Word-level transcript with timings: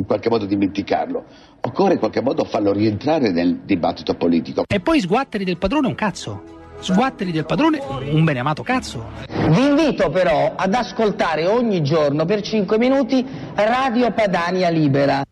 in 0.00 0.06
qualche 0.06 0.30
modo 0.30 0.46
dimenticarlo. 0.46 1.24
Occorre 1.60 1.94
in 1.94 1.98
qualche 1.98 2.22
modo 2.22 2.44
farlo 2.44 2.72
rientrare 2.72 3.30
nel 3.30 3.60
dibattito 3.64 4.14
politico. 4.14 4.64
E 4.66 4.80
poi 4.80 5.00
sguatteri 5.00 5.44
del 5.44 5.58
padrone 5.58 5.86
un 5.86 5.94
cazzo. 5.94 6.58
Sguatteri 6.80 7.30
del 7.30 7.44
padrone 7.44 7.78
un 7.78 8.24
beneamato 8.24 8.62
cazzo. 8.62 9.10
Vi 9.28 9.66
invito 9.66 10.08
però 10.08 10.54
ad 10.56 10.72
ascoltare 10.72 11.46
ogni 11.46 11.82
giorno 11.82 12.24
per 12.24 12.40
5 12.40 12.78
minuti 12.78 13.24
Radio 13.54 14.10
Padania 14.12 14.70
Libera. 14.70 15.22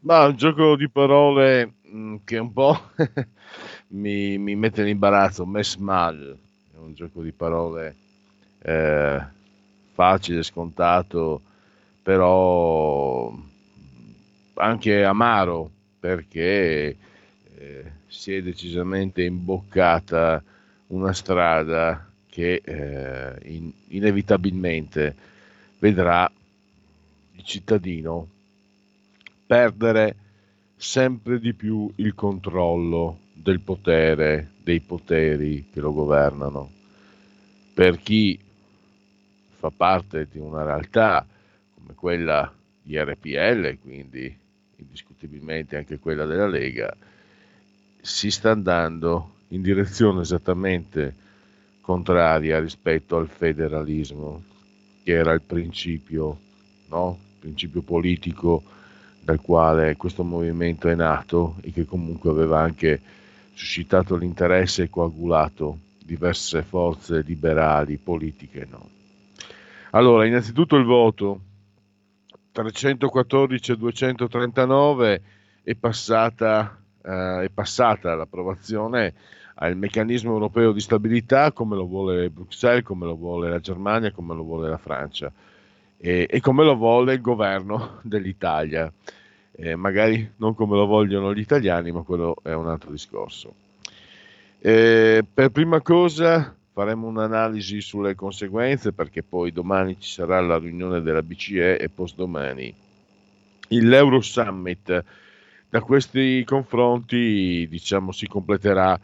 Ma 0.00 0.24
un 0.24 0.36
gioco 0.36 0.74
di 0.76 0.88
parole 0.88 1.74
mh, 1.82 2.16
che 2.24 2.38
un 2.38 2.52
po' 2.52 2.78
mi, 3.88 4.38
mi, 4.38 4.54
mette 4.54 4.80
in 4.80 4.88
imbarazzo, 4.88 5.44
mes 5.44 5.76
mal, 5.76 6.38
un 6.88 6.94
gioco 6.94 7.22
di 7.22 7.32
parole 7.32 7.94
eh, 8.62 9.22
facile, 9.92 10.42
scontato, 10.42 11.42
però 12.02 13.32
anche 14.54 15.04
amaro 15.04 15.70
perché 16.00 16.96
eh, 17.56 17.92
si 18.06 18.34
è 18.34 18.42
decisamente 18.42 19.22
imboccata 19.22 20.42
una 20.88 21.12
strada 21.12 22.10
che 22.28 22.62
eh, 22.64 23.38
in, 23.50 23.70
inevitabilmente 23.88 25.14
vedrà 25.78 26.30
il 27.32 27.44
cittadino 27.44 28.28
perdere 29.46 30.16
sempre 30.76 31.38
di 31.38 31.52
più 31.52 31.90
il 31.96 32.14
controllo 32.14 33.18
del 33.32 33.60
potere, 33.60 34.50
dei 34.62 34.80
poteri 34.80 35.68
che 35.72 35.80
lo 35.80 35.92
governano. 35.92 36.77
Per 37.78 37.96
chi 38.00 38.36
fa 39.50 39.70
parte 39.70 40.26
di 40.28 40.40
una 40.40 40.64
realtà 40.64 41.24
come 41.76 41.94
quella 41.94 42.52
di 42.82 42.98
RPL, 42.98 43.78
quindi 43.78 44.36
indiscutibilmente 44.78 45.76
anche 45.76 46.00
quella 46.00 46.24
della 46.24 46.48
Lega, 46.48 46.92
si 48.00 48.32
sta 48.32 48.50
andando 48.50 49.34
in 49.50 49.62
direzione 49.62 50.22
esattamente 50.22 51.14
contraria 51.80 52.58
rispetto 52.58 53.16
al 53.16 53.28
federalismo, 53.28 54.42
che 55.04 55.12
era 55.12 55.32
il 55.32 55.42
principio, 55.42 56.36
no? 56.88 57.16
il 57.34 57.38
principio 57.38 57.82
politico 57.82 58.64
dal 59.20 59.40
quale 59.40 59.94
questo 59.94 60.24
movimento 60.24 60.88
è 60.88 60.96
nato 60.96 61.54
e 61.60 61.70
che 61.70 61.84
comunque 61.84 62.28
aveva 62.28 62.58
anche 62.58 63.00
suscitato 63.54 64.16
l'interesse 64.16 64.82
e 64.82 64.90
coagulato 64.90 65.86
diverse 66.08 66.62
forze 66.62 67.20
liberali, 67.20 67.98
politiche 67.98 68.66
no. 68.70 68.88
Allora, 69.90 70.24
innanzitutto 70.24 70.76
il 70.76 70.84
voto 70.84 71.40
314 72.50 73.76
239 73.76 75.22
è 75.62 75.74
passata, 75.74 76.80
eh, 77.02 77.44
è 77.44 77.50
passata 77.52 78.14
l'approvazione 78.14 79.12
al 79.56 79.76
meccanismo 79.76 80.32
europeo 80.32 80.72
di 80.72 80.80
stabilità 80.80 81.52
come 81.52 81.76
lo 81.76 81.86
vuole 81.86 82.30
Bruxelles, 82.30 82.84
come 82.84 83.04
lo 83.04 83.16
vuole 83.16 83.50
la 83.50 83.60
Germania, 83.60 84.10
come 84.10 84.34
lo 84.34 84.44
vuole 84.44 84.70
la 84.70 84.78
Francia 84.78 85.30
e, 85.98 86.26
e 86.30 86.40
come 86.40 86.64
lo 86.64 86.76
vuole 86.76 87.12
il 87.12 87.20
governo 87.20 87.98
dell'Italia. 88.02 88.90
Eh, 89.60 89.76
magari 89.76 90.32
non 90.36 90.54
come 90.54 90.76
lo 90.76 90.86
vogliono 90.86 91.34
gli 91.34 91.40
italiani, 91.40 91.92
ma 91.92 92.02
quello 92.02 92.36
è 92.42 92.52
un 92.54 92.68
altro 92.68 92.92
discorso. 92.92 93.66
Eh, 94.60 95.24
per 95.32 95.50
prima 95.50 95.80
cosa 95.80 96.56
faremo 96.72 97.06
un'analisi 97.06 97.80
sulle 97.80 98.16
conseguenze 98.16 98.92
perché 98.92 99.22
poi 99.22 99.52
domani 99.52 100.00
ci 100.00 100.10
sarà 100.10 100.40
la 100.40 100.58
riunione 100.58 101.00
della 101.00 101.22
BCE 101.22 101.78
e 101.78 101.88
postdomani 101.88 102.74
l'Euro 103.68 104.20
Summit. 104.20 105.04
Da 105.68 105.80
questi 105.80 106.42
confronti 106.44 107.66
diciamo 107.68 108.10
si 108.10 108.26
completerà 108.26 108.98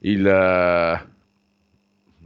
il, 0.00 0.22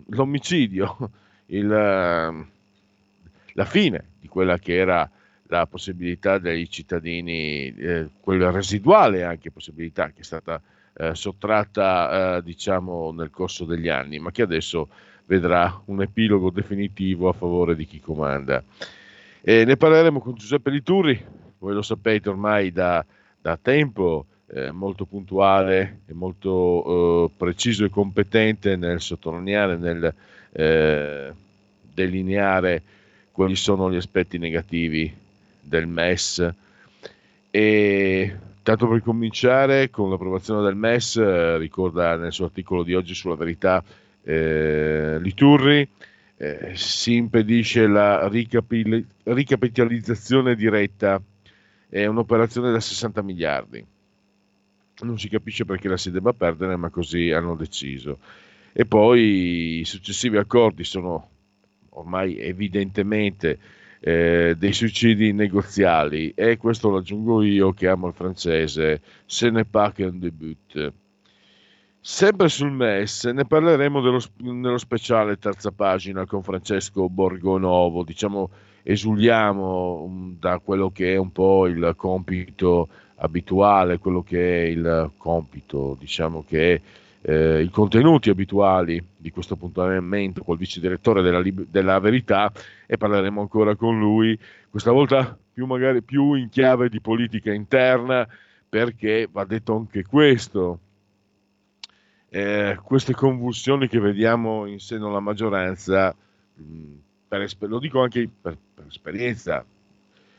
l'omicidio, 0.08 1.10
il, 1.46 1.66
la 1.68 3.64
fine 3.64 4.04
di 4.20 4.28
quella 4.28 4.58
che 4.58 4.74
era 4.74 5.08
la 5.48 5.66
possibilità 5.66 6.38
dei 6.38 6.68
cittadini, 6.68 7.72
eh, 7.76 8.08
quella 8.20 8.50
residuale 8.50 9.22
anche 9.22 9.50
possibilità 9.52 10.10
che 10.10 10.20
è 10.20 10.24
stata 10.24 10.60
eh, 10.96 11.14
sottratta 11.14 12.36
eh, 12.36 12.42
diciamo 12.42 13.12
nel 13.12 13.30
corso 13.30 13.64
degli 13.64 13.88
anni, 13.88 14.18
ma 14.18 14.30
che 14.30 14.42
adesso 14.42 14.88
vedrà 15.26 15.82
un 15.86 16.02
epilogo 16.02 16.50
definitivo 16.50 17.28
a 17.28 17.32
favore 17.32 17.74
di 17.74 17.86
chi 17.86 18.00
comanda. 18.00 18.62
E 19.40 19.64
ne 19.64 19.76
parleremo 19.76 20.20
con 20.20 20.34
Giuseppe 20.34 20.70
Liturri, 20.70 21.22
voi 21.58 21.74
lo 21.74 21.82
sapete 21.82 22.28
ormai 22.28 22.72
da, 22.72 23.04
da 23.40 23.58
tempo, 23.60 24.26
eh, 24.46 24.70
molto 24.70 25.04
puntuale 25.04 26.00
e 26.06 26.12
molto 26.12 27.26
eh, 27.26 27.30
preciso 27.36 27.84
e 27.84 27.90
competente 27.90 28.76
nel 28.76 29.00
sottolineare, 29.00 29.76
nel 29.76 30.14
eh, 30.52 31.32
delineare 31.92 32.82
quali 33.32 33.56
sono 33.56 33.90
gli 33.90 33.96
aspetti 33.96 34.38
negativi 34.38 35.12
del 35.60 35.86
MES 35.86 36.54
e 37.50 38.36
Tanto 38.64 38.88
per 38.88 39.02
cominciare, 39.02 39.90
con 39.90 40.08
l'approvazione 40.08 40.62
del 40.62 40.74
MES, 40.74 41.16
eh, 41.16 41.58
ricorda 41.58 42.16
nel 42.16 42.32
suo 42.32 42.46
articolo 42.46 42.82
di 42.82 42.94
oggi 42.94 43.12
sulla 43.12 43.34
verità 43.34 43.84
eh, 44.22 45.18
Liturri, 45.20 45.86
eh, 46.38 46.70
si 46.72 47.14
impedisce 47.14 47.86
la 47.86 48.26
ricapil- 48.26 49.04
ricapitalizzazione 49.24 50.54
diretta, 50.54 51.20
è 51.90 52.06
un'operazione 52.06 52.72
da 52.72 52.80
60 52.80 53.20
miliardi. 53.20 53.84
Non 55.00 55.18
si 55.18 55.28
capisce 55.28 55.66
perché 55.66 55.86
la 55.86 55.98
si 55.98 56.10
debba 56.10 56.32
perdere, 56.32 56.76
ma 56.76 56.88
così 56.88 57.32
hanno 57.32 57.56
deciso. 57.56 58.16
E 58.72 58.86
poi 58.86 59.80
i 59.80 59.84
successivi 59.84 60.38
accordi 60.38 60.84
sono 60.84 61.28
ormai 61.90 62.38
evidentemente 62.38 63.58
eh, 64.06 64.54
dei 64.58 64.74
suicidi 64.74 65.32
negoziali 65.32 66.30
e 66.36 66.58
questo 66.58 66.90
lo 66.90 66.98
aggiungo 66.98 67.40
io 67.42 67.72
che 67.72 67.88
amo 67.88 68.08
il 68.08 68.12
francese, 68.12 69.00
se 69.24 69.48
ne 69.48 69.64
pas 69.64 69.94
qu'un 69.94 70.18
début. 70.18 70.92
Sempre 72.00 72.50
sul 72.50 72.70
MES 72.70 73.24
ne 73.24 73.46
parleremo 73.46 74.02
dello, 74.02 74.20
nello 74.40 74.76
speciale 74.76 75.38
terza 75.38 75.70
pagina 75.70 76.26
con 76.26 76.42
Francesco 76.42 77.08
Borgonovo, 77.08 78.04
diciamo 78.04 78.50
esuliamo 78.82 80.02
um, 80.02 80.36
da 80.38 80.58
quello 80.58 80.90
che 80.90 81.14
è 81.14 81.16
un 81.16 81.32
po' 81.32 81.66
il 81.66 81.94
compito 81.96 82.90
abituale, 83.16 83.96
quello 83.96 84.22
che 84.22 84.64
è 84.64 84.66
il 84.66 85.12
compito, 85.16 85.96
diciamo 85.98 86.44
che 86.46 86.74
è 86.74 86.80
eh, 87.26 87.62
i 87.62 87.70
contenuti 87.70 88.28
abituali 88.28 89.02
di 89.16 89.30
questo 89.30 89.54
appuntamento 89.54 90.42
col 90.42 90.58
vice 90.58 90.78
direttore 90.78 91.22
della, 91.22 91.42
della, 91.42 91.98
Verità 91.98 92.52
e 92.86 92.98
parleremo 92.98 93.40
ancora 93.40 93.76
con 93.76 93.98
lui, 93.98 94.38
questa 94.68 94.90
volta 94.90 95.36
più, 95.52 95.64
magari, 95.64 96.02
più 96.02 96.34
in 96.34 96.50
chiave 96.50 96.90
di 96.90 97.00
politica 97.00 97.50
interna, 97.50 98.28
perché 98.68 99.26
va 99.30 99.44
detto 99.44 99.74
anche 99.74 100.04
questo. 100.04 100.78
eh, 102.28 102.78
queste 102.82 103.14
convulsioni 103.14 103.88
che 103.88 104.00
vediamo 104.00 104.66
in 104.66 104.78
seno 104.80 105.08
alla 105.08 105.20
maggioranza, 105.20 106.14
mh, 106.54 106.94
per, 107.26 107.48
lo 107.60 107.78
dico 107.78 108.02
anche 108.02 108.28
per, 108.28 108.58
per 108.74 108.84
esperienza, 108.86 109.64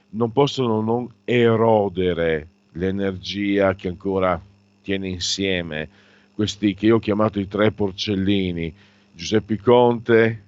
non 0.09 0.31
possono 0.31 0.81
non 0.81 1.09
erodere 1.23 2.47
l'energia 2.73 3.73
che 3.73 3.87
ancora 3.87 4.39
tiene 4.83 5.07
insieme 5.07 6.03
questi 6.35 6.73
che 6.75 6.87
io 6.87 6.97
ho 6.97 6.99
chiamato 6.99 7.39
i 7.39 7.47
tre 7.47 7.71
porcellini, 7.71 8.71
Giuseppe 9.13 9.57
Conte, 9.57 10.43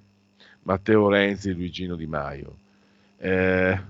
Matteo 0.62 1.08
Renzi 1.08 1.48
e 1.48 1.52
Luigino 1.54 1.96
Di 1.96 2.06
Maio. 2.06 2.56
Eh, 3.16 3.80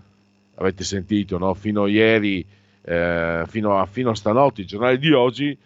avete 0.55 0.85
sentito, 0.85 1.37
no? 1.39 1.53
fino 1.55 1.83
a 1.83 1.89
ieri, 1.89 2.47
eh, 2.83 3.43
fino, 3.49 3.79
a, 3.79 3.85
fino 3.87 4.11
a 4.11 4.15
stanotte, 4.15 4.63
i 4.63 4.67
giornali 4.67 4.99
di 4.99 5.13
oggi 5.13 5.59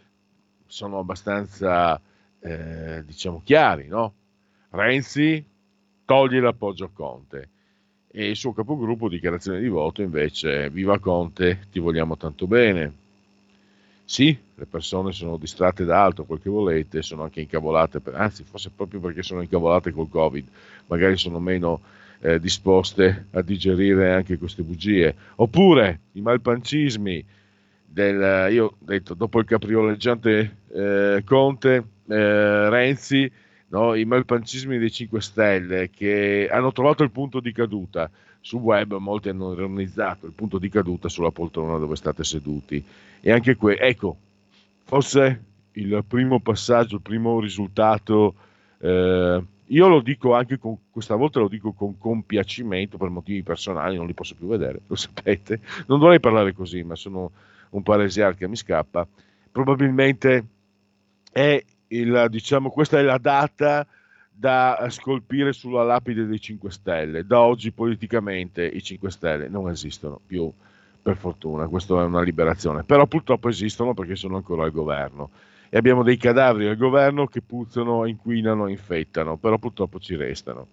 sono 0.66 0.98
abbastanza, 0.98 2.00
eh, 2.40 3.04
diciamo, 3.04 3.42
chiari. 3.44 3.86
No? 3.88 4.14
Renzi 4.70 5.44
toglie 6.06 6.40
l'appoggio 6.40 6.86
a 6.86 6.90
Conte 6.92 7.48
e 8.10 8.30
il 8.30 8.36
suo 8.36 8.52
capogruppo 8.52 9.08
dichiarazione 9.08 9.60
di 9.60 9.68
voto 9.68 10.00
invece 10.00 10.70
viva 10.70 10.98
Conte, 10.98 11.66
ti 11.70 11.78
vogliamo 11.78 12.16
tanto 12.16 12.46
bene. 12.46 13.00
Sì, 14.12 14.38
le 14.56 14.66
persone 14.66 15.10
sono 15.12 15.38
distratte 15.38 15.86
da 15.86 16.04
altro, 16.04 16.24
quel 16.24 16.38
che 16.38 16.50
volete, 16.50 17.00
sono 17.00 17.22
anche 17.22 17.40
incavolate, 17.40 18.00
per, 18.00 18.14
anzi 18.14 18.44
forse 18.44 18.68
proprio 18.68 19.00
perché 19.00 19.22
sono 19.22 19.40
incavolate 19.40 19.90
col 19.90 20.10
Covid, 20.10 20.46
magari 20.88 21.16
sono 21.16 21.38
meno 21.38 21.80
eh, 22.20 22.38
disposte 22.38 23.28
a 23.30 23.40
digerire 23.40 24.12
anche 24.12 24.36
queste 24.36 24.62
bugie. 24.62 25.14
Oppure 25.36 26.00
i 26.12 26.20
malpancismi 26.20 27.24
del, 27.86 28.52
io 28.52 28.66
ho 28.66 28.74
detto, 28.80 29.14
dopo 29.14 29.38
il 29.38 29.46
caprioleggiante 29.46 30.56
eh, 30.74 31.22
Conte, 31.24 31.82
eh, 32.06 32.68
Renzi, 32.68 33.32
no, 33.68 33.94
i 33.94 34.04
malpancismi 34.04 34.76
dei 34.76 34.90
5 34.90 35.22
Stelle 35.22 35.88
che 35.88 36.50
hanno 36.52 36.70
trovato 36.72 37.02
il 37.02 37.10
punto 37.10 37.40
di 37.40 37.52
caduta. 37.52 38.10
Sul 38.42 38.60
web 38.60 38.96
molti 38.96 39.28
hanno 39.28 39.52
ironizzato 39.52 40.26
il 40.26 40.32
punto 40.32 40.58
di 40.58 40.68
caduta 40.68 41.08
sulla 41.08 41.30
poltrona 41.30 41.78
dove 41.78 41.96
state 41.96 42.24
seduti. 42.24 42.84
E 43.20 43.30
anche 43.30 43.54
qui, 43.56 43.76
ecco, 43.78 44.16
forse 44.84 45.44
il 45.72 46.04
primo 46.06 46.40
passaggio, 46.40 46.96
il 46.96 47.02
primo 47.02 47.38
risultato, 47.38 48.34
eh, 48.78 49.42
io 49.64 49.88
lo 49.88 50.00
dico 50.00 50.34
anche 50.34 50.58
con, 50.58 50.76
questa 50.90 51.14
volta 51.14 51.38
lo 51.38 51.46
dico 51.46 51.72
con 51.72 51.96
compiacimento 51.96 52.98
per 52.98 53.10
motivi 53.10 53.42
personali, 53.44 53.96
non 53.96 54.06
li 54.06 54.12
posso 54.12 54.34
più 54.34 54.48
vedere, 54.48 54.80
lo 54.86 54.96
sapete. 54.96 55.60
Non 55.86 56.00
dovrei 56.00 56.20
parlare 56.20 56.52
così, 56.52 56.82
ma 56.82 56.96
sono 56.96 57.30
un 57.70 57.82
paresiar 57.82 58.36
che 58.36 58.48
mi 58.48 58.56
scappa. 58.56 59.06
Probabilmente 59.50 60.44
è 61.30 61.62
il, 61.88 62.26
diciamo, 62.28 62.70
questa 62.70 62.98
è 62.98 63.02
la 63.02 63.18
data 63.18 63.86
da 64.32 64.86
scolpire 64.88 65.52
sulla 65.52 65.84
lapide 65.84 66.26
dei 66.26 66.40
5 66.40 66.70
Stelle. 66.70 67.26
Da 67.26 67.40
oggi 67.40 67.72
politicamente 67.72 68.64
i 68.64 68.82
5 68.82 69.10
Stelle 69.10 69.48
non 69.48 69.68
esistono 69.68 70.20
più, 70.24 70.52
per 71.02 71.16
fortuna, 71.16 71.66
questa 71.66 72.00
è 72.00 72.04
una 72.04 72.22
liberazione, 72.22 72.84
però 72.84 73.06
purtroppo 73.06 73.48
esistono 73.48 73.92
perché 73.92 74.14
sono 74.14 74.36
ancora 74.36 74.62
al 74.64 74.70
governo 74.70 75.30
e 75.68 75.76
abbiamo 75.76 76.04
dei 76.04 76.16
cadaveri 76.16 76.68
al 76.68 76.76
governo 76.76 77.26
che 77.26 77.42
puzzano, 77.42 78.06
inquinano, 78.06 78.68
infettano, 78.68 79.36
però 79.36 79.58
purtroppo 79.58 79.98
ci 79.98 80.14
restano. 80.14 80.68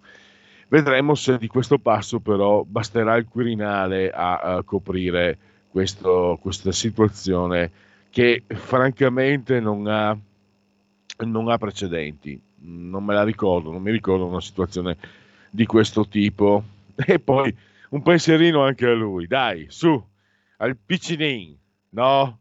Vedremo 0.68 1.16
se 1.16 1.36
di 1.36 1.48
questo 1.48 1.78
passo 1.78 2.20
però 2.20 2.62
basterà 2.62 3.16
il 3.16 3.26
Quirinale 3.26 4.10
a, 4.10 4.38
a 4.38 4.62
coprire 4.62 5.36
questo, 5.68 6.38
questa 6.40 6.70
situazione 6.70 7.70
che 8.10 8.44
francamente 8.46 9.58
non 9.58 9.86
ha 9.88 10.16
non 11.24 11.48
ha 11.48 11.58
precedenti, 11.58 12.40
non 12.62 13.04
me 13.04 13.14
la 13.14 13.24
ricordo, 13.24 13.70
non 13.70 13.82
mi 13.82 13.90
ricordo 13.90 14.26
una 14.26 14.40
situazione 14.40 14.96
di 15.50 15.66
questo 15.66 16.06
tipo. 16.06 16.64
E 17.02 17.18
poi 17.18 17.54
un 17.90 18.02
pensierino 18.02 18.62
anche 18.62 18.86
a 18.86 18.92
lui, 18.92 19.26
dai, 19.26 19.66
su, 19.68 20.02
al 20.58 20.76
Piccinin, 20.76 21.56
no? 21.90 22.38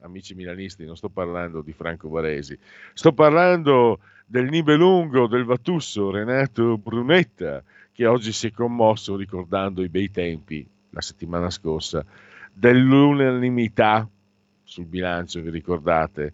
Amici 0.00 0.34
milanisti, 0.34 0.84
non 0.84 0.96
sto 0.96 1.08
parlando 1.08 1.62
di 1.62 1.72
Franco 1.72 2.08
Varesi, 2.08 2.56
sto 2.92 3.12
parlando 3.12 4.00
del 4.26 4.48
Nibelungo 4.50 5.26
del 5.26 5.44
Vatusso, 5.44 6.10
Renato 6.10 6.76
Brunetta, 6.76 7.62
che 7.92 8.06
oggi 8.06 8.30
si 8.32 8.48
è 8.48 8.50
commosso 8.52 9.16
ricordando 9.16 9.82
i 9.82 9.88
bei 9.88 10.10
tempi, 10.10 10.68
la 10.90 11.00
settimana 11.00 11.48
scorsa, 11.48 12.04
dell'unanimità 12.52 14.08
sul 14.62 14.84
bilancio, 14.84 15.40
vi 15.40 15.50
ricordate? 15.50 16.32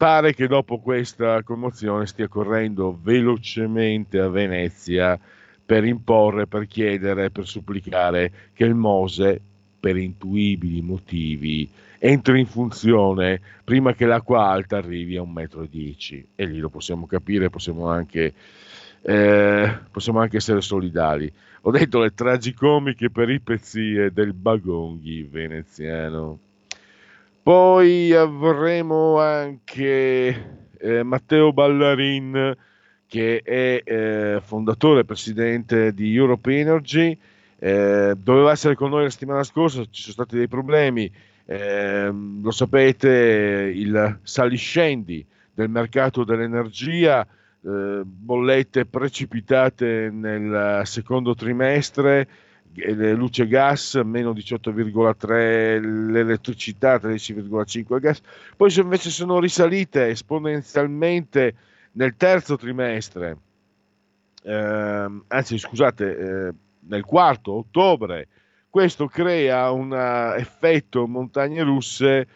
Pare 0.00 0.32
che 0.32 0.46
dopo 0.46 0.78
questa 0.78 1.42
commozione 1.42 2.06
stia 2.06 2.26
correndo 2.26 2.98
velocemente 3.02 4.18
a 4.18 4.30
Venezia 4.30 5.20
per 5.62 5.84
imporre, 5.84 6.46
per 6.46 6.66
chiedere, 6.66 7.30
per 7.30 7.46
supplicare 7.46 8.32
che 8.54 8.64
il 8.64 8.74
Mose, 8.74 9.38
per 9.78 9.98
intuibili 9.98 10.80
motivi, 10.80 11.68
entri 11.98 12.40
in 12.40 12.46
funzione 12.46 13.42
prima 13.62 13.92
che 13.92 14.06
l'acqua 14.06 14.46
alta 14.46 14.78
arrivi 14.78 15.18
a 15.18 15.22
1,10 15.22 16.16
m. 16.16 16.24
E 16.34 16.46
lì 16.46 16.56
lo 16.60 16.70
possiamo 16.70 17.04
capire, 17.04 17.50
possiamo 17.50 17.86
anche, 17.88 18.32
eh, 19.02 19.78
possiamo 19.90 20.20
anche 20.20 20.38
essere 20.38 20.62
solidali. 20.62 21.30
Ho 21.60 21.70
detto 21.70 21.98
le 21.98 22.14
tragicomiche 22.14 23.10
peripezie 23.10 24.10
del 24.14 24.32
Bagonghi 24.32 25.24
veneziano. 25.24 26.38
Poi 27.42 28.12
avremo 28.12 29.18
anche 29.18 30.68
eh, 30.78 31.02
Matteo 31.02 31.54
Ballarin, 31.54 32.54
che 33.06 33.40
è 33.42 33.80
eh, 33.82 34.40
fondatore 34.44 35.00
e 35.00 35.04
presidente 35.06 35.94
di 35.94 36.14
Europe 36.14 36.54
Energy. 36.54 37.18
Eh, 37.58 38.14
doveva 38.16 38.52
essere 38.52 38.74
con 38.74 38.90
noi 38.90 39.04
la 39.04 39.10
settimana 39.10 39.42
scorsa, 39.42 39.82
ci 39.90 40.02
sono 40.02 40.12
stati 40.12 40.36
dei 40.36 40.48
problemi. 40.48 41.10
Ehm, 41.46 42.42
lo 42.42 42.50
sapete, 42.50 43.72
il 43.74 44.18
saliscendi 44.22 45.26
del 45.54 45.70
mercato 45.70 46.24
dell'energia, 46.24 47.26
eh, 47.26 48.02
bollette 48.04 48.84
precipitate 48.84 50.10
nel 50.12 50.82
secondo 50.84 51.34
trimestre 51.34 52.28
luce 52.74 53.46
gas 53.46 53.94
meno 54.04 54.32
18,3 54.32 55.80
l'elettricità 56.10 56.96
13,5 56.96 57.94
il 57.94 58.00
gas. 58.00 58.20
Poi 58.56 58.72
invece 58.76 59.10
sono 59.10 59.40
risalite 59.40 60.08
esponenzialmente 60.08 61.54
nel 61.92 62.14
terzo 62.16 62.56
trimestre 62.56 63.36
eh, 64.42 65.22
anzi 65.28 65.58
scusate 65.58 66.16
eh, 66.16 66.54
nel 66.80 67.04
quarto 67.04 67.52
ottobre 67.52 68.28
questo 68.70 69.06
crea 69.06 69.70
un 69.70 69.92
effetto 70.36 71.06
montagne 71.06 71.62
russe 71.62 72.26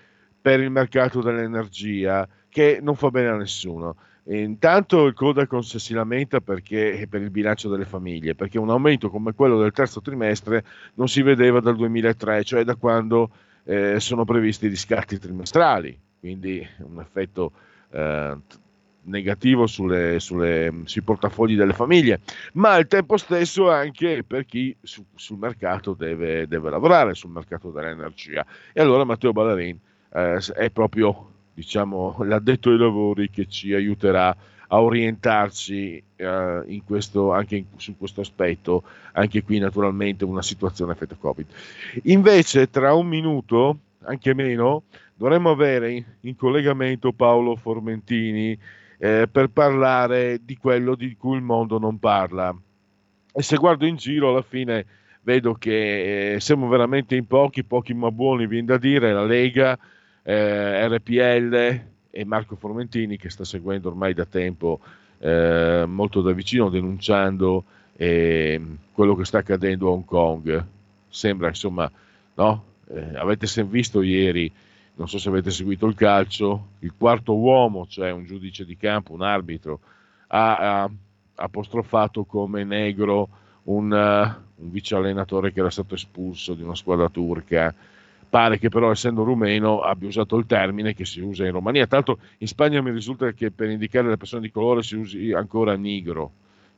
per 0.40 0.60
il 0.60 0.70
mercato 0.70 1.22
dell'energia 1.22 2.28
che 2.48 2.80
non 2.82 2.96
fa 2.96 3.10
bene 3.10 3.28
a 3.28 3.36
nessuno 3.36 3.96
Intanto 4.26 5.04
il 5.04 5.12
Codacons 5.12 5.76
si 5.76 5.92
lamenta 5.92 6.40
perché, 6.40 7.06
per 7.10 7.20
il 7.20 7.30
bilancio 7.30 7.68
delle 7.68 7.84
famiglie, 7.84 8.34
perché 8.34 8.58
un 8.58 8.70
aumento 8.70 9.10
come 9.10 9.34
quello 9.34 9.58
del 9.58 9.72
terzo 9.72 10.00
trimestre 10.00 10.64
non 10.94 11.08
si 11.08 11.20
vedeva 11.20 11.60
dal 11.60 11.76
2003, 11.76 12.42
cioè 12.42 12.64
da 12.64 12.74
quando 12.76 13.30
eh, 13.64 14.00
sono 14.00 14.24
previsti 14.24 14.68
gli 14.68 14.76
scatti 14.76 15.18
trimestrali, 15.18 15.98
quindi 16.20 16.66
un 16.78 17.00
effetto 17.00 17.52
eh, 17.90 18.36
negativo 19.02 19.66
sulle, 19.66 20.18
sulle, 20.20 20.82
sui 20.84 21.02
portafogli 21.02 21.56
delle 21.56 21.74
famiglie, 21.74 22.20
ma 22.54 22.72
al 22.72 22.86
tempo 22.86 23.18
stesso 23.18 23.70
anche 23.70 24.24
per 24.26 24.46
chi 24.46 24.74
su, 24.80 25.04
sul 25.14 25.38
mercato 25.38 25.92
deve, 25.92 26.46
deve, 26.46 26.70
lavorare, 26.70 27.14
sul 27.14 27.30
mercato 27.30 27.70
dell'energia. 27.70 28.44
E 28.72 28.80
allora 28.80 29.04
Matteo 29.04 29.32
Ballarin 29.32 29.78
eh, 30.12 30.38
è 30.54 30.70
proprio 30.70 31.32
diciamo, 31.54 32.16
l'addetto 32.24 32.70
ai 32.70 32.78
lavori 32.78 33.30
che 33.30 33.46
ci 33.46 33.72
aiuterà 33.72 34.36
a 34.68 34.80
orientarci 34.80 36.02
eh, 36.16 36.62
in 36.66 36.84
questo, 36.84 37.32
anche 37.32 37.56
in, 37.56 37.64
su 37.76 37.96
questo 37.96 38.22
aspetto, 38.22 38.82
anche 39.12 39.42
qui 39.42 39.58
naturalmente 39.58 40.24
una 40.24 40.42
situazione 40.42 40.92
effetto 40.92 41.16
Covid. 41.18 41.46
Invece 42.04 42.68
tra 42.68 42.94
un 42.94 43.06
minuto, 43.06 43.78
anche 44.02 44.34
meno, 44.34 44.82
dovremmo 45.14 45.50
avere 45.50 45.92
in, 45.92 46.04
in 46.20 46.36
collegamento 46.36 47.12
Paolo 47.12 47.56
Formentini 47.56 48.58
eh, 48.98 49.28
per 49.30 49.48
parlare 49.48 50.40
di 50.44 50.56
quello 50.56 50.94
di 50.94 51.14
cui 51.16 51.36
il 51.36 51.42
mondo 51.42 51.78
non 51.78 51.98
parla. 51.98 52.54
E 53.32 53.42
se 53.42 53.56
guardo 53.56 53.86
in 53.86 53.96
giro 53.96 54.30
alla 54.30 54.42
fine 54.42 54.86
vedo 55.22 55.54
che 55.54 56.34
eh, 56.34 56.40
siamo 56.40 56.68
veramente 56.68 57.16
in 57.16 57.26
pochi, 57.26 57.64
pochi 57.64 57.94
ma 57.94 58.10
buoni, 58.10 58.46
viene 58.46 58.66
da 58.66 58.78
dire, 58.78 59.12
la 59.12 59.24
Lega 59.24 59.78
eh, 60.24 60.88
RPL 60.88 61.80
e 62.10 62.24
Marco 62.24 62.56
Formentini 62.56 63.16
che 63.16 63.30
sta 63.30 63.44
seguendo 63.44 63.88
ormai 63.88 64.14
da 64.14 64.24
tempo 64.24 64.80
eh, 65.18 65.84
molto 65.86 66.20
da 66.20 66.32
vicino 66.32 66.68
denunciando 66.68 67.64
eh, 67.96 68.60
quello 68.92 69.14
che 69.14 69.24
sta 69.24 69.38
accadendo 69.38 69.88
a 69.88 69.92
Hong 69.92 70.04
Kong. 70.04 70.64
Sembra 71.08 71.48
insomma, 71.48 71.90
no? 72.34 72.64
Eh, 72.88 73.16
avete 73.16 73.46
visto 73.64 74.02
ieri 74.02 74.52
non 74.96 75.08
so 75.08 75.18
se 75.18 75.28
avete 75.28 75.50
seguito 75.50 75.86
il 75.86 75.94
calcio, 75.94 76.68
il 76.80 76.94
quarto 76.96 77.36
uomo, 77.36 77.86
cioè 77.88 78.10
un 78.10 78.24
giudice 78.24 78.64
di 78.64 78.76
campo, 78.76 79.12
un 79.12 79.22
arbitro, 79.22 79.80
ha, 80.28 80.82
ha 80.82 80.90
apostrofato 81.36 82.24
come 82.24 82.62
negro 82.62 83.28
un, 83.64 83.90
uh, 83.90 84.62
un 84.62 84.70
vice 84.70 84.94
allenatore 84.94 85.52
che 85.52 85.60
era 85.60 85.70
stato 85.70 85.94
espulso 85.94 86.54
di 86.54 86.62
una 86.62 86.76
squadra 86.76 87.08
turca. 87.08 87.74
Pare 88.34 88.58
che 88.58 88.68
però 88.68 88.90
essendo 88.90 89.22
rumeno 89.22 89.78
abbia 89.78 90.08
usato 90.08 90.36
il 90.36 90.46
termine 90.46 90.92
che 90.92 91.04
si 91.04 91.20
usa 91.20 91.46
in 91.46 91.52
Romania. 91.52 91.86
Tra 91.86 91.98
l'altro 91.98 92.18
in 92.38 92.48
Spagna 92.48 92.82
mi 92.82 92.90
risulta 92.90 93.30
che 93.30 93.52
per 93.52 93.70
indicare 93.70 94.08
le 94.08 94.16
persone 94.16 94.42
di 94.42 94.50
colore 94.50 94.82
si 94.82 94.96
usi 94.96 95.30
ancora 95.30 95.76
nigro. 95.76 96.32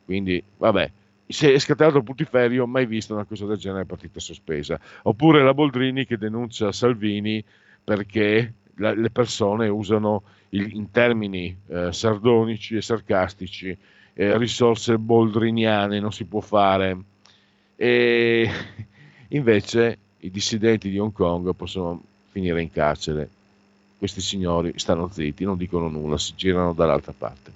Quindi 0.04 0.42
vabbè, 0.58 0.90
se 1.26 1.54
è 1.54 1.58
scattato 1.58 1.96
il 1.96 2.04
putiferio, 2.04 2.66
mai 2.66 2.84
visto 2.84 3.14
una 3.14 3.24
cosa 3.24 3.46
del 3.46 3.56
genere, 3.56 3.86
partita 3.86 4.20
sospesa. 4.20 4.78
Oppure 5.04 5.42
la 5.42 5.54
Boldrini 5.54 6.04
che 6.04 6.18
denuncia 6.18 6.72
Salvini 6.72 7.42
perché 7.82 8.52
la, 8.74 8.92
le 8.92 9.08
persone 9.08 9.68
usano 9.68 10.24
il, 10.50 10.74
in 10.74 10.90
termini 10.90 11.56
eh, 11.68 11.90
sardonici 11.90 12.76
e 12.76 12.82
sarcastici 12.82 13.74
eh, 14.12 14.36
risorse 14.36 14.98
boldriniane, 14.98 16.00
non 16.00 16.12
si 16.12 16.26
può 16.26 16.40
fare. 16.40 16.98
E 17.76 18.50
invece 19.28 20.00
i 20.20 20.30
dissidenti 20.30 20.90
di 20.90 20.98
Hong 20.98 21.12
Kong 21.12 21.54
possono 21.54 22.02
finire 22.30 22.62
in 22.62 22.70
carcere. 22.70 23.28
Questi 23.98 24.20
signori 24.20 24.72
stanno 24.76 25.08
zitti, 25.10 25.44
non 25.44 25.56
dicono 25.56 25.88
nulla, 25.88 26.18
si 26.18 26.34
girano 26.34 26.72
dall'altra 26.72 27.14
parte. 27.16 27.52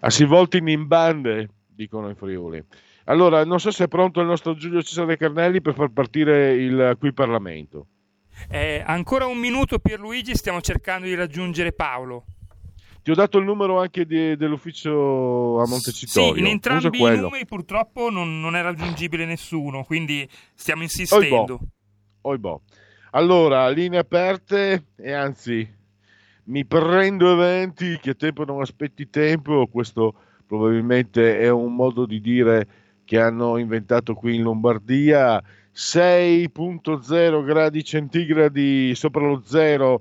A 0.00 0.10
si 0.10 0.24
volti 0.24 0.58
in 0.64 0.86
bande, 0.86 1.48
dicono 1.66 2.08
in 2.08 2.16
Friuli. 2.16 2.62
Allora, 3.04 3.44
non 3.44 3.60
so 3.60 3.70
se 3.70 3.84
è 3.84 3.88
pronto 3.88 4.20
il 4.20 4.26
nostro 4.26 4.54
Giulio 4.54 4.82
Cesare 4.82 5.16
Carnelli 5.16 5.60
per 5.60 5.74
far 5.74 5.88
partire 5.88 6.54
il 6.54 6.96
qui 6.98 7.12
Parlamento. 7.12 7.86
Eh, 8.48 8.82
ancora 8.86 9.26
un 9.26 9.38
minuto 9.38 9.78
Pierluigi, 9.78 10.34
stiamo 10.34 10.60
cercando 10.60 11.06
di 11.06 11.14
raggiungere 11.14 11.72
Paolo. 11.72 12.24
Ti 13.10 13.16
ho 13.16 13.22
dato 13.22 13.38
il 13.38 13.44
numero 13.44 13.80
anche 13.80 14.06
di, 14.06 14.36
dell'ufficio 14.36 15.60
a 15.60 15.66
Montecitorio. 15.66 16.34
Sì, 16.34 16.38
in 16.38 16.46
entrambi 16.46 16.96
i 16.96 17.18
numeri 17.18 17.44
purtroppo 17.44 18.08
non, 18.08 18.38
non, 18.38 18.54
è 18.54 18.62
raggiungibile 18.62 19.24
nessuno, 19.24 19.82
quindi 19.82 20.28
stiamo 20.54 20.82
insistendo. 20.82 21.58
Oibò. 22.20 22.60
Allora, 23.10 23.68
linee 23.68 23.98
aperte 23.98 24.84
e 24.94 25.12
anzi 25.12 25.68
mi 26.44 26.64
prendo 26.64 27.32
eventi 27.32 27.98
che 28.00 28.14
tempo 28.14 28.44
non 28.44 28.60
aspetti 28.60 29.10
tempo, 29.10 29.66
questo 29.66 30.14
probabilmente 30.46 31.40
è 31.40 31.48
un 31.48 31.74
modo 31.74 32.06
di 32.06 32.20
dire 32.20 32.68
che 33.04 33.18
hanno 33.18 33.56
inventato 33.56 34.14
qui 34.14 34.36
in 34.36 34.42
Lombardia 34.42 35.42
6.0 35.74 37.44
gradi 37.44 37.82
centigradi 37.82 38.94
sopra 38.94 39.26
lo 39.26 39.42
zero 39.44 40.00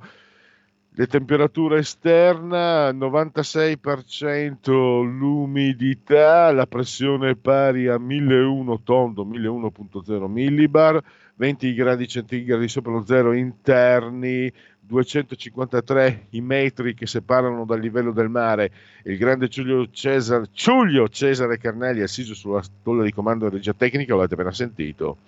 le 0.99 1.07
temperature 1.07 1.79
esterna 1.79 2.91
96% 2.91 4.69
l'umidità 5.01 6.51
la 6.51 6.67
pressione 6.67 7.37
pari 7.37 7.87
a 7.87 7.97
1001 7.97 8.81
tondo 8.83 9.25
1001.0 9.25 10.27
millibar 10.27 11.01
20 11.35 11.73
gradi 11.73 12.05
centigradi 12.05 12.67
sopra 12.67 12.91
lo 12.91 13.05
zero 13.05 13.31
interni 13.31 14.51
253 14.81 16.25
i 16.31 16.41
metri 16.41 16.93
che 16.93 17.07
separano 17.07 17.63
dal 17.63 17.79
livello 17.79 18.11
del 18.11 18.27
mare 18.27 18.69
il 19.03 19.17
grande 19.17 19.47
Giulio 19.47 19.89
Cesare, 19.89 20.47
Giulio 20.51 21.07
Cesare 21.07 21.57
Carnelli 21.57 22.01
assiso 22.01 22.33
sulla 22.33 22.61
tolla 22.83 23.03
di 23.03 23.13
comando 23.13 23.47
di 23.47 23.55
regia 23.55 23.73
tecnica, 23.73 24.15
l'avete 24.15 24.33
appena 24.33 24.51
sentito, 24.51 25.19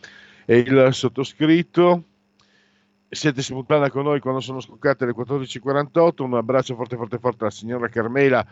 e 0.43 0.57
il 0.57 0.89
sottoscritto. 0.91 2.03
Siete 3.13 3.41
simultanea 3.41 3.89
con 3.89 4.05
noi 4.05 4.21
quando 4.21 4.39
sono 4.39 4.61
scoccate 4.61 5.05
le 5.05 5.11
14.48. 5.11 6.23
Un 6.23 6.35
abbraccio 6.35 6.75
forte, 6.75 6.95
forte, 6.95 7.17
forte 7.19 7.43
alla 7.43 7.51
signora 7.51 7.89
Carmela 7.89 8.45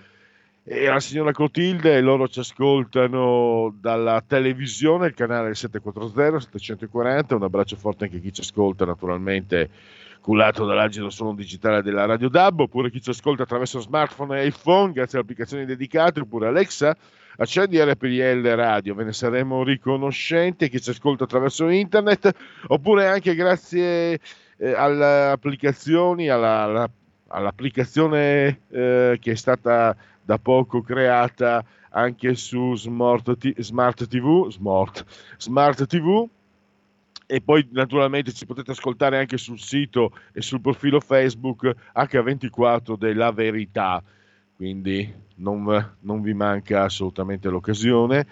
e 0.66 0.88
alla 0.90 1.00
signora 1.00 1.32
Clotilde. 1.32 2.02
Loro 2.02 2.28
ci 2.28 2.40
ascoltano 2.40 3.74
dalla 3.80 4.22
televisione, 4.28 5.08
il 5.08 5.14
canale 5.14 5.56
740 5.56 6.40
740. 6.42 7.36
Un 7.38 7.44
abbraccio 7.44 7.78
forte 7.78 8.04
anche 8.04 8.18
a 8.18 8.20
chi 8.20 8.34
ci 8.34 8.42
ascolta, 8.42 8.84
naturalmente 8.84 9.70
cullato 10.20 10.66
dall'agito 10.66 11.10
suono 11.10 11.36
digitale 11.36 11.82
della 11.82 12.06
Radio 12.06 12.28
DAB, 12.28 12.60
oppure 12.60 12.92
chi 12.92 13.02
ci 13.02 13.12
ascolta 13.12 13.44
attraverso 13.44 13.80
smartphone 13.80 14.42
e 14.42 14.48
iPhone, 14.48 14.92
grazie 14.92 15.18
alle 15.18 15.26
applicazioni 15.26 15.64
dedicate, 15.64 16.20
oppure 16.20 16.48
Alexa, 16.48 16.94
accendi 17.38 17.82
RPL 17.82 18.46
Radio, 18.56 18.94
ve 18.94 19.06
ne 19.06 19.14
saremo 19.14 19.64
riconoscenti, 19.64 20.68
chi 20.68 20.82
ci 20.82 20.90
ascolta 20.90 21.24
attraverso 21.24 21.70
internet, 21.70 22.30
oppure 22.68 23.08
anche 23.08 23.34
grazie 23.36 24.20
eh, 24.60 24.74
alle 24.74 25.30
applicazioni, 25.32 26.30
alla, 26.30 26.62
alla, 26.64 26.90
all'applicazione 27.28 28.62
eh, 28.70 29.18
che 29.20 29.32
è 29.32 29.36
stata 29.36 29.96
da 30.22 30.38
poco 30.38 30.82
creata 30.82 31.64
anche 31.92 32.36
su 32.36 32.76
Smart, 32.76 33.38
t- 33.38 33.60
smart 33.60 34.08
TV, 34.08 34.50
smart, 34.50 35.06
smart 35.38 35.86
TV 35.88 36.28
e 37.26 37.42
poi 37.42 37.68
naturalmente 37.72 38.32
ci 38.34 38.46
potete 38.46 38.72
ascoltare 38.72 39.18
anche 39.18 39.38
sul 39.38 39.60
sito 39.60 40.12
e 40.34 40.42
sul 40.42 40.62
profilo 40.62 41.00
Facebook 41.00 41.76
H24 41.96 42.98
della 42.98 43.32
Verità, 43.32 44.04
quindi 44.56 45.12
non, 45.36 45.96
non 46.02 46.22
vi 46.22 46.34
manca 46.34 46.84
assolutamente 46.84 47.50
l'occasione. 47.50 48.28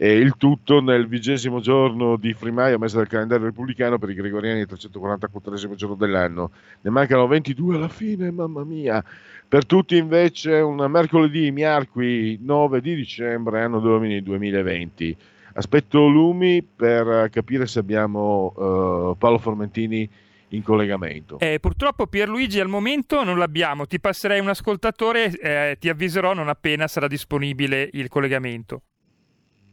E 0.00 0.16
il 0.16 0.36
tutto 0.36 0.80
nel 0.80 1.08
vigesimo 1.08 1.58
giorno 1.58 2.14
di 2.14 2.32
Frimaio, 2.32 2.78
mese 2.78 2.98
del 2.98 3.08
calendario 3.08 3.46
repubblicano 3.46 3.98
per 3.98 4.10
i 4.10 4.14
gregoriani, 4.14 4.60
il 4.60 4.66
344 4.66 5.74
giorno 5.74 5.96
dell'anno. 5.96 6.52
Ne 6.82 6.90
mancano 6.90 7.26
22 7.26 7.74
alla 7.74 7.88
fine, 7.88 8.30
mamma 8.30 8.62
mia. 8.62 9.04
Per 9.48 9.66
tutti 9.66 9.96
invece 9.96 10.60
un 10.60 10.76
mercoledì, 10.88 11.50
miarqui 11.50 12.38
9 12.40 12.80
di 12.80 12.94
dicembre, 12.94 13.60
anno 13.60 13.80
domini 13.80 14.22
2020. 14.22 15.16
Aspetto 15.54 16.06
Lumi 16.06 16.62
per 16.62 17.28
capire 17.30 17.66
se 17.66 17.80
abbiamo 17.80 18.52
uh, 18.54 19.16
Paolo 19.18 19.38
Formentini 19.38 20.08
in 20.50 20.62
collegamento. 20.62 21.40
Eh, 21.40 21.58
purtroppo 21.58 22.06
Pierluigi 22.06 22.60
al 22.60 22.68
momento 22.68 23.24
non 23.24 23.36
l'abbiamo, 23.36 23.84
ti 23.86 23.98
passerei 23.98 24.38
un 24.38 24.48
ascoltatore, 24.48 25.36
eh, 25.40 25.76
ti 25.80 25.88
avviserò 25.88 26.34
non 26.34 26.48
appena 26.48 26.86
sarà 26.86 27.08
disponibile 27.08 27.90
il 27.94 28.08
collegamento. 28.08 28.82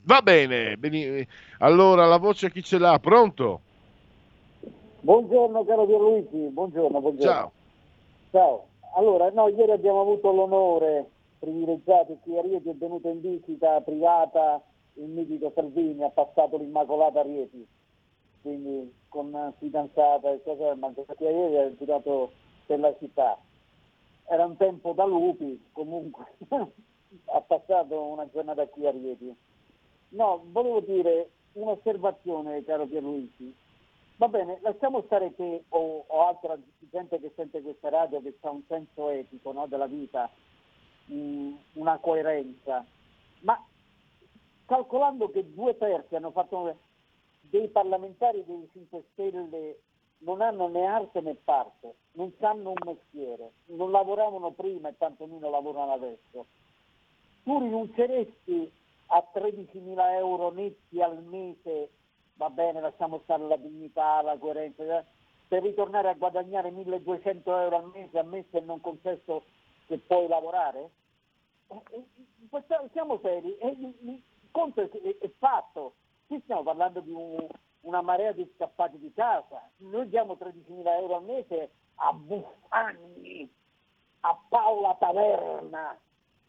Va 0.05 0.21
bene, 0.21 0.77
bene, 0.77 1.27
allora 1.59 2.05
la 2.05 2.17
voce 2.17 2.51
chi 2.51 2.61
ce 2.61 2.77
l'ha? 2.77 2.99
Pronto? 2.99 3.61
Buongiorno 4.99 5.65
caro 5.65 5.87
Pierluigi, 5.87 6.47
buongiorno, 6.49 7.01
buongiorno. 7.01 7.31
Ciao. 7.31 7.51
Ciao. 8.29 8.65
Allora, 8.97 9.31
no, 9.31 9.47
ieri 9.47 9.71
abbiamo 9.71 10.01
avuto 10.01 10.31
l'onore 10.31 11.09
privilegiato 11.39 12.17
qui 12.21 12.37
a 12.37 12.41
Rieti 12.41 12.69
è 12.69 12.75
venuto 12.75 13.09
in 13.09 13.19
visita 13.19 13.81
privata 13.81 14.61
il 14.93 15.05
mitico 15.05 15.51
Salvini 15.55 16.03
ha 16.03 16.09
passato 16.09 16.57
l'Immacolata 16.57 17.21
a 17.21 17.23
Rieti, 17.23 17.67
quindi 18.43 18.93
con 19.09 19.53
fidanzata 19.57 20.31
e 20.31 20.41
cose, 20.43 20.75
ma 20.75 20.89
perché 20.89 21.23
ieri 21.23 21.57
ha 21.57 21.75
girato 21.77 22.31
per 22.67 22.79
la 22.79 22.95
città. 22.99 23.39
Era 24.27 24.45
un 24.45 24.55
tempo 24.57 24.93
da 24.93 25.05
lupi, 25.05 25.65
comunque 25.71 26.25
ha 27.25 27.41
passato 27.41 28.01
una 28.03 28.29
giornata 28.31 28.67
qui 28.67 28.85
a 28.85 28.91
Rieti. 28.91 29.35
No, 30.15 30.41
volevo 30.45 30.79
dire 30.79 31.29
un'osservazione, 31.53 32.63
caro 32.63 32.85
Pierluigi. 32.85 33.53
Va 34.15 34.29
bene, 34.29 34.59
lasciamo 34.61 35.01
stare 35.03 35.33
che 35.35 35.65
o, 35.69 36.05
o 36.07 36.25
altra 36.25 36.57
gente 36.89 37.19
che 37.19 37.33
sente 37.35 37.61
questa 37.61 37.89
radio 37.89 38.21
che 38.21 38.33
ha 38.39 38.49
un 38.49 38.63
senso 38.65 39.09
etico 39.09 39.51
no, 39.51 39.67
della 39.67 39.87
vita, 39.87 40.29
mh, 41.07 41.51
una 41.73 41.97
coerenza, 41.97 42.85
ma 43.41 43.61
calcolando 44.65 45.29
che 45.31 45.53
due 45.53 45.77
terzi 45.77 46.15
hanno 46.15 46.31
fatto 46.31 46.77
dei 47.41 47.67
parlamentari 47.67 48.45
dei 48.45 48.69
5 48.71 49.03
Stelle 49.11 49.79
non 50.19 50.39
hanno 50.39 50.69
né 50.69 50.85
arte 50.85 51.19
né 51.19 51.35
parte, 51.43 51.95
non 52.13 52.31
sanno 52.39 52.69
un 52.69 52.77
mestiere, 52.85 53.51
non 53.65 53.91
lavoravano 53.91 54.51
prima 54.51 54.87
e 54.87 54.97
tantomeno 54.97 55.49
lavorano 55.49 55.91
adesso. 55.91 56.45
Tu 57.43 57.59
rinunceresti 57.59 58.71
a 59.15 59.31
13.000 59.33 60.11
euro 60.17 60.51
netti 60.51 61.01
al 61.01 61.23
mese, 61.23 61.89
va 62.33 62.49
bene, 62.49 62.81
lasciamo 62.81 63.21
stare 63.23 63.47
la 63.47 63.55
dignità, 63.55 64.21
la 64.21 64.37
coerenza, 64.37 64.83
eh, 64.83 65.05
per 65.47 65.63
ritornare 65.63 66.09
a 66.09 66.15
guadagnare 66.15 66.69
1.200 66.69 67.41
euro 67.45 67.77
al 67.77 67.91
mese, 67.93 68.19
ammesso 68.19 68.57
e 68.57 68.61
non 68.61 68.81
concesso 68.81 69.43
che 69.87 69.99
puoi 69.99 70.27
lavorare? 70.27 70.89
Eh, 71.67 71.81
eh, 71.91 72.89
siamo 72.91 73.19
seri, 73.21 73.57
conto 74.51 74.81
è, 74.81 74.89
è, 74.89 75.17
è 75.17 75.31
fatto. 75.37 75.95
Qui 76.27 76.41
stiamo 76.41 76.63
parlando 76.63 76.99
di 76.99 77.11
un, 77.11 77.47
una 77.81 78.01
marea 78.01 78.33
di 78.33 78.51
scappati 78.55 78.99
di 78.99 79.13
casa. 79.13 79.69
Noi 79.77 80.09
diamo 80.09 80.33
13.000 80.33 80.87
euro 80.99 81.15
al 81.15 81.23
mese 81.23 81.71
a 81.95 82.11
Buffagni, 82.11 83.49
a 84.21 84.37
Paola 84.49 84.95
Taverna, 84.99 85.97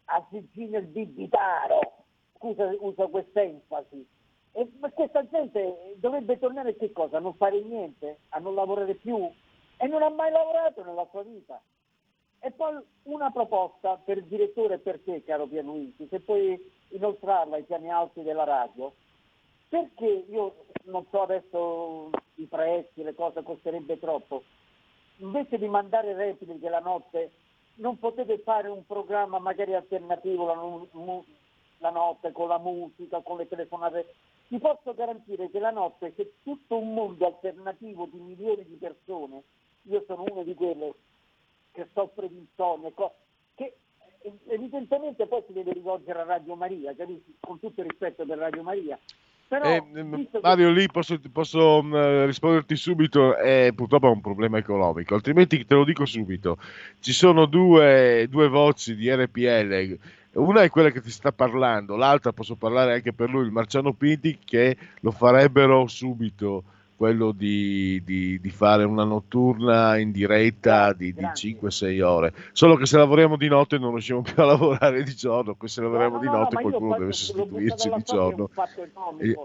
a 0.07 0.27
Virginia 0.31 0.81
il 0.81 0.87
Bibitaro. 0.87 1.96
Scusa, 2.37 2.75
uso 2.79 3.09
questa 3.09 3.43
enfasi. 3.43 4.07
Ma 4.79 4.91
questa 4.91 5.27
gente 5.29 5.95
dovrebbe 5.97 6.39
tornare 6.39 6.71
a 6.71 6.75
che 6.75 6.93
cosa? 6.93 7.19
A 7.19 7.21
non 7.21 7.35
fare 7.35 7.61
niente? 7.61 8.21
A 8.31 8.39
non 8.39 8.55
lavorare 8.55 8.95
più? 8.95 9.31
e 9.79 9.87
non 9.87 10.03
ha 10.03 10.09
mai 10.09 10.31
lavorato 10.31 10.85
nella 10.85 11.07
sua 11.11 11.23
vita. 11.23 11.61
E 12.41 12.51
poi 12.53 12.79
una 13.05 13.31
proposta 13.31 13.97
per 13.97 14.19
il 14.19 14.25
direttore 14.25 14.79
per 14.79 15.01
te, 15.01 15.25
caro 15.25 15.47
Pianucci, 15.47 16.07
se 16.09 16.21
puoi 16.21 16.59
inoltrarla 16.89 17.57
ai 17.57 17.65
piani 17.65 17.91
alti 17.91 18.23
della 18.23 18.45
radio, 18.45 18.95
perché 19.69 20.07
io 20.29 20.67
non 20.85 21.05
so 21.11 21.23
adesso 21.23 22.11
i 22.35 22.45
prezzi, 22.45 23.03
le 23.03 23.15
cose 23.15 23.43
costerebbe 23.43 23.99
troppo, 23.99 24.45
invece 25.19 25.59
di 25.59 25.69
mandare 25.69 26.15
repliche 26.15 26.69
la 26.69 26.79
notte, 26.79 27.33
non 27.77 27.99
potete 27.99 28.39
fare 28.39 28.69
un 28.69 28.87
programma 28.87 29.39
magari 29.39 29.75
alternativo 29.75 30.47
la 31.79 31.91
notte 31.91 32.33
con 32.33 32.49
la 32.49 32.59
musica, 32.59 33.21
con 33.21 33.39
le 33.39 33.49
telefonate. 33.49 34.15
Ti 34.49 34.59
posso 34.59 34.95
garantire 34.95 35.51
che 35.51 35.59
la 35.59 35.71
notte 35.71 36.15
c'è 36.15 36.27
tutto 36.43 36.79
un 36.79 36.95
mondo 36.95 37.27
alternativo 37.27 38.09
di 38.11 38.19
milioni 38.19 38.65
di 38.65 38.77
persone, 38.77 39.43
io 39.83 40.05
sono 40.07 40.25
uno 40.29 40.43
di 40.45 40.55
quelle 40.55 40.95
che 41.73 41.89
soffre 41.93 42.29
di 42.29 42.39
insonnia, 42.39 42.93
che 43.55 43.77
evidentemente 44.47 45.27
poi 45.27 45.43
si 45.47 45.53
deve 45.53 45.73
rivolgere 45.73 46.21
a 46.21 46.25
Radio 46.25 46.55
Maria, 46.55 46.95
con 47.41 47.59
tutto 47.59 47.81
il 47.81 47.89
rispetto 47.89 48.25
per 48.25 48.39
Radio 48.39 48.63
Maria, 48.63 48.99
però, 49.49 49.65
eh, 49.65 50.29
Mario, 50.43 50.71
lì 50.73 50.89
posso, 50.91 51.21
posso 51.33 51.79
uh, 51.79 52.25
risponderti 52.25 52.75
subito, 52.75 53.37
è 53.37 53.71
purtroppo 53.77 54.11
un 54.11 54.21
problema 54.21 54.59
economico, 54.59 55.15
altrimenti 55.15 55.65
te 55.65 55.75
lo 55.75 55.85
dico 55.85 56.05
subito. 56.05 56.59
Ci 56.99 57.13
sono 57.13 57.47
due, 57.47 58.27
due 58.29 58.49
voci 58.49 58.97
di 58.97 59.09
RPL, 59.09 59.99
una 60.37 60.63
è 60.63 60.71
quella 60.71 60.91
che 60.91 61.01
ti 61.01 61.11
sta 61.11 61.33
parlando, 61.33 61.97
l'altra 61.97 62.33
posso 62.33 62.57
parlare 62.57 62.95
anche 62.95 63.13
per 63.13 63.31
lui, 63.31 63.45
il 63.45 63.51
Marciano 63.51 63.93
Pinti, 63.93 64.39
che 64.45 64.77
lo 65.01 65.11
farebbero 65.11 65.87
subito 65.87 66.65
quello 66.97 67.33
di, 67.33 68.03
di, 68.05 68.41
di, 68.41 68.51
fare 68.51 68.85
una 68.85 69.05
notturna 69.05 69.99
in 69.99 70.13
diretta 70.13 70.95
di, 70.95 71.13
di 71.13 71.23
5-6 71.23 72.03
ore. 72.03 72.33
Solo 72.53 72.75
che 72.77 72.87
se 72.87 72.97
lavoriamo 72.97 73.37
di 73.37 73.49
notte 73.49 73.79
non 73.79 73.91
riusciamo 73.91 74.23
più 74.23 74.35
a 74.43 74.47
lavorare 74.47 75.03
di 75.03 75.15
giorno, 75.15 75.57
se 75.63 75.83
lavoriamo 75.83 76.17
no, 76.17 76.23
no, 76.23 76.31
di 76.31 76.37
notte 76.37 76.55
no, 76.55 76.61
qualcuno 76.63 76.99
deve 76.99 77.13
sostituirci 77.13 77.91
di 77.91 78.03
giorno. 78.03 78.49
E, 79.19 79.37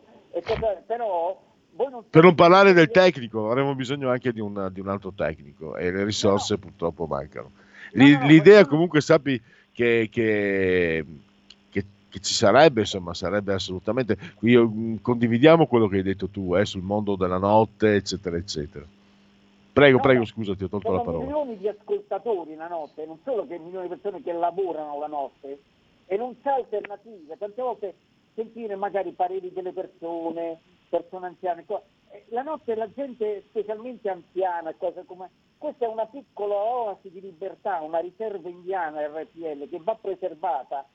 però, 0.86 1.42
non 1.76 2.04
per 2.10 2.24
non 2.24 2.36
parlare 2.36 2.72
del 2.72 2.90
tecnico, 2.90 3.50
avremo 3.50 3.76
bisogno 3.76 4.10
anche 4.10 4.32
di 4.32 4.40
un, 4.40 4.70
di 4.72 4.80
un 4.80 4.88
altro 4.88 5.12
tecnico 5.14 5.76
e 5.76 5.92
le 5.92 6.06
risorse 6.06 6.58
purtroppo 6.58 7.06
mancano. 7.06 7.52
L'idea 7.94 8.66
comunque 8.66 9.02
sappi 9.02 9.42
che, 9.74 10.10
che 10.12 11.06
che 12.12 12.20
ci 12.20 12.34
sarebbe, 12.34 12.82
insomma, 12.82 13.14
sarebbe 13.14 13.54
assolutamente. 13.54 14.18
Io, 14.42 14.68
mm, 14.68 14.98
condividiamo 15.02 15.66
quello 15.66 15.88
che 15.88 15.98
hai 15.98 16.04
detto 16.04 16.28
tu 16.28 16.56
eh, 16.56 16.66
sul 16.66 16.82
mondo 16.82 17.16
della 17.16 17.38
notte, 17.38 17.96
eccetera, 17.96 18.36
eccetera. 18.36 18.86
Prego, 19.72 19.96
no, 19.96 20.04
prego, 20.04 20.26
scusa, 20.26 20.54
ti 20.54 20.66
ho 20.66 20.68
tolto 20.68 20.92
la 20.92 21.00
parola. 21.00 21.24
milioni 21.24 21.58
di 21.58 21.70
ascoltatori 21.70 22.56
la 22.56 22.68
notte, 22.68 23.06
non 23.06 23.18
solo 23.24 23.48
che 23.48 23.58
milioni 23.58 23.88
di 23.88 23.96
persone 23.96 24.22
che 24.22 24.34
lavorano 24.34 25.00
la 25.00 25.08
notte 25.08 25.62
e 26.06 26.18
non 26.18 26.36
c'è 26.42 26.50
alternativa. 26.50 27.36
Tante 27.38 27.62
volte 27.62 27.96
sentire 28.36 28.76
magari 28.76 29.12
pareri 29.12 29.54
delle 29.54 29.72
persone, 29.72 30.60
persone 30.90 31.28
anziane. 31.28 31.64
Eh, 31.66 32.26
la 32.30 32.42
notte 32.42 32.76
la 32.76 32.92
gente, 32.94 33.46
specialmente 33.50 34.10
anziana, 34.10 34.74
cose 34.78 35.06
come... 35.06 35.30
questa 35.62 35.86
è 35.86 35.88
una 35.88 36.08
piccola 36.08 36.56
oasi 36.56 37.12
di 37.12 37.22
libertà, 37.22 37.82
una 37.82 38.00
riserva 38.00 38.50
indiana 38.50 39.06
RPL 39.06 39.70
che 39.70 39.80
va 39.80 39.94
preservata 39.94 40.88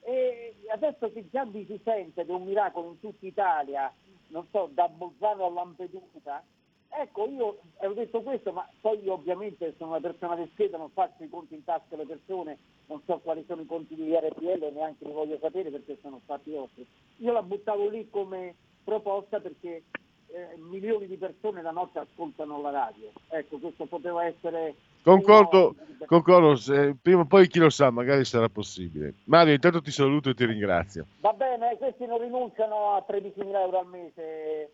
e 0.00 0.54
adesso 0.70 1.10
che 1.10 1.30
già 1.30 1.46
vi 1.46 1.64
si 1.64 1.80
sente 1.82 2.20
è 2.20 2.30
un 2.30 2.44
miracolo 2.44 2.88
in 2.88 3.00
tutta 3.00 3.24
Italia, 3.24 3.90
non 4.26 4.46
so, 4.50 4.68
da 4.70 4.86
Bolzano 4.88 5.46
a 5.46 5.50
Lampedusa, 5.50 6.44
ecco 6.90 7.26
io 7.26 7.60
ho 7.74 7.92
detto 7.94 8.20
questo, 8.20 8.52
ma 8.52 8.68
poi 8.82 9.02
io 9.02 9.14
ovviamente 9.14 9.72
sono 9.78 9.92
una 9.92 10.00
persona 10.00 10.36
discreta, 10.36 10.76
non 10.76 10.90
faccio 10.90 11.24
i 11.24 11.30
conti 11.30 11.54
in 11.54 11.64
tasca 11.64 11.94
alle 11.94 12.04
persone, 12.04 12.58
non 12.88 13.00
so 13.06 13.18
quali 13.20 13.42
sono 13.46 13.62
i 13.62 13.66
conti 13.66 13.94
di 13.94 14.14
RPL 14.14 14.72
neanche 14.74 15.06
li 15.06 15.12
voglio 15.12 15.38
sapere 15.38 15.70
perché 15.70 15.96
sono 16.02 16.20
fatti 16.26 16.50
vostri. 16.50 16.86
Io 17.16 17.32
la 17.32 17.42
buttavo 17.42 17.88
lì 17.88 18.10
come 18.10 18.56
proposta 18.84 19.40
perché 19.40 19.84
eh, 20.32 20.56
milioni 20.58 21.06
di 21.06 21.16
persone 21.16 21.62
la 21.62 21.70
notte 21.70 21.98
ascoltano 21.98 22.60
la 22.60 22.70
radio. 22.70 23.10
Ecco, 23.28 23.58
questo 23.58 23.86
poteva 23.86 24.24
essere 24.24 24.74
Concordo, 25.02 25.74
concordo 26.06 26.54
se, 26.54 26.94
prima 27.00 27.22
o 27.22 27.26
poi 27.26 27.48
chi 27.48 27.58
lo 27.58 27.70
sa, 27.70 27.90
magari 27.90 28.24
sarà 28.24 28.48
possibile. 28.48 29.14
Mario, 29.24 29.52
intanto 29.52 29.82
ti 29.82 29.90
saluto 29.90 30.30
e 30.30 30.34
ti 30.34 30.46
ringrazio. 30.46 31.06
Va 31.20 31.32
bene, 31.32 31.76
questi 31.76 32.06
non 32.06 32.20
rinunciano 32.20 32.94
a 32.94 33.04
13.000 33.06 33.36
euro 33.36 33.80
al 33.80 33.86
mese. 33.88 34.70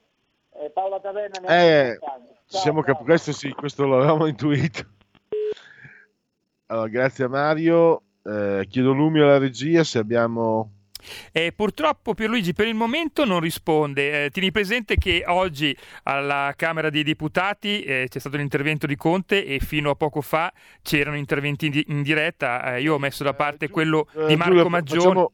Eh, 0.51 0.71
Paola 0.71 1.01
Taverna 1.01 1.38
ne 1.40 1.90
eh, 1.92 1.99
siamo 2.44 2.83
cap- 2.83 3.03
questo 3.05 3.33
sì, 3.33 3.51
questo 3.53 3.87
l'avevamo 3.87 4.27
intuito. 4.27 4.85
Allora, 6.66 6.88
grazie 6.88 7.25
a 7.25 7.29
Mario. 7.29 8.03
Eh, 8.23 8.66
chiedo 8.68 8.92
lumi 8.92 9.21
alla 9.21 9.38
regia 9.38 9.83
se 9.83 9.99
abbiamo 9.99 10.73
eh, 11.33 11.53
purtroppo 11.53 12.15
Pierluigi 12.15 12.53
per 12.53 12.67
il 12.67 12.75
momento 12.75 13.25
non 13.25 13.41
risponde. 13.41 14.27
Eh, 14.27 14.31
tieni 14.31 14.51
presente 14.51 14.97
che 14.97 15.25
oggi 15.27 15.77
alla 16.05 16.53
Camera 16.57 16.91
dei 16.91 17.03
Deputati 17.03 17.83
eh, 17.83 18.07
c'è 18.09 18.19
stato 18.19 18.37
l'intervento 18.37 18.87
di 18.87 18.97
Conte 18.97 19.45
e 19.45 19.59
fino 19.61 19.91
a 19.91 19.95
poco 19.95 20.21
fa 20.21 20.53
c'erano 20.83 21.17
interventi 21.17 21.67
in, 21.67 21.73
di- 21.73 21.85
in 21.89 22.03
diretta. 22.03 22.75
Eh, 22.75 22.83
io 22.83 22.95
ho 22.95 22.99
messo 22.99 23.25
da 23.25 23.35
parte 23.35 23.67
eh, 23.67 23.71
quello 23.71 24.09
di 24.13 24.33
eh, 24.33 24.37
Marco 24.37 24.55
Giulio, 24.55 24.69
Maggioni. 24.69 25.01
Facciamo... 25.01 25.33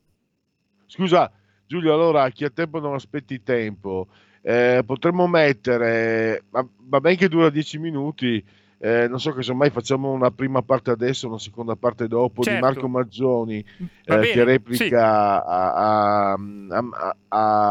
Scusa 0.86 1.32
Giulio, 1.66 1.94
allora 1.94 2.28
chi 2.30 2.44
ha 2.44 2.50
tempo 2.50 2.78
non 2.78 2.94
aspetti 2.94 3.42
tempo. 3.42 4.08
potremmo 4.42 5.26
mettere, 5.26 6.44
va 6.50 7.00
bene 7.00 7.16
che 7.16 7.28
dura 7.28 7.48
10 7.48 7.78
minuti, 7.78 8.44
eh, 8.84 9.08
non 9.08 9.18
so 9.18 9.32
che 9.32 9.50
mai 9.54 9.70
facciamo 9.70 10.10
una 10.10 10.30
prima 10.30 10.60
parte 10.60 10.90
adesso, 10.90 11.26
una 11.26 11.38
seconda 11.38 11.74
parte 11.74 12.06
dopo 12.06 12.42
certo. 12.42 12.58
di 12.58 12.64
Marco 12.66 12.86
Maggioni 12.86 13.64
eh, 14.04 14.20
che 14.20 14.44
replica 14.44 14.84
sì. 14.84 14.94
a, 14.94 15.42
a, 15.42 16.38
a, 16.68 17.16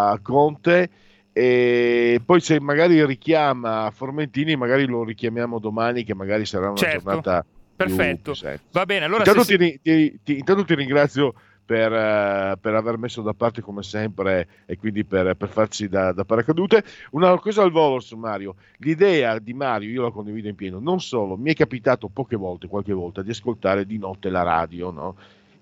a, 0.09 0.19
Conte 0.23 0.89
e 1.31 2.19
poi 2.25 2.39
se 2.39 2.59
magari 2.59 3.05
richiama 3.05 3.91
Formentini 3.93 4.55
magari 4.55 4.87
lo 4.87 5.03
richiamiamo 5.03 5.59
domani 5.59 6.03
che 6.03 6.15
magari 6.15 6.47
sarà 6.47 6.69
una 6.69 6.77
certo. 6.77 7.03
giornata 7.03 7.45
perfetto 7.75 8.31
più, 8.31 8.49
va 8.71 8.85
bene 8.87 9.05
allora 9.05 9.19
intanto, 9.19 9.43
si... 9.43 9.55
ti, 9.55 9.79
ti, 9.83 10.19
ti, 10.23 10.37
intanto 10.39 10.65
ti 10.65 10.73
ringrazio 10.73 11.35
per, 11.65 11.91
uh, 11.91 12.59
per, 12.59 12.73
aver 12.73 12.97
messo 12.97 13.21
da 13.21 13.33
parte 13.33 13.61
come 13.61 13.83
sempre 13.83 14.47
e 14.65 14.77
quindi 14.77 15.03
per, 15.03 15.35
per 15.35 15.49
farci 15.49 15.87
da, 15.87 16.11
da, 16.11 16.25
paracadute. 16.25 16.83
Una 17.11 17.37
cosa 17.39 17.63
al 17.63 17.71
volo 17.71 17.99
su 17.99 18.17
Mario, 18.17 18.55
l'idea 18.77 19.39
di 19.39 19.53
Mario 19.53 19.89
io 19.89 20.03
la 20.03 20.11
condivido 20.11 20.47
in 20.47 20.55
pieno, 20.55 20.79
non 20.79 20.99
solo, 20.99 21.37
mi 21.37 21.51
è 21.51 21.55
capitato 21.55 22.09
poche 22.09 22.35
volte, 22.35 22.67
qualche 22.67 22.93
volta, 22.93 23.21
di 23.21 23.31
ascoltare 23.31 23.85
di 23.85 23.97
notte 23.97 24.29
la 24.29 24.43
radio, 24.43 24.91
no? 24.91 25.15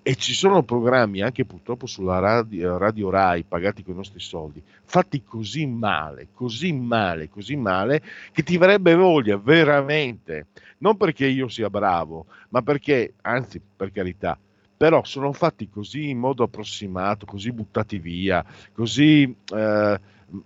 E 0.04 0.16
ci 0.16 0.34
sono 0.34 0.64
programmi 0.64 1.22
anche 1.22 1.46
purtroppo 1.46 1.86
sulla 1.86 2.18
radio, 2.18 2.80
radio, 2.80 3.12
Rai 3.12 3.44
pagati 3.44 3.84
con 3.84 3.94
i 3.94 3.98
nostri 3.98 4.20
soldi, 4.20 4.60
fatti 4.84 5.22
così 5.24 5.68
male, 5.68 6.30
così 6.34 6.74
male, 6.74 7.30
così 7.30 7.56
male, 7.56 8.02
che 8.32 8.42
ti 8.42 8.58
verrebbe 8.58 8.96
voglia 8.96 9.38
veramente, 9.38 10.48
non 10.80 10.98
perché 10.98 11.28
io 11.28 11.48
sia 11.50 11.70
bravo, 11.70 12.26
ma 12.50 12.64
perché, 12.64 13.14
anzi 13.22 13.62
per 13.76 13.92
carità, 13.92 14.40
però 14.82 15.04
sono 15.04 15.32
fatti 15.32 15.70
così 15.70 16.10
in 16.10 16.18
modo 16.18 16.42
approssimato, 16.42 17.28
così 17.28 17.52
buttati 17.52 18.00
via, 18.00 18.44
così 18.74 19.32
eh, 19.54 20.00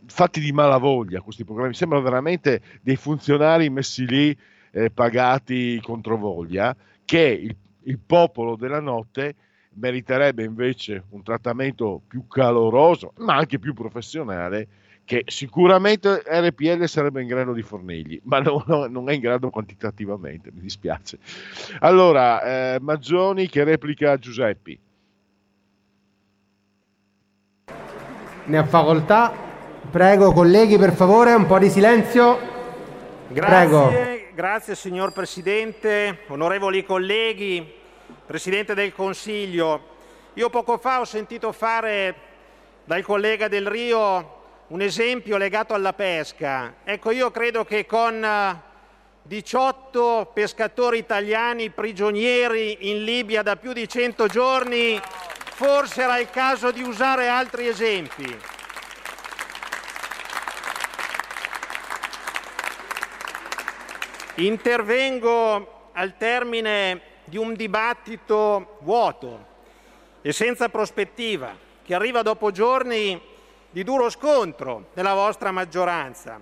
fatti 0.08 0.39
di 0.41 0.52
malavoglia 0.52 1.21
questi 1.21 1.45
programmi, 1.45 1.74
sembrano 1.74 2.04
veramente 2.04 2.62
dei 2.82 2.98
funzionari 2.98 3.69
messi 3.69 4.06
lì 4.06 4.38
eh, 4.71 4.91
pagati 4.91 5.80
contro 5.82 6.17
voglia, 6.17 6.76
che 7.06 7.21
il, 7.21 7.56
il 7.84 7.98
popolo 7.98 8.58
della 8.58 8.82
notte 8.82 9.36
meriterebbe 9.76 10.43
invece 10.43 11.06
un 11.12 11.24
trattamento 11.24 12.02
più 12.06 12.28
caloroso, 12.28 13.13
ma 13.19 13.36
anche 13.36 13.58
più 13.58 13.74
professionale 13.74 14.67
che 15.05 15.23
sicuramente 15.27 16.23
RPL 16.25 16.83
sarebbe 16.85 17.21
in 17.21 17.27
grado 17.27 17.53
di 17.53 17.61
fornirgli, 17.61 18.19
ma 18.23 18.39
no, 18.39 18.63
no, 18.65 18.87
non 18.87 19.07
è 19.09 19.13
in 19.13 19.21
grado 19.21 19.51
quantitativamente, 19.51 20.49
mi 20.51 20.61
dispiace. 20.61 21.19
Allora, 21.79 22.73
eh, 22.73 22.79
Maggioni 22.81 23.47
che 23.47 23.63
replica 23.63 24.17
Giuseppi. 24.17 24.79
Ne 28.45 28.57
ha 28.57 28.65
facoltà. 28.65 29.43
Prego, 29.91 30.33
colleghi, 30.33 30.77
per 30.77 30.93
favore, 30.93 31.33
un 31.33 31.45
po' 31.45 31.59
di 31.59 31.69
silenzio. 31.69 32.39
Grazie, 33.27 33.67
Prego. 33.67 34.33
grazie 34.33 34.75
signor 34.75 35.13
Presidente, 35.13 36.21
onorevoli 36.27 36.83
colleghi, 36.83 37.65
Presidente 38.25 38.73
del 38.73 38.93
Consiglio. 38.93 39.93
Io 40.33 40.49
poco 40.49 40.79
fa 40.79 40.99
ho 40.99 41.05
sentito 41.05 41.51
fare 41.51 42.15
dal 42.85 43.03
collega 43.03 43.47
Del 43.47 43.67
Rio 43.67 44.43
un 44.67 44.82
esempio 44.82 45.38
legato 45.38 45.73
alla 45.73 45.93
pesca. 45.93 46.75
Ecco, 46.84 47.12
io 47.12 47.30
credo 47.30 47.63
che 47.63 47.86
con 47.86 48.62
18 49.21 50.21
eh, 50.21 50.28
pescatori 50.34 50.97
italiani 50.97 51.69
prigionieri 51.69 52.89
in 52.89 53.04
Libia 53.04 53.43
da 53.43 53.58
più 53.58 53.73
di 53.73 53.88
100 53.88 54.28
giorni, 54.28 54.99
forse 55.56 56.01
era 56.01 56.17
il 56.17 56.30
caso 56.30 56.71
di 56.71 56.82
usare 56.82 57.28
altri 57.28 57.67
esempi. 57.67 58.54
intervengo 64.38 65.91
al 65.93 66.17
termine 66.17 67.01
di 67.23 67.38
un 67.38 67.54
dibattito 67.54 68.80
vuoto 68.82 69.45
e 70.21 70.34
senza 70.34 70.67
prospettiva, 70.67 71.56
che 71.86 71.95
arriva 71.95 72.21
dopo 72.21 72.51
giorni 72.51 73.21
di 73.75 73.83
duro 73.83 74.09
scontro 74.09 74.85
nella 74.93 75.13
vostra 75.13 75.51
maggioranza, 75.51 76.39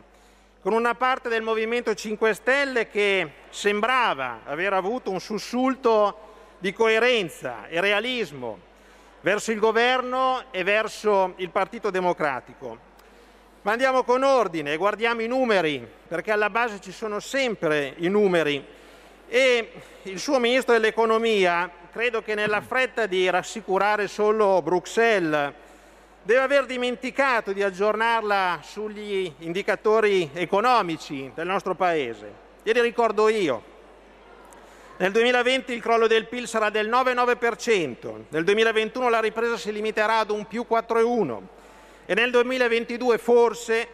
con 0.61 0.71
una 0.71 0.93
parte 0.93 1.29
del 1.29 1.41
Movimento 1.41 1.95
5 1.95 2.31
Stelle 2.31 2.89
che 2.89 3.27
sembrava 3.49 4.41
aver 4.45 4.73
avuto 4.73 5.09
un 5.09 5.19
sussulto 5.19 6.15
di 6.59 6.71
coerenza 6.73 7.65
e 7.69 7.81
realismo 7.81 8.59
verso 9.21 9.51
il 9.51 9.57
governo 9.57 10.43
e 10.51 10.63
verso 10.63 11.33
il 11.37 11.49
Partito 11.49 11.89
Democratico. 11.89 12.77
Ma 13.63 13.71
andiamo 13.71 14.03
con 14.03 14.21
ordine 14.21 14.77
guardiamo 14.77 15.23
i 15.23 15.27
numeri, 15.27 15.83
perché 16.07 16.31
alla 16.31 16.51
base 16.51 16.79
ci 16.81 16.91
sono 16.91 17.19
sempre 17.19 17.95
i 17.97 18.09
numeri. 18.09 18.63
E 19.27 19.71
il 20.03 20.19
suo 20.19 20.37
Ministro 20.37 20.73
dell'Economia, 20.73 21.67
credo 21.91 22.21
che 22.21 22.35
nella 22.35 22.61
fretta 22.61 23.07
di 23.07 23.27
rassicurare 23.27 24.07
solo 24.07 24.61
Bruxelles, 24.61 25.61
deve 26.23 26.39
aver 26.39 26.65
dimenticato 26.65 27.51
di 27.51 27.61
aggiornarla 27.61 28.61
sugli 28.63 29.31
indicatori 29.39 30.29
economici 30.33 31.29
del 31.35 31.45
nostro 31.45 31.75
Paese. 31.75 32.41
Glieli 32.63 32.79
ricordo 32.79 33.27
io. 33.27 33.71
Nel 34.97 35.11
2020 35.11 35.73
il 35.73 35.81
crollo 35.81 36.07
del 36.07 36.27
PIL 36.27 36.47
sarà 36.47 36.69
del 36.69 36.89
9,9%, 36.89 38.23
nel 38.29 38.43
2021 38.45 39.09
la 39.09 39.19
ripresa 39.19 39.57
si 39.57 39.71
limiterà 39.73 40.19
ad 40.19 40.29
un 40.29 40.45
più 40.45 40.65
4,1% 40.69 41.41
e 42.05 42.13
nel 42.13 42.31
2022 42.31 43.17
forse 43.17 43.87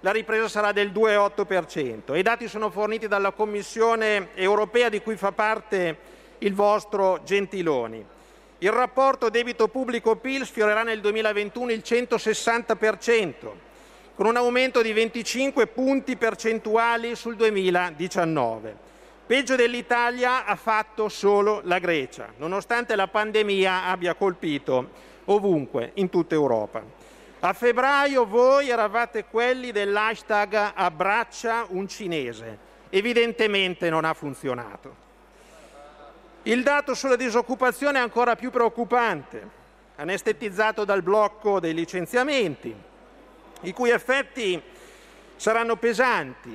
la 0.00 0.10
ripresa 0.10 0.48
sarà 0.48 0.72
del 0.72 0.90
2,8%. 0.90 2.14
I 2.14 2.22
dati 2.22 2.46
sono 2.46 2.68
forniti 2.68 3.08
dalla 3.08 3.30
Commissione 3.30 4.28
europea 4.34 4.90
di 4.90 5.00
cui 5.00 5.16
fa 5.16 5.32
parte 5.32 5.96
il 6.38 6.52
vostro 6.52 7.22
Gentiloni. 7.24 8.04
Il 8.64 8.72
rapporto 8.72 9.28
debito 9.28 9.68
pubblico-PIL 9.68 10.46
sfiorerà 10.46 10.84
nel 10.84 11.02
2021 11.02 11.70
il 11.70 11.82
160%, 11.84 13.34
con 14.14 14.24
un 14.24 14.36
aumento 14.36 14.80
di 14.80 14.90
25 14.94 15.66
punti 15.66 16.16
percentuali 16.16 17.14
sul 17.14 17.36
2019. 17.36 18.74
Peggio 19.26 19.54
dell'Italia 19.54 20.46
ha 20.46 20.56
fatto 20.56 21.10
solo 21.10 21.60
la 21.64 21.78
Grecia, 21.78 22.32
nonostante 22.38 22.96
la 22.96 23.06
pandemia 23.06 23.84
abbia 23.84 24.14
colpito 24.14 24.92
ovunque 25.26 25.90
in 25.96 26.08
tutta 26.08 26.34
Europa. 26.34 26.82
A 27.40 27.52
febbraio 27.52 28.24
voi 28.24 28.70
eravate 28.70 29.26
quelli 29.26 29.72
dell'hashtag 29.72 30.72
abbraccia 30.74 31.66
un 31.68 31.86
cinese. 31.86 32.58
Evidentemente 32.88 33.90
non 33.90 34.06
ha 34.06 34.14
funzionato. 34.14 35.02
Il 36.46 36.62
dato 36.62 36.92
sulla 36.92 37.16
disoccupazione 37.16 37.96
è 37.96 38.02
ancora 38.02 38.36
più 38.36 38.50
preoccupante, 38.50 39.48
anestetizzato 39.96 40.84
dal 40.84 41.02
blocco 41.02 41.58
dei 41.58 41.72
licenziamenti, 41.72 42.74
i 43.62 43.72
cui 43.72 43.88
effetti 43.88 44.60
saranno 45.36 45.76
pesanti, 45.76 46.54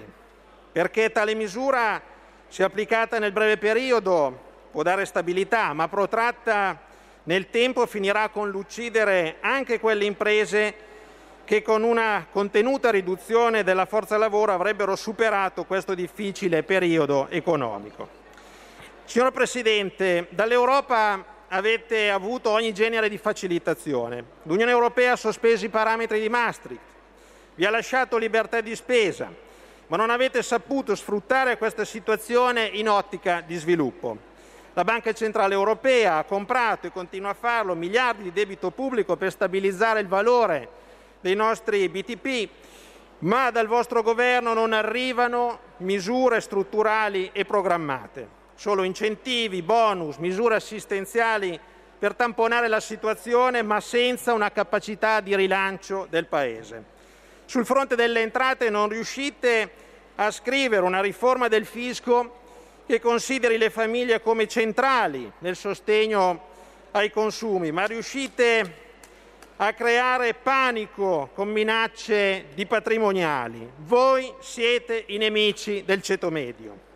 perché 0.72 1.12
tale 1.12 1.34
misura, 1.34 2.00
se 2.48 2.62
applicata 2.62 3.18
nel 3.18 3.32
breve 3.32 3.58
periodo, 3.58 4.40
può 4.70 4.84
dare 4.84 5.06
stabilità, 5.06 5.74
ma 5.74 5.88
protratta 5.88 6.80
nel 7.24 7.50
tempo 7.50 7.88
finirà 7.88 8.30
con 8.30 8.52
l'uccidere 8.52 9.38
anche 9.40 9.80
quelle 9.80 10.06
imprese 10.06 10.76
che 11.46 11.64
con 11.64 11.82
una 11.82 12.28
contenuta 12.32 12.92
riduzione 12.92 13.64
della 13.64 13.88
forza 13.88 14.18
lavoro 14.18 14.52
avrebbero 14.52 14.96
superato 14.96 15.66
questo 15.66 15.96
difficile 15.96 16.62
periodo 16.62 17.28
economico. 17.32 18.19
Signor 19.10 19.32
Presidente, 19.32 20.28
dall'Europa 20.30 21.26
avete 21.48 22.12
avuto 22.12 22.52
ogni 22.52 22.76
genere 22.76 23.10
di 23.10 23.18
facilitazione. 23.18 24.24
L'Unione 24.44 24.70
Europea 24.70 25.14
ha 25.14 25.16
sospeso 25.16 25.66
i 25.66 25.70
parametri 25.70 26.20
di 26.20 26.30
Maastricht, 26.30 26.80
vi 27.56 27.66
ha 27.66 27.72
lasciato 27.72 28.18
libertà 28.18 28.62
di 28.62 28.76
spesa, 28.76 29.34
ma 29.88 29.98
non 29.98 30.12
avete 30.12 30.44
saputo 30.44 30.94
sfruttare 30.94 31.58
questa 31.58 31.86
situazione 31.86 32.66
in 32.66 32.88
ottica 32.88 33.42
di 33.42 33.56
sviluppo. 33.56 34.16
La 34.74 34.84
Banca 34.84 35.12
Centrale 35.12 35.56
Europea 35.56 36.18
ha 36.18 36.24
comprato 36.24 36.86
e 36.86 36.92
continua 36.92 37.32
a 37.32 37.34
farlo 37.34 37.74
miliardi 37.74 38.22
di 38.22 38.32
debito 38.32 38.70
pubblico 38.70 39.16
per 39.16 39.32
stabilizzare 39.32 40.02
il 40.02 40.08
valore 40.08 40.70
dei 41.20 41.34
nostri 41.34 41.90
BTP, 41.90 42.48
ma 43.22 43.50
dal 43.50 43.66
vostro 43.66 44.04
governo 44.04 44.54
non 44.54 44.72
arrivano 44.72 45.62
misure 45.78 46.42
strutturali 46.42 47.32
e 47.34 47.44
programmate 47.44 48.38
solo 48.60 48.84
incentivi, 48.84 49.62
bonus, 49.62 50.18
misure 50.18 50.56
assistenziali 50.56 51.58
per 51.98 52.14
tamponare 52.14 52.68
la 52.68 52.82
situazione, 52.82 53.62
ma 53.62 53.80
senza 53.80 54.34
una 54.34 54.52
capacità 54.52 55.22
di 55.22 55.34
rilancio 55.34 56.08
del 56.10 56.26
Paese. 56.26 56.84
Sul 57.46 57.66
fronte 57.66 57.96
delle 57.96 58.20
entrate 58.20 58.70
non 58.70 58.90
riuscite 58.90 59.72
a 60.16 60.30
scrivere 60.30 60.84
una 60.84 61.00
riforma 61.00 61.48
del 61.48 61.66
fisco 61.66 62.36
che 62.86 63.00
consideri 63.00 63.58
le 63.58 63.70
famiglie 63.70 64.22
come 64.22 64.46
centrali 64.46 65.32
nel 65.38 65.56
sostegno 65.56 66.48
ai 66.92 67.12
consumi, 67.12 67.72
ma 67.72 67.86
riuscite 67.86 68.74
a 69.56 69.72
creare 69.72 70.34
panico 70.34 71.30
con 71.34 71.48
minacce 71.48 72.48
di 72.56 72.66
patrimoniali. 72.66 73.72
Voi 73.86 74.34
siete 74.42 75.06
i 75.08 75.18
nemici 75.18 75.84
del 75.86 76.02
ceto 76.02 76.30
medio. 76.30 76.88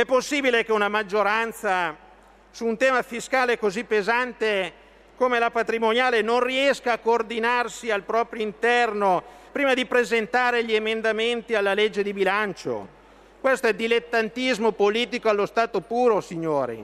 È 0.00 0.06
possibile 0.06 0.64
che 0.64 0.72
una 0.72 0.88
maggioranza 0.88 1.94
su 2.50 2.64
un 2.64 2.78
tema 2.78 3.02
fiscale 3.02 3.58
così 3.58 3.84
pesante 3.84 4.72
come 5.14 5.38
la 5.38 5.50
patrimoniale 5.50 6.22
non 6.22 6.40
riesca 6.40 6.92
a 6.92 6.98
coordinarsi 6.98 7.90
al 7.90 8.04
proprio 8.04 8.42
interno 8.42 9.22
prima 9.52 9.74
di 9.74 9.84
presentare 9.84 10.64
gli 10.64 10.72
emendamenti 10.72 11.54
alla 11.54 11.74
legge 11.74 12.02
di 12.02 12.14
bilancio? 12.14 12.88
Questo 13.42 13.66
è 13.66 13.74
dilettantismo 13.74 14.72
politico 14.72 15.28
allo 15.28 15.44
stato 15.44 15.82
puro, 15.82 16.22
signori. 16.22 16.82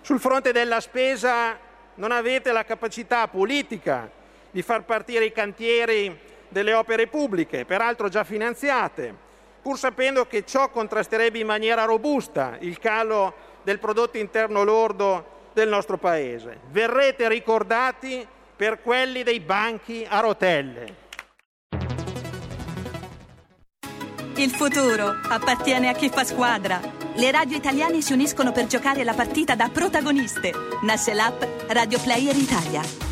Sul 0.00 0.18
fronte 0.18 0.50
della 0.50 0.80
spesa 0.80 1.56
non 1.94 2.10
avete 2.10 2.50
la 2.50 2.64
capacità 2.64 3.28
politica 3.28 4.10
di 4.50 4.62
far 4.62 4.82
partire 4.82 5.26
i 5.26 5.32
cantieri 5.32 6.18
delle 6.48 6.74
opere 6.74 7.06
pubbliche, 7.06 7.64
peraltro 7.64 8.08
già 8.08 8.24
finanziate 8.24 9.30
pur 9.62 9.78
sapendo 9.78 10.26
che 10.26 10.44
ciò 10.44 10.70
contrasterebbe 10.70 11.38
in 11.38 11.46
maniera 11.46 11.84
robusta 11.84 12.56
il 12.60 12.78
calo 12.78 13.32
del 13.62 13.78
prodotto 13.78 14.18
interno 14.18 14.64
lordo 14.64 15.24
del 15.52 15.68
nostro 15.68 15.96
Paese. 15.96 16.58
Verrete 16.70 17.28
ricordati 17.28 18.26
per 18.56 18.82
quelli 18.82 19.22
dei 19.22 19.40
banchi 19.40 20.04
a 20.08 20.20
rotelle. 20.20 21.00
Il 24.36 24.50
futuro 24.50 25.14
appartiene 25.28 25.88
a 25.88 25.92
chi 25.92 26.08
fa 26.08 26.24
squadra. 26.24 26.80
Le 27.14 27.30
radio 27.30 27.56
italiane 27.56 28.00
si 28.00 28.12
uniscono 28.12 28.50
per 28.50 28.66
giocare 28.66 29.04
la 29.04 29.12
partita 29.12 29.54
da 29.54 29.68
protagoniste. 29.68 30.52
Nasce 30.82 31.12
l'app 31.12 31.42
Radio 31.68 32.00
Player 32.00 32.34
Italia. 32.34 33.11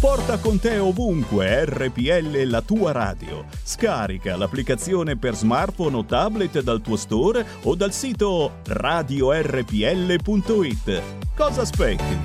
Porta 0.00 0.38
con 0.38 0.60
te 0.60 0.78
ovunque 0.78 1.64
RPL 1.64 2.44
la 2.44 2.62
tua 2.62 2.92
radio. 2.92 3.44
Scarica 3.64 4.36
l'applicazione 4.36 5.16
per 5.16 5.34
smartphone 5.34 5.96
o 5.96 6.04
tablet 6.04 6.60
dal 6.60 6.80
tuo 6.80 6.94
store 6.94 7.44
o 7.64 7.74
dal 7.74 7.92
sito 7.92 8.60
radiorpl.it. 8.64 9.42
Cosa 11.34 11.62
aspetti? 11.62 12.20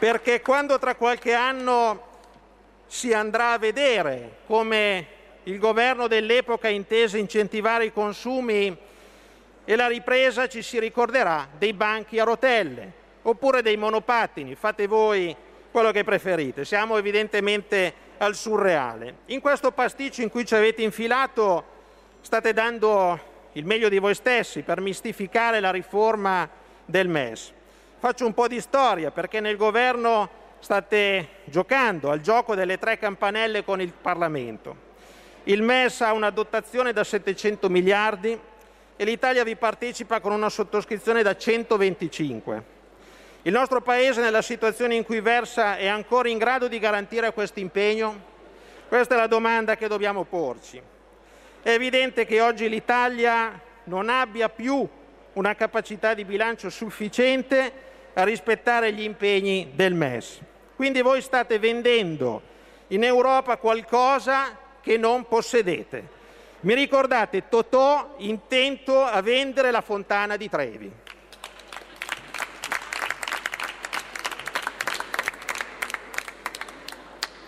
Perché 0.00 0.40
quando 0.40 0.80
tra 0.80 0.96
qualche 0.96 1.34
anno 1.34 2.02
si 2.88 3.12
andrà 3.12 3.52
a 3.52 3.58
vedere 3.58 4.38
come 4.44 5.20
il 5.44 5.58
governo 5.58 6.06
dell'epoca 6.06 6.68
intese 6.68 7.18
incentivare 7.18 7.86
i 7.86 7.92
consumi 7.92 8.76
e 9.64 9.76
la 9.76 9.88
ripresa 9.88 10.48
ci 10.48 10.62
si 10.62 10.78
ricorderà 10.78 11.48
dei 11.56 11.72
banchi 11.72 12.18
a 12.18 12.24
rotelle 12.24 13.00
oppure 13.22 13.62
dei 13.62 13.76
monopattini, 13.76 14.54
fate 14.54 14.86
voi 14.86 15.34
quello 15.70 15.90
che 15.90 16.04
preferite, 16.04 16.64
siamo 16.64 16.96
evidentemente 16.96 17.94
al 18.18 18.34
surreale. 18.34 19.16
In 19.26 19.40
questo 19.40 19.72
pasticcio 19.72 20.22
in 20.22 20.28
cui 20.28 20.44
ci 20.44 20.54
avete 20.54 20.82
infilato 20.82 21.64
state 22.20 22.52
dando 22.52 23.30
il 23.52 23.64
meglio 23.64 23.88
di 23.88 23.98
voi 23.98 24.14
stessi 24.14 24.62
per 24.62 24.80
mistificare 24.80 25.60
la 25.60 25.70
riforma 25.70 26.48
del 26.84 27.08
MES. 27.08 27.52
Faccio 27.98 28.26
un 28.26 28.34
po' 28.34 28.48
di 28.48 28.60
storia 28.60 29.10
perché 29.10 29.40
nel 29.40 29.56
governo 29.56 30.28
state 30.58 31.28
giocando 31.44 32.10
al 32.10 32.20
gioco 32.20 32.54
delle 32.54 32.78
tre 32.78 32.98
campanelle 32.98 33.64
con 33.64 33.80
il 33.80 33.92
Parlamento. 33.92 34.90
Il 35.44 35.60
MES 35.62 36.02
ha 36.02 36.12
una 36.12 36.30
dotazione 36.30 36.92
da 36.92 37.02
700 37.02 37.68
miliardi 37.68 38.38
e 38.94 39.04
l'Italia 39.04 39.42
vi 39.42 39.56
partecipa 39.56 40.20
con 40.20 40.30
una 40.30 40.48
sottoscrizione 40.48 41.24
da 41.24 41.36
125. 41.36 42.62
Il 43.42 43.52
nostro 43.52 43.80
Paese 43.80 44.20
nella 44.20 44.40
situazione 44.40 44.94
in 44.94 45.02
cui 45.02 45.20
versa 45.20 45.76
è 45.76 45.88
ancora 45.88 46.28
in 46.28 46.38
grado 46.38 46.68
di 46.68 46.78
garantire 46.78 47.32
questo 47.32 47.58
impegno? 47.58 48.30
Questa 48.86 49.16
è 49.16 49.18
la 49.18 49.26
domanda 49.26 49.74
che 49.76 49.88
dobbiamo 49.88 50.22
porci. 50.22 50.80
È 51.60 51.70
evidente 51.70 52.24
che 52.24 52.40
oggi 52.40 52.68
l'Italia 52.68 53.60
non 53.84 54.08
abbia 54.10 54.48
più 54.48 54.88
una 55.32 55.56
capacità 55.56 56.14
di 56.14 56.24
bilancio 56.24 56.70
sufficiente 56.70 57.72
a 58.12 58.22
rispettare 58.22 58.92
gli 58.92 59.02
impegni 59.02 59.72
del 59.74 59.94
MES. 59.94 60.38
Quindi 60.76 61.02
voi 61.02 61.20
state 61.20 61.58
vendendo 61.58 62.42
in 62.88 63.02
Europa 63.02 63.56
qualcosa 63.56 64.61
che 64.82 64.98
non 64.98 65.26
possedete. 65.26 66.20
Mi 66.60 66.74
ricordate 66.74 67.48
Totò 67.48 68.14
intento 68.18 69.02
a 69.02 69.20
vendere 69.22 69.70
la 69.70 69.80
fontana 69.80 70.36
di 70.36 70.48
Trevi. 70.48 70.92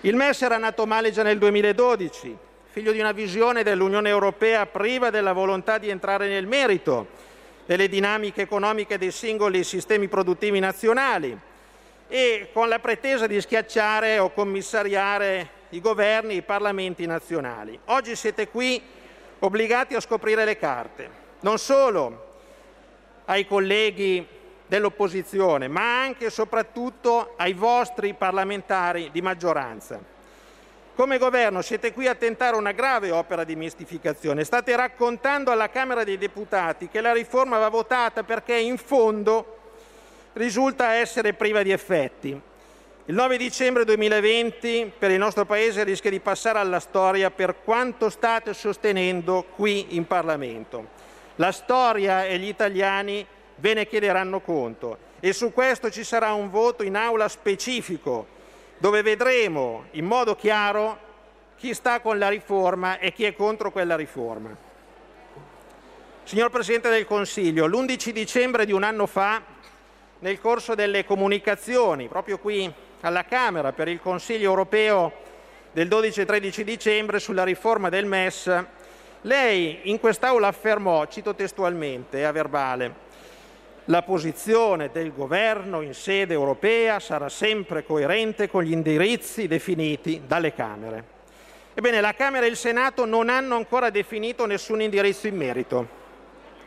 Il 0.00 0.16
MES 0.16 0.42
era 0.42 0.58
nato 0.58 0.84
male 0.84 1.10
già 1.12 1.22
nel 1.22 1.38
2012, 1.38 2.36
figlio 2.70 2.92
di 2.92 3.00
una 3.00 3.12
visione 3.12 3.62
dell'Unione 3.62 4.10
Europea 4.10 4.66
priva 4.66 5.08
della 5.10 5.32
volontà 5.32 5.78
di 5.78 5.88
entrare 5.88 6.28
nel 6.28 6.46
merito 6.46 7.06
delle 7.64 7.88
dinamiche 7.88 8.42
economiche 8.42 8.98
dei 8.98 9.10
singoli 9.10 9.64
sistemi 9.64 10.08
produttivi 10.08 10.58
nazionali 10.58 11.34
e 12.08 12.50
con 12.52 12.68
la 12.68 12.78
pretesa 12.80 13.26
di 13.26 13.40
schiacciare 13.40 14.18
o 14.18 14.30
commissariare 14.30 15.48
i 15.74 15.80
governi 15.80 16.34
e 16.34 16.36
i 16.36 16.42
parlamenti 16.42 17.04
nazionali. 17.04 17.78
Oggi 17.86 18.14
siete 18.14 18.48
qui 18.48 18.80
obbligati 19.40 19.94
a 19.94 20.00
scoprire 20.00 20.44
le 20.44 20.56
carte, 20.56 21.10
non 21.40 21.58
solo 21.58 22.32
ai 23.24 23.46
colleghi 23.46 24.26
dell'opposizione, 24.66 25.68
ma 25.68 26.00
anche 26.02 26.26
e 26.26 26.30
soprattutto 26.30 27.34
ai 27.36 27.52
vostri 27.52 28.14
parlamentari 28.14 29.10
di 29.12 29.20
maggioranza. 29.20 30.00
Come 30.94 31.18
governo 31.18 31.60
siete 31.60 31.92
qui 31.92 32.06
a 32.06 32.14
tentare 32.14 32.54
una 32.54 32.70
grave 32.70 33.10
opera 33.10 33.42
di 33.42 33.56
mistificazione. 33.56 34.44
State 34.44 34.76
raccontando 34.76 35.50
alla 35.50 35.68
Camera 35.68 36.04
dei 36.04 36.18
Deputati 36.18 36.88
che 36.88 37.00
la 37.00 37.12
riforma 37.12 37.58
va 37.58 37.68
votata 37.68 38.22
perché 38.22 38.56
in 38.56 38.78
fondo 38.78 39.58
risulta 40.34 40.92
essere 40.92 41.32
priva 41.32 41.64
di 41.64 41.72
effetti. 41.72 42.40
Il 43.06 43.16
9 43.16 43.36
dicembre 43.36 43.84
2020 43.84 44.92
per 44.98 45.10
il 45.10 45.18
nostro 45.18 45.44
Paese 45.44 45.84
rischia 45.84 46.08
di 46.08 46.20
passare 46.20 46.58
alla 46.58 46.80
storia 46.80 47.30
per 47.30 47.56
quanto 47.62 48.08
state 48.08 48.54
sostenendo 48.54 49.44
qui 49.56 49.94
in 49.94 50.06
Parlamento. 50.06 50.88
La 51.34 51.52
storia 51.52 52.24
e 52.24 52.38
gli 52.38 52.48
italiani 52.48 53.26
ve 53.56 53.74
ne 53.74 53.86
chiederanno 53.86 54.40
conto 54.40 54.96
e 55.20 55.34
su 55.34 55.52
questo 55.52 55.90
ci 55.90 56.02
sarà 56.02 56.32
un 56.32 56.48
voto 56.48 56.82
in 56.82 56.96
aula 56.96 57.28
specifico 57.28 58.26
dove 58.78 59.02
vedremo 59.02 59.84
in 59.90 60.06
modo 60.06 60.34
chiaro 60.34 60.98
chi 61.58 61.74
sta 61.74 62.00
con 62.00 62.18
la 62.18 62.30
riforma 62.30 62.98
e 62.98 63.12
chi 63.12 63.24
è 63.24 63.34
contro 63.34 63.70
quella 63.70 63.96
riforma. 63.96 64.56
Signor 66.22 66.48
Presidente 66.48 66.88
del 66.88 67.04
Consiglio, 67.04 67.66
l'11 67.66 68.08
dicembre 68.12 68.64
di 68.64 68.72
un 68.72 68.82
anno 68.82 69.04
fa, 69.04 69.42
nel 70.20 70.40
corso 70.40 70.74
delle 70.74 71.04
comunicazioni, 71.04 72.08
proprio 72.08 72.38
qui 72.38 72.72
alla 73.04 73.24
Camera 73.24 73.72
per 73.72 73.88
il 73.88 74.00
Consiglio 74.00 74.48
europeo 74.48 75.12
del 75.72 75.88
12 75.88 76.22
e 76.22 76.24
13 76.24 76.64
dicembre 76.64 77.18
sulla 77.18 77.44
riforma 77.44 77.90
del 77.90 78.06
MES, 78.06 78.64
lei 79.22 79.80
in 79.84 80.00
quest'Aula 80.00 80.48
affermò, 80.48 81.06
cito 81.06 81.34
testualmente, 81.34 82.24
a 82.24 82.32
verbale, 82.32 83.02
la 83.86 84.00
posizione 84.02 84.90
del 84.90 85.12
governo 85.12 85.82
in 85.82 85.92
sede 85.92 86.32
europea 86.32 86.98
sarà 86.98 87.28
sempre 87.28 87.84
coerente 87.84 88.48
con 88.48 88.62
gli 88.62 88.72
indirizzi 88.72 89.46
definiti 89.46 90.22
dalle 90.26 90.54
Camere. 90.54 91.12
Ebbene, 91.74 92.00
la 92.00 92.14
Camera 92.14 92.46
e 92.46 92.48
il 92.48 92.56
Senato 92.56 93.04
non 93.04 93.28
hanno 93.28 93.56
ancora 93.56 93.90
definito 93.90 94.46
nessun 94.46 94.80
indirizzo 94.80 95.26
in 95.26 95.36
merito. 95.36 95.88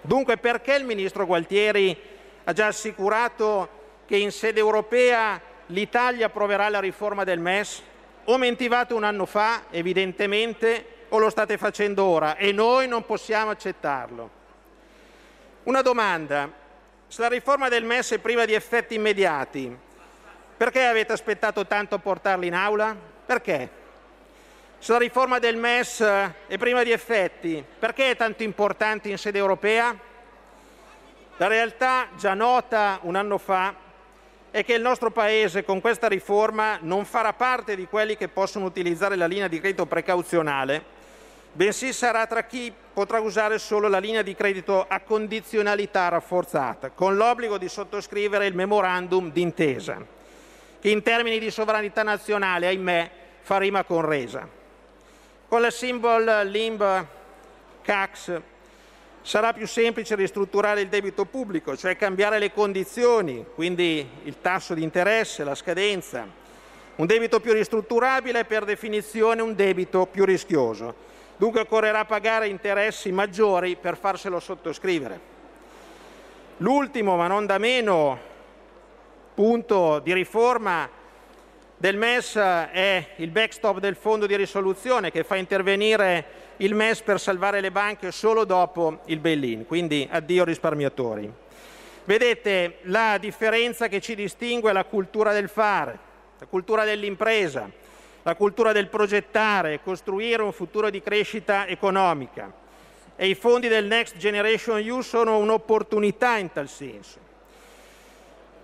Dunque, 0.01 0.37
perché 0.37 0.75
il 0.75 0.83
ministro 0.83 1.25
Gualtieri 1.25 1.97
ha 2.43 2.53
già 2.53 2.67
assicurato 2.67 3.69
che 4.05 4.17
in 4.17 4.31
sede 4.31 4.59
europea 4.59 5.41
l'Italia 5.67 6.27
approverà 6.27 6.69
la 6.69 6.79
riforma 6.79 7.23
del 7.23 7.39
MES? 7.39 7.81
O 8.25 8.37
mentivate 8.37 8.93
un 8.93 9.03
anno 9.03 9.25
fa, 9.25 9.63
evidentemente, 9.69 10.95
o 11.09 11.17
lo 11.17 11.29
state 11.29 11.57
facendo 11.57 12.03
ora 12.03 12.35
e 12.35 12.51
noi 12.51 12.87
non 12.87 13.05
possiamo 13.05 13.51
accettarlo. 13.51 14.29
Una 15.63 15.81
domanda, 15.81 16.49
se 17.07 17.21
la 17.21 17.29
riforma 17.29 17.69
del 17.69 17.85
MES 17.85 18.11
è 18.11 18.17
priva 18.19 18.45
di 18.45 18.53
effetti 18.53 18.95
immediati, 18.95 19.75
perché 20.57 20.85
avete 20.85 21.13
aspettato 21.13 21.65
tanto 21.65 21.95
a 21.95 21.99
portarla 21.99 22.45
in 22.45 22.53
aula? 22.53 22.95
Perché? 23.25 23.69
Se 24.79 24.91
la 24.91 24.97
riforma 24.97 25.39
del 25.39 25.55
MES 25.55 25.99
è 26.47 26.57
priva 26.57 26.83
di 26.83 26.91
effetti, 26.91 27.63
perché 27.79 28.11
è 28.11 28.15
tanto 28.15 28.43
importante 28.43 29.09
in 29.09 29.17
sede 29.17 29.37
europea? 29.37 29.97
La 31.37 31.47
realtà, 31.47 32.07
già 32.17 32.33
nota 32.33 32.99
un 33.03 33.15
anno 33.15 33.37
fa, 33.37 33.73
è 34.57 34.65
che 34.65 34.73
il 34.73 34.81
nostro 34.81 35.11
Paese 35.11 35.63
con 35.63 35.81
questa 35.81 36.07
riforma 36.07 36.77
non 36.81 37.05
farà 37.05 37.33
parte 37.33 37.75
di 37.75 37.87
quelli 37.87 38.17
che 38.17 38.27
possono 38.27 38.65
utilizzare 38.65 39.15
la 39.15 39.27
linea 39.27 39.47
di 39.47 39.59
credito 39.59 39.85
precauzionale 39.85 40.95
bensì 41.57 41.91
sarà 41.91 42.27
tra 42.27 42.43
chi 42.43 42.71
potrà 42.93 43.19
usare 43.19 43.57
solo 43.57 43.87
la 43.87 43.97
linea 43.97 44.21
di 44.21 44.35
credito 44.35 44.85
a 44.87 44.99
condizionalità 44.99 46.07
rafforzata, 46.07 46.91
con 46.91 47.15
l'obbligo 47.15 47.57
di 47.57 47.67
sottoscrivere 47.67 48.45
il 48.45 48.53
memorandum 48.53 49.31
d'intesa, 49.31 50.05
che 50.79 50.89
in 50.89 51.01
termini 51.01 51.39
di 51.39 51.49
sovranità 51.49 52.03
nazionale, 52.03 52.67
ahimè, 52.67 53.11
fa 53.41 53.57
rima 53.57 53.83
con 53.83 54.05
resa. 54.05 54.47
Con 55.47 55.61
la 55.61 55.71
symbol 55.71 56.23
LIMB 56.45 57.05
CAX 57.81 58.39
sarà 59.27 59.51
più 59.51 59.67
semplice 59.67 60.15
ristrutturare 60.15 60.79
il 60.79 60.87
debito 60.87 61.25
pubblico, 61.25 61.75
cioè 61.75 61.97
cambiare 61.97 62.39
le 62.39 62.53
condizioni, 62.53 63.45
quindi 63.53 64.07
il 64.23 64.37
tasso 64.39 64.73
di 64.73 64.83
interesse, 64.83 65.43
la 65.43 65.53
scadenza. 65.53 66.25
Un 66.95 67.05
debito 67.05 67.41
più 67.41 67.51
ristrutturabile 67.51 68.39
è 68.39 68.45
per 68.45 68.63
definizione 68.63 69.41
un 69.41 69.53
debito 69.53 70.05
più 70.05 70.23
rischioso 70.23 71.15
Dunque 71.35 71.61
occorrerà 71.61 72.03
pagare 72.05 72.47
interessi 72.47 73.11
maggiori 73.11 73.75
per 73.75 73.95
farselo 73.95 74.39
sottoscrivere. 74.39 75.19
L'ultimo, 76.57 77.15
ma 77.15 77.27
non 77.27 77.45
da 77.45 77.59
meno, 77.59 78.17
punto 79.35 79.99
di 79.99 80.13
riforma 80.13 80.89
del 81.77 81.95
MES 81.95 82.33
è 82.37 83.07
il 83.17 83.29
backstop 83.29 83.77
del 83.77 83.95
fondo 83.95 84.25
di 84.25 84.35
risoluzione 84.35 85.11
che 85.11 85.23
fa 85.23 85.35
intervenire 85.35 86.36
il 86.57 86.73
MES 86.73 87.01
per 87.01 87.19
salvare 87.19 87.61
le 87.61 87.71
banche 87.71 88.11
solo 88.11 88.43
dopo 88.43 88.99
il 89.05 89.19
bail-in, 89.19 89.65
quindi 89.65 90.07
addio 90.09 90.43
risparmiatori. 90.43 91.31
Vedete, 92.05 92.77
la 92.83 93.17
differenza 93.19 93.87
che 93.87 93.99
ci 93.99 94.15
distingue 94.15 94.69
è 94.69 94.73
la 94.73 94.85
cultura 94.85 95.33
del 95.33 95.49
fare, 95.49 95.99
la 96.39 96.45
cultura 96.45 96.83
dell'impresa, 96.85 97.69
la 98.23 98.35
cultura 98.35 98.71
del 98.71 98.87
progettare 98.87 99.73
e 99.73 99.81
costruire 99.83 100.41
un 100.41 100.51
futuro 100.51 100.89
di 100.89 101.01
crescita 101.01 101.67
economica 101.67 102.51
e 103.15 103.27
i 103.27 103.35
fondi 103.35 103.67
del 103.67 103.85
Next 103.85 104.17
Generation 104.17 104.77
EU 104.77 105.01
sono 105.01 105.37
un'opportunità 105.37 106.37
in 106.37 106.51
tal 106.51 106.67
senso. 106.69 107.19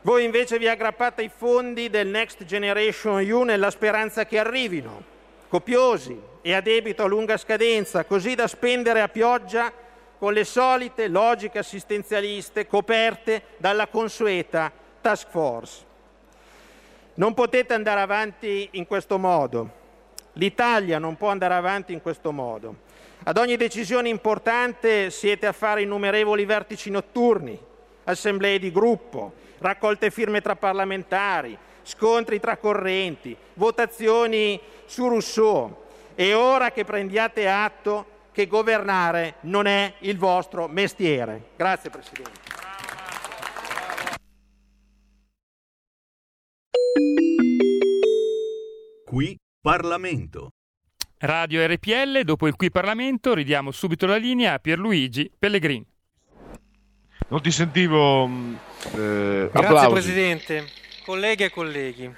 Voi 0.01 0.23
invece 0.23 0.58
vi 0.58 0.67
aggrappate 0.67 1.21
ai 1.21 1.32
fondi 1.34 1.89
del 1.89 2.08
Next 2.08 2.43
Generation 2.43 3.19
EU 3.21 3.43
nella 3.43 3.71
speranza 3.71 4.25
che 4.25 4.38
arrivino, 4.38 5.12
copiosi 5.53 6.19
e 6.41 6.51
a 6.55 6.61
debito 6.61 7.03
a 7.03 7.05
lunga 7.05 7.37
scadenza, 7.37 8.05
così 8.05 8.33
da 8.33 8.47
spendere 8.47 9.01
a 9.01 9.07
pioggia 9.07 9.71
con 10.17 10.33
le 10.33 10.45
solite 10.45 11.07
logiche 11.07 11.59
assistenzialiste 11.59 12.65
coperte 12.65 13.43
dalla 13.57 13.85
consueta 13.85 14.71
task 14.99 15.29
force. 15.29 15.85
Non 17.13 17.35
potete 17.35 17.75
andare 17.75 18.01
avanti 18.01 18.67
in 18.71 18.87
questo 18.87 19.19
modo. 19.19 19.69
L'Italia 20.33 20.97
non 20.97 21.17
può 21.17 21.29
andare 21.29 21.53
avanti 21.53 21.93
in 21.93 22.01
questo 22.01 22.31
modo. 22.31 22.77
Ad 23.21 23.37
ogni 23.37 23.55
decisione 23.55 24.09
importante 24.09 25.11
siete 25.11 25.45
a 25.45 25.51
fare 25.51 25.83
innumerevoli 25.83 26.45
vertici 26.45 26.89
notturni, 26.89 27.55
assemblee 28.05 28.57
di 28.57 28.71
gruppo, 28.71 29.33
raccolte 29.59 30.09
firme 30.09 30.41
tra 30.41 30.55
parlamentari, 30.55 31.55
scontri 31.84 32.39
tra 32.39 32.58
correnti, 32.58 33.36
votazioni 33.56 34.60
su 34.86 35.08
Rousseau. 35.08 35.82
È 36.15 36.34
ora 36.36 36.72
che 36.72 36.84
prendiate 36.84 37.48
atto 37.50 38.06
che 38.32 38.48
governare 38.48 39.36
non 39.41 39.65
è 39.67 39.93
il 40.00 40.17
vostro 40.17 40.67
mestiere. 40.67 41.50
Grazie 41.56 41.89
Presidente. 41.89 42.41
Qui 49.06 49.38
Parlamento. 49.62 50.50
Radio 51.19 51.65
RPL, 51.65 52.22
dopo 52.24 52.48
il 52.48 52.56
qui 52.56 52.69
Parlamento, 52.69 53.34
ridiamo 53.34 53.72
subito 53.72 54.06
la 54.06 54.17
linea 54.17 54.54
a 54.54 54.60
Pierluigi 54.60 55.32
Pellegrini. 55.38 55.86
Non 57.30 57.41
ti 57.41 57.52
sentivo. 57.52 58.28
mm, 58.28 58.56
Eh, 58.96 59.50
Grazie 59.52 59.65
applausi. 59.67 59.89
Presidente, 59.91 60.65
colleghe 61.03 61.45
e 61.45 61.49
colleghi. 61.51 62.11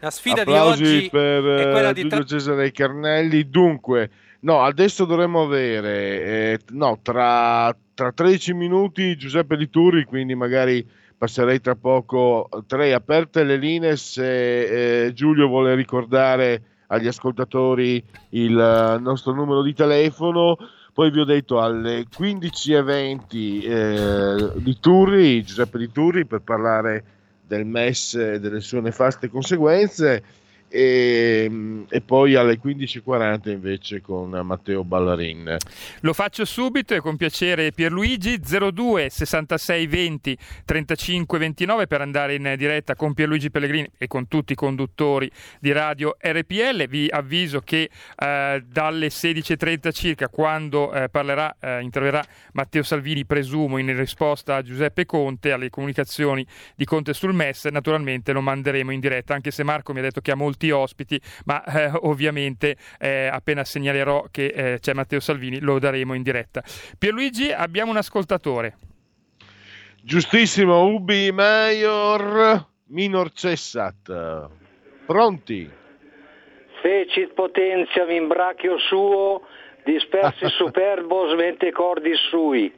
La 0.00 0.10
sfida 0.10 0.42
Applausi 0.42 0.82
di 0.82 0.88
oggi 0.96 1.08
per 1.10 1.44
è 1.44 1.70
quella 1.70 1.90
eh, 1.90 1.94
di 1.94 2.00
Giulio 2.02 2.16
tra- 2.16 2.26
Cesare 2.26 2.72
Carnelli. 2.72 3.48
Dunque, 3.48 4.10
no, 4.40 4.62
adesso 4.62 5.04
dovremmo 5.04 5.42
avere 5.42 6.22
eh, 6.24 6.58
no, 6.70 6.98
tra, 7.02 7.74
tra 7.94 8.10
13 8.10 8.52
minuti 8.52 9.16
Giuseppe 9.16 9.56
Di 9.56 9.70
Turri, 9.70 10.04
quindi 10.04 10.34
magari 10.34 10.84
passerei 11.16 11.60
tra 11.60 11.76
poco. 11.76 12.48
Tre 12.66 12.92
aperte 12.92 13.44
le 13.44 13.56
linee 13.56 13.96
se 13.96 15.04
eh, 15.04 15.12
Giulio 15.12 15.46
vuole 15.46 15.76
ricordare 15.76 16.62
agli 16.88 17.06
ascoltatori 17.06 18.02
il 18.30 18.58
eh, 18.58 18.98
nostro 18.98 19.32
numero 19.32 19.62
di 19.62 19.72
telefono. 19.72 20.56
Poi 20.92 21.12
vi 21.12 21.20
ho 21.20 21.24
detto 21.24 21.60
alle 21.60 22.06
15.20 22.12 23.62
eh, 23.64 24.52
di 24.56 24.78
Turri, 24.80 25.44
Giuseppe 25.44 25.78
Di 25.78 25.92
Turri, 25.92 26.26
per 26.26 26.40
parlare 26.40 27.04
del 27.52 27.66
MES 27.66 28.14
e 28.14 28.40
delle 28.40 28.60
sue 28.60 28.80
nefaste 28.80 29.28
conseguenze 29.28 30.22
e, 30.72 31.84
e 31.86 32.00
poi 32.00 32.34
alle 32.34 32.58
15.40 32.58 33.50
invece 33.50 34.00
con 34.00 34.30
Matteo 34.30 34.84
Ballarin. 34.84 35.58
Lo 36.00 36.14
faccio 36.14 36.46
subito 36.46 36.94
e 36.94 37.00
con 37.00 37.16
piacere 37.16 37.72
Pierluigi 37.72 38.40
02 38.40 39.10
66 39.10 39.86
20 39.86 40.38
35 40.64 41.38
29 41.38 41.86
per 41.86 42.00
andare 42.00 42.34
in 42.34 42.54
diretta 42.56 42.94
con 42.94 43.12
Pierluigi 43.12 43.50
Pellegrini 43.50 43.90
e 43.98 44.06
con 44.06 44.28
tutti 44.28 44.54
i 44.54 44.56
conduttori 44.56 45.30
di 45.60 45.72
radio 45.72 46.16
RPL. 46.18 46.88
Vi 46.88 47.08
avviso 47.10 47.60
che 47.60 47.90
eh, 48.16 48.64
dalle 48.66 49.08
16.30 49.08 49.92
circa 49.92 50.28
quando 50.28 50.90
eh, 50.92 51.10
parlerà, 51.10 51.54
eh, 51.60 51.82
interverrà 51.82 52.24
Matteo 52.52 52.82
Salvini, 52.82 53.26
presumo 53.26 53.76
in 53.76 53.94
risposta 53.94 54.56
a 54.56 54.62
Giuseppe 54.62 55.04
Conte, 55.04 55.52
alle 55.52 55.68
comunicazioni 55.68 56.46
di 56.74 56.86
Conte 56.86 57.12
sul 57.12 57.34
MES, 57.34 57.66
naturalmente 57.66 58.32
lo 58.32 58.40
manderemo 58.40 58.90
in 58.90 59.00
diretta, 59.00 59.34
anche 59.34 59.50
se 59.50 59.62
Marco 59.62 59.92
mi 59.92 59.98
ha 59.98 60.02
detto 60.02 60.22
che 60.22 60.30
ha 60.30 60.34
molti 60.34 60.61
ospiti, 60.70 61.20
ma 61.44 61.64
eh, 61.64 61.90
ovviamente 62.02 62.76
eh, 62.98 63.26
appena 63.26 63.64
segnalerò 63.64 64.26
che 64.30 64.46
eh, 64.46 64.78
c'è 64.80 64.92
Matteo 64.92 65.20
Salvini 65.20 65.60
lo 65.60 65.78
daremo 65.78 66.14
in 66.14 66.22
diretta. 66.22 66.62
Pierluigi, 66.98 67.50
abbiamo 67.52 67.90
un 67.90 67.96
ascoltatore. 67.96 68.76
Giustissimo, 70.02 70.84
Ubi 70.86 71.30
Maior 71.30 72.66
Minor 72.86 73.32
Cessat. 73.32 74.48
Pronti? 75.06 75.70
Fecit 76.80 77.32
potentiam 77.34 78.10
in 78.10 78.26
brachio 78.26 78.78
suo, 78.78 79.42
dispersi 79.84 80.46
superbo 80.58 81.28
svente 81.28 81.70
cordis 81.70 82.18
sui. 82.28 82.72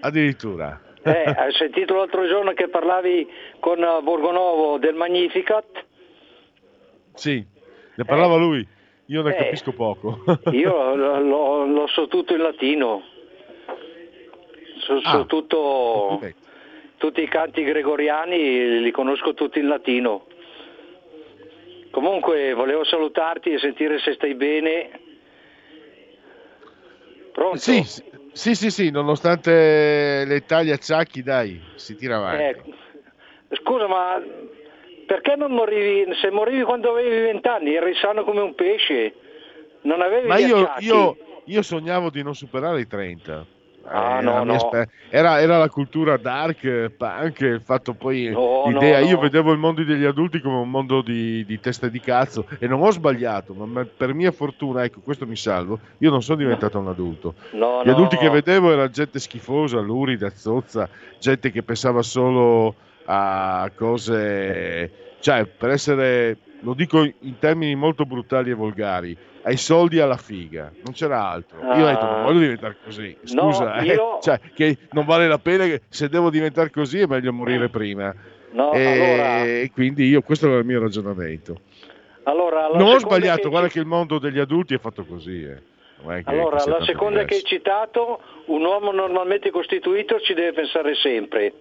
Addirittura. 0.00 0.80
Eh, 1.02 1.34
hai 1.36 1.52
sentito 1.52 1.94
l'altro 1.94 2.26
giorno 2.26 2.52
che 2.52 2.68
parlavi 2.68 3.26
con 3.58 3.82
eh, 3.82 4.00
Borgonovo 4.02 4.78
del 4.78 4.94
Magnificat? 4.94 5.84
Sì, 7.20 7.44
ne 7.96 8.04
parlava 8.06 8.36
lui. 8.36 8.66
Io 9.06 9.20
ne 9.20 9.30
eh, 9.30 9.34
capisco 9.34 9.72
poco. 9.72 10.24
Io 10.52 10.94
lo, 10.94 11.66
lo- 11.66 11.86
so 11.88 12.08
tutto 12.08 12.32
in 12.32 12.40
latino. 12.40 13.02
So, 14.78 15.00
so 15.00 15.18
Ah, 15.18 15.24
tutto, 15.26 16.18
tutti 16.96 17.20
i 17.22 17.28
canti 17.28 17.62
gregoriani 17.62 18.80
li 18.80 18.90
conosco 18.90 19.34
tutti 19.34 19.58
in 19.58 19.68
latino. 19.68 20.24
Comunque 21.90 22.54
volevo 22.54 22.84
salutarti 22.84 23.50
e 23.50 23.58
sentire 23.58 23.98
se 23.98 24.14
stai 24.14 24.34
bene. 24.34 24.88
Pronto? 27.32 27.58
Sì, 27.58 27.82
sì, 28.32 28.54
sì, 28.54 28.70
sì, 28.70 28.90
nonostante 28.90 30.24
le 30.26 30.44
taglie 30.46 30.72
acciacchi, 30.72 31.22
dai, 31.22 31.60
si 31.74 31.96
tira 31.96 32.16
avanti. 32.16 32.42
Eh, 32.42 33.56
scusa, 33.56 33.86
ma 33.86 34.22
perché 35.10 35.34
non 35.34 35.50
morivi? 35.50 36.14
Se 36.22 36.30
morivi 36.30 36.62
quando 36.62 36.90
avevi 36.92 37.22
vent'anni, 37.22 37.74
eri 37.74 37.96
sano 37.96 38.22
come 38.22 38.42
un 38.42 38.54
pesce, 38.54 39.12
non 39.82 40.02
avevi 40.02 40.28
Ma 40.28 40.38
io, 40.38 40.70
io, 40.78 41.16
io 41.46 41.62
sognavo 41.62 42.10
di 42.10 42.22
non 42.22 42.36
superare 42.36 42.78
i 42.78 42.86
30. 42.86 43.44
Ah, 43.86 44.18
Eh, 44.20 44.22
no, 44.22 44.44
no. 44.44 44.56
sper- 44.60 44.88
era, 45.08 45.40
era 45.40 45.58
la 45.58 45.68
cultura 45.68 46.16
dark, 46.16 46.92
punk, 46.96 47.40
il 47.40 47.60
fatto 47.64 47.94
poi 47.94 48.28
No, 48.30 48.68
l'idea, 48.68 49.00
no, 49.00 49.06
io 49.06 49.18
vedevo 49.18 49.50
il 49.50 49.58
mondo 49.58 49.82
degli 49.82 50.04
adulti 50.04 50.38
come 50.38 50.58
un 50.58 50.70
mondo 50.70 51.02
di, 51.02 51.44
di 51.44 51.58
teste 51.58 51.90
di 51.90 51.98
cazzo 51.98 52.46
e 52.60 52.68
non 52.68 52.80
ho 52.80 52.90
sbagliato, 52.92 53.52
ma 53.54 53.84
per 53.84 54.14
mia 54.14 54.30
fortuna, 54.30 54.84
ecco 54.84 55.00
questo 55.00 55.26
mi 55.26 55.34
salvo, 55.34 55.80
io 55.98 56.10
non 56.10 56.22
sono 56.22 56.38
diventato 56.38 56.78
un 56.78 56.86
adulto. 56.86 57.34
No, 57.52 57.82
Gli 57.82 57.88
adulti 57.88 58.16
che 58.16 58.30
vedevo 58.30 58.70
era 58.70 58.88
gente 58.88 59.18
schifosa, 59.18 59.80
lurida, 59.80 60.30
zozza, 60.30 60.88
gente 61.18 61.50
che 61.50 61.64
pensava 61.64 62.00
solo 62.02 62.76
a 63.12 63.70
cose, 63.74 64.90
cioè 65.18 65.44
per 65.46 65.70
essere, 65.70 66.36
lo 66.60 66.74
dico 66.74 67.02
in 67.02 67.38
termini 67.40 67.74
molto 67.74 68.04
brutali 68.04 68.50
e 68.50 68.54
volgari, 68.54 69.16
ai 69.42 69.56
soldi 69.56 69.98
alla 69.98 70.16
figa, 70.16 70.70
non 70.84 70.92
c'era 70.92 71.26
altro. 71.28 71.58
Io 71.60 71.84
ho 71.84 71.86
detto, 71.88 72.04
non 72.04 72.20
Ah. 72.20 72.22
voglio 72.22 72.38
diventare 72.40 72.76
così, 72.84 73.16
No, 73.32 73.50
scusa, 73.52 73.74
eh, 73.78 73.84
io- 73.86 74.18
cioè, 74.22 74.38
che 74.54 74.76
non 74.92 75.04
vale 75.06 75.26
la 75.26 75.38
pena, 75.38 75.64
che 75.64 75.82
se 75.88 76.08
devo 76.08 76.30
diventare 76.30 76.70
così 76.70 77.00
è 77.00 77.06
meglio 77.06 77.32
morire 77.32 77.68
prima. 77.68 78.14
No, 78.52 78.72
e 78.72 78.84
allora- 78.86 79.68
quindi 79.72 80.06
io, 80.08 80.22
questo 80.22 80.46
era 80.48 80.58
il 80.58 80.64
mio 80.64 80.80
ragionamento. 80.80 81.60
Allora, 82.24 82.68
Non 82.68 82.88
ho 82.94 82.98
sbagliato, 82.98 83.42
che- 83.42 83.48
guarda 83.48 83.68
che 83.68 83.78
il 83.80 83.86
mondo 83.86 84.18
degli 84.18 84.38
adulti 84.38 84.74
è 84.74 84.78
fatto 84.78 85.04
così. 85.04 85.42
eh. 85.42 85.62
È 86.02 86.22
Allora, 86.24 86.56
la 86.64 86.82
seconda 86.84 87.24
che 87.24 87.34
hai 87.34 87.42
diverso. 87.42 87.46
citato, 87.46 88.20
un 88.46 88.64
uomo 88.64 88.90
normalmente 88.90 89.50
costituito 89.50 90.18
ci 90.20 90.32
deve 90.32 90.52
pensare 90.54 90.94
sempre, 90.94 91.52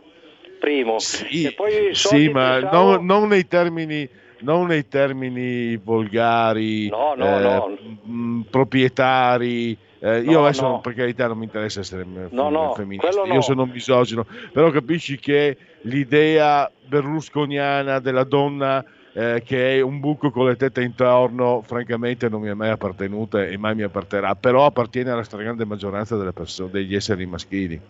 primo. 0.60 1.00
soldi 1.00 2.26
Sì, 2.26 2.30
ma 2.30 2.58
pensavo- 2.60 2.96
non, 2.98 3.06
non 3.06 3.28
nei 3.30 3.48
termini, 3.48 4.08
non 4.40 4.68
nei 4.68 4.88
termini 4.88 5.76
volgari, 5.78 6.90
No, 6.90 7.14
no, 7.16 7.40
eh, 7.40 7.42
no. 7.42 7.78
mh, 8.04 8.42
proprietari. 8.50 9.78
eh, 10.02 10.20
io 10.20 10.40
No, 10.40 10.46
adesso, 10.46 10.62
no. 10.68 10.80
per 10.82 10.94
carità, 10.94 11.28
non 11.28 11.38
mi 11.38 11.46
interessa 11.46 11.82
essere 11.82 12.06
No, 12.06 12.50
no, 12.50 12.74
femminista, 12.74 13.10
io 13.26 13.34
no. 13.34 13.42
sono 13.42 13.66
misogino, 13.66 14.26
però 14.54 14.70
capisci 14.72 15.18
che 15.20 15.58
l'idea 15.82 16.70
berlusconiana 16.88 18.00
della 18.00 18.24
donna 18.24 18.84
eh, 19.12 19.42
che 19.44 19.78
è 19.78 19.82
un 19.82 20.00
buco 20.00 20.30
con 20.32 20.46
le 20.46 20.56
tette 20.56 20.82
intorno, 20.84 21.62
francamente 21.66 22.30
non 22.30 22.42
mi 22.42 22.48
è 22.48 22.54
mai 22.54 22.70
appartenuta 22.70 23.44
e 23.44 23.58
mai 23.58 23.76
mi 23.76 23.82
apparterà, 23.82 24.36
però 24.36 24.66
appartiene 24.66 25.10
alla 25.10 25.24
stragrande 25.24 25.66
maggioranza 25.66 26.16
delle 26.16 26.32
persone, 26.32 26.70
degli 26.72 26.96
esseri 26.96 27.26
maschili. 27.26 27.82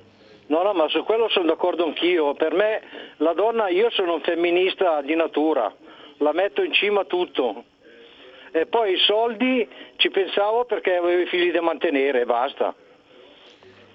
No, 0.49 0.63
no, 0.63 0.73
ma 0.73 0.87
su 0.89 1.03
quello 1.03 1.29
sono 1.29 1.45
d'accordo 1.45 1.85
anch'io. 1.85 2.33
Per 2.33 2.53
me 2.53 2.81
la 3.17 3.33
donna, 3.33 3.69
io 3.69 3.89
sono 3.91 4.15
un 4.15 4.21
femminista 4.21 5.01
di 5.01 5.15
natura, 5.15 5.71
la 6.17 6.33
metto 6.33 6.63
in 6.63 6.73
cima 6.73 7.01
a 7.01 7.05
tutto. 7.05 7.65
E 8.51 8.65
poi 8.65 8.93
i 8.93 8.97
soldi 8.97 9.67
ci 9.97 10.09
pensavo 10.09 10.65
perché 10.65 10.95
avevo 10.95 11.21
i 11.21 11.27
figli 11.27 11.51
da 11.51 11.61
mantenere 11.61 12.25
basta. 12.25 12.73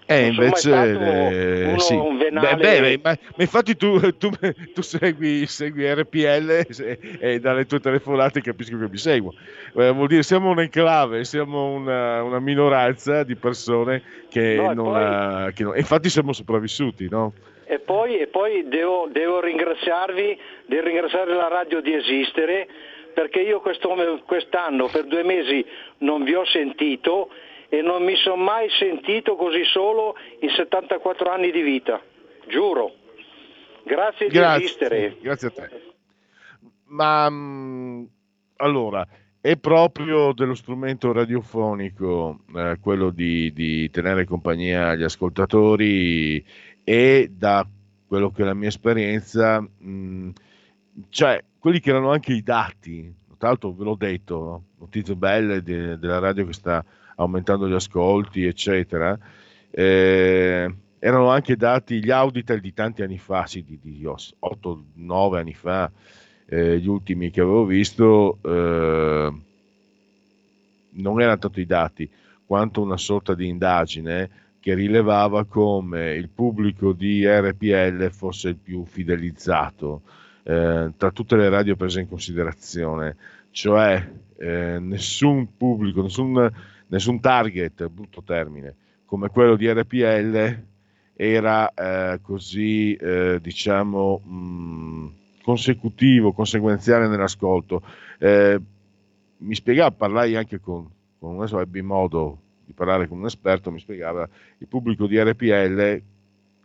Eh, 0.07 0.27
invece, 0.27 0.71
eh, 0.71 1.65
uno- 1.69 1.79
sì. 1.79 1.95
un 1.95 2.19
venale- 2.19 2.57
Beh, 2.57 2.81
beh, 2.81 3.01
ma, 3.03 3.11
ma 3.37 3.43
infatti 3.43 3.75
tu, 3.77 3.99
tu- 4.19 4.31
tu 4.75 4.83
segui, 4.83 5.47
segui 5.47 5.91
RPL 5.95 6.51
e, 6.51 6.99
e 7.19 7.39
dalle 7.41 7.65
tue 7.65 7.81
telefonate 7.81 8.43
capisco 8.43 8.77
che 8.79 8.89
mi 8.91 8.99
seguo. 8.99 9.33
Eh, 9.75 9.91
vuol 9.93 10.09
dire 10.09 10.23
siamo 10.23 10.51
un'enclave, 10.51 11.25
siamo 11.25 11.71
una, 11.73 12.23
una 12.23 12.39
minoranza 12.39 13.23
di 13.23 13.35
persone 13.37 14.03
che 14.29 14.57
No, 14.57 14.73
non 14.75 14.85
poi- 14.93 15.03
ha... 15.03 15.51
Che 15.55 15.63
non- 15.63 15.77
infatti 15.79 16.11
siamo 16.11 16.33
sopravvissuti, 16.35 17.09
no? 17.09 17.33
E 17.67 17.79
poi, 17.79 18.19
e 18.19 18.27
poi 18.27 18.69
devo, 18.69 19.09
devo 19.11 19.41
ringraziarvi, 19.41 20.39
devo 20.67 20.87
ringraziare 20.87 21.33
la 21.35 21.49
radio 21.49 21.81
di 21.81 21.95
esistere, 21.95 22.69
perché 23.15 23.41
io 23.41 23.61
quest'anno 23.61 24.89
per 24.93 25.05
due 25.07 25.23
mesi 25.23 25.65
non 25.99 26.25
vi 26.25 26.35
ho 26.35 26.45
sentito 26.45 27.31
e 27.79 27.83
non 27.83 28.05
mi 28.05 28.15
sono 28.17 28.37
mai 28.37 28.69
sentito 28.71 29.35
così 29.35 29.65
solo 29.65 30.15
in 30.41 30.51
74 30.51 31.31
anni 31.31 31.51
di 31.51 31.63
vita, 31.63 32.01
giuro. 32.47 32.93
Grazie 33.83 34.29
di 34.29 34.39
esistere. 34.39 35.17
Grazie, 35.21 35.21
grazie 35.21 35.49
a 35.49 35.51
te. 35.51 35.93
Ma 36.87 37.29
mh, 37.29 38.09
allora, 38.57 39.07
è 39.41 39.57
proprio 39.57 40.33
dello 40.33 40.55
strumento 40.55 41.13
radiofonico, 41.13 42.41
eh, 42.55 42.79
quello 42.81 43.11
di, 43.11 43.53
di, 43.53 43.91
tenere 43.91 44.25
compagnia 44.25 44.91
agli 44.91 45.03
ascoltatori 45.03 46.45
e 46.85 47.29
da 47.31 47.67
quello 48.07 48.31
che 48.31 48.43
è 48.43 48.45
la 48.45 48.55
mia 48.55 48.69
esperienza, 48.69 49.61
mh, 49.61 50.31
cioè 51.09 51.43
quelli 51.59 51.81
che 51.81 51.91
erano 51.91 52.11
anche 52.11 52.33
i 52.33 52.43
dati, 52.43 53.13
tra 53.37 53.49
l'altro 53.49 53.73
ve 53.73 53.85
l'ho 53.85 53.97
detto, 53.97 54.39
no? 54.39 54.65
notizie 54.79 55.17
belle 55.17 55.63
de, 55.63 55.99
della 55.99 56.21
radio 56.21 56.47
che 56.47 56.53
sta 56.53 56.85
aumentando 57.17 57.69
gli 57.69 57.73
ascolti, 57.75 58.45
eccetera, 58.45 59.19
eh, 59.71 60.75
erano 60.99 61.29
anche 61.31 61.57
dati 61.57 62.03
gli 62.03 62.11
auditel 62.11 62.61
di 62.61 62.73
tanti 62.73 63.03
anni 63.03 63.19
fa, 63.19 63.47
sì, 63.47 63.65
di, 63.65 63.79
di 63.81 64.03
8-9 64.05 65.37
anni 65.37 65.55
fa, 65.55 65.91
eh, 66.47 66.79
gli 66.79 66.89
ultimi 66.89 67.31
che 67.31 67.41
avevo 67.41 67.65
visto 67.65 68.39
eh, 68.43 69.33
non 70.91 71.21
erano 71.21 71.39
tanto 71.39 71.61
i 71.61 71.67
dati 71.67 72.09
quanto 72.47 72.83
una 72.83 72.97
sorta 72.97 73.35
di 73.35 73.49
indagine 73.49 74.31
che 74.61 74.75
rilevava 74.75 75.45
come 75.45 76.15
il 76.15 76.29
pubblico 76.29 76.93
di 76.93 77.27
RPL 77.27 78.11
fosse 78.11 78.49
il 78.49 78.57
più 78.57 78.85
fidelizzato 78.85 80.03
eh, 80.43 80.93
tra 80.97 81.11
tutte 81.11 81.37
le 81.37 81.49
radio 81.49 81.75
prese 81.77 82.01
in 82.01 82.09
considerazione, 82.09 83.17
cioè 83.51 84.11
eh, 84.37 84.79
nessun 84.79 85.57
pubblico, 85.57 86.03
nessun, 86.03 86.51
nessun 86.89 87.21
target, 87.21 87.89
brutto 87.89 88.23
termine, 88.23 88.75
come 89.05 89.29
quello 89.29 89.57
di 89.57 89.71
RPL 89.71 90.63
era 91.17 91.73
eh, 91.73 92.21
così, 92.21 92.95
eh, 92.95 93.39
diciamo, 93.41 94.21
mh, 94.25 94.35
mm, 94.35 95.07
consecutivo, 95.43 96.33
conseguenziale 96.33 97.07
nell'ascolto. 97.07 97.83
Eh, 98.19 98.61
mi 99.39 99.55
spiegava, 99.55 99.91
parlai 99.91 100.37
anche 100.37 100.61
con, 100.61 100.89
con 101.19 101.37
adesso 101.37 101.61
ebbi 101.61 101.83
modo 101.83 102.39
di 102.65 102.73
parlare 102.73 103.07
con 103.07 103.19
un 103.19 103.27
esperto, 103.27 103.71
mi 103.71 103.79
spiegava 103.79 104.29
il 104.59 104.67
pubblico 104.67 105.07
di 105.07 105.21
RPL 105.21 106.03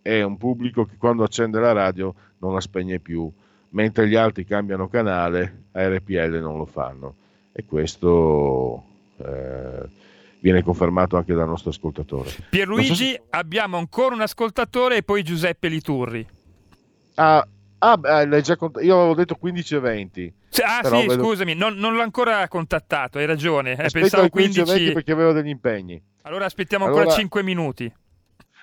è 0.02 0.22
un 0.22 0.38
pubblico 0.38 0.86
che 0.86 0.96
quando 0.98 1.24
accende 1.24 1.60
la 1.60 1.72
radio 1.72 2.14
non 2.40 2.54
la 2.54 2.62
spegne 2.62 3.00
più, 3.00 3.30
mentre 3.70 4.08
gli 4.08 4.16
altri 4.16 4.46
cambiano 4.46 4.88
canale, 4.88 5.66
a 5.74 5.88
RPL 5.88 6.40
non 6.40 6.58
lo 6.58 6.66
fanno. 6.66 7.16
E 7.52 7.66
questo 7.66 8.84
eh, 9.18 9.90
viene 10.40 10.64
confermato 10.64 11.18
anche 11.18 11.34
dal 11.34 11.48
nostro 11.48 11.70
ascoltatore. 11.70 12.32
Pierluigi, 12.50 12.88
so 12.88 12.96
se... 12.96 13.22
abbiamo 13.32 13.78
ancora 13.78 14.16
un 14.16 14.22
ascoltatore 14.22 14.98
e 14.98 15.04
poi 15.04 15.24
Giuseppe 15.24 15.68
Liturri. 15.68 16.28
Ah, 17.16 17.46
Ah, 17.80 17.98
cont- 18.58 18.84
io 18.84 18.98
avevo 18.98 19.16
detto 19.16 19.36
15 19.36 19.76
e 19.76 19.80
20. 19.80 20.34
ah, 20.64 20.84
sì, 20.84 21.08
vedo... 21.08 21.24
scusami, 21.24 21.54
non, 21.54 21.76
non, 21.76 21.94
l'ho 21.94 22.02
ancora 22.02 22.46
contattato, 22.48 23.18
hai 23.18 23.26
ragione. 23.26 23.78
Eh, 23.78 23.90
pensavo 23.90 24.28
15 24.28 24.60
e 24.60 24.64
20 24.64 24.92
perché 24.92 25.12
avevo 25.14 25.32
degli 25.32 25.48
impegni. 25.48 26.02
Allora 26.24 26.46
aspettiamo 26.46 26.86
allora... 26.86 27.02
ancora 27.02 27.18
5 27.18 27.44
minuti. 27.44 27.92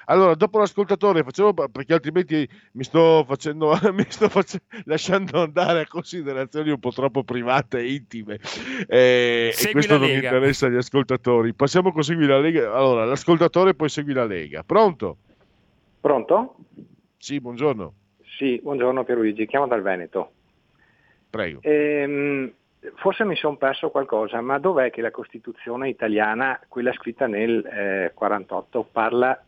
Allora, 0.09 0.34
dopo 0.34 0.59
l'ascoltatore, 0.59 1.22
facevo 1.22 1.52
perché 1.68 1.94
altrimenti 1.94 2.48
mi 2.72 2.84
sto 2.84 3.24
facendo, 3.26 3.76
mi 3.92 4.04
sto 4.09 4.28
face... 4.28 4.61
lasciando 4.84 5.42
andare 5.42 5.80
a 5.80 5.86
considerazioni 5.86 6.70
un 6.70 6.78
po' 6.78 6.90
troppo 6.90 7.24
private 7.24 7.78
e 7.78 7.94
intime. 7.94 8.38
Eh, 8.86 9.52
e 9.57 9.70
questo 9.72 9.98
non 9.98 10.07
Lega. 10.07 10.28
interessa 10.28 10.66
agli 10.66 10.76
ascoltatori. 10.76 11.54
Passiamo 11.54 11.92
con 11.92 12.02
Segui 12.02 12.26
la 12.26 12.38
Lega. 12.38 12.72
Allora, 12.72 13.04
l'ascoltatore 13.04 13.74
poi 13.74 13.88
segui 13.88 14.12
la 14.12 14.24
Lega. 14.24 14.62
Pronto? 14.62 15.16
Pronto? 16.00 16.57
Sì, 17.16 17.40
buongiorno. 17.40 17.92
Sì, 18.38 18.61
buongiorno 18.62 19.02
Pierluigi, 19.02 19.46
chiamo 19.46 19.66
dal 19.66 19.82
Veneto. 19.82 20.30
Prego. 21.30 21.61
Ehm, 21.62 22.52
forse 22.96 23.24
mi 23.24 23.34
sono 23.34 23.57
perso 23.57 23.90
qualcosa, 23.90 24.40
ma 24.40 24.59
dov'è 24.59 24.90
che 24.90 25.00
la 25.00 25.11
Costituzione 25.11 25.88
italiana, 25.88 26.61
quella 26.68 26.92
scritta 26.92 27.26
nel 27.26 27.50
1948, 27.50 28.80
eh, 28.80 28.84
parla 28.92 29.44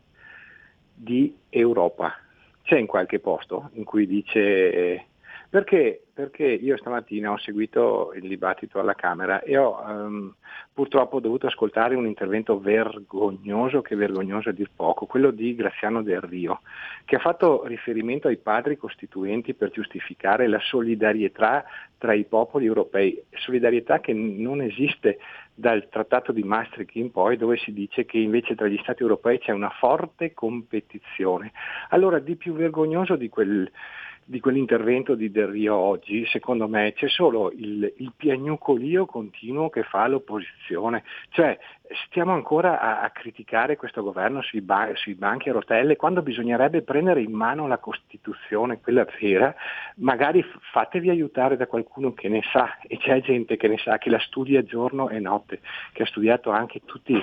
di 0.99 1.37
Europa? 1.49 2.15
C'è 2.63 2.77
in 2.79 2.87
qualche 2.87 3.21
posto 3.21 3.71
in 3.75 3.85
cui 3.85 4.07
dice... 4.07 5.08
Perché? 5.51 6.03
Perché 6.13 6.45
io 6.45 6.77
stamattina 6.77 7.33
ho 7.33 7.39
seguito 7.39 8.13
il 8.15 8.29
dibattito 8.29 8.81
alla 8.81 8.95
Camera 8.95 9.41
e 9.41 9.57
ho 9.57 9.81
um, 9.81 10.35
purtroppo 10.75 11.21
dovuto 11.21 11.47
ascoltare 11.47 11.95
un 11.95 12.07
intervento 12.07 12.61
vergognoso, 12.61 13.81
che 13.81 13.97
vergognoso 13.97 14.51
a 14.51 14.53
dir 14.53 14.69
poco, 14.75 15.07
quello 15.07 15.31
di 15.31 15.55
Graziano 15.55 16.03
Del 16.03 16.21
Rio, 16.21 16.61
che 17.07 17.17
ha 17.17 17.21
fatto 17.21 17.65
riferimento 17.65 18.29
ai 18.29 18.37
padri 18.37 18.77
costituenti 18.77 19.55
per 19.55 19.71
giustificare 19.71 20.49
la 20.49 20.61
solidarietà 20.61 21.65
tra 21.97 22.13
i 22.13 22.25
popoli 22.25 22.67
europei, 22.67 23.23
solidarietà 23.31 24.01
che 24.01 24.13
non 24.13 24.61
esiste 24.61 25.19
dal 25.55 25.89
Trattato 25.89 26.31
di 26.31 26.43
Maastricht 26.43 26.95
in 26.97 27.11
poi, 27.11 27.39
dove 27.39 27.57
si 27.57 27.73
dice 27.73 28.05
che 28.05 28.19
invece 28.19 28.55
tra 28.55 28.67
gli 28.67 28.79
Stati 28.83 29.01
europei 29.01 29.39
c'è 29.39 29.53
una 29.53 29.71
forte 29.71 30.35
competizione. 30.35 31.53
Allora, 31.89 32.19
di 32.19 32.37
più 32.37 32.53
vergognoso 32.53 33.17
di 33.17 33.31
quel 33.31 33.71
di 34.29 34.41
quell'intervento 34.41 35.15
di 35.15 35.31
Del 35.31 35.47
Rio 35.47 35.75
oggi, 35.75 36.27
secondo 36.27 36.69
me 36.69 36.93
c'è 36.93 37.09
solo 37.09 37.51
il, 37.51 37.91
il 37.97 38.13
piagnucolio 38.15 39.07
continuo 39.07 39.71
che 39.71 39.85
fa 39.85 40.07
l'opposizione, 40.07 41.03
cioè 41.31 41.59
stiamo 42.07 42.33
ancora 42.33 42.81
a, 42.81 43.01
a 43.03 43.11
criticare 43.11 43.77
questo 43.77 44.03
governo 44.03 44.43
sui, 44.43 44.61
ba- 44.61 44.91
sui, 44.95 45.15
banchi 45.15 45.49
a 45.49 45.53
rotelle 45.53 45.97
quando 45.97 46.23
bisognerebbe 46.23 46.83
prendere 46.83 47.23
in 47.23 47.33
mano 47.33 47.67
la 47.67 47.79
Costituzione, 47.79 48.81
quella 48.81 49.07
vera, 49.21 49.55
magari 49.97 50.45
fatevi 50.73 51.09
aiutare 51.11 51.57
da 51.57 51.67
qualcuno 51.67 52.13
che 52.13 52.29
ne 52.29 52.43
sa 52.53 52.79
e 52.87 52.99
c'è 52.99 53.21
gente 53.23 53.57
che 53.57 53.69
ne 53.69 53.79
sa, 53.79 53.99
che 53.99 54.11
la 54.11 54.19
studia 54.19 54.63
giorno 54.63 55.09
e 55.09 55.19
notte, 55.19 55.61
che 55.93 56.03
ha 56.03 56.07
studiato 56.07 56.51
anche 56.51 56.83
tutti 56.85 57.21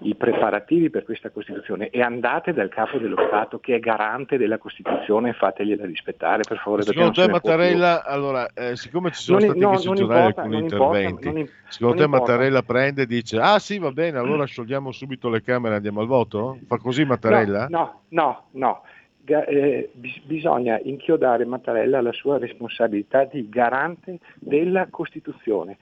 i 0.00 0.14
preparativi 0.14 0.90
per 0.90 1.04
questa 1.04 1.30
Costituzione 1.30 1.90
e 1.90 2.00
andate 2.02 2.52
dal 2.52 2.68
capo 2.68 2.98
dello 2.98 3.16
Stato 3.26 3.58
che 3.58 3.76
è 3.76 3.78
garante 3.80 4.36
della 4.36 4.58
Costituzione 4.58 5.30
e 5.30 5.32
fategliela 5.32 5.84
rispettare 5.84 6.42
per 6.46 6.58
favore. 6.58 6.82
Secondo 6.82 7.12
te 7.12 7.28
Mattarella, 7.28 8.04
allora, 8.04 8.48
eh, 8.54 8.76
siccome 8.76 9.10
ci 9.12 9.22
sono 9.22 9.38
non, 9.38 9.48
stati 9.48 9.60
no, 9.60 9.68
questi 9.70 9.94
giornali 9.94 10.24
alcuni 10.26 10.58
interventi, 10.58 11.28
importa, 11.28 11.52
secondo 11.68 11.96
te 11.96 12.06
Mattarella 12.08 12.62
prende 12.62 13.02
e 13.02 13.06
dice 13.06 13.38
ah 13.38 13.58
sì 13.58 13.78
va 13.78 13.90
bene 13.90 14.05
bene, 14.06 14.18
allora 14.18 14.44
sciogliamo 14.44 14.92
subito 14.92 15.28
le 15.28 15.42
Camere 15.42 15.74
e 15.74 15.76
andiamo 15.76 16.00
al 16.00 16.06
voto? 16.06 16.58
Fa 16.66 16.78
così 16.78 17.04
Mattarella? 17.04 17.66
No, 17.68 18.02
no, 18.08 18.44
no. 18.52 18.52
no. 18.52 18.82
Eh, 19.28 19.90
bisogna 20.22 20.78
inchiodare 20.80 21.44
Mattarella 21.44 21.98
alla 21.98 22.12
sua 22.12 22.38
responsabilità 22.38 23.24
di 23.24 23.48
garante 23.48 24.20
della 24.38 24.86
Costituzione 24.88 25.78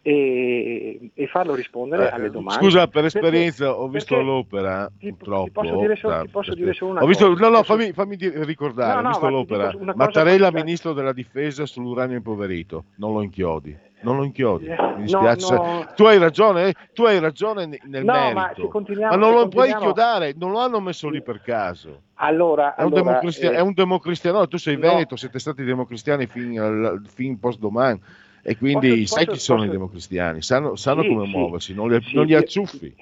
e, 0.00 1.10
e 1.12 1.26
farlo 1.26 1.54
rispondere 1.54 2.08
eh, 2.08 2.14
alle 2.14 2.30
domande. 2.30 2.64
Scusa, 2.64 2.88
per 2.88 3.04
esperienza 3.04 3.66
perché, 3.66 3.80
ho 3.80 3.88
visto 3.88 4.20
l'opera, 4.22 4.90
ti, 4.98 5.12
purtroppo. 5.12 5.44
Ti 5.44 5.50
posso 5.50 5.76
dire 5.78 5.96
solo, 5.96 6.24
posso 6.30 6.54
dire 6.54 6.72
solo 6.72 6.90
una 6.92 7.02
ho 7.02 7.06
visto, 7.06 7.28
cosa. 7.28 7.48
No, 7.48 7.56
no, 7.56 7.62
fammi, 7.64 7.92
fammi 7.92 8.16
ricordare, 8.18 8.94
no, 8.94 9.00
no, 9.00 9.08
ho 9.08 9.10
visto 9.10 9.28
l'opera. 9.28 9.72
Mattarella, 9.94 10.50
ministro 10.50 10.94
della 10.94 11.12
difesa 11.12 11.66
sull'uranio 11.66 12.16
impoverito, 12.16 12.84
non 12.96 13.12
lo 13.12 13.20
inchiodi 13.20 13.88
non 14.02 14.16
lo 14.16 14.24
inchiodi. 14.24 14.66
Eh, 14.66 14.76
mi 14.96 15.02
dispiace. 15.02 15.54
No, 15.54 15.64
no. 15.64 15.86
Tu 15.94 16.04
hai 16.04 16.18
ragione, 16.18 16.74
tu 16.92 17.04
hai 17.04 17.18
ragione 17.18 17.66
nel 17.66 18.04
no, 18.04 18.12
merito, 18.12 18.70
ma, 18.72 19.08
ma 19.10 19.16
non 19.16 19.34
lo 19.34 19.48
puoi 19.48 19.70
inchiodare, 19.70 20.34
non 20.36 20.52
lo 20.52 20.60
hanno 20.60 20.80
messo 20.80 21.08
lì 21.08 21.22
per 21.22 21.40
caso. 21.42 22.02
Allora, 22.14 22.74
è, 22.74 22.82
un 22.82 22.88
allora, 22.88 23.02
democristiano, 23.02 23.54
eh, 23.54 23.58
è 23.58 23.60
un 23.60 23.72
democristiano, 23.72 24.48
tu 24.48 24.58
sei 24.58 24.76
veneto, 24.76 25.16
siete 25.16 25.38
stati 25.38 25.64
democristiani 25.64 26.26
fin, 26.26 27.02
fin 27.06 27.38
post 27.38 27.58
domani 27.58 28.00
e 28.42 28.56
quindi 28.56 29.00
posso, 29.00 29.14
sai 29.14 29.24
posso, 29.24 29.36
chi 29.36 29.42
sono 29.42 29.58
posso... 29.58 29.70
i 29.70 29.72
democristiani, 29.72 30.42
sanno, 30.42 30.76
sanno 30.76 31.02
sì, 31.02 31.08
come 31.08 31.26
sì, 31.26 31.30
muoversi, 31.30 31.74
non 31.74 31.90
li, 31.90 32.02
sì, 32.02 32.14
non 32.14 32.26
li 32.26 32.34
acciuffi. 32.34 32.94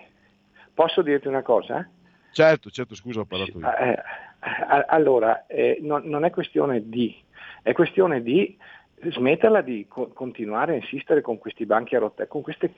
Posso 0.75 1.03
dirti 1.03 1.27
una 1.27 1.43
cosa? 1.43 1.89
Certo, 2.31 2.71
certo, 2.71 2.95
scusa, 2.95 3.21
ho 3.21 3.25
parlato 3.25 3.59
io. 3.59 3.67
Eh, 3.67 3.89
eh 3.91 4.85
allora, 4.87 5.47
eh, 5.47 5.79
non, 5.81 6.03
non, 6.05 6.25
è 6.25 6.31
questione 6.31 6.89
di, 6.89 7.17
è 7.63 7.73
questione 7.73 8.23
di 8.23 8.57
smetterla 9.03 9.61
di 9.61 9.87
co- 9.89 10.09
continuare 10.09 10.73
a 10.73 10.77
insistere 10.77 11.21
con 11.21 11.39
questi 11.39 11.67
banchi 11.67 11.97
a 11.97 12.01
rotelle, 12.01 12.29
con 12.29 12.43
queste, 12.43 12.73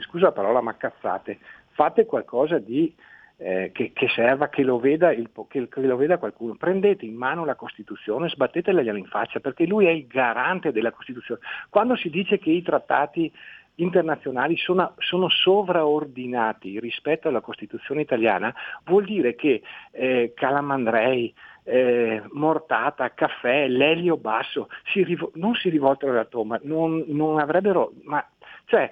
scusa 0.00 0.26
la 0.26 0.32
parola, 0.32 0.60
ma 0.60 0.76
cazzate. 0.76 1.38
Fate 1.70 2.06
qualcosa 2.06 2.58
di 2.58 2.94
eh, 3.38 3.70
che, 3.72 3.92
che, 3.92 4.08
serva, 4.08 4.48
che 4.48 4.62
lo, 4.62 4.80
il, 4.84 5.30
che, 5.48 5.68
che 5.68 5.80
lo, 5.80 5.96
veda 5.96 6.18
qualcuno. 6.18 6.54
Prendete 6.56 7.04
in 7.04 7.14
mano 7.14 7.44
la 7.44 7.54
Costituzione, 7.54 8.28
sbattetela 8.28 8.82
in 8.82 9.06
faccia, 9.06 9.40
perché 9.40 9.64
lui 9.64 9.86
è 9.86 9.90
il 9.90 10.06
garante 10.06 10.72
della 10.72 10.90
Costituzione. 10.90 11.40
Quando 11.70 11.96
si 11.96 12.10
dice 12.10 12.38
che 12.38 12.50
i 12.50 12.62
trattati 12.62 13.32
internazionali 13.76 14.56
sono, 14.56 14.94
sono 14.98 15.28
sovraordinati 15.28 16.80
rispetto 16.80 17.28
alla 17.28 17.40
Costituzione 17.40 18.00
italiana, 18.00 18.52
vuol 18.84 19.04
dire 19.04 19.34
che 19.34 19.62
eh, 19.92 20.32
Calamandrei, 20.34 21.32
eh, 21.68 22.22
Mortata, 22.32 23.12
Caffè, 23.12 23.68
Lelio 23.68 24.16
Basso 24.16 24.68
si 24.92 25.04
rivo- 25.04 25.30
non 25.34 25.54
si 25.54 25.68
rivoltano 25.68 26.12
alla 26.12 26.24
tomba, 26.24 26.58
non, 26.62 27.04
non 27.08 27.38
avrebbero... 27.38 27.92
Ma, 28.04 28.26
cioè, 28.64 28.90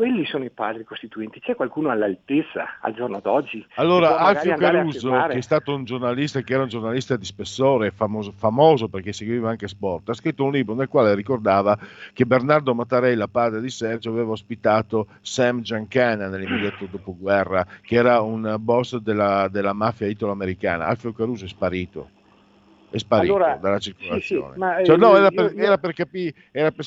quelli 0.00 0.24
sono 0.24 0.44
i 0.44 0.50
padri 0.50 0.82
costituenti, 0.84 1.40
c'è 1.40 1.54
qualcuno 1.54 1.90
all'altezza 1.90 2.78
al 2.80 2.94
giorno 2.94 3.20
d'oggi? 3.20 3.62
Allora, 3.74 4.16
Alfio 4.16 4.54
Caruso, 4.54 5.10
che 5.28 5.36
è 5.36 5.40
stato 5.42 5.74
un 5.74 5.84
giornalista, 5.84 6.40
che 6.40 6.54
era 6.54 6.62
un 6.62 6.70
giornalista 6.70 7.16
di 7.16 7.26
spessore, 7.26 7.90
famoso, 7.90 8.32
famoso 8.32 8.88
perché 8.88 9.12
seguiva 9.12 9.50
anche 9.50 9.68
sport, 9.68 10.08
ha 10.08 10.14
scritto 10.14 10.42
un 10.42 10.52
libro 10.52 10.74
nel 10.74 10.88
quale 10.88 11.14
ricordava 11.14 11.78
che 12.14 12.24
Bernardo 12.24 12.74
Mattarella, 12.74 13.28
padre 13.28 13.60
di 13.60 13.68
Sergio, 13.68 14.08
aveva 14.08 14.30
ospitato 14.30 15.06
Sam 15.20 15.60
Giancana 15.60 16.28
nell'immediato 16.28 16.86
dopoguerra, 16.90 17.66
che 17.82 17.96
era 17.96 18.22
un 18.22 18.56
boss 18.58 18.96
della, 18.96 19.48
della 19.48 19.74
mafia 19.74 20.06
italo-americana. 20.06 20.86
Alfio 20.86 21.12
Caruso 21.12 21.44
è 21.44 21.48
sparito. 21.48 22.08
È 22.88 22.96
sparito 22.96 23.34
Allora, 23.34 23.58
dalla 23.60 23.78
sì, 23.78 23.94
circolazione. 23.94 24.52
sì, 24.54 24.58
ma, 24.58 24.82
Cioè, 24.82 24.96
no, 24.96 25.14
eh, 25.14 25.18
era 25.18 25.28
per, 25.28 25.44
io- 25.44 25.58
io- 25.58 25.62
era 25.62 25.76
per 25.76 25.92
capire, 25.92 26.34
era 26.50 26.70
per, 26.72 26.86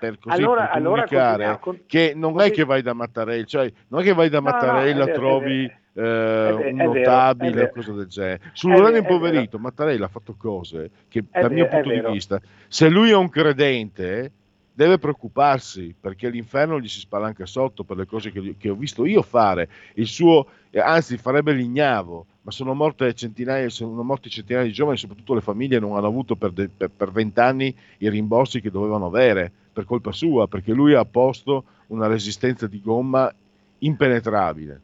per 0.00 0.18
così 0.18 0.40
Allora- 0.40 0.70
allora 0.70 1.04
comunicare 1.04 1.58
con- 1.60 1.80
che 1.86 2.12
non 2.16 2.40
è 2.40 2.50
che 2.50 2.64
vai 2.64 2.80
da 2.82 2.94
Mattarella, 2.94 3.44
cioè 3.44 3.70
non 3.88 4.00
è 4.00 4.04
che 4.04 4.14
vai 4.14 4.28
da 4.30 4.40
No, 4.40 4.44
no, 4.46 4.50
Mattarella 4.52 5.02
è 5.02 5.06
vero, 5.06 5.18
trovi 5.18 5.64
è 5.66 5.98
eh, 5.98 6.02
vero, 6.02 6.56
un 6.56 6.62
è 6.62 6.72
vero, 6.72 6.92
notabile 6.94 7.50
vero. 7.52 7.66
o 7.66 7.72
cose 7.72 7.92
del 7.92 8.06
genere. 8.06 8.40
Sull'uranio 8.54 8.98
impoverito, 8.98 9.58
Mattarella 9.58 10.06
ha 10.06 10.08
fatto 10.08 10.34
cose 10.38 10.90
che 11.08 11.22
dal 11.30 11.52
mio 11.52 11.64
vero, 11.66 11.78
è 11.78 11.82
punto 11.82 12.06
di 12.08 12.12
vista, 12.14 12.40
se 12.66 12.88
lui 12.88 13.10
è 13.10 13.16
un 13.16 13.28
credente, 13.28 14.32
deve 14.72 14.98
preoccuparsi 14.98 15.94
perché 16.00 16.30
l'inferno 16.30 16.80
gli 16.80 16.88
si 16.88 17.00
spalanca 17.00 17.44
sotto 17.44 17.84
per 17.84 17.98
le 17.98 18.06
cose 18.06 18.30
che, 18.32 18.54
che 18.56 18.70
ho 18.70 18.74
visto 18.74 19.04
io 19.04 19.20
fare. 19.20 19.68
Il 19.94 20.06
suo, 20.06 20.46
eh, 20.70 20.80
anzi, 20.80 21.18
farebbe 21.18 21.52
l'ignavo, 21.52 22.24
ma 22.42 22.50
sono 22.50 22.72
morte 22.72 23.12
centinaia, 23.12 23.68
sono 23.68 24.02
morti 24.02 24.30
centinaia 24.30 24.64
di 24.64 24.72
giovani, 24.72 24.96
soprattutto 24.96 25.34
le 25.34 25.42
famiglie 25.42 25.78
non 25.78 25.96
hanno 25.96 26.06
avuto 26.06 26.34
per 26.36 26.52
de- 26.52 26.70
per- 26.74 26.90
per 26.96 27.10
vent'anni 27.10 27.74
i 27.98 28.08
rimborsi 28.08 28.62
che 28.62 28.70
dovevano 28.70 29.04
avere 29.06 29.52
per 29.72 29.84
colpa 29.84 30.12
sua, 30.12 30.46
perché 30.46 30.72
lui 30.72 30.94
ha 30.94 31.04
posto 31.04 31.64
una 31.88 32.06
resistenza 32.06 32.66
di 32.66 32.80
gomma 32.80 33.32
impenetrabile. 33.78 34.80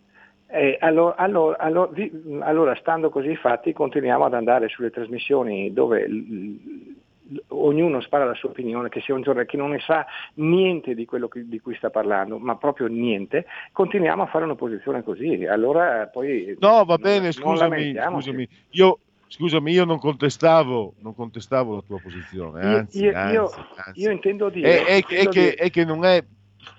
Eh, 0.48 0.76
allora, 0.80 1.16
allora- 1.16 1.58
allora- 1.58 1.90
vi- 1.92 2.38
allora, 2.40 2.74
stando 2.76 3.10
così 3.10 3.34
fatti, 3.36 3.72
continuiamo 3.72 4.24
ad 4.24 4.34
andare 4.34 4.68
sulle 4.68 4.90
trasmissioni 4.90 5.72
dove 5.72 6.08
l- 6.08 6.14
l- 7.28 7.42
ognuno 7.48 8.00
spara 8.00 8.24
la 8.24 8.34
sua 8.34 8.50
opinione, 8.50 8.88
che 8.88 9.00
sia 9.00 9.12
un 9.14 9.22
giornale 9.22 9.46
che 9.46 9.56
non 9.56 9.70
ne 9.70 9.80
sa 9.80 10.06
niente 10.34 10.94
di 10.94 11.04
quello 11.04 11.26
che- 11.26 11.48
di 11.48 11.58
cui 11.58 11.74
sta 11.74 11.90
parlando, 11.90 12.38
ma 12.38 12.54
proprio 12.56 12.86
niente, 12.86 13.46
continuiamo 13.72 14.22
a 14.22 14.26
fare 14.26 14.44
un'opposizione 14.44 15.02
così. 15.02 15.44
Allora 15.44 16.06
poi 16.06 16.56
No, 16.60 16.84
va 16.84 16.96
bene, 16.96 17.22
non 17.24 17.32
scusami, 17.32 17.58
lamentiamoci. 17.58 18.28
scusami. 18.28 18.48
Io, 18.70 18.98
scusami, 19.28 19.72
io 19.72 19.84
non 19.84 19.98
contestavo, 19.98 20.94
non 21.00 21.14
contestavo 21.14 21.74
la 21.74 21.82
tua 21.82 22.00
posizione, 22.00 22.68
Io- 22.68 22.76
anzi, 22.78 22.98
io, 23.02 23.12
anzi, 23.16 23.32
io- 23.32 23.52
anzi. 23.84 24.00
io 24.00 24.10
intendo 24.10 24.48
dire, 24.48 24.84
È, 24.84 24.84
è- 24.84 24.86
è 24.86 24.94
intendo 24.96 25.30
che, 25.30 25.40
dire- 25.40 25.54
è 25.54 25.70
che 25.70 25.84
non 25.84 26.04
è, 26.04 26.24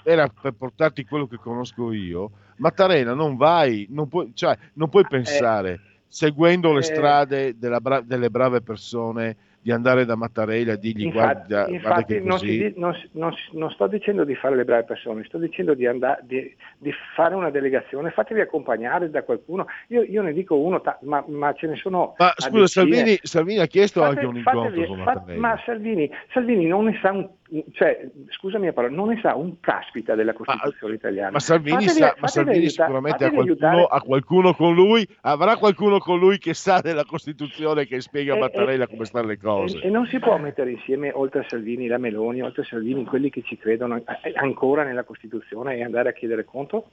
era 0.04 0.28
per 0.28 0.54
portarti 0.54 1.06
quello 1.06 1.28
che 1.28 1.38
conosco 1.38 1.92
io, 1.92 2.32
Mattarella 2.58 3.14
non 3.14 3.36
vai, 3.36 3.86
non 3.90 4.08
puoi, 4.08 4.32
cioè, 4.34 4.58
non 4.74 4.90
puoi 4.90 5.06
pensare, 5.08 5.80
seguendo 6.08 6.74
le 6.74 6.80
eh, 6.80 6.84
strade 6.84 7.58
della 7.58 7.80
bra- 7.82 8.02
delle 8.02 8.30
brave 8.30 8.62
persone, 8.62 9.36
di 9.60 9.72
andare 9.72 10.06
da 10.06 10.16
Mattarella 10.16 10.74
e 10.74 10.78
dirgli 10.78 11.06
Infatti, 11.06 11.48
guarda, 11.48 11.64
guarda 11.66 11.76
infatti 11.76 12.14
che 12.14 12.20
non, 12.22 12.38
si 12.40 12.74
non 12.78 12.96
non 13.14 13.34
non 13.52 13.70
sto 13.72 13.88
dicendo 13.88 14.24
di 14.24 14.34
fare 14.36 14.56
le 14.56 14.64
brave 14.64 14.86
persone, 14.86 15.24
sto 15.26 15.38
dicendo 15.38 15.74
di, 15.74 15.86
andare, 15.86 16.22
di, 16.24 16.56
di 16.78 16.92
fare 17.16 17.36
una 17.36 17.50
delegazione, 17.50 18.12
fatevi 18.12 18.40
accompagnare 18.42 19.10
da 19.10 19.24
qualcuno. 19.24 19.66
Io, 19.88 20.04
io 20.04 20.22
ne 20.22 20.32
dico 20.34 20.56
uno, 20.56 20.80
ta- 20.82 20.98
ma, 21.02 21.24
ma 21.28 21.54
ce 21.54 21.68
ne 21.68 21.76
sono. 21.76 22.16
Ma 22.18 22.34
scusa. 22.38 22.68
Salvini, 22.68 23.18
Salvini 23.22 23.60
ha 23.60 23.66
chiesto 23.68 24.02
Fate- 24.02 24.20
anche 24.20 24.26
un 24.26 24.42
fatevi- 24.42 24.80
incontro 24.80 24.96
con 24.96 25.04
fa- 25.04 25.14
Mattarella. 25.16 25.40
ma 25.48 25.62
Salvini, 25.66 26.12
Salvini 26.32 26.66
non 26.68 26.86
ne 26.86 27.00
sa 27.02 27.12
un, 27.12 27.30
cioè, 27.72 28.10
scusami 28.30 28.66
la 28.66 28.74
parola, 28.74 28.94
non 28.94 29.08
ne 29.10 29.20
sa 29.22 29.36
un 29.36 29.60
caspita 29.60 30.16
della 30.16 30.34
Costituzione 30.34 30.96
italiana. 30.96 31.32
Ma 31.32 31.40
Salvini, 31.40 31.86
Fatevi- 31.86 32.00
sa- 32.00 32.06
ma 32.20 32.28
fatevi 32.28 32.30
Salvini 32.30 32.58
aiuta- 32.58 32.84
sicuramente 32.84 33.26
ha 33.26 33.32
qualcuno, 33.32 33.86
ha 33.86 34.02
qualcuno 34.02 34.54
con 34.54 34.74
lui, 34.76 35.08
avrà 35.22 35.56
qualcuno 35.58 36.00
con 36.00 36.20
lui 36.20 36.38
che 36.40 36.54
sa 36.54 36.82
della 36.82 37.06
Costituzione 37.06 37.86
che 37.86 38.02
spiega 38.02 38.34
a 38.34 38.38
Mattarella 38.38 38.84
e- 38.84 38.88
come 38.88 39.06
stanno 39.06 39.28
le 39.28 39.38
cose. 39.38 39.80
E, 39.80 39.88
e 39.88 39.90
non 39.90 40.06
si 40.08 40.20
può 40.20 40.38
mettere 40.38 40.72
insieme, 40.72 41.12
oltre 41.14 41.40
a 41.42 41.46
Salvini, 41.48 41.88
la 41.88 41.98
Meloni, 41.98 42.42
oltre 42.42 42.64
a 42.64 42.66
Salvini, 42.66 43.06
quelli 43.06 43.30
che 43.30 43.42
ci 43.44 43.58
credono 43.58 43.96
eh, 43.98 44.04
ancora 44.36 44.84
nella 44.84 45.04
Costituzione 45.04 45.76
e 45.78 45.84
andare 45.84 46.10
a 46.10 46.14
chiedere 46.14 46.44
conto? 46.44 46.90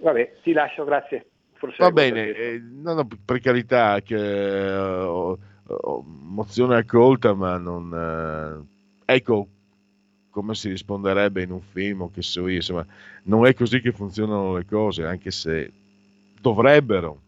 Vabbè, 0.00 0.34
ti 0.42 0.52
lascio, 0.52 0.84
grazie. 0.84 1.26
Forse 1.54 1.76
Va 1.82 1.90
bene, 1.90 2.28
eh, 2.28 2.60
no, 2.60 2.92
no, 2.94 3.08
per 3.24 3.40
carità, 3.40 3.98
che 4.02 4.14
eh, 4.14 4.74
ho 4.76 5.38
mozione 6.22 6.76
accolta, 6.76 7.34
ma 7.34 7.56
non... 7.58 7.92
eh, 8.62 8.74
ecco 9.06 9.48
come 10.28 10.54
si 10.54 10.68
risponderebbe 10.68 11.42
in 11.42 11.50
un 11.50 11.62
film 11.62 12.02
o 12.02 12.10
che 12.10 12.20
so 12.20 12.46
io, 12.46 12.56
insomma, 12.56 12.84
non 13.22 13.46
è 13.46 13.54
così 13.54 13.80
che 13.80 13.92
funzionano 13.92 14.54
le 14.54 14.66
cose, 14.66 15.06
anche 15.06 15.30
se 15.30 15.72
dovrebbero. 16.38 17.22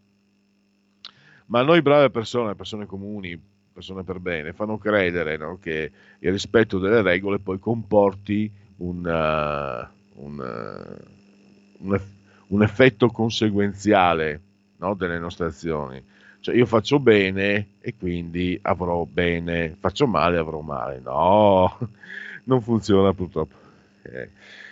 Ma 1.47 1.62
noi 1.62 1.81
brave 1.81 2.11
persone, 2.11 2.55
persone 2.55 2.85
comuni, 2.85 3.41
persone 3.72 4.05
per 4.05 4.18
bene, 4.18 4.53
fanno 4.53 4.76
credere 4.76 5.39
no, 5.39 5.57
che 5.59 5.91
il 6.18 6.31
rispetto 6.31 6.79
delle 6.79 7.01
regole 7.01 7.39
poi 7.39 7.59
comporti 7.59 8.51
un, 8.79 8.99
uh, 8.99 10.22
un, 10.22 10.39
uh, 10.39 11.85
un, 11.87 11.95
eff- 11.95 12.12
un 12.49 12.62
effetto 12.62 13.09
conseguenziale 13.09 14.41
no, 14.76 14.95
delle 14.95 15.18
nostre 15.18 15.47
azioni. 15.47 16.03
Cioè 16.41 16.55
io 16.55 16.66
faccio 16.66 17.01
bene 17.01 17.74
e 17.80 17.95
quindi 17.97 18.59
avrò 18.62 19.05
bene, 19.05 19.76
faccio 19.78 20.07
male 20.07 20.36
e 20.36 20.39
avrò 20.41 20.61
male. 20.61 21.01
No, 21.01 21.76
non 22.45 22.62
funziona 22.62 23.12
purtroppo. 23.12 23.57
Eh, 24.03 24.30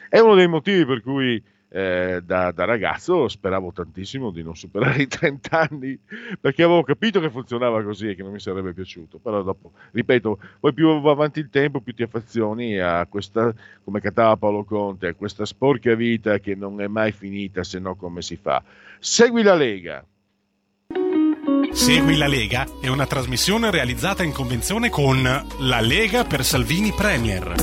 È 0.09 0.19
uno 0.19 0.35
dei 0.35 0.47
motivi 0.49 0.85
per 0.87 1.03
cui 1.03 1.43
eh, 1.69 2.23
da, 2.25 2.53
da 2.53 2.65
ragazzo 2.65 3.27
speravo 3.29 3.73
tantissimo 3.73 4.31
di 4.31 4.43
non 4.43 4.55
superare 4.57 5.03
i 5.03 5.09
30 5.09 5.61
anni 5.69 5.99
perché 6.41 6.63
avevo 6.63 6.83
capito 6.85 7.21
che 7.21 7.29
funzionava 7.31 7.83
così 7.83 8.09
e 8.11 8.15
che 8.15 8.23
non 8.23 8.33
mi 8.33 8.41
sarebbe 8.41 8.73
piaciuto. 8.73 9.19
Però 9.19 9.43
dopo, 9.43 9.73
ripeto, 9.93 10.39
poi 10.61 10.73
più 10.73 11.01
va 11.01 11.11
avanti 11.11 11.41
il 11.41 11.51
tempo, 11.51 11.81
più 11.81 11.93
ti 11.95 12.03
affezioni 12.05 12.79
a 12.79 13.05
questa, 13.07 13.53
come 13.85 14.01
cantava 14.01 14.37
Paolo 14.37 14.65
Conte, 14.65 15.09
a 15.09 15.15
questa 15.15 15.45
sporca 15.45 15.95
vita 15.95 16.39
che 16.39 16.55
non 16.55 16.81
è 16.81 16.87
mai 16.87 17.13
finita 17.13 17.65
se 17.65 17.79
no 17.81 17.97
come 17.97 18.23
si 18.23 18.37
fa. 18.37 18.63
Segui 18.99 19.43
la 19.43 19.55
Lega. 19.55 20.05
Segui 21.73 22.17
la 22.17 22.27
Lega 22.27 22.67
è 22.81 22.89
una 22.89 23.07
trasmissione 23.07 23.71
realizzata 23.71 24.23
in 24.23 24.33
convenzione 24.33 24.89
con 24.89 25.23
La 25.23 25.81
Lega 25.81 26.25
per 26.25 26.45
Salvini 26.45 26.93
Premier. 26.93 27.55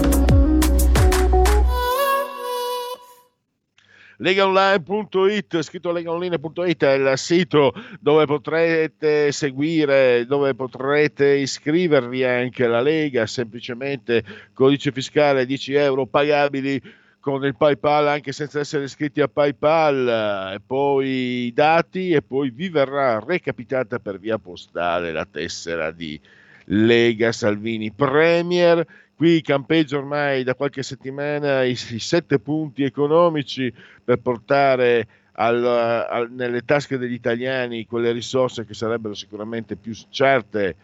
legaonline.it, 4.17 5.61
scritto 5.61 5.91
legaonline.it 5.91 6.83
è 6.85 6.93
il 6.93 7.17
sito 7.17 7.73
dove 7.99 8.25
potrete 8.25 9.31
seguire, 9.33 10.25
dove 10.25 10.55
potrete 10.55 11.35
iscrivervi 11.35 12.23
anche 12.23 12.63
alla 12.63 12.79
Lega, 12.79 13.27
semplicemente 13.27 14.23
codice 14.53 14.93
fiscale 14.93 15.45
10 15.45 15.73
euro 15.73 16.05
pagabili 16.05 16.81
con 17.23 17.45
il 17.45 17.55
PayPal 17.55 18.09
anche 18.09 18.33
senza 18.33 18.59
essere 18.59 18.83
iscritti 18.83 19.21
a 19.21 19.29
PayPal 19.29 20.55
e 20.55 20.59
poi 20.59 21.45
i 21.45 21.53
dati 21.53 22.11
e 22.11 22.21
poi 22.21 22.49
vi 22.49 22.67
verrà 22.67 23.17
recapitata 23.25 23.99
per 23.99 24.19
via 24.19 24.37
postale 24.37 25.13
la 25.13 25.25
tessera 25.25 25.91
di 25.91 26.19
Lega 26.65 27.31
Salvini 27.31 27.93
Premier. 27.93 28.85
Qui 29.15 29.39
campeggia 29.39 29.99
ormai 29.99 30.43
da 30.43 30.53
qualche 30.53 30.83
settimana 30.83 31.63
i, 31.63 31.71
i 31.71 31.99
sette 31.99 32.39
punti 32.39 32.83
economici 32.83 33.73
per 34.03 34.17
portare 34.17 35.07
al, 35.35 35.65
al, 35.65 36.29
nelle 36.29 36.65
tasche 36.65 36.97
degli 36.97 37.13
italiani 37.13 37.85
quelle 37.85 38.11
risorse 38.11 38.65
che 38.65 38.73
sarebbero 38.73 39.13
sicuramente 39.13 39.77
più 39.77 39.93
certe 40.09 40.75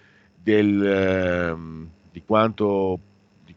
del, 0.42 0.86
ehm, 0.86 1.90
di, 2.14 2.24
quanto, 2.26 2.98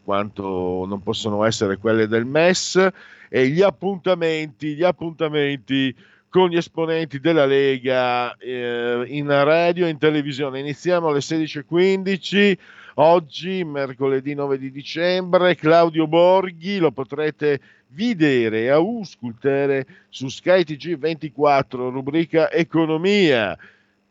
quanto 0.03 0.85
non 0.87 1.01
possono 1.01 1.43
essere 1.43 1.77
quelle 1.77 2.07
del 2.07 2.25
MES 2.25 2.87
e 3.29 3.47
gli 3.47 3.61
appuntamenti, 3.61 4.75
gli 4.75 4.83
appuntamenti 4.83 5.95
con 6.29 6.49
gli 6.49 6.57
esponenti 6.57 7.19
della 7.19 7.45
Lega 7.45 8.35
eh, 8.37 9.03
in 9.07 9.27
radio 9.27 9.85
e 9.85 9.89
in 9.89 9.99
televisione. 9.99 10.59
Iniziamo 10.59 11.09
alle 11.09 11.19
16.15. 11.19 12.57
Oggi, 12.95 13.63
mercoledì 13.63 14.33
9 14.33 14.57
di 14.57 14.71
dicembre, 14.71 15.55
Claudio 15.55 16.07
Borghi 16.07 16.77
lo 16.77 16.91
potrete 16.91 17.59
vedere 17.89 18.61
e 18.61 18.69
auscultare 18.69 19.85
su 20.09 20.27
Sky 20.27 20.61
TG24, 20.61 21.91
rubrica 21.91 22.51
Economia. 22.51 23.57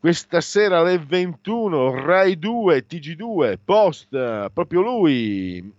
Questa 0.03 0.41
sera 0.41 0.79
alle 0.79 0.97
21, 0.97 2.03
Rai 2.03 2.37
2, 2.37 2.85
TG2, 2.85 3.55
post, 3.63 4.09
proprio 4.51 4.81
lui, 4.81 5.73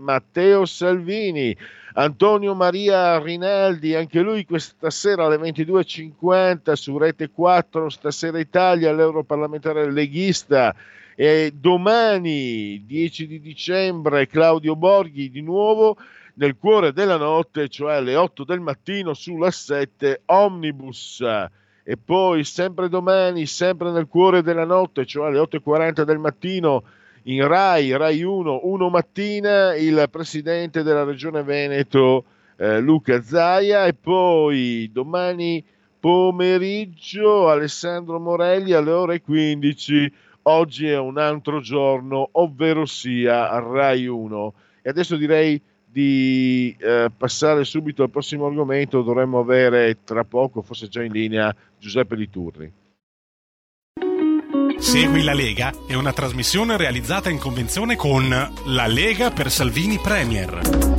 Matteo 0.00 0.64
Salvini, 0.64 1.56
Antonio 1.92 2.56
Maria 2.56 3.20
Rinaldi, 3.20 3.94
anche 3.94 4.20
lui 4.20 4.44
questa 4.44 4.90
sera 4.90 5.26
alle 5.26 5.36
22.50 5.36 6.72
su 6.72 6.98
Rete 6.98 7.30
4, 7.30 7.88
stasera 7.88 8.40
Italia, 8.40 8.92
l'europarlamentare 8.92 9.88
leghista. 9.92 10.74
E 11.14 11.52
domani, 11.54 12.82
10 12.84 13.28
di 13.28 13.40
dicembre, 13.40 14.26
Claudio 14.26 14.74
Borghi 14.74 15.30
di 15.30 15.40
nuovo 15.40 15.96
nel 16.34 16.56
cuore 16.56 16.92
della 16.92 17.16
notte, 17.16 17.68
cioè 17.68 17.94
alle 17.94 18.16
8 18.16 18.42
del 18.42 18.58
mattino 18.58 19.14
sulla 19.14 19.52
7 19.52 20.22
Omnibus. 20.24 21.22
E 21.90 21.96
poi 21.96 22.44
sempre 22.44 22.90
domani, 22.90 23.46
sempre 23.46 23.90
nel 23.90 24.08
cuore 24.08 24.42
della 24.42 24.66
notte, 24.66 25.06
cioè 25.06 25.28
alle 25.28 25.38
8.40 25.38 26.02
del 26.02 26.18
mattino, 26.18 26.82
in 27.22 27.48
Rai, 27.48 27.96
Rai 27.96 28.22
1, 28.22 28.60
1 28.64 28.88
mattina, 28.90 29.74
il 29.74 30.06
presidente 30.10 30.82
della 30.82 31.04
regione 31.04 31.42
Veneto, 31.42 32.26
eh, 32.56 32.78
Luca 32.80 33.22
Zaia, 33.22 33.86
e 33.86 33.94
poi 33.94 34.90
domani 34.92 35.64
pomeriggio 35.98 37.48
Alessandro 37.48 38.20
Morelli 38.20 38.74
alle 38.74 38.90
ore 38.90 39.22
15. 39.22 40.12
Oggi 40.42 40.88
è 40.88 40.98
un 40.98 41.16
altro 41.16 41.62
giorno, 41.62 42.28
ovvero 42.32 42.84
sia 42.84 43.48
Rai 43.60 44.06
1. 44.06 44.54
E 44.82 44.90
adesso 44.90 45.16
direi 45.16 45.58
di 45.90 46.76
eh, 46.78 47.10
passare 47.16 47.64
subito 47.64 48.02
al 48.02 48.10
prossimo 48.10 48.46
argomento. 48.46 49.02
Dovremmo 49.02 49.38
avere 49.38 49.98
tra 50.04 50.24
poco, 50.24 50.62
forse 50.62 50.88
già 50.88 51.02
in 51.02 51.12
linea, 51.12 51.54
Giuseppe 51.78 52.16
Di 52.16 52.30
Turri. 52.30 52.72
Segui 54.78 55.24
la 55.24 55.34
Lega 55.34 55.72
è 55.86 55.94
una 55.94 56.12
trasmissione 56.12 56.76
realizzata 56.76 57.30
in 57.30 57.38
convenzione 57.38 57.96
con 57.96 58.28
La 58.28 58.86
Lega 58.86 59.30
per 59.30 59.50
Salvini 59.50 59.98
Premier. 59.98 60.96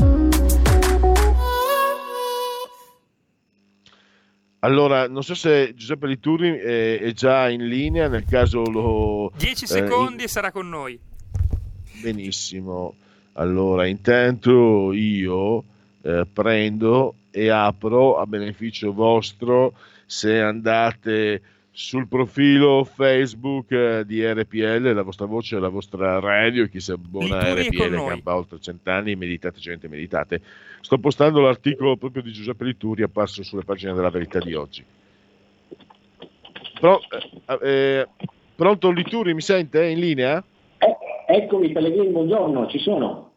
Allora, 4.61 5.07
non 5.07 5.23
so 5.23 5.35
se 5.35 5.73
Giuseppe 5.73 6.07
Liturri 6.07 6.57
è, 6.57 6.99
è 6.99 7.11
già 7.13 7.49
in 7.49 7.65
linea, 7.65 8.09
nel 8.09 8.25
caso 8.25 8.63
lo... 8.63 9.31
10 9.37 9.65
secondi 9.65 10.19
e 10.19 10.23
in... 10.23 10.29
sarà 10.29 10.51
con 10.51 10.67
noi. 10.67 10.99
Benissimo. 12.01 12.95
Allora, 13.39 13.87
intanto 13.87 14.91
io 14.91 15.63
eh, 16.01 16.25
prendo 16.31 17.15
e 17.31 17.49
apro 17.49 18.17
a 18.17 18.25
beneficio 18.25 18.91
vostro 18.91 19.73
se 20.05 20.41
andate 20.41 21.41
sul 21.71 22.09
profilo 22.09 22.83
Facebook 22.83 23.71
eh, 23.71 24.03
di 24.05 24.25
RPL, 24.25 24.91
la 24.91 25.03
vostra 25.03 25.25
voce, 25.25 25.57
la 25.57 25.69
vostra 25.69 26.19
radio, 26.19 26.67
chi 26.67 26.81
si 26.81 26.91
abbona 26.91 27.37
a 27.37 27.53
RPL 27.53 28.07
campa 28.07 28.35
oltre 28.35 28.59
cent'anni, 28.59 29.15
meditate 29.15 29.59
gente, 29.59 29.87
meditate. 29.87 30.41
Sto 30.81 30.97
postando 30.97 31.39
l'articolo 31.39 31.95
proprio 31.95 32.21
di 32.21 32.33
Giuseppe 32.33 32.65
Lituri 32.65 33.03
apparso 33.03 33.41
sulle 33.43 33.63
pagine 33.63 33.93
della 33.93 34.09
verità 34.09 34.39
di 34.39 34.53
oggi. 34.53 34.83
Pro, 36.77 36.99
eh, 37.47 37.59
eh, 37.61 38.07
pronto 38.53 38.91
Lituri, 38.91 39.33
mi 39.33 39.41
sente? 39.41 39.81
È 39.81 39.85
in 39.85 39.99
linea? 39.99 40.43
Eh, 40.77 41.35
eccomi 41.35 41.71
Pellegrini, 41.71 42.09
buongiorno, 42.09 42.67
ci 42.67 42.79
sono. 42.79 43.28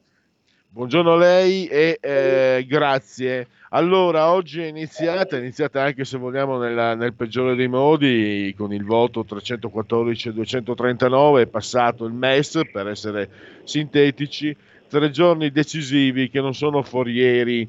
Buongiorno 0.75 1.13
a 1.13 1.19
lei 1.19 1.67
e 1.67 1.99
eh, 2.01 2.65
grazie. 2.67 3.47
Allora, 3.69 4.33
oggi 4.33 4.63
è 4.63 4.69
iniziata, 4.69 5.37
è 5.37 5.39
iniziata 5.39 5.83
anche 5.83 6.07
se 6.07 6.17
vogliamo 6.17 6.57
nella, 6.57 6.95
nel 6.95 7.13
peggiore 7.13 7.55
dei 7.55 7.69
modi, 7.69 8.55
con 8.57 8.73
il 8.73 8.83
voto 8.83 9.23
314-239, 9.29 11.43
è 11.43 11.47
passato 11.47 12.07
il 12.07 12.15
MES 12.15 12.63
per 12.73 12.89
essere 12.89 13.29
sintetici, 13.65 14.57
tre 14.89 15.11
giorni 15.11 15.51
decisivi 15.51 16.31
che 16.31 16.41
non 16.41 16.55
sono 16.55 16.83
forieri 16.83 17.69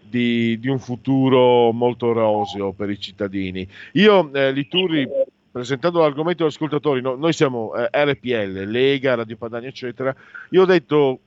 di, 0.00 0.56
di 0.60 0.68
un 0.68 0.78
futuro 0.78 1.72
molto 1.72 2.12
roseo 2.12 2.70
per 2.70 2.88
i 2.88 3.00
cittadini. 3.00 3.66
Io, 3.94 4.32
eh, 4.32 4.52
Lituri, 4.52 5.08
presentando 5.50 6.02
l'argomento 6.02 6.44
agli 6.44 6.50
ascoltatori, 6.50 7.00
no, 7.00 7.16
noi 7.16 7.32
siamo 7.32 7.74
eh, 7.74 7.88
RPL, 7.90 8.70
Lega, 8.70 9.16
Radio 9.16 9.36
Padania, 9.36 9.70
eccetera, 9.70 10.14
io 10.50 10.62
ho 10.62 10.66
detto 10.66 11.18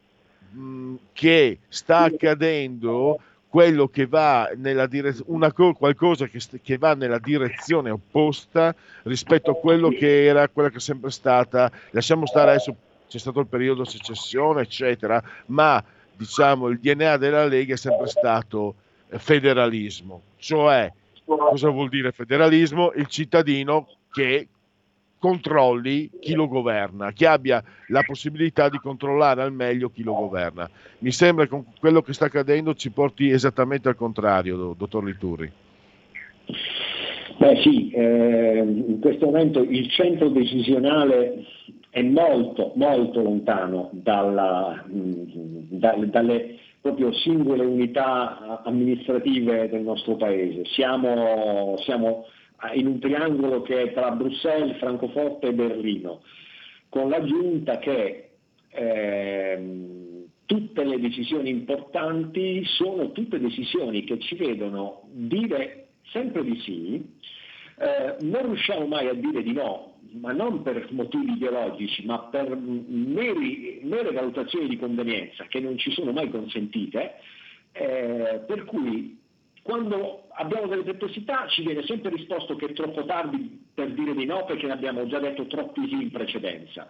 mh, 0.58 0.62
mm, 0.62 0.95
che 1.14 1.60
sta 1.70 1.99
accadendo 1.99 3.20
quello 3.47 3.88
che 3.88 4.05
va 4.08 4.51
nella 4.55 4.88
direzione, 4.88 5.51
qualcosa 5.51 6.28
che, 6.28 6.39
che, 6.62 6.78
va 6.78 6.93
nella 6.93 7.20
direzione 7.20 7.89
opposta 7.89 8.76
rispetto 9.03 9.51
a 9.51 9.55
quello 9.55 9.89
che 9.89 10.26
era, 10.26 10.49
quella 10.49 10.70
che 10.70 10.78
è 10.78 10.82
sempre 10.82 11.12
stata, 11.12 11.72
lasciamo 11.91 12.26
stare 12.26 12.51
adesso, 12.51 12.76
c'è 13.08 13.18
stato 13.18 13.39
il 13.39 13.47
periodo 13.47 13.86
secessione, 13.86 14.62
eccetera, 14.62 15.24
ma 15.47 15.84
diciamo 16.16 16.68
il 16.68 16.80
DNA 16.80 17.18
della 17.18 17.45
Lega 17.45 17.76
è 17.76 17.78
sempre 17.78 18.08
stato 18.08 18.76
federalismo, 19.08 20.22
cioè 20.38 20.91
cosa 21.24 21.70
vuol 21.70 21.89
dire 21.89 22.12
federalismo? 22.12 22.91
Il 22.93 23.08
cittadino 23.08 23.88
che 24.12 24.47
controlli 25.20 26.09
chi 26.20 26.34
lo 26.34 26.47
governa, 26.47 27.11
che 27.11 27.26
abbia 27.28 27.63
la 27.88 28.03
possibilità 28.05 28.70
di 28.70 28.78
controllare 28.78 29.41
al 29.41 29.53
meglio 29.53 29.89
chi 29.89 30.03
lo 30.03 30.13
governa. 30.13 30.70
Mi 30.99 31.11
sembra 31.11 31.47
che 31.47 31.63
quello 31.80 32.01
che 32.01 32.13
sta 32.13 32.26
accadendo 32.26 32.74
ci 32.74 32.91
porti 32.91 33.30
esattamente 33.30 33.88
al 33.88 33.95
contrario, 33.95 34.76
dottor 34.78 35.03
Liturri. 35.03 35.51
Beh 37.38 37.55
sì, 37.61 37.91
eh, 37.91 38.63
in 38.65 38.99
questo 38.99 39.26
momento 39.26 39.61
il 39.61 39.89
centro 39.91 40.30
decisionale 40.30 41.45
è 41.89 42.01
molto, 42.01 42.72
molto 42.76 43.22
lontano 43.22 43.89
dalla, 43.91 44.84
da, 44.88 45.95
dalle 46.05 46.57
proprio 46.82 47.11
singole 47.11 47.65
unità 47.65 48.63
amministrative 48.63 49.70
del 49.70 49.82
nostro 49.82 50.15
paese. 50.15 50.63
Siamo, 50.65 51.76
siamo 51.80 52.26
in 52.74 52.88
un 52.88 52.99
triangolo 52.99 53.62
che 53.62 53.82
è 53.84 53.93
tra 53.93 54.12
Bruxelles, 54.12 54.78
Francoforte 54.78 55.47
e 55.47 55.53
Berlino, 55.53 56.22
con 56.89 57.10
l'aggiunta 57.10 57.78
che 57.78 58.30
ehm, 58.70 60.26
tutte 60.45 60.84
le 60.84 60.99
decisioni 60.99 61.49
importanti 61.49 62.64
sono 62.66 63.12
tutte 63.12 63.39
decisioni 63.39 64.03
che 64.05 64.18
ci 64.20 64.36
vedono 64.36 65.03
dire 65.12 65.89
sempre 66.12 66.43
di 66.43 66.60
sì, 66.62 67.16
eh, 67.80 68.16
non 68.22 68.45
riusciamo 68.47 68.88
mai 68.88 69.08
a 69.08 69.14
dire 69.14 69.43
di 69.43 69.51
no, 69.51 69.97
ma 70.14 70.32
non 70.32 70.64
per 70.64 70.88
motivi 70.91 71.34
ideologici, 71.34 72.05
ma 72.05 72.20
per 72.20 72.55
meri, 72.55 73.82
mere 73.84 74.12
valutazioni 74.12 74.68
di 74.68 74.78
convenienza 74.78 75.45
che 75.45 75.60
non 75.60 75.78
ci 75.78 75.91
sono 75.91 76.12
mai 76.12 76.30
consentite, 76.30 77.16
eh, 77.74 78.41
per 78.47 78.64
cui 78.66 79.20
quando 79.68 80.28
abbiamo 80.30 80.68
delle 80.68 80.84
perplessità 80.84 81.45
ci 81.49 81.61
viene 81.61 81.84
sempre 81.84 82.09
risposto 82.09 82.55
che 82.55 82.68
è 82.68 82.74
troppo 82.74 83.03
tardi 83.03 83.65
per 83.74 83.91
dire 83.91 84.15
di 84.15 84.24
no 84.24 84.45
perché 84.45 84.65
ne 84.65 84.72
abbiamo 84.72 85.05
già 85.07 85.20
detto 85.20 85.45
troppi 85.45 85.86
sì 85.89 86.03
in 86.03 86.09
precedenza. 86.09 86.89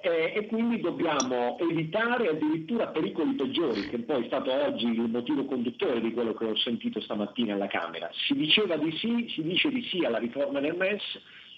Eh, 0.00 0.32
e 0.36 0.46
quindi 0.46 0.80
dobbiamo 0.80 1.58
evitare 1.58 2.28
addirittura 2.28 2.88
pericoli 2.88 3.34
peggiori, 3.34 3.88
che 3.88 3.98
poi 3.98 4.22
è 4.22 4.26
stato 4.26 4.52
oggi 4.52 4.86
il 4.86 5.08
motivo 5.08 5.44
conduttore 5.44 6.00
di 6.00 6.12
quello 6.12 6.32
che 6.34 6.44
ho 6.44 6.56
sentito 6.56 7.00
stamattina 7.00 7.54
alla 7.54 7.66
Camera. 7.66 8.08
Si 8.12 8.34
diceva 8.34 8.76
di 8.76 8.92
sì, 8.98 9.26
si 9.34 9.42
dice 9.42 9.68
di 9.70 9.82
sì 9.82 10.04
alla 10.04 10.18
riforma 10.18 10.60
del 10.60 10.76
MES, 10.76 11.02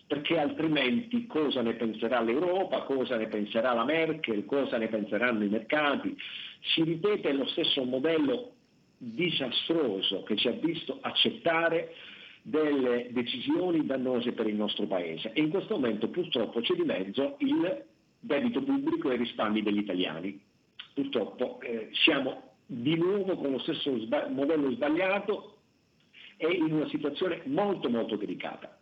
perché 0.07 0.39
altrimenti 0.39 1.27
cosa 1.27 1.61
ne 1.61 1.75
penserà 1.75 2.21
l'Europa, 2.21 2.83
cosa 2.83 3.17
ne 3.17 3.29
penserà 3.29 3.75
la 3.75 3.85
Merkel, 3.85 4.47
cosa 4.47 4.79
ne 4.79 4.89
penseranno 4.89 5.45
i 5.45 5.49
mercati. 5.49 6.17
Si 6.75 6.83
ripete 6.83 7.33
lo 7.33 7.47
stesso 7.47 7.85
modello 7.85 8.54
disastroso 8.97 10.23
che 10.23 10.37
ci 10.37 10.49
ha 10.49 10.53
visto 10.53 10.99
accettare 11.01 11.95
delle 12.43 13.09
decisioni 13.11 13.87
dannose 13.87 14.33
per 14.33 14.47
il 14.47 14.55
nostro 14.55 14.87
Paese 14.87 15.33
e 15.33 15.41
in 15.41 15.51
questo 15.51 15.75
momento 15.75 16.09
purtroppo 16.09 16.61
c'è 16.61 16.75
di 16.75 16.83
mezzo 16.83 17.37
il 17.39 17.85
debito 18.21 18.63
pubblico 18.63 19.11
e 19.11 19.15
i 19.15 19.19
risparmi 19.19 19.63
degli 19.63 19.79
italiani. 19.79 20.41
Purtroppo 20.93 21.61
eh, 21.61 21.89
siamo 21.93 22.53
di 22.67 22.97
nuovo 22.97 23.37
con 23.37 23.51
lo 23.51 23.59
stesso 23.59 23.99
sba- 24.01 24.29
modello 24.29 24.71
sbagliato 24.73 25.57
e 26.37 26.49
in 26.53 26.73
una 26.73 26.89
situazione 26.89 27.43
molto 27.45 27.89
molto 27.89 28.17
delicata. 28.17 28.79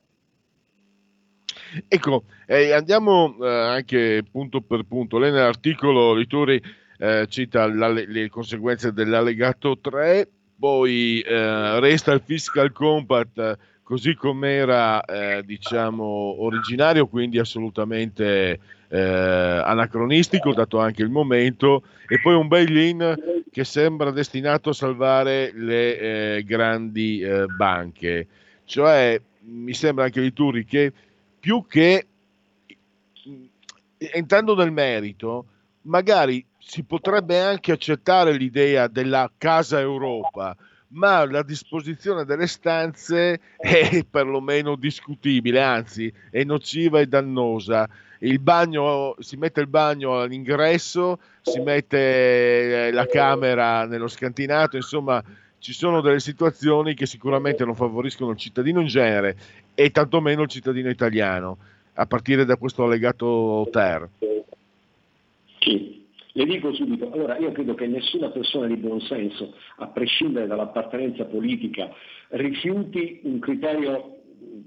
Ecco, 1.89 2.25
eh, 2.47 2.73
andiamo 2.73 3.37
eh, 3.41 3.49
anche 3.49 4.25
punto 4.31 4.61
per 4.61 4.83
punto. 4.85 5.19
Lei 5.19 5.33
nell'articolo 5.33 6.15
Rituri 6.15 6.61
eh, 7.03 7.27
cita 7.29 7.67
le 7.67 8.29
conseguenze 8.29 8.93
dell'allegato 8.93 9.77
3, 9.77 10.29
poi 10.57 11.21
eh, 11.21 11.81
resta 11.81 12.13
il 12.13 12.23
fiscal 12.25 12.71
compact 12.71 13.59
così 13.83 14.15
com'era 14.15 15.05
eh, 15.05 15.43
diciamo 15.45 16.05
originario, 16.05 17.09
quindi 17.09 17.41
assolutamente 17.41 18.61
eh, 18.87 19.01
anacronistico, 19.01 20.55
dato 20.55 20.79
anche 20.79 21.03
il 21.03 21.11
momento, 21.11 21.83
e 22.07 22.21
poi 22.21 22.35
un 22.35 22.47
bail-in 22.47 23.43
che 23.51 23.65
sembra 23.65 24.13
destinato 24.13 24.71
a 24.71 24.75
salvare 24.75 25.51
le 25.53 25.99
eh, 26.37 26.45
grandi 26.45 27.21
eh, 27.21 27.47
banche. 27.47 28.29
Cioè, 28.65 29.21
mi 29.41 29.75
sembra 29.75 30.05
anche 30.05 30.21
di 30.21 30.33
Turi 30.33 30.65
che 30.65 30.93
più 31.41 31.67
che 31.67 32.07
entrando 33.99 34.55
nel 34.55 34.71
merito, 34.71 35.47
magari 35.83 36.47
si 36.65 36.85
potrebbe 36.85 37.41
anche 37.41 37.73
accettare 37.73 38.33
l'idea 38.33 38.87
della 38.87 39.31
casa 39.37 39.81
Europa, 39.81 40.57
ma 40.89 41.29
la 41.29 41.43
disposizione 41.43 42.25
delle 42.25 42.47
stanze 42.47 43.41
è 43.57 44.05
perlomeno 44.09 44.77
discutibile, 44.77 45.61
anzi 45.61 46.13
è 46.31 46.45
nociva 46.45 47.01
e 47.01 47.07
dannosa. 47.07 47.89
bagno, 48.39 49.17
si 49.19 49.37
mette 49.37 49.61
il 49.61 49.67
bagno 49.67 50.21
all'ingresso, 50.21 51.19
si 51.43 51.59
mette 51.59 52.91
la 52.93 53.07
camera 53.07 53.85
nello 53.85 54.07
scantinato, 54.07 54.77
insomma 54.77 55.23
ci 55.59 55.73
sono 55.73 56.01
delle 56.01 56.21
situazioni 56.21 56.95
che 56.95 57.07
sicuramente 57.07 57.65
non 57.65 57.75
favoriscono 57.75 58.31
il 58.31 58.37
cittadino 58.37 58.81
in 58.81 58.87
genere 58.87 59.37
e 59.75 59.91
tantomeno 59.91 60.43
il 60.43 60.49
cittadino 60.49 60.89
italiano, 60.89 61.59
a 61.95 62.07
partire 62.07 62.45
da 62.45 62.57
questo 62.57 62.85
allegato 62.85 63.69
TER. 63.71 64.09
Sì, 65.59 66.02
le 66.33 66.45
dico 66.47 66.73
subito, 66.75 67.11
allora 67.13 67.39
io 67.39 67.53
credo 67.53 67.75
che 67.75 67.87
nessuna 67.87 68.31
persona 68.31 68.67
di 68.67 68.77
buon 68.77 69.01
senso, 69.03 69.55
a 69.77 69.89
prescindere 69.89 70.47
dall'appartenenza 70.47 71.25
politica, 71.27 71.93
rifiuti 72.29 73.21
un 73.25 73.39
criterio 73.39 74.19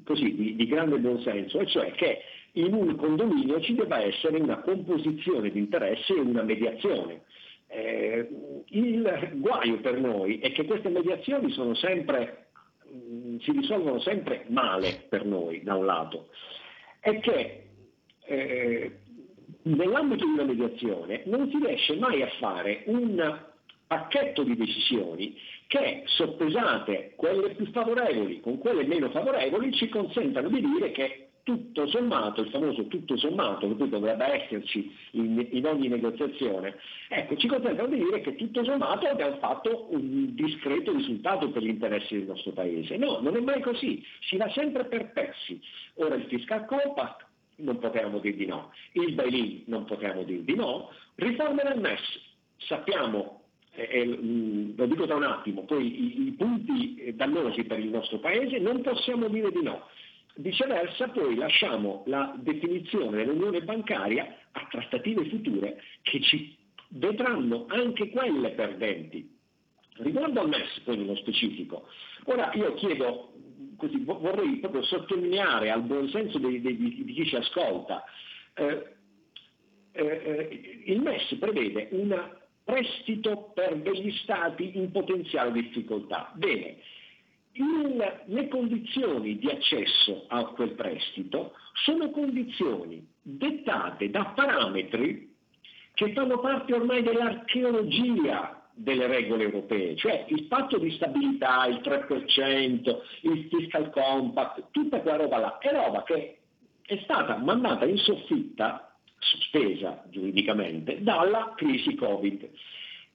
così 0.04 0.36
di, 0.36 0.56
di 0.56 0.68
grande 0.68 0.98
buonsenso, 0.98 1.60
e 1.60 1.68
cioè 1.68 1.92
che 1.92 2.20
in 2.54 2.74
un 2.74 2.96
condominio 2.96 3.60
ci 3.62 3.74
debba 3.74 4.02
essere 4.02 4.38
una 4.38 4.60
composizione 4.60 5.50
di 5.50 5.60
interessi 5.60 6.14
e 6.14 6.20
una 6.20 6.44
mediazione. 6.44 7.24
Eh, 7.68 8.30
il 8.68 9.32
guaio 9.34 9.80
per 9.80 10.00
noi 10.00 10.40
è 10.40 10.52
che 10.52 10.66
queste 10.66 10.90
mediazioni 10.90 11.52
sempre, 11.76 12.48
mh, 12.84 13.38
si 13.38 13.52
risolvono 13.52 14.00
sempre 14.00 14.46
male 14.48 15.06
per 15.10 15.26
noi, 15.26 15.64
da 15.64 15.76
un 15.76 15.86
lato, 15.86 16.30
e 17.02 17.20
che 17.20 17.64
eh, 18.28 18.92
nell'ambito 19.66 20.26
di 20.26 20.32
una 20.32 20.44
mediazione 20.44 21.24
non 21.26 21.50
si 21.50 21.58
riesce 21.58 21.96
mai 21.96 22.22
a 22.22 22.30
fare 22.40 22.84
un 22.88 23.44
pacchetto 23.88 24.44
di 24.44 24.56
decisioni 24.56 25.38
che, 25.68 26.04
soppesate 26.06 27.14
quelle 27.16 27.56
più 27.56 27.66
favorevoli 27.72 28.40
con 28.40 28.58
quelle 28.60 28.86
meno 28.86 29.10
favorevoli, 29.10 29.74
ci 29.74 29.90
consentano 29.90 30.50
di 30.50 30.62
dire 30.62 30.92
che 30.92 31.26
tutto 31.46 31.88
sommato, 31.88 32.42
il 32.42 32.50
famoso 32.50 32.88
tutto 32.88 33.16
sommato, 33.18 33.68
che 33.68 33.76
poi 33.76 33.90
dovrebbe 33.90 34.26
esserci 34.26 34.92
in, 35.12 35.48
in, 35.52 35.66
ogni 35.68 35.88
negoziazione, 35.88 36.76
ecco, 37.08 37.36
ci 37.38 37.48
consentono 37.48 37.88
di 37.88 37.98
dire 37.98 38.22
che 38.22 38.36
tutto 38.36 38.64
sommato 38.64 39.06
abbiamo 39.06 39.38
fatto 39.38 39.88
un 39.92 40.34
discreto 40.34 40.92
risultato 40.92 41.52
per 41.52 41.62
gli 41.62 41.68
interessi 41.68 42.18
del 42.18 42.28
nostro 42.28 42.52
Paese. 42.52 42.98
No, 42.98 43.20
non 43.22 43.36
è 43.36 43.40
mai 43.42 43.62
così, 43.62 44.04
si 44.22 44.38
va 44.38 44.50
sempre 44.54 44.86
per 44.86 45.12
pezzi. 45.12 45.62
Ora 45.98 46.16
il 46.16 46.26
fiscal 46.26 46.66
compact 46.66 47.25
non 47.58 47.80
potevamo 47.80 48.20
dir 48.20 48.36
di 48.36 48.46
no, 48.46 48.72
il 48.94 49.14
bail-in 49.14 49.64
non 49.68 49.86
potevamo 49.86 50.24
dir 50.24 50.42
di 50.42 50.56
no, 50.56 50.90
riforme 51.16 51.64
del 51.64 51.80
MES, 51.80 52.02
sappiamo 52.58 53.44
eh, 53.76 54.06
lo 54.76 54.86
dico 54.86 55.06
da 55.06 55.16
un 55.16 55.24
attimo, 55.24 55.64
poi 55.64 55.86
i, 55.86 56.28
i 56.28 56.32
punti 56.32 57.14
dannosi 57.16 57.64
per 57.64 57.80
il 57.80 57.90
nostro 57.90 58.20
Paese 58.20 58.58
non 58.60 58.82
possiamo 58.82 59.28
dire 59.28 59.52
di 59.52 59.62
no. 59.62 59.88
Viceversa 60.38 61.10
poi 61.10 61.36
lasciamo 61.36 62.04
la 62.08 62.36
definizione 62.38 63.18
dell'unione 63.18 63.62
bancaria 63.62 64.36
a 64.52 64.68
trattative 64.70 65.26
future 65.30 65.82
che 66.02 66.22
ci 66.22 66.56
vedranno 66.90 67.66
anche 67.70 68.10
quelle 68.10 68.50
perdenti. 68.52 69.35
Riguardo 69.98 70.42
al 70.42 70.50
MES 70.50 70.80
poi 70.84 70.98
nello 70.98 71.16
specifico, 71.16 71.88
ora 72.26 72.52
io 72.54 72.74
chiedo, 72.74 73.34
così, 73.78 73.98
vorrei 74.04 74.58
proprio 74.58 74.84
sottolineare 74.84 75.72
al 75.72 75.84
buon 75.84 76.10
senso 76.10 76.38
di, 76.38 76.60
di, 76.60 76.76
di 76.76 77.14
chi 77.14 77.26
ci 77.26 77.36
ascolta, 77.36 78.04
eh, 78.56 78.96
eh, 79.94 80.84
il 80.86 81.02
MES 81.02 81.36
prevede 81.40 81.88
un 81.92 82.44
prestito 82.64 83.52
per 83.54 83.78
degli 83.78 84.12
stati 84.24 84.78
in 84.78 84.92
potenziale 84.92 85.52
difficoltà. 85.52 86.32
Bene, 86.36 86.78
il, 87.54 88.22
le 88.26 88.48
condizioni 88.50 89.38
di 89.38 89.48
accesso 89.48 90.26
a 90.28 90.46
quel 90.48 90.72
prestito 90.72 91.54
sono 91.86 92.10
condizioni 92.10 93.08
dettate 93.22 94.10
da 94.10 94.26
parametri 94.36 95.34
che 95.94 96.12
fanno 96.12 96.40
parte 96.40 96.74
ormai 96.74 97.02
dell'archeologia 97.02 98.65
delle 98.76 99.08
regole 99.08 99.44
europee, 99.44 99.96
cioè 99.96 100.26
il 100.28 100.44
patto 100.44 100.78
di 100.78 100.92
stabilità, 100.92 101.66
il 101.66 101.80
3%, 101.82 102.98
il 103.22 103.48
fiscal 103.50 103.90
compact, 103.90 104.66
tutta 104.72 105.00
quella 105.00 105.18
roba 105.18 105.38
là, 105.38 105.58
è 105.60 105.72
roba 105.72 106.04
che 106.04 106.40
è 106.82 107.00
stata 107.04 107.38
mandata 107.38 107.86
in 107.86 107.98
soffitta, 107.98 108.94
sospesa 109.18 110.04
giuridicamente, 110.10 111.02
dalla 111.02 111.54
crisi 111.56 111.96
Covid 111.96 112.50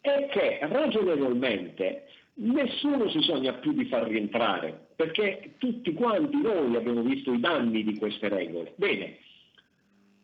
e 0.01 0.29
che 0.31 0.59
ragionevolmente 0.63 2.07
nessuno 2.35 3.11
si 3.11 3.21
sogna 3.21 3.53
più 3.55 3.73
di 3.73 3.85
far 3.85 4.09
rientrare, 4.09 4.89
perché 4.97 5.55
tutti 5.59 5.93
quanti 5.93 6.41
noi 6.41 6.75
abbiamo 6.75 7.03
visto 7.03 7.33
i 7.33 7.39
danni 7.39 7.85
di 7.85 7.99
queste 7.99 8.29
regole. 8.29 8.73
Bene, 8.77 9.19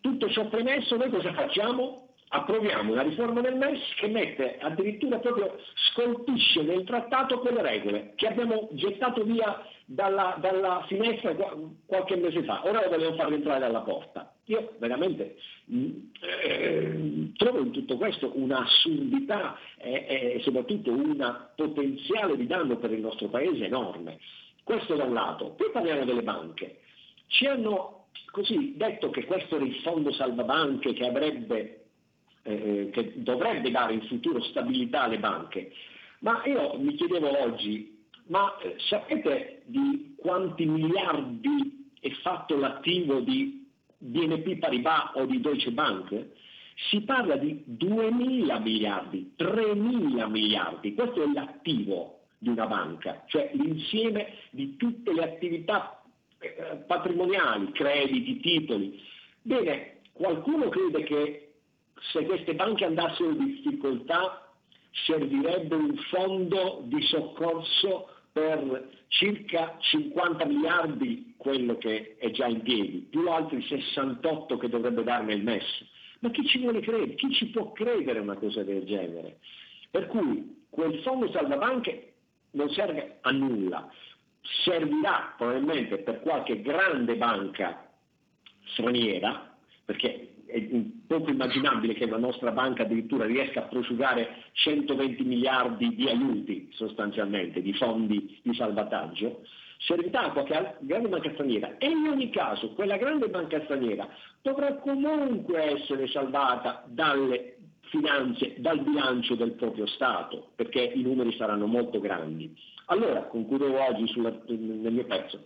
tutto 0.01 0.31
ciò 0.31 0.47
premesso, 0.49 0.97
noi 0.97 1.11
cosa 1.11 1.33
facciamo? 1.35 2.06
Approviamo 2.29 2.93
una 2.93 3.03
riforma 3.03 3.41
del 3.41 3.57
MES 3.57 3.81
che 3.99 4.09
mette 4.09 4.59
addirittura 4.59 5.19
proprio, 5.19 5.59
scolpisce 5.91 6.63
nel 6.63 6.85
trattato 6.85 7.39
quelle 7.39 7.63
regole 7.63 8.13
che 8.17 8.27
abbiamo 8.27 8.69
gettato 8.73 9.23
via 9.23 9.65
dalla, 9.85 10.37
dalla 10.41 10.85
finestra 10.89 11.35
qualche 11.87 12.17
mese 12.17 12.43
fa, 12.43 12.63
ora 12.65 12.81
le 12.81 12.89
vogliamo 12.89 13.15
far 13.15 13.29
rientrare 13.29 13.61
dalla 13.61 13.81
porta. 13.81 14.33
Io 14.47 14.75
veramente 14.79 15.37
mm, 15.73 15.91
eh, 16.21 17.33
trovo 17.37 17.61
in 17.61 17.71
tutto 17.71 17.97
questo 17.97 18.33
un'assurdità 18.35 19.57
e, 19.79 20.35
e 20.37 20.41
soprattutto 20.43 20.91
un 20.91 21.49
potenziale 21.55 22.37
di 22.37 22.47
danno 22.47 22.77
per 22.77 22.93
il 22.93 23.01
nostro 23.01 23.29
Paese 23.29 23.65
enorme. 23.65 24.19
Questo 24.63 24.97
da 24.97 25.05
un 25.05 25.15
lato. 25.15 25.51
Poi 25.51 25.71
parliamo 25.71 26.05
delle 26.05 26.23
banche. 26.23 26.81
Ci 27.29 27.47
hanno 27.47 28.07
così 28.31 28.75
detto 28.77 29.11
che 29.11 29.25
questo 29.25 29.57
era 29.57 29.65
il 29.65 29.77
fondo 29.77 30.13
salvabanche 30.13 30.93
che, 30.93 31.07
avrebbe, 31.07 31.86
eh, 32.47 32.91
che 32.93 33.13
dovrebbe 33.17 33.71
dare 33.71 33.95
in 33.95 34.03
futuro 34.03 34.41
stabilità 34.43 35.03
alle 35.03 35.19
banche. 35.19 35.73
Ma 36.21 36.43
io 36.47 36.79
mi 36.79 36.95
chiedevo 36.95 37.43
oggi, 37.43 38.05
ma 38.29 38.57
eh, 38.59 38.77
sapete 38.89 39.63
di 39.67 40.15
quanti 40.17 40.65
miliardi 40.65 41.91
è 42.01 42.11
fatto 42.23 42.57
l'attivo 42.57 43.21
di 43.21 43.67
BNP 43.99 44.59
Paribas 44.59 45.11
o 45.15 45.27
di 45.27 45.41
Deutsche 45.41 45.73
Bank, 45.73 46.27
si 46.91 47.01
parla 47.03 47.37
di 47.37 47.65
2.000 47.69 48.63
miliardi, 48.63 49.33
3.000 49.39 50.31
miliardi, 50.31 50.95
questo 50.95 51.23
è 51.23 51.27
l'attivo 51.33 52.21
di 52.39 52.51
una 52.51 52.67
banca, 52.67 53.25
cioè 53.27 53.51
l'insieme 53.55 54.35
di 54.51 54.77
tutte 54.77 55.13
le 55.13 55.25
attività 55.25 56.03
eh, 56.39 56.77
patrimoniali, 56.87 57.73
crediti, 57.73 58.41
titoli. 58.41 59.01
Bene, 59.41 60.01
qualcuno 60.13 60.69
crede 60.69 61.03
che 61.05 61.46
se 62.13 62.25
queste 62.25 62.55
banche 62.55 62.85
andassero 62.85 63.31
in 63.31 63.45
difficoltà 63.45 64.51
servirebbe 65.05 65.75
un 65.75 65.97
fondo 66.11 66.83
di 66.85 67.03
soccorso 67.03 68.09
per 68.33 68.91
circa 69.09 69.77
50 69.79 70.45
miliardi 70.47 71.35
quello 71.37 71.77
che 71.79 72.17
è 72.19 72.31
già 72.31 72.47
in 72.47 72.63
piedi, 72.63 73.07
più 73.11 73.29
altri 73.29 73.63
68 73.63 74.59
che 74.59 74.69
dovrebbe 74.69 75.03
darne 75.05 75.35
il 75.35 75.43
MES. 75.43 75.65
Ma 76.21 76.31
chi 76.31 76.47
ci 76.47 76.59
vuole 76.59 76.81
credere? 76.81 77.15
Chi 77.15 77.33
ci 77.33 77.47
può 77.47 77.73
credere 77.73 78.19
una 78.19 78.37
cosa 78.37 78.63
del 78.63 78.85
genere? 78.85 79.39
Per 79.91 80.07
cui 80.07 80.65
quel 80.69 81.01
fondo 81.01 81.31
salvabanche 81.31 82.15
non 82.53 82.69
serve 82.71 83.19
a 83.21 83.31
nulla, 83.31 83.91
servirà 84.65 85.35
probabilmente 85.37 85.99
per 85.99 86.21
qualche 86.21 86.61
grande 86.63 87.17
banca 87.17 87.91
straniera, 88.73 89.57
perché 89.85 90.36
è 90.47 90.69
poco 91.07 91.31
immaginabile 91.31 91.95
che 91.95 92.07
la 92.07 92.19
nostra 92.19 92.51
banca 92.51 92.83
addirittura 92.83 93.27
riesca 93.27 93.61
a 93.61 93.69
prosciugare 93.69 94.45
120 94.53 95.25
miliardi 95.25 95.95
di 95.95 96.09
aiuti 96.09 96.69
sostanzialmente, 96.73 97.63
di 97.63 97.73
fondi 97.75 98.39
di 98.43 98.55
salvataggio, 98.55 99.43
servirà 99.79 100.25
a 100.25 100.33
qualche 100.33 100.77
grande 100.81 101.09
banca 101.09 101.33
straniera 101.33 101.77
e 101.79 101.89
in 101.89 102.07
ogni 102.09 102.31
caso 102.31 102.71
quella 102.73 102.97
grande 102.97 103.29
banca 103.29 103.63
straniera 103.65 104.09
dovrà 104.43 104.75
comunque 104.77 105.81
essere 105.81 106.07
salvata 106.09 106.85
dalle 106.87 107.57
finanze, 107.89 108.55
dal 108.59 108.81
bilancio 108.81 109.35
del 109.35 109.53
proprio 109.53 109.87
Stato, 109.87 110.51
perché 110.57 110.83
i 110.83 111.03
numeri 111.03 111.37
saranno 111.37 111.67
molto 111.67 112.01
grandi. 112.01 112.55
Allora, 112.87 113.23
concludo 113.25 113.67
oggi 113.81 114.07
sulla, 114.09 114.33
nel 114.47 114.93
mio 114.93 115.05
pezzo, 115.05 115.43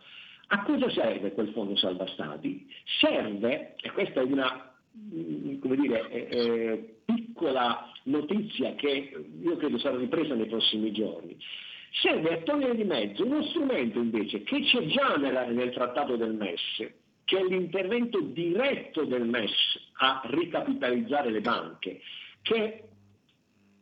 a 0.53 0.62
cosa 0.64 0.90
serve 0.90 1.32
quel 1.32 1.51
fondo 1.51 1.76
salva 1.76 2.07
stati? 2.09 2.66
Serve, 2.98 3.76
e 3.80 3.90
questa 3.92 4.20
è 4.20 4.24
una 4.24 4.70
come 5.61 5.76
dire, 5.76 6.09
eh, 6.11 6.94
piccola 7.05 7.90
notizia 8.05 8.74
che 8.74 9.12
io 9.42 9.57
credo 9.57 9.78
sarà 9.78 9.96
ripresa 9.96 10.34
nei 10.34 10.46
prossimi 10.46 10.92
giorni, 10.92 11.36
serve 11.92 12.34
a 12.34 12.42
togliere 12.42 12.76
di 12.76 12.84
mezzo 12.84 13.24
uno 13.24 13.42
strumento 13.44 13.98
invece 13.98 14.42
che 14.42 14.61
c'è 14.61 14.86
già 14.86 15.16
nella, 15.16 15.46
nel 15.46 15.72
trattato 15.72 16.16
del 16.16 16.34
MES, 16.34 16.92
che 17.24 17.38
è 17.38 17.44
l'intervento 17.44 18.20
diretto 18.20 19.05
del 19.05 19.26
MES 19.26 19.53
a 19.98 20.22
ricapitalizzare 20.24 21.30
le 21.30 21.40
banche, 21.40 22.01
che 22.42 22.84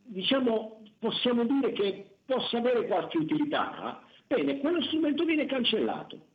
diciamo, 0.05 0.83
possiamo 0.99 1.45
dire 1.45 1.73
che 1.73 2.17
possa 2.25 2.59
avere 2.59 2.87
qualche 2.87 3.19
utilità, 3.19 4.03
bene, 4.27 4.59
quello 4.59 4.83
strumento 4.83 5.25
viene 5.25 5.47
cancellato. 5.47 6.27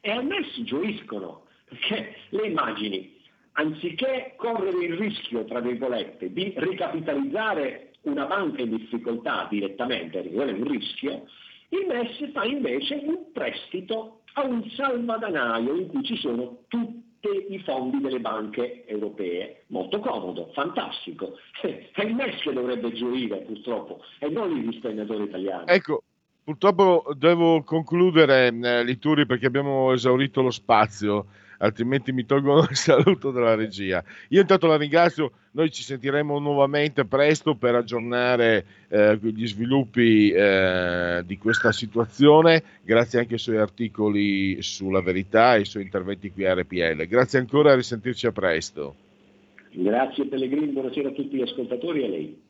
E 0.00 0.10
al 0.10 0.24
MES 0.24 0.62
gioiscono, 0.62 1.46
perché 1.64 2.16
le 2.30 2.46
immagini, 2.46 3.18
anziché 3.52 4.34
correre 4.36 4.84
il 4.84 4.96
rischio, 4.96 5.44
tra 5.44 5.60
virgolette, 5.60 6.32
di 6.32 6.52
ricapitalizzare 6.56 7.92
una 8.02 8.24
banca 8.26 8.62
in 8.62 8.76
difficoltà 8.76 9.46
direttamente, 9.50 10.20
perché 10.20 10.34
quello 10.34 10.50
è 10.50 10.54
un 10.54 10.68
rischio, 10.68 11.24
il 11.70 11.86
MES 11.86 12.32
fa 12.32 12.44
invece 12.44 13.00
un 13.04 13.30
prestito 13.32 14.20
a 14.34 14.44
un 14.44 14.68
salvadanaio 14.70 15.74
in 15.74 15.88
cui 15.88 16.02
ci 16.02 16.16
sono 16.16 16.62
tutti 16.68 17.28
i 17.50 17.58
fondi 17.60 18.00
delle 18.00 18.20
banche 18.20 18.86
europee. 18.86 19.64
Molto 19.68 20.00
comodo, 20.00 20.50
fantastico. 20.52 21.36
È 21.60 22.02
il 22.02 22.14
MES 22.14 22.40
che 22.40 22.52
dovrebbe 22.52 22.92
gioire 22.92 23.38
purtroppo 23.42 24.02
e 24.18 24.28
non 24.28 24.56
il 24.56 24.66
risparmiatore 24.68 25.24
italiano. 25.24 25.66
Ecco, 25.66 26.02
purtroppo 26.42 27.12
devo 27.16 27.62
concludere, 27.62 28.48
eh, 28.48 28.82
Lituri, 28.82 29.26
perché 29.26 29.46
abbiamo 29.46 29.92
esaurito 29.92 30.42
lo 30.42 30.50
spazio 30.50 31.26
altrimenti 31.60 32.12
mi 32.12 32.26
tolgono 32.26 32.66
il 32.68 32.76
saluto 32.76 33.30
della 33.30 33.54
regia. 33.54 34.02
Io 34.28 34.40
intanto 34.40 34.66
la 34.66 34.76
ringrazio, 34.76 35.32
noi 35.52 35.70
ci 35.70 35.82
sentiremo 35.82 36.38
nuovamente 36.38 37.04
presto 37.04 37.54
per 37.54 37.74
aggiornare 37.74 38.64
eh, 38.88 39.18
gli 39.20 39.46
sviluppi 39.46 40.30
eh, 40.30 41.22
di 41.24 41.38
questa 41.38 41.72
situazione, 41.72 42.62
grazie 42.82 43.20
anche 43.20 43.34
ai 43.34 43.40
suoi 43.40 43.58
articoli 43.58 44.60
sulla 44.62 45.00
verità 45.00 45.54
e 45.54 45.58
ai 45.58 45.64
suoi 45.64 45.84
interventi 45.84 46.30
qui 46.30 46.44
a 46.44 46.54
RPL. 46.54 47.06
Grazie 47.06 47.38
ancora 47.38 47.72
e 47.72 47.76
risentirci 47.76 48.26
a 48.26 48.32
presto. 48.32 48.94
Grazie 49.72 50.26
Pellegrini, 50.26 50.72
buonasera 50.72 51.08
a 51.08 51.12
tutti 51.12 51.36
gli 51.36 51.42
ascoltatori 51.42 52.02
e 52.02 52.04
a 52.04 52.08
lei. 52.08 52.49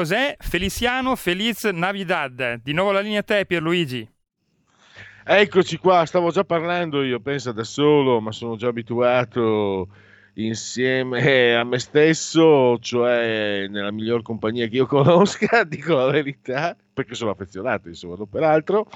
Cos'è 0.00 0.34
Feliciano 0.38 1.14
Feliz 1.14 1.64
Navidad? 1.64 2.62
Di 2.62 2.72
nuovo 2.72 2.90
la 2.90 3.00
linea 3.00 3.20
a 3.20 3.22
te 3.22 3.44
Pierluigi. 3.44 4.10
Eccoci 5.22 5.76
qua, 5.76 6.06
stavo 6.06 6.30
già 6.30 6.42
parlando 6.42 7.02
io, 7.02 7.20
penso 7.20 7.52
da 7.52 7.64
solo, 7.64 8.18
ma 8.18 8.32
sono 8.32 8.56
già 8.56 8.68
abituato 8.68 9.88
insieme 10.36 11.54
a 11.54 11.64
me 11.64 11.78
stesso, 11.78 12.78
cioè 12.78 13.66
nella 13.68 13.92
miglior 13.92 14.22
compagnia 14.22 14.68
che 14.68 14.76
io 14.76 14.86
conosca, 14.86 15.64
dico 15.68 15.94
la 15.96 16.10
verità, 16.10 16.74
perché 16.94 17.14
sono 17.14 17.32
affezionato, 17.32 17.88
insomma, 17.88 18.16
non 18.16 18.26
peraltro. 18.26 18.88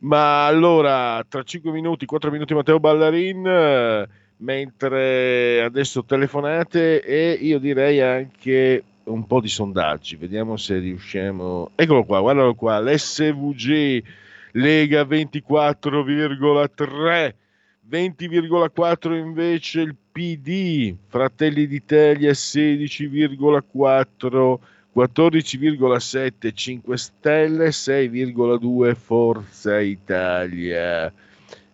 Ma 0.00 0.44
allora, 0.44 1.24
tra 1.26 1.44
5 1.44 1.70
minuti, 1.70 2.04
4 2.04 2.30
minuti 2.30 2.52
Matteo 2.52 2.78
Ballarin, 2.78 3.46
eh, 3.46 4.08
mentre 4.40 5.62
adesso 5.62 6.04
telefonate 6.04 7.00
e 7.00 7.38
io 7.40 7.58
direi 7.58 8.02
anche 8.02 8.84
un 9.06 9.26
po' 9.26 9.40
di 9.40 9.48
sondaggi, 9.48 10.14
vediamo 10.16 10.56
se 10.56 10.78
riusciamo. 10.78 11.72
Eccolo 11.74 12.04
qua, 12.04 12.20
guardalo 12.20 12.54
qua, 12.54 12.78
l'SVG 12.80 14.02
Lega 14.52 15.02
24,3, 15.02 17.34
20,4 17.90 19.14
invece 19.14 19.80
il 19.82 19.94
PD, 20.12 20.94
Fratelli 21.06 21.66
d'Italia 21.66 22.30
16,4, 22.30 24.58
14,7 24.94 26.54
5 26.54 26.96
Stelle, 26.96 27.68
6,2 27.68 28.94
Forza 28.94 29.78
Italia. 29.78 31.12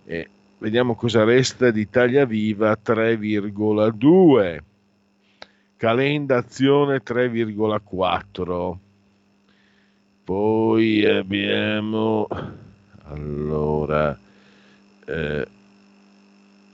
E 0.05 0.29
vediamo 0.59 0.97
cosa 0.97 1.23
resta 1.25 1.71
di 1.71 1.81
Italia 1.81 2.27
Viva 2.27 2.77
3,2. 2.85 4.59
Calenda 5.83 6.37
Azione 6.37 7.03
3,4. 7.03 8.77
Poi 10.23 11.05
abbiamo 11.05 12.29
allora 13.07 14.17
eh, 15.07 15.49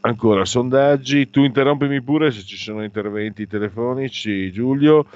ancora 0.03 0.45
sondaggi. 0.45 1.31
Tu 1.31 1.43
interrompimi 1.43 2.03
pure 2.03 2.31
se 2.31 2.43
ci 2.43 2.59
sono 2.59 2.85
interventi 2.85 3.47
telefonici, 3.47 4.53
Giulio. 4.53 5.07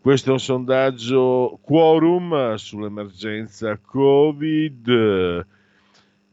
Questo 0.00 0.28
è 0.28 0.32
un 0.34 0.38
sondaggio 0.38 1.58
quorum 1.62 2.54
sull'emergenza 2.54 3.76
Covid 3.76 4.88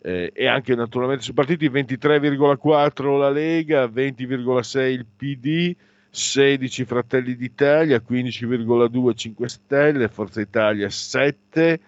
eh, 0.03 0.32
e 0.32 0.45
anche 0.45 0.76
naturalmente 0.76 1.24
sui 1.24 1.34
partiti 1.34 1.72
23,4 1.72 3.18
la 3.18 3.32
Lega, 3.32 3.86
20,6 3.86 4.91
il 4.91 5.07
PD, 5.07 5.76
16 6.10 6.86
Fratelli 6.86 7.36
d'Italia, 7.36 8.01
15,2 8.07 9.16
5 9.16 9.49
Stelle, 9.49 10.07
Forza 10.07 10.41
Italia 10.41 10.89
7, 10.89 11.80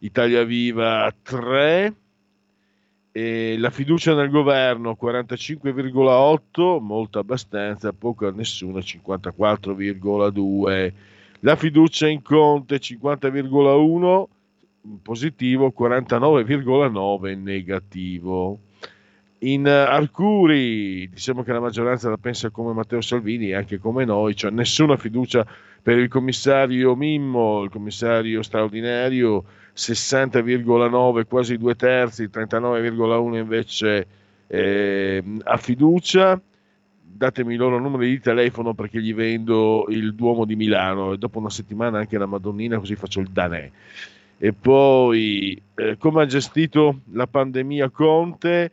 Italia 0.00 0.44
Viva 0.44 1.12
3, 1.22 1.94
e 3.10 3.56
la 3.58 3.70
fiducia 3.70 4.14
nel 4.14 4.30
governo 4.30 4.96
45,8, 5.00 6.80
molto 6.80 7.18
abbastanza, 7.18 7.92
poco 7.92 8.28
a 8.28 8.30
nessuno 8.30 8.78
54,2. 8.78 10.92
La 11.40 11.56
fiducia 11.56 12.06
in 12.06 12.22
Conte 12.22 12.76
50,1 12.76 14.24
positivo, 15.02 15.74
49,9 15.76 17.42
negativo. 17.42 18.60
In 19.40 19.64
uh, 19.64 19.68
Arcuri 19.68 21.08
diciamo 21.08 21.44
che 21.44 21.52
la 21.52 21.60
maggioranza 21.60 22.08
la 22.08 22.16
pensa 22.16 22.50
come 22.50 22.72
Matteo 22.72 23.00
Salvini 23.00 23.50
e 23.50 23.54
anche 23.54 23.78
come 23.78 24.04
noi, 24.04 24.34
cioè 24.34 24.50
nessuna 24.50 24.96
fiducia 24.96 25.46
per 25.80 25.96
il 25.96 26.08
commissario 26.08 26.96
Mimmo, 26.96 27.62
il 27.62 27.70
commissario 27.70 28.42
straordinario 28.42 29.44
60,9, 29.76 31.24
quasi 31.26 31.56
due 31.56 31.76
terzi, 31.76 32.24
39,1 32.24 33.36
invece 33.36 34.06
eh, 34.48 35.22
a 35.44 35.56
fiducia. 35.56 36.40
Datemi 37.00 37.54
i 37.54 37.56
loro 37.56 37.78
numeri 37.78 38.10
di 38.10 38.20
telefono 38.20 38.74
perché 38.74 39.00
gli 39.00 39.14
vendo 39.14 39.86
il 39.88 40.14
Duomo 40.14 40.44
di 40.44 40.56
Milano 40.56 41.12
e 41.12 41.18
dopo 41.18 41.38
una 41.38 41.50
settimana 41.50 41.98
anche 41.98 42.18
la 42.18 42.26
Madonnina 42.26 42.78
così 42.78 42.96
faccio 42.96 43.20
il 43.20 43.28
danè. 43.28 43.70
E 44.36 44.52
poi 44.52 45.60
eh, 45.74 45.96
come 45.96 46.22
ha 46.22 46.26
gestito 46.26 47.00
la 47.12 47.26
pandemia 47.26 47.90
Conte? 47.90 48.70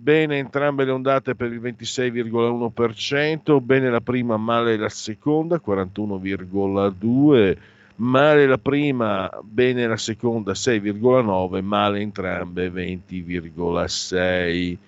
Bene 0.00 0.38
entrambe 0.38 0.84
le 0.84 0.92
ondate 0.92 1.34
per 1.34 1.52
il 1.52 1.60
26,1%, 1.60 3.60
bene 3.60 3.90
la 3.90 4.00
prima, 4.00 4.36
male 4.36 4.76
la 4.76 4.88
seconda, 4.88 5.60
41,2%, 5.64 7.56
male 7.96 8.46
la 8.46 8.58
prima, 8.58 9.28
bene 9.42 9.88
la 9.88 9.96
seconda, 9.96 10.52
6,9%, 10.52 11.60
male 11.62 12.00
entrambe, 12.00 12.70
20,6%. 12.70 14.78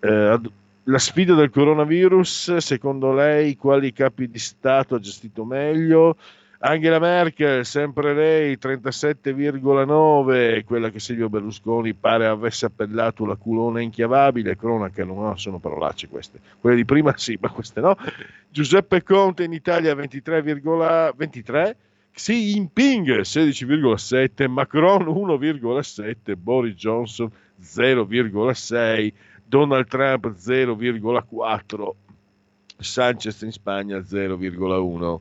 Eh, 0.00 0.40
la 0.82 0.98
sfida 0.98 1.34
del 1.34 1.48
coronavirus, 1.48 2.56
secondo 2.56 3.14
lei, 3.14 3.56
quali 3.56 3.94
capi 3.94 4.28
di 4.28 4.38
Stato 4.38 4.96
ha 4.96 5.00
gestito 5.00 5.46
meglio? 5.46 6.18
Angela 6.66 6.98
Merkel, 6.98 7.62
sempre 7.66 8.14
lei, 8.14 8.56
37,9, 8.56 10.64
quella 10.64 10.88
che 10.88 10.98
Silvio 10.98 11.28
Berlusconi 11.28 11.92
pare 11.92 12.24
avesse 12.24 12.64
appellato 12.64 13.26
la 13.26 13.36
culona 13.36 13.82
inchiavabile, 13.82 14.56
cronaca, 14.56 15.04
no, 15.04 15.36
sono 15.36 15.58
parolacce 15.58 16.08
queste. 16.08 16.40
Quelle 16.58 16.76
di 16.76 16.86
prima 16.86 17.14
sì, 17.18 17.36
ma 17.38 17.50
queste 17.50 17.82
no. 17.82 17.98
Giuseppe 18.48 19.02
Conte 19.02 19.44
in 19.44 19.52
Italia 19.52 19.92
23,23, 19.92 21.74
Xi 22.12 22.32
Jinping 22.32 23.20
16,7, 23.20 24.48
Macron 24.48 25.02
1,7, 25.02 26.34
Boris 26.34 26.74
Johnson 26.76 27.30
0,6, 27.60 29.12
Donald 29.44 29.86
Trump 29.86 30.28
0,4, 30.28 31.90
Sanchez 32.78 33.42
in 33.42 33.52
Spagna 33.52 33.98
0,1. 33.98 35.20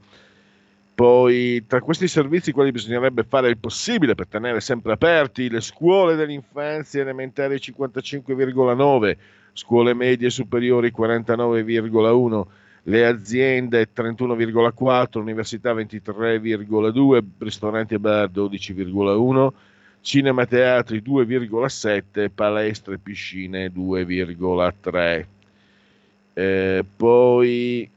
Poi 0.96 1.66
tra 1.66 1.82
questi 1.82 2.08
servizi 2.08 2.52
quali 2.52 2.72
bisognerebbe 2.72 3.24
fare 3.24 3.50
il 3.50 3.58
possibile 3.58 4.14
per 4.14 4.28
tenere 4.28 4.62
sempre 4.62 4.94
aperti 4.94 5.50
le 5.50 5.60
scuole 5.60 6.16
dell'infanzia 6.16 7.02
elementari 7.02 7.56
55,9, 7.56 9.18
scuole 9.54 9.96
medie 9.96 10.30
superiori 10.30 10.94
49,1, 10.96 12.44
le 12.84 13.06
aziende 13.08 13.90
31,4, 13.92 15.18
università 15.18 15.74
23,2, 15.74 17.24
ristoranti 17.40 17.96
e 17.96 18.00
bar 18.00 18.30
12,1, 18.30 19.50
cinema 20.02 20.44
e 20.44 20.48
teatri 20.48 21.02
2,7, 21.02 22.30
palestre 22.34 22.96
e 22.96 23.00
piscine 23.00 23.72
2,3. 23.74 25.26
Eh, 26.36 26.86
poi 26.96 27.90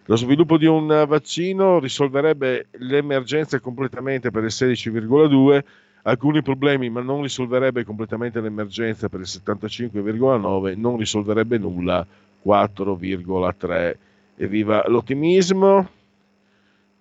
Lo 0.06 0.16
sviluppo 0.16 0.58
di 0.58 0.66
un 0.66 0.86
vaccino 1.08 1.78
risolverebbe 1.78 2.66
l'emergenza 2.72 3.58
completamente 3.58 4.30
per 4.30 4.42
il 4.44 4.50
16,2, 4.50 5.64
alcuni 6.02 6.42
problemi, 6.42 6.90
ma 6.90 7.00
non 7.00 7.22
risolverebbe 7.22 7.84
completamente 7.84 8.42
l'emergenza 8.42 9.08
per 9.08 9.20
il 9.20 9.26
75,9, 9.26 10.78
non 10.78 10.98
risolverebbe 10.98 11.56
nulla 11.56 12.06
4,3. 12.44 13.96
Evviva 14.36 14.84
l'ottimismo. 14.88 15.88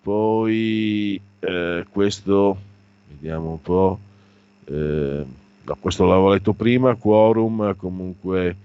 Poi 0.00 1.20
eh, 1.40 1.84
questo, 1.90 2.56
vediamo 3.08 3.50
un 3.50 3.60
po', 3.60 3.98
eh, 4.64 5.24
no, 5.62 5.76
questo 5.78 6.06
l'avevo 6.06 6.30
letto 6.30 6.54
prima, 6.54 6.94
quorum 6.94 7.76
comunque 7.76 8.56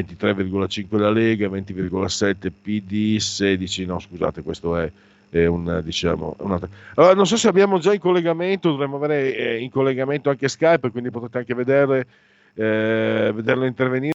23,5 0.00 0.98
la 0.98 1.10
Lega, 1.10 1.48
20,7 1.48 2.50
PD, 2.62 3.16
16, 3.18 3.86
no 3.86 3.98
scusate, 3.98 4.42
questo 4.42 4.76
è 4.76 4.90
è 5.30 5.44
un, 5.46 5.80
diciamo, 5.84 6.36
una... 6.38 6.58
allora, 6.94 7.14
non 7.14 7.26
so 7.26 7.36
se 7.36 7.48
abbiamo 7.48 7.78
già 7.78 7.92
in 7.92 8.00
collegamento, 8.00 8.70
dovremmo 8.70 8.96
avere 8.96 9.34
eh, 9.36 9.58
in 9.58 9.70
collegamento 9.70 10.30
anche 10.30 10.48
Skype, 10.48 10.90
quindi 10.90 11.10
potete 11.10 11.38
anche 11.38 11.54
vedere, 11.54 12.06
eh, 12.54 13.30
vederlo 13.34 13.66
intervenire 13.66 14.12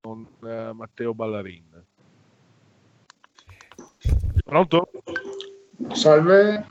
con 0.00 0.26
eh, 0.44 0.72
Matteo 0.72 1.14
Ballarin. 1.14 1.84
Pronto? 4.44 4.90
Salve. 5.92 6.66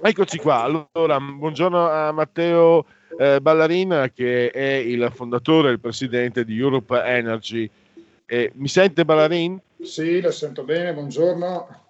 Eccoci 0.00 0.38
qua. 0.38 0.62
Allora, 0.62 1.18
buongiorno 1.18 1.88
a 1.88 2.12
Matteo 2.12 2.86
eh, 3.18 3.40
Ballarin 3.40 4.10
che 4.14 4.50
è 4.50 4.74
il 4.74 5.10
fondatore 5.12 5.68
e 5.68 5.72
il 5.72 5.80
presidente 5.80 6.44
di 6.44 6.58
Europe 6.58 7.02
Energy. 7.02 7.68
Eh, 8.26 8.52
mi 8.54 8.68
sente 8.68 9.04
Ballarin? 9.04 9.60
Sì, 9.82 10.20
la 10.20 10.30
sento 10.30 10.64
bene, 10.64 10.94
buongiorno. 10.94 11.82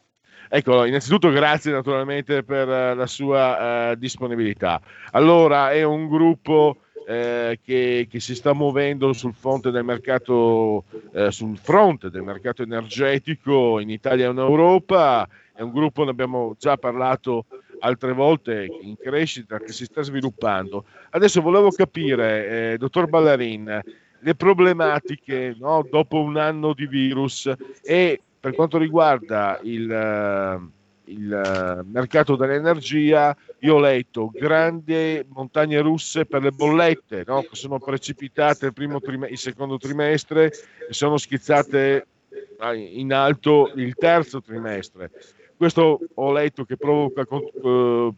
Ecco, 0.48 0.84
innanzitutto 0.84 1.30
grazie 1.30 1.72
naturalmente 1.72 2.42
per 2.42 2.68
eh, 2.68 2.94
la 2.94 3.06
sua 3.06 3.90
eh, 3.90 3.98
disponibilità. 3.98 4.80
Allora, 5.12 5.72
è 5.72 5.82
un 5.82 6.08
gruppo 6.08 6.78
eh, 7.06 7.58
che, 7.62 8.06
che, 8.08 8.20
si 8.20 8.34
sta 8.34 8.52
muovendo 8.52 9.12
sul 9.12 9.34
fronte 9.34 9.70
del 9.70 9.84
mercato, 9.84 10.84
eh, 11.12 11.30
sul 11.30 11.58
fronte 11.58 12.10
del 12.10 12.22
mercato 12.22 12.62
energetico 12.62 13.78
in 13.80 13.90
Italia 13.90 14.28
e 14.28 14.30
in 14.30 14.38
Europa. 14.38 15.28
È 15.52 15.62
un 15.62 15.72
gruppo, 15.72 16.04
ne 16.04 16.10
abbiamo 16.10 16.54
già 16.58 16.76
parlato 16.76 17.46
altre 17.84 18.12
volte, 18.12 18.66
in 18.80 18.96
crescita, 18.96 19.58
che 19.58 19.72
si 19.72 19.84
sta 19.84 20.02
sviluppando. 20.02 20.84
Adesso 21.10 21.40
volevo 21.42 21.70
capire, 21.70 22.72
eh, 22.72 22.78
dottor 22.78 23.08
Ballarin, 23.08 23.82
le 24.24 24.34
problematiche 24.34 25.54
no, 25.58 25.86
dopo 25.88 26.20
un 26.22 26.38
anno 26.38 26.72
di 26.72 26.86
virus 26.86 27.52
e 27.82 28.20
per 28.40 28.54
quanto 28.54 28.78
riguarda 28.78 29.58
il, 29.62 29.88
uh, 29.88 31.10
il 31.10 31.82
uh, 31.82 31.90
mercato 31.90 32.34
dell'energia, 32.34 33.36
io 33.60 33.74
ho 33.74 33.80
letto 33.80 34.30
grandi 34.32 35.22
montagne 35.28 35.80
russe 35.80 36.24
per 36.24 36.42
le 36.42 36.50
bollette 36.52 37.24
no, 37.26 37.42
che 37.42 37.54
sono 37.54 37.78
precipitate 37.78 38.66
il, 38.66 38.72
primo 38.72 39.00
trim- 39.00 39.30
il 39.30 39.38
secondo 39.38 39.76
trimestre 39.76 40.52
e 40.88 40.92
sono 40.92 41.18
schizzate 41.18 42.06
in 42.72 43.12
alto 43.12 43.72
il 43.74 43.94
terzo 43.94 44.40
trimestre. 44.40 45.10
Questo 45.56 46.00
ho 46.12 46.32
letto 46.32 46.64
che 46.64 46.76
provoca 46.76 47.24
uh, 47.30 48.14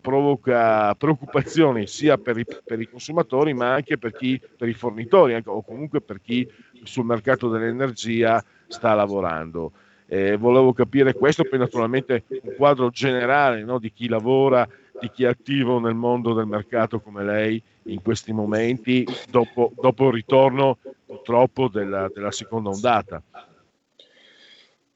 provoca 0.00 0.94
preoccupazioni 0.94 1.86
sia 1.86 2.16
per 2.16 2.38
i, 2.38 2.44
per 2.64 2.80
i, 2.80 2.88
consumatori 2.88 3.54
ma 3.54 3.74
anche 3.74 3.98
per, 3.98 4.12
chi, 4.12 4.40
per 4.56 4.68
i 4.68 4.72
fornitori 4.72 5.34
anche, 5.34 5.50
o 5.50 5.62
comunque 5.62 6.00
per 6.00 6.20
chi 6.20 6.48
sul 6.82 7.04
mercato 7.04 7.48
dell'energia 7.48 8.42
sta 8.66 8.94
lavorando. 8.94 9.72
Eh, 10.06 10.36
volevo 10.36 10.72
capire 10.72 11.12
questo, 11.12 11.44
poi 11.44 11.58
naturalmente 11.58 12.24
un 12.28 12.54
quadro 12.56 12.90
generale 12.90 13.62
no, 13.62 13.78
di 13.78 13.92
chi 13.92 14.08
lavora, 14.08 14.66
di 14.98 15.08
chi 15.10 15.24
è 15.24 15.28
attivo 15.28 15.78
nel 15.78 15.94
mondo 15.94 16.34
del 16.34 16.46
mercato 16.46 17.00
come 17.00 17.22
lei 17.22 17.62
in 17.84 18.02
questi 18.02 18.32
momenti, 18.32 19.06
dopo, 19.30 19.72
dopo 19.80 20.08
il 20.08 20.14
ritorno 20.14 20.78
purtroppo 21.06 21.68
della, 21.68 22.10
della 22.12 22.32
seconda 22.32 22.70
ondata. 22.70 23.22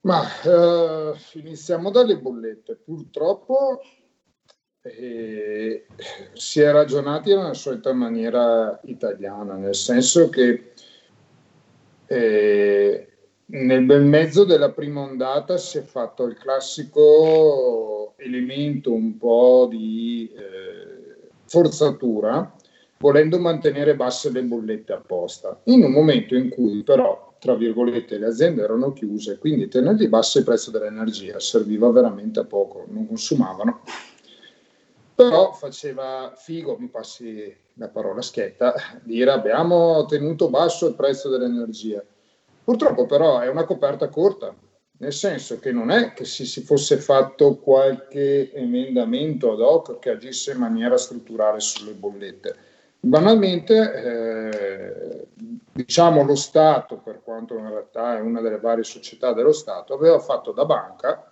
Ma 0.05 0.23
eh, 0.43 1.15
iniziamo 1.35 1.91
dalle 1.91 2.19
bollette. 2.19 2.77
Purtroppo 2.77 3.81
eh, 4.83 5.87
si 6.35 6.61
è 6.61 6.71
ragionati 6.71 7.35
nella 7.35 7.55
solita 7.55 7.93
maniera 7.95 8.79
italiana, 8.85 9.55
nel 9.55 9.75
senso 9.75 10.29
che 10.29 10.73
eh, 12.07 13.09
nel 13.47 13.85
bel 13.85 14.03
mezzo 14.03 14.45
della 14.45 14.73
prima 14.73 15.01
ondata 15.01 15.57
si 15.57 15.79
è 15.79 15.83
fatto 15.83 16.25
il 16.25 16.37
classico 16.37 18.13
elemento 18.17 18.93
un 18.93 19.17
po' 19.17 19.67
di 19.71 20.31
eh, 20.37 21.31
forzatura, 21.47 22.55
volendo 22.99 23.39
mantenere 23.39 23.97
basse 23.97 24.31
le 24.31 24.43
bollette 24.43 24.93
apposta, 24.93 25.61
in 25.65 25.83
un 25.83 25.93
momento 25.93 26.35
in 26.35 26.51
cui 26.51 26.83
però, 26.83 27.24
tra 27.45 27.55
virgolette, 27.55 28.17
le 28.17 28.25
aziende 28.25 28.63
erano 28.63 28.95
chiuse, 28.95 29.37
quindi 29.37 29.69
tenere 29.69 30.09
basso 30.09 30.39
il 30.39 30.45
prezzo 30.45 30.71
dell'energia 30.71 31.39
serviva 31.39 31.91
veramente 31.91 32.41
a 32.41 32.45
poco, 32.45 32.87
non 32.89 33.07
consumavano 33.07 33.83
però 35.15 35.53
faceva 35.53 36.33
figo, 36.37 36.77
mi 36.79 36.89
passi 36.89 37.55
la 37.75 37.89
parola 37.89 38.21
schietta, 38.21 38.75
dire 39.03 39.31
abbiamo 39.31 40.05
tenuto 40.07 40.51
basso 40.51 40.89
il 40.89 40.95
prezzo 40.95 41.29
dell'energia. 41.29 42.03
Purtroppo 42.65 43.07
però 43.07 43.39
è 43.39 43.49
una 43.49 43.65
coperta 43.65 44.09
corta, 44.09 44.55
nel 44.99 45.13
senso 45.13 45.59
che 45.61 45.71
non 45.71 45.91
è 45.91 46.15
che 46.15 46.25
si, 46.25 46.47
si 46.47 46.63
fosse 46.63 46.97
fatto 46.97 47.59
qualche 47.59 48.53
emendamento 48.53 49.53
ad 49.53 49.61
hoc 49.61 49.99
che 49.99 50.11
agisse 50.11 50.53
in 50.53 50.59
maniera 50.59 50.97
strutturale 50.97 51.61
sulle 51.61 51.93
bollette. 51.93 52.57
Banalmente, 53.05 53.93
eh, 53.93 55.27
diciamo 55.73 56.25
lo 56.25 56.35
Stato, 56.35 56.97
per 56.97 57.21
quanto 57.23 57.55
in 57.59 57.69
realtà 57.69 58.17
è 58.17 58.21
una 58.21 58.41
delle 58.41 58.59
varie 58.59 58.83
società 58.83 59.35
dello 59.35 59.53
Stato, 59.53 59.93
aveva 59.93 60.19
fatto 60.19 60.53
da 60.53 60.65
banca 60.65 61.31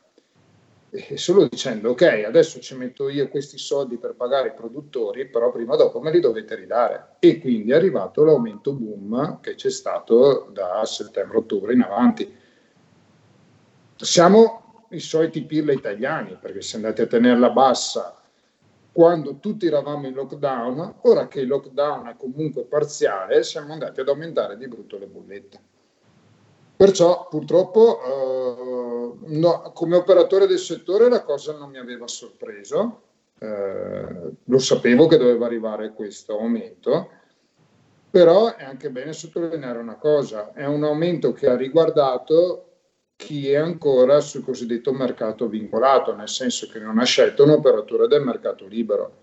e 0.90 1.16
solo 1.16 1.48
dicendo 1.48 1.90
ok, 1.90 2.24
adesso 2.26 2.60
ci 2.60 2.76
metto 2.76 3.08
io 3.08 3.30
questi 3.30 3.56
soldi 3.56 3.96
per 3.96 4.14
pagare 4.14 4.48
i 4.48 4.54
produttori, 4.54 5.26
però 5.28 5.50
prima 5.50 5.72
o 5.72 5.76
dopo 5.76 5.98
me 6.00 6.10
li 6.10 6.20
dovete 6.20 6.56
ridare. 6.56 7.14
E 7.20 7.40
quindi 7.40 7.70
è 7.70 7.76
arrivato 7.76 8.22
l'aumento 8.22 8.74
boom 8.74 9.40
che 9.40 9.54
c'è 9.54 9.70
stato 9.70 10.50
da 10.52 10.84
settembre-ottobre 10.84 11.72
in 11.72 11.80
avanti. 11.80 12.36
Siamo 13.96 14.84
i 14.90 15.00
soliti 15.00 15.42
pirla 15.44 15.72
italiani, 15.72 16.36
perché 16.38 16.60
se 16.60 16.76
andate 16.76 17.02
a 17.02 17.06
tenerla 17.06 17.48
bassa 17.48 18.21
quando 18.92 19.38
tutti 19.38 19.66
eravamo 19.66 20.06
in 20.06 20.12
lockdown, 20.12 20.96
ora 21.02 21.26
che 21.26 21.40
il 21.40 21.48
lockdown 21.48 22.08
è 22.08 22.16
comunque 22.16 22.64
parziale, 22.64 23.42
siamo 23.42 23.72
andati 23.72 24.00
ad 24.00 24.08
aumentare 24.08 24.58
di 24.58 24.68
brutto 24.68 24.98
le 24.98 25.06
bollette. 25.06 25.60
Perciò 26.76 27.26
purtroppo 27.28 28.00
eh, 28.02 29.36
no, 29.38 29.70
come 29.72 29.96
operatore 29.96 30.46
del 30.46 30.58
settore 30.58 31.08
la 31.08 31.22
cosa 31.22 31.56
non 31.56 31.70
mi 31.70 31.78
aveva 31.78 32.06
sorpreso, 32.06 33.02
eh, 33.38 34.30
lo 34.44 34.58
sapevo 34.58 35.06
che 35.06 35.16
doveva 35.16 35.46
arrivare 35.46 35.92
questo 35.94 36.38
aumento, 36.38 37.08
però 38.10 38.54
è 38.56 38.64
anche 38.64 38.90
bene 38.90 39.14
sottolineare 39.14 39.78
una 39.78 39.96
cosa, 39.96 40.52
è 40.52 40.66
un 40.66 40.84
aumento 40.84 41.32
che 41.32 41.48
ha 41.48 41.56
riguardato 41.56 42.71
chi 43.24 43.50
è 43.50 43.56
ancora 43.56 44.20
sul 44.20 44.44
cosiddetto 44.44 44.92
mercato 44.92 45.48
vincolato, 45.48 46.14
nel 46.14 46.28
senso 46.28 46.68
che 46.68 46.78
non 46.78 46.98
ha 46.98 47.04
scelto 47.04 47.44
un 47.44 47.50
operatore 47.50 48.08
del 48.08 48.22
mercato 48.22 48.66
libero 48.66 49.20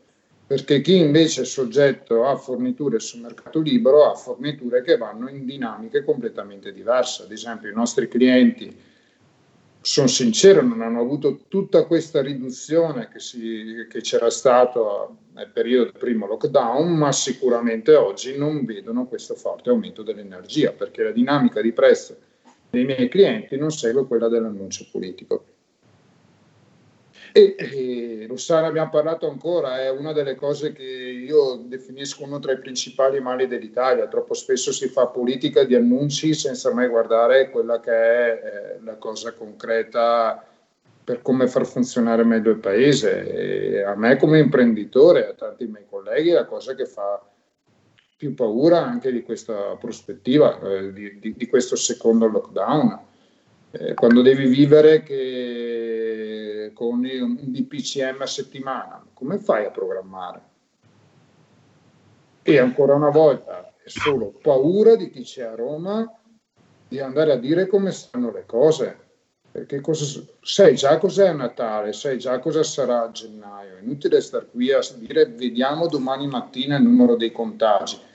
perché 0.50 0.82
chi 0.82 0.98
invece 0.98 1.44
è 1.44 1.46
soggetto 1.46 2.26
a 2.26 2.36
forniture 2.36 3.00
sul 3.00 3.22
mercato 3.22 3.60
libero 3.60 4.10
ha 4.10 4.16
forniture 4.16 4.82
che 4.82 4.98
vanno 4.98 5.30
in 5.30 5.46
dinamiche 5.46 6.04
completamente 6.04 6.74
diverse. 6.74 7.22
Ad 7.22 7.32
esempio 7.32 7.70
i 7.70 7.74
nostri 7.76 8.08
clienti, 8.08 8.76
sono 9.80 10.08
sincero, 10.08 10.64
non 10.64 10.82
hanno 10.82 11.02
avuto 11.02 11.42
tutta 11.48 11.86
questa 11.86 12.24
riduzione 12.24 13.10
che, 13.10 13.20
si, 13.20 13.86
che 13.88 14.02
c'era 14.02 14.32
stato 14.32 15.18
nel 15.34 15.52
periodo 15.54 15.92
del 15.92 16.00
primo 16.00 16.26
lockdown, 16.26 16.98
ma 16.98 17.12
sicuramente 17.12 17.94
oggi 17.94 18.36
non 18.36 18.66
vedono 18.66 19.06
questo 19.06 19.36
forte 19.36 19.70
aumento 19.70 20.02
dell'energia, 20.02 20.72
perché 20.72 21.04
la 21.04 21.12
dinamica 21.12 21.62
di 21.62 21.72
prezzo 21.74 22.18
dei 22.70 22.86
miei 22.86 23.10
clienti 23.10 23.58
non 23.58 23.72
segue 23.72 24.06
quella 24.06 24.28
dell'annuncio 24.28 24.86
politico. 24.92 25.46
E, 27.32 27.56
e 27.58 28.26
Rossana 28.28 28.68
abbiamo 28.68 28.90
parlato 28.90 29.30
ancora, 29.30 29.80
è 29.80 29.90
una 29.90 30.14
delle 30.14 30.36
cose 30.36 30.72
che 30.74 30.84
io 30.84 31.62
definisco 31.64 32.24
uno 32.24 32.40
tra 32.40 32.54
i 32.54 32.60
principali 32.60 33.20
mali 33.20 33.48
dell'Italia. 33.48 34.08
Troppo 34.08 34.34
spesso 34.34 34.72
si 34.72 34.88
fa 34.88 35.08
politica 35.08 35.64
di 35.64 35.76
annunci 35.76 36.34
senza 36.34 36.74
mai 36.74 36.88
guardare 36.88 37.52
quella 37.52 37.80
che 37.80 37.92
è 37.92 38.32
eh, 38.78 38.84
la 38.84 38.96
cosa 38.96 39.34
concreta 39.34 40.44
per 41.04 41.22
come 41.22 41.48
far 41.48 41.66
funzionare 41.66 42.24
meglio 42.24 42.52
il 42.52 42.60
paese. 42.60 43.28
E 43.28 43.82
a 43.84 43.96
me 43.96 44.18
come 44.18 44.40
imprenditore, 44.40 45.28
a 45.28 45.34
tanti 45.34 45.66
miei 45.66 45.86
colleghi, 45.88 46.32
la 46.32 46.46
cosa 46.46 46.74
che 46.74 46.86
fa 46.86 47.29
più 48.20 48.34
paura 48.34 48.86
anche 48.86 49.14
di 49.14 49.24
questa 49.24 49.78
prospettiva, 49.80 50.60
eh, 50.60 50.92
di, 50.92 51.20
di, 51.20 51.34
di, 51.38 51.48
questo 51.48 51.78
secondo 51.78 52.28
lockdown. 52.28 53.00
Eh, 53.72 53.94
quando 53.94 54.22
devi 54.22 54.46
vivere 54.46 55.04
che 55.04 56.72
con 56.74 56.96
un 56.96 57.38
DPCM 57.40 58.20
a 58.20 58.26
settimana, 58.26 59.06
come 59.14 59.38
fai 59.38 59.64
a 59.64 59.72
programmare? 59.72 60.42
E 62.42 62.58
ancora 62.58 62.94
una 62.94 63.10
volta 63.10 63.74
è 63.82 63.88
solo 63.88 64.34
paura 64.42 64.98
di 64.98 65.10
chi 65.12 65.22
c'è 65.22 65.44
a 65.44 65.56
Roma 65.56 66.14
di 66.90 67.00
andare 67.00 67.32
a 67.32 67.38
dire 67.38 67.68
come 67.68 67.92
stanno 67.92 68.34
le 68.34 68.44
cose. 68.46 69.08
Perché 69.50 69.80
cosa, 69.80 70.22
sai 70.42 70.76
già 70.76 70.98
cos'è 70.98 71.32
Natale, 71.32 71.94
sai 71.94 72.20
già 72.20 72.38
cosa 72.40 72.64
sarà 72.64 73.04
a 73.04 73.12
gennaio. 73.12 73.78
È 73.78 73.82
inutile 73.82 74.20
star 74.20 74.46
qui 74.52 74.74
a 74.74 74.82
dire 74.96 75.26
vediamo 75.28 75.88
domani 75.88 76.28
mattina 76.28 76.76
il 76.76 76.84
numero 76.84 77.16
dei 77.16 77.32
contagi. 77.32 78.08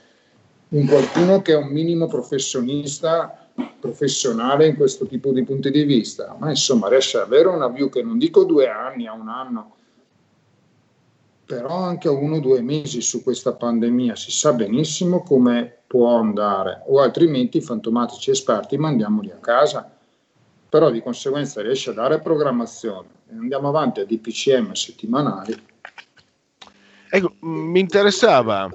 Un 0.75 0.87
qualcuno 0.87 1.41
che 1.41 1.53
è 1.53 1.55
un 1.55 1.69
minimo 1.69 2.05
professionista 2.07 3.47
professionale 3.79 4.67
in 4.67 4.75
questo 4.75 5.05
tipo 5.05 5.31
di 5.31 5.41
punti 5.45 5.71
di 5.71 5.85
vista, 5.85 6.35
ma 6.37 6.49
insomma 6.49 6.89
riesce 6.89 7.15
ad 7.15 7.23
avere 7.27 7.47
una 7.47 7.69
view 7.69 7.87
che 7.87 8.03
non 8.03 8.17
dico 8.17 8.43
due 8.43 8.67
anni, 8.67 9.07
a 9.07 9.13
un 9.13 9.29
anno, 9.29 9.75
però 11.45 11.69
anche 11.69 12.09
a 12.09 12.11
uno 12.11 12.35
o 12.35 12.39
due 12.41 12.61
mesi 12.61 12.99
su 12.99 13.23
questa 13.23 13.53
pandemia. 13.53 14.17
Si 14.17 14.31
sa 14.31 14.51
benissimo 14.51 15.23
come 15.23 15.83
può 15.87 16.17
andare, 16.17 16.83
o 16.87 16.99
altrimenti 16.99 17.59
i 17.59 17.61
fantomatici 17.61 18.31
esperti 18.31 18.75
mandiamoli 18.75 19.31
a 19.31 19.37
casa, 19.37 19.89
però 20.67 20.91
di 20.91 21.01
conseguenza 21.01 21.61
riesce 21.61 21.91
a 21.91 21.93
dare 21.93 22.19
programmazione. 22.19 23.07
Andiamo 23.29 23.69
avanti 23.69 24.01
a 24.01 24.05
DPCM 24.05 24.73
settimanali. 24.73 25.55
Ecco, 27.09 27.33
mi 27.39 27.79
interessava 27.79 28.69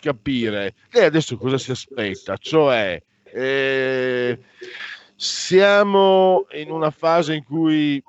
capire 0.00 0.74
lei 0.90 1.04
adesso 1.04 1.36
cosa 1.36 1.58
si 1.58 1.70
aspetta, 1.70 2.36
cioè 2.36 3.00
eh, 3.32 4.38
siamo 5.14 6.46
in 6.52 6.70
una 6.70 6.90
fase 6.90 7.34
in 7.34 7.44
cui 7.44 8.02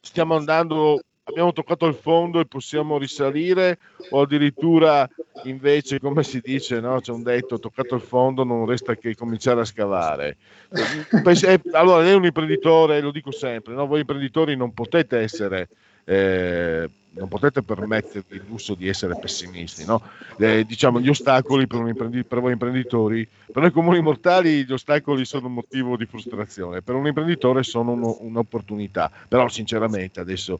stiamo 0.00 0.34
andando, 0.34 1.00
abbiamo 1.24 1.52
toccato 1.52 1.86
il 1.86 1.94
fondo 1.94 2.40
e 2.40 2.46
possiamo 2.46 2.98
risalire 2.98 3.78
o 4.10 4.22
addirittura 4.22 5.08
invece, 5.44 6.00
come 6.00 6.22
si 6.22 6.40
dice, 6.42 6.80
no? 6.80 7.00
c'è 7.00 7.12
un 7.12 7.22
detto, 7.22 7.58
toccato 7.58 7.94
il 7.94 8.00
fondo 8.00 8.44
non 8.44 8.66
resta 8.66 8.96
che 8.96 9.14
cominciare 9.14 9.60
a 9.60 9.64
scavare. 9.64 10.36
Eh, 10.70 11.60
allora, 11.72 12.02
lei 12.02 12.12
è 12.12 12.16
un 12.16 12.24
imprenditore, 12.24 13.00
lo 13.00 13.12
dico 13.12 13.30
sempre, 13.30 13.74
no? 13.74 13.86
voi 13.86 14.00
imprenditori 14.00 14.56
non 14.56 14.72
potete 14.72 15.18
essere... 15.18 15.68
Eh, 16.04 16.88
non 17.18 17.28
potete 17.28 17.62
permettervi 17.62 18.36
il 18.36 18.44
lusso 18.48 18.74
di 18.74 18.88
essere 18.88 19.16
pessimisti. 19.18 19.84
No? 19.84 20.00
Eh, 20.38 20.64
diciamo, 20.64 21.00
gli 21.00 21.08
ostacoli 21.08 21.66
per, 21.66 21.92
per, 22.26 22.40
voi 22.40 22.52
imprenditori, 22.52 23.28
per 23.52 23.62
noi 23.62 23.72
comuni 23.72 24.00
mortali, 24.00 24.64
gli 24.64 24.72
ostacoli 24.72 25.24
sono 25.24 25.48
un 25.48 25.54
motivo 25.54 25.96
di 25.96 26.06
frustrazione, 26.06 26.82
per 26.82 26.94
un 26.94 27.06
imprenditore 27.06 27.62
sono 27.62 27.92
uno, 27.92 28.16
un'opportunità. 28.20 29.10
Però, 29.28 29.48
sinceramente, 29.48 30.20
adesso 30.20 30.58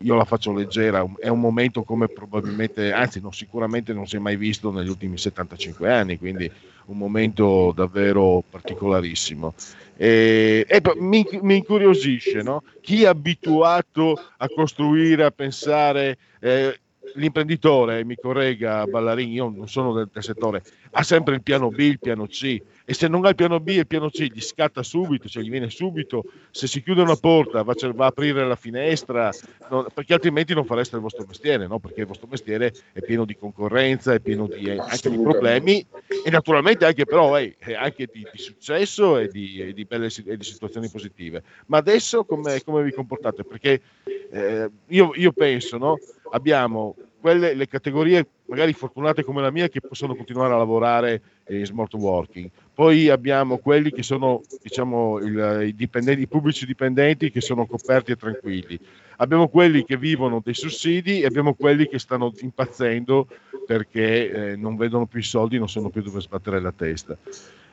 io 0.00 0.14
la 0.14 0.24
faccio 0.24 0.52
leggera, 0.52 1.04
è 1.18 1.28
un 1.28 1.40
momento 1.40 1.82
come 1.82 2.08
probabilmente, 2.08 2.92
anzi, 2.92 3.20
no, 3.20 3.32
sicuramente 3.32 3.92
non 3.92 4.06
si 4.06 4.16
è 4.16 4.20
mai 4.20 4.36
visto 4.36 4.70
negli 4.70 4.88
ultimi 4.88 5.18
75 5.18 5.92
anni, 5.92 6.18
quindi 6.18 6.50
un 6.86 6.96
momento 6.96 7.72
davvero 7.74 8.42
particolarissimo. 8.48 9.54
E, 10.00 10.64
e 10.68 10.80
mi, 10.98 11.26
mi, 11.42 11.56
incuriosisce 11.56 12.40
no? 12.42 12.62
chi 12.80 13.02
è 13.02 13.06
abituato 13.06 14.16
a 14.36 14.48
costruire, 14.48 15.24
a 15.24 15.32
pensare. 15.32 16.16
Eh, 16.38 16.78
l'imprenditore, 17.14 18.04
mi 18.04 18.14
corregga 18.14 18.84
Ballarini, 18.84 19.32
io 19.32 19.52
non 19.54 19.66
sono 19.66 19.92
del, 19.92 20.08
del, 20.12 20.22
settore, 20.22 20.62
ha 20.92 21.02
sempre 21.02 21.34
il 21.34 21.42
piano 21.42 21.68
B, 21.70 21.78
il 21.78 21.98
piano 21.98 22.26
C 22.26 22.60
e 22.90 22.94
se 22.94 23.06
non 23.06 23.26
ha 23.26 23.28
il 23.28 23.34
piano 23.34 23.60
B 23.60 23.68
e 23.68 23.80
il 23.80 23.86
piano 23.86 24.08
C 24.08 24.22
gli 24.32 24.40
scatta 24.40 24.82
subito, 24.82 25.28
cioè 25.28 25.42
gli 25.42 25.50
viene 25.50 25.68
subito, 25.68 26.24
se 26.50 26.66
si 26.66 26.82
chiude 26.82 27.02
una 27.02 27.16
porta 27.16 27.62
va, 27.62 27.74
va 27.92 28.04
a 28.06 28.08
aprire 28.08 28.46
la 28.46 28.56
finestra, 28.56 29.30
no, 29.68 29.86
perché 29.92 30.14
altrimenti 30.14 30.54
non 30.54 30.64
fareste 30.64 30.96
il 30.96 31.02
vostro 31.02 31.26
mestiere, 31.28 31.66
no? 31.66 31.80
perché 31.80 32.00
il 32.00 32.06
vostro 32.06 32.26
mestiere 32.30 32.72
è 32.94 33.02
pieno 33.02 33.26
di 33.26 33.36
concorrenza, 33.36 34.14
è 34.14 34.20
pieno 34.20 34.46
di, 34.46 34.70
eh, 34.70 34.78
anche 34.78 35.10
di 35.10 35.18
problemi 35.18 35.86
e 36.24 36.30
naturalmente 36.30 36.86
anche 36.86 37.04
però 37.04 37.38
eh, 37.38 37.54
anche 37.76 38.08
di, 38.10 38.26
di, 38.32 38.38
successo 38.38 39.18
e 39.18 39.28
di, 39.28 39.60
e 39.60 39.74
di 39.74 39.84
belle 39.84 40.08
e 40.24 40.36
di 40.38 40.44
situazioni 40.44 40.88
positive. 40.88 41.42
Ma 41.66 41.76
adesso 41.76 42.24
come, 42.24 42.62
come 42.64 42.82
vi 42.84 42.92
comportate? 42.92 43.44
Perché 43.44 43.82
eh, 44.30 44.70
io, 44.86 45.10
io 45.14 45.32
penso, 45.32 45.76
no? 45.76 45.98
abbiamo 46.30 46.96
quelle, 47.20 47.54
le 47.54 47.66
categorie 47.66 48.26
magari 48.46 48.72
fortunate 48.72 49.22
come 49.24 49.42
la 49.42 49.50
mia 49.50 49.68
che 49.68 49.80
possono 49.80 50.14
continuare 50.14 50.54
a 50.54 50.56
lavorare 50.56 51.20
in 51.48 51.64
smart 51.64 51.92
working. 51.94 52.48
Poi 52.72 53.08
abbiamo 53.08 53.58
quelli 53.58 53.90
che 53.90 54.02
sono 54.02 54.40
diciamo, 54.62 55.18
il, 55.18 55.66
i, 55.66 55.74
dipendenti, 55.74 56.22
i 56.22 56.28
pubblici 56.28 56.64
dipendenti 56.64 57.30
che 57.30 57.40
sono 57.40 57.66
coperti 57.66 58.12
e 58.12 58.16
tranquilli. 58.16 58.78
Abbiamo 59.16 59.48
quelli 59.48 59.84
che 59.84 59.96
vivono 59.96 60.40
dei 60.42 60.54
sussidi 60.54 61.20
e 61.20 61.26
abbiamo 61.26 61.54
quelli 61.54 61.88
che 61.88 61.98
stanno 61.98 62.32
impazzendo 62.40 63.26
perché 63.66 64.30
eh, 64.52 64.56
non 64.56 64.76
vedono 64.76 65.06
più 65.06 65.18
i 65.18 65.24
soldi, 65.24 65.58
non 65.58 65.68
sanno 65.68 65.90
più 65.90 66.02
dove 66.02 66.20
sbattere 66.20 66.60
la 66.60 66.72
testa. 66.72 67.16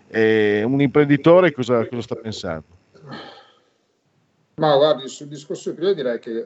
E 0.08 0.64
un 0.64 0.82
imprenditore 0.82 1.52
cosa, 1.52 1.88
cosa 1.88 2.02
sta 2.02 2.16
pensando? 2.16 2.66
Ma 4.56 4.76
guardi, 4.76 5.08
sul 5.08 5.28
discorso 5.28 5.74
prima 5.74 5.94
direi 5.94 6.20
che 6.20 6.46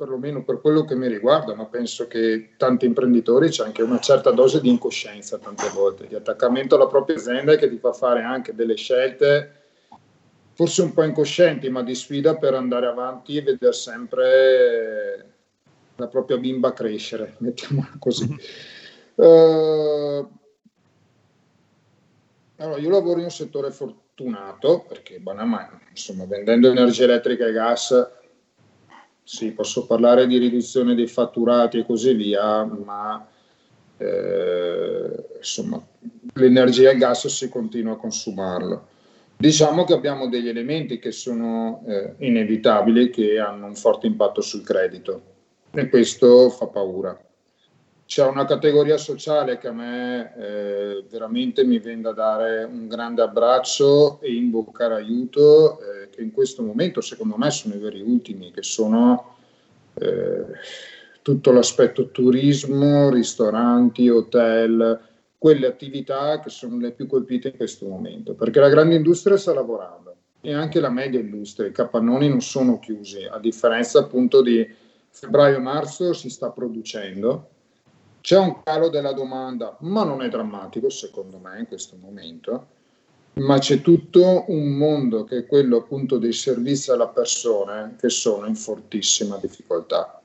perlomeno 0.00 0.42
per 0.42 0.62
quello 0.62 0.86
che 0.86 0.94
mi 0.94 1.08
riguarda, 1.08 1.54
ma 1.54 1.66
penso 1.66 2.06
che 2.06 2.52
tanti 2.56 2.86
imprenditori 2.86 3.50
c'è 3.50 3.64
anche 3.64 3.82
una 3.82 3.98
certa 3.98 4.30
dose 4.30 4.62
di 4.62 4.70
incoscienza 4.70 5.36
tante 5.36 5.68
volte, 5.74 6.06
di 6.06 6.14
attaccamento 6.14 6.76
alla 6.76 6.86
propria 6.86 7.16
azienda 7.16 7.54
che 7.56 7.68
ti 7.68 7.76
fa 7.76 7.92
fare 7.92 8.22
anche 8.22 8.54
delle 8.54 8.76
scelte 8.76 9.56
forse 10.54 10.80
un 10.80 10.94
po' 10.94 11.02
incoscienti, 11.02 11.68
ma 11.68 11.82
di 11.82 11.94
sfida 11.94 12.36
per 12.36 12.54
andare 12.54 12.86
avanti 12.86 13.36
e 13.36 13.42
vedere 13.42 13.74
sempre 13.74 15.26
la 15.96 16.06
propria 16.06 16.38
bimba 16.38 16.72
crescere, 16.72 17.34
mettiamola 17.40 17.96
così. 17.98 18.24
Uh, 19.16 20.30
allora, 22.56 22.78
io 22.78 22.88
lavoro 22.88 23.18
in 23.18 23.24
un 23.24 23.30
settore 23.30 23.70
fortunato 23.70 24.82
perché, 24.88 25.18
banalmente, 25.18 25.88
insomma, 25.90 26.24
vendendo 26.24 26.70
energia 26.70 27.04
elettrica 27.04 27.46
e 27.46 27.52
gas 27.52 28.18
sì, 29.30 29.52
posso 29.52 29.86
parlare 29.86 30.26
di 30.26 30.38
riduzione 30.38 30.96
dei 30.96 31.06
fatturati 31.06 31.78
e 31.78 31.86
così 31.86 32.14
via, 32.14 32.64
ma 32.64 33.24
eh, 33.96 35.24
insomma, 35.36 35.80
l'energia 36.34 36.90
e 36.90 36.94
il 36.94 36.98
gas 36.98 37.28
si 37.28 37.48
continua 37.48 37.92
a 37.92 37.96
consumarlo. 37.96 38.88
Diciamo 39.36 39.84
che 39.84 39.92
abbiamo 39.92 40.28
degli 40.28 40.48
elementi 40.48 40.98
che 40.98 41.12
sono 41.12 41.84
eh, 41.86 42.14
inevitabili, 42.18 43.10
che 43.10 43.38
hanno 43.38 43.66
un 43.66 43.76
forte 43.76 44.08
impatto 44.08 44.40
sul 44.40 44.64
credito 44.64 45.22
e 45.70 45.88
questo 45.88 46.50
fa 46.50 46.66
paura. 46.66 47.16
C'è 48.10 48.26
una 48.26 48.44
categoria 48.44 48.96
sociale 48.96 49.56
che 49.58 49.68
a 49.68 49.72
me 49.72 50.34
eh, 50.36 51.04
veramente 51.08 51.62
mi 51.64 51.78
viene 51.78 52.00
da 52.00 52.10
dare 52.10 52.64
un 52.64 52.88
grande 52.88 53.22
abbraccio 53.22 54.20
e 54.20 54.34
invocare 54.34 54.94
aiuto, 54.94 55.78
eh, 55.78 56.10
che 56.10 56.20
in 56.20 56.32
questo 56.32 56.64
momento 56.64 57.00
secondo 57.02 57.36
me 57.36 57.52
sono 57.52 57.74
i 57.74 57.78
veri 57.78 58.00
ultimi, 58.00 58.50
che 58.50 58.64
sono 58.64 59.36
eh, 59.94 60.44
tutto 61.22 61.52
l'aspetto 61.52 62.10
turismo, 62.10 63.10
ristoranti, 63.10 64.08
hotel, 64.08 65.00
quelle 65.38 65.68
attività 65.68 66.40
che 66.40 66.50
sono 66.50 66.78
le 66.78 66.90
più 66.90 67.06
colpite 67.06 67.50
in 67.50 67.56
questo 67.56 67.86
momento, 67.86 68.34
perché 68.34 68.58
la 68.58 68.70
grande 68.70 68.96
industria 68.96 69.36
sta 69.36 69.54
lavorando 69.54 70.16
e 70.40 70.52
anche 70.52 70.80
la 70.80 70.90
media 70.90 71.20
industria, 71.20 71.68
i 71.68 71.72
capannoni 71.72 72.28
non 72.28 72.40
sono 72.40 72.80
chiusi, 72.80 73.22
a 73.22 73.38
differenza 73.38 74.00
appunto 74.00 74.42
di 74.42 74.68
febbraio-marzo 75.10 76.12
si 76.12 76.28
sta 76.28 76.50
producendo 76.50 77.58
c'è 78.20 78.38
un 78.38 78.62
calo 78.62 78.88
della 78.88 79.12
domanda, 79.12 79.76
ma 79.80 80.04
non 80.04 80.22
è 80.22 80.28
drammatico 80.28 80.90
secondo 80.90 81.38
me 81.38 81.58
in 81.58 81.66
questo 81.66 81.96
momento, 82.00 82.66
ma 83.34 83.58
c'è 83.58 83.80
tutto 83.80 84.44
un 84.48 84.76
mondo 84.76 85.24
che 85.24 85.38
è 85.38 85.46
quello 85.46 85.78
appunto 85.78 86.18
dei 86.18 86.32
servizi 86.32 86.90
alla 86.90 87.08
persona 87.08 87.94
che 87.98 88.10
sono 88.10 88.46
in 88.46 88.56
fortissima 88.56 89.36
difficoltà. 89.36 90.20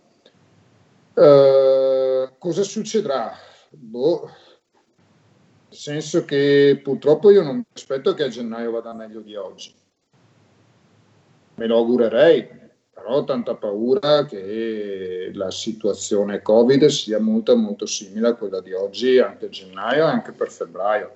Eh, 1.13 2.34
cosa 2.38 2.63
succederà? 2.63 3.31
Boh, 3.69 4.30
nel 5.69 5.77
senso 5.77 6.26
che 6.26 6.80
purtroppo 6.84 7.31
io 7.31 7.41
non 7.41 7.57
mi 7.57 7.65
aspetto 7.73 8.13
che 8.13 8.23
a 8.23 8.27
gennaio 8.27 8.72
vada 8.72 8.93
meglio 8.93 9.22
di 9.22 9.35
oggi. 9.35 9.73
Me 11.55 11.67
lo 11.67 11.77
augurerei, 11.77 12.64
però 12.95 13.17
ho 13.17 13.23
tanta 13.26 13.55
paura 13.55 14.23
che 14.23 15.30
la 15.34 15.51
situazione 15.51 16.41
Covid 16.41 16.85
sia 16.85 17.19
molto 17.19 17.53
molto 17.57 17.85
simile 17.85 18.30
a 18.30 18.35
quella 18.35 18.61
di 18.61 18.72
oggi, 18.72 19.19
anche 19.19 19.47
a 19.47 19.49
gennaio 19.49 20.05
e 20.05 20.09
anche 20.09 20.31
per 20.31 20.49
febbraio. 20.49 21.11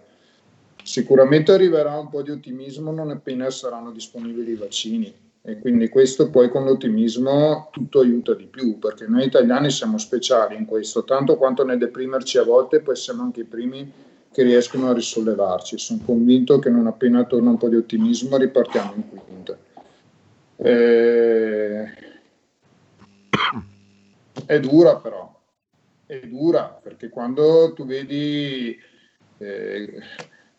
Sicuramente 0.84 1.54
arriverà 1.54 1.98
un 1.98 2.10
po' 2.10 2.22
di 2.22 2.32
ottimismo 2.32 2.92
non 2.92 3.12
appena 3.12 3.50
saranno 3.50 3.92
disponibili 3.92 4.52
i 4.52 4.56
vaccini 4.56 5.14
e 5.42 5.60
quindi 5.60 5.88
questo 5.88 6.30
poi 6.30 6.50
con 6.50 6.66
l'ottimismo 6.66 7.70
tutto 7.72 8.02
aiuta 8.02 8.34
di 8.34 8.48
più 8.48 8.78
perché 8.78 9.08
noi 9.08 9.26
italiani 9.26 9.72
siamo 9.72 9.98
speciali 9.98 10.58
in 10.58 10.66
questo, 10.66 11.06
tanto 11.06 11.38
quanto 11.38 11.64
nel 11.64 11.78
deprimerci 11.78 12.40
a 12.40 12.44
volte 12.44 12.82
poi 12.82 12.98
siamo 12.98 13.24
anche 13.24 13.42
i 13.42 13.46
primi 13.46 13.90
che 14.34 14.44
riescono 14.44 14.90
a 14.90 14.94
risollevarci. 14.94 15.78
Sono 15.78 16.02
convinto 16.06 16.60
che 16.60 16.70
non 16.70 16.88
appena 16.88 17.24
torna 17.24 17.52
un 17.52 17.58
po' 17.58 17.70
di 17.70 17.78
ottimismo 17.78 18.36
ripartiamo 18.36 18.94
in 18.96 19.08
quinta. 19.08 19.58
Eh, 20.62 21.86
è 24.46 24.60
dura 24.60 24.98
però, 24.98 25.40
è 26.06 26.20
dura 26.28 26.80
perché 26.84 27.08
quando 27.08 27.72
tu 27.74 27.86
vedi 27.86 28.78
eh, 29.38 30.00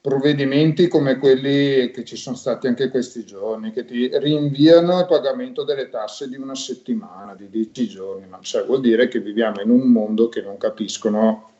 provvedimenti 0.00 0.88
come 0.88 1.18
quelli 1.18 1.90
che 1.90 2.04
ci 2.04 2.16
sono 2.16 2.36
stati 2.36 2.66
anche 2.66 2.88
questi 2.88 3.26
giorni, 3.26 3.72
che 3.72 3.84
ti 3.84 4.10
rinviano 4.16 5.00
il 5.00 5.06
pagamento 5.06 5.64
delle 5.64 5.90
tasse 5.90 6.28
di 6.28 6.36
una 6.36 6.54
settimana, 6.54 7.34
di 7.34 7.50
dieci 7.50 7.86
giorni, 7.86 8.26
ma 8.26 8.38
cioè 8.40 8.64
vuol 8.64 8.80
dire 8.80 9.06
che 9.08 9.20
viviamo 9.20 9.60
in 9.60 9.68
un 9.68 9.86
mondo 9.90 10.30
che 10.30 10.40
non 10.40 10.56
capiscono 10.56 11.50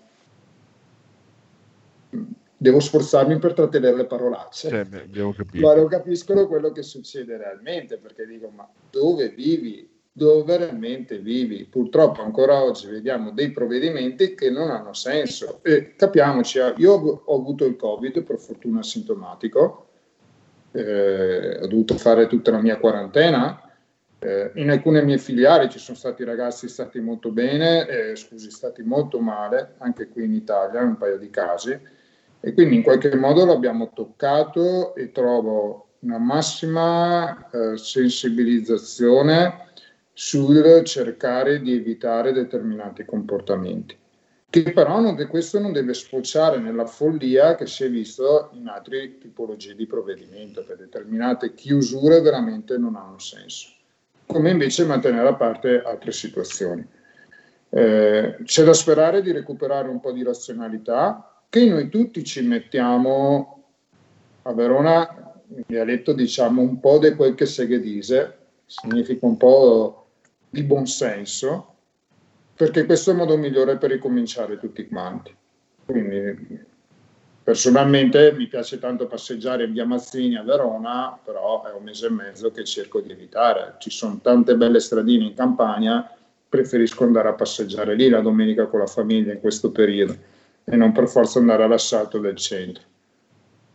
devo 2.63 2.79
sforzarmi 2.79 3.39
per 3.39 3.55
trattenere 3.55 3.97
le 3.97 4.05
parolacce. 4.05 4.69
Cioè. 4.69 5.07
Ma 5.61 5.75
non 5.75 5.87
capiscono 5.87 6.47
quello 6.47 6.73
che 6.73 6.83
succede 6.83 7.39
realmente, 7.39 7.97
perché 7.97 8.27
dico, 8.27 8.51
ma 8.55 8.69
dove 8.91 9.31
vivi? 9.31 9.89
Dove 10.13 10.59
realmente 10.59 11.21
vivi? 11.21 11.65
Purtroppo 11.65 12.21
ancora 12.21 12.63
oggi 12.63 12.87
vediamo 12.87 13.31
dei 13.31 13.51
provvedimenti 13.51 14.35
che 14.35 14.51
non 14.51 14.71
hanno 14.71 14.93
senso. 14.93 15.61
E 15.63 15.95
capiamoci, 15.97 16.59
eh, 16.59 16.75
io 16.77 16.93
ho, 16.93 17.23
ho 17.25 17.35
avuto 17.35 17.65
il 17.65 17.77
Covid, 17.77 18.23
per 18.25 18.39
fortuna 18.39 18.81
asintomatico, 18.81 19.87
eh, 20.73 21.61
ho 21.63 21.67
dovuto 21.67 21.97
fare 21.97 22.27
tutta 22.27 22.51
la 22.51 22.61
mia 22.61 22.77
quarantena. 22.77 23.73
Eh, 24.19 24.51
in 24.57 24.69
alcune 24.69 25.03
mie 25.03 25.17
filiali 25.17 25.71
ci 25.71 25.79
sono 25.79 25.97
stati 25.97 26.25
ragazzi 26.25 26.69
stati 26.69 27.01
molto 27.01 27.31
bene, 27.31 27.89
eh, 27.89 28.17
scusi, 28.17 28.51
stati 28.51 28.83
molto 28.83 29.19
male, 29.19 29.77
anche 29.79 30.09
qui 30.09 30.25
in 30.25 30.35
Italia, 30.35 30.83
un 30.83 30.99
paio 30.99 31.17
di 31.17 31.31
casi, 31.31 31.99
e 32.41 32.55
quindi 32.55 32.77
in 32.77 32.83
qualche 32.83 33.15
modo 33.17 33.45
l'abbiamo 33.45 33.93
toccato 33.95 34.95
e 34.95 35.13
trovo 35.13 35.89
una 36.01 36.19
massima 36.19 37.51
eh, 37.51 37.77
sensibilizzazione 37.77 39.69
sul 40.13 40.83
cercare 40.85 41.61
di 41.61 41.75
evitare 41.75 42.33
determinati 42.33 43.05
comportamenti 43.05 43.99
che 44.51 44.73
però 44.73 44.99
non 44.99 45.15
questo 45.29 45.61
non 45.61 45.71
deve 45.71 45.95
sfociare 45.95 46.59
nella 46.59 46.85
follia 46.85 47.55
che 47.55 47.67
si 47.67 47.85
è 47.85 47.91
visto 47.91 48.51
in 48.55 48.67
altre 48.67 49.17
tipologie 49.19 49.77
di 49.77 49.87
provvedimento, 49.87 50.65
per 50.65 50.77
determinate 50.77 51.55
chiusure 51.55 52.21
veramente 52.21 52.77
non 52.77 52.97
hanno 52.97 53.21
senso, 53.21 53.69
come 54.27 54.51
invece 54.51 54.85
mantenere 54.85 55.29
a 55.29 55.35
parte 55.35 55.81
altre 55.83 56.11
situazioni. 56.11 56.85
Eh, 57.73 58.39
c'è 58.43 58.65
da 58.65 58.73
sperare 58.73 59.23
di 59.23 59.31
recuperare 59.31 59.89
un 59.89 60.01
po' 60.01 60.11
di 60.11 60.25
razionalità, 60.25 61.30
che 61.51 61.67
noi 61.67 61.89
tutti 61.89 62.23
ci 62.23 62.43
mettiamo 62.43 63.65
a 64.43 64.53
Verona, 64.55 65.35
in 65.49 65.65
dialetto 65.67 66.13
diciamo 66.13 66.63
un 66.63 66.79
po' 66.79 66.99
di 66.99 67.13
quel 67.17 67.35
che 67.35 67.45
seghedise, 67.45 68.39
significa 68.67 69.27
un 69.27 69.37
po' 69.37 70.07
di 70.49 70.63
buonsenso, 70.63 71.75
perché 72.55 72.87
questo 72.87 73.11
è 73.11 73.15
il 73.15 73.19
modo 73.19 73.37
migliore 73.37 73.79
per 73.79 73.91
ricominciare 73.91 74.59
tutti 74.59 74.87
quanti. 74.87 75.35
Quindi 75.87 76.69
personalmente 77.43 78.33
mi 78.33 78.47
piace 78.47 78.79
tanto 78.79 79.09
passeggiare 79.09 79.67
via 79.67 79.85
Mazzini 79.85 80.37
a 80.37 80.45
Verona, 80.45 81.19
però 81.23 81.65
è 81.65 81.73
un 81.73 81.83
mese 81.83 82.07
e 82.07 82.11
mezzo 82.11 82.53
che 82.53 82.63
cerco 82.63 83.01
di 83.01 83.11
evitare. 83.11 83.75
Ci 83.81 83.91
sono 83.91 84.21
tante 84.23 84.55
belle 84.55 84.79
stradine 84.79 85.25
in 85.25 85.35
campagna, 85.35 86.09
preferisco 86.49 87.03
andare 87.03 87.29
a 87.29 87.35
passeggiare 87.35 87.97
lì 87.97 88.09
la 88.09 88.21
domenica 88.21 88.67
con 88.67 88.79
la 88.79 88.87
famiglia 88.87 89.33
in 89.33 89.41
questo 89.41 89.73
periodo 89.73 90.30
e 90.65 90.77
non 90.77 90.93
per 90.93 91.09
forza 91.09 91.39
andare 91.39 91.65
all'assalto 91.65 92.19
del 92.19 92.37
centro. 92.37 92.85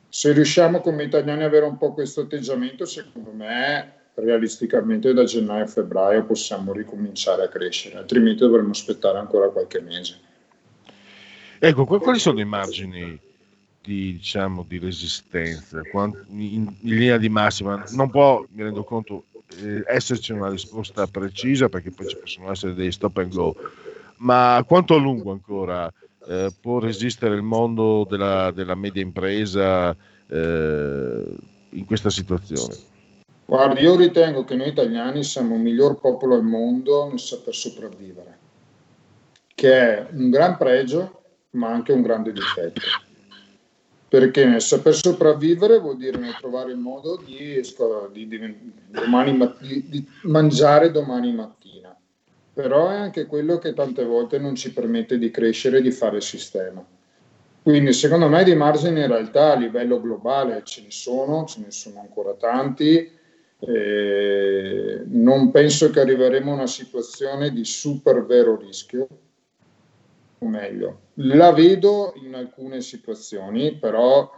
Se 0.10 0.32
riusciamo 0.32 0.80
come 0.80 1.04
italiani 1.04 1.42
ad 1.42 1.48
avere 1.48 1.66
un 1.66 1.78
po' 1.78 1.94
questo 1.94 2.22
atteggiamento, 2.22 2.86
secondo 2.86 3.32
me 3.32 3.94
realisticamente 4.16 5.14
da 5.14 5.26
gennaio 5.26 5.64
a 5.64 5.68
febbraio 5.68 6.26
possiamo 6.26 6.72
ricominciare 6.72 7.44
a 7.44 7.50
crescere, 7.50 7.98
altrimenti 7.98 8.40
dovremmo 8.40 8.72
aspettare 8.72 9.18
ancora 9.18 9.50
qualche 9.50 9.82
mese. 9.82 10.20
Ecco, 11.60 11.86
quali 11.86 12.20
sono 12.20 12.40
i 12.40 12.46
margini 12.46 13.20
di, 13.82 14.14
diciamo, 14.14 14.64
di 14.68 14.78
resistenza? 14.80 15.82
In, 16.30 16.38
in, 16.38 16.76
linea 16.82 17.18
di 17.18 17.30
massima, 17.30 17.84
non 17.92 18.10
può, 18.10 18.46
mi 18.52 18.64
rendo 18.64 18.84
conto, 18.84 19.26
eh, 19.62 19.84
esserci 19.88 20.32
una 20.32 20.50
risposta 20.50 21.08
precisa 21.08 21.70
perché 21.70 21.92
poi 21.92 22.08
ci 22.08 22.18
possono 22.18 22.52
essere 22.52 22.74
dei 22.74 22.92
stop 22.92 23.18
and 23.18 23.34
go, 23.34 23.56
ma 24.18 24.64
quanto 24.68 24.96
a 24.96 24.98
lungo 24.98 25.32
ancora 25.32 25.92
eh, 26.28 26.52
può 26.60 26.80
resistere 26.80 27.36
il 27.36 27.42
mondo 27.42 28.06
della, 28.10 28.52
della 28.52 28.76
media 28.76 29.02
impresa 29.02 29.96
eh, 30.28 31.24
in 31.70 31.86
questa 31.86 32.10
situazione? 32.10 32.76
Guardi, 33.46 33.82
io 33.82 33.96
ritengo 33.96 34.44
che 34.44 34.56
noi 34.56 34.70
italiani 34.70 35.24
siamo 35.24 35.56
il 35.56 35.62
miglior 35.62 36.00
popolo 36.00 36.34
al 36.34 36.44
mondo 36.44 37.08
nel 37.10 37.20
saper 37.20 37.54
sopravvivere, 37.54 38.38
che 39.54 39.72
è 39.72 40.08
un 40.14 40.32
gran 40.32 40.58
pregio, 40.58 41.22
ma 41.52 41.70
anche 41.70 41.92
un 41.92 42.02
grande 42.02 42.32
difetto. 42.32 42.82
Perché 44.08 44.46
nel 44.46 44.62
saper 44.62 44.96
sopravvivere 44.96 45.80
vuol 45.80 45.98
dire 45.98 46.18
nel 46.18 46.36
trovare 46.40 46.72
il 46.72 46.78
modo 46.78 47.22
di, 47.24 47.62
di, 48.12 48.28
di, 48.28 48.72
domani, 48.90 49.38
di 49.60 50.08
mangiare 50.24 50.90
domani 50.90 51.34
mattina. 51.34 51.65
Però 52.56 52.90
è 52.90 52.96
anche 52.96 53.28
quello 53.28 53.60
che 53.60 53.74
tante 53.74 54.04
volte 54.04 54.40
non 54.40 54.56
ci 54.56 54.74
permette 54.74 55.20
di 55.20 55.30
crescere 55.30 55.78
e 55.78 55.82
di 55.82 55.92
fare 55.92 56.16
il 56.16 56.24
sistema. 56.24 56.84
Quindi 57.62 57.94
secondo 57.94 58.28
me 58.28 58.44
di 58.44 58.56
margini 58.56 59.02
in 59.02 59.08
realtà 59.08 59.52
a 59.52 59.58
livello 59.58 60.02
globale 60.02 60.64
ce 60.64 60.82
ne 60.82 60.92
sono, 60.92 61.46
ce 61.46 61.60
ne 61.60 61.72
sono 61.72 62.00
ancora 62.00 62.34
tanti 62.34 63.12
eh, 63.60 65.04
non 65.06 65.52
penso 65.52 65.90
che 65.90 66.02
arriveremo 66.02 66.52
a 66.52 66.56
una 66.56 66.68
situazione 66.68 67.52
di 67.52 67.66
super 67.66 68.26
vero 68.26 68.58
rischio, 68.58 69.08
o 70.38 70.48
meglio, 70.48 71.00
la 71.16 71.52
vedo 71.52 72.14
in 72.24 72.36
alcune 72.36 72.82
situazioni, 72.82 73.78
però 73.78 74.30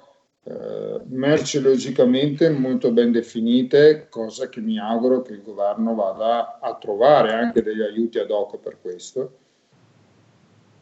eh, 0.48 1.02
merceologicamente 1.07 2.49
molto 2.49 2.91
ben 2.91 3.11
definite, 3.11 4.07
cosa 4.10 4.49
che 4.49 4.61
mi 4.61 4.80
auguro 4.80 5.22
che 5.22 5.34
il 5.34 5.41
governo 5.41 5.95
vada 5.95 6.60
a 6.60 6.76
trovare 6.76 7.34
anche 7.34 7.61
degli 7.61 7.82
aiuti 7.82 8.19
ad 8.19 8.32
hoc 8.32 8.57
per 8.57 8.78
questo 8.82 9.45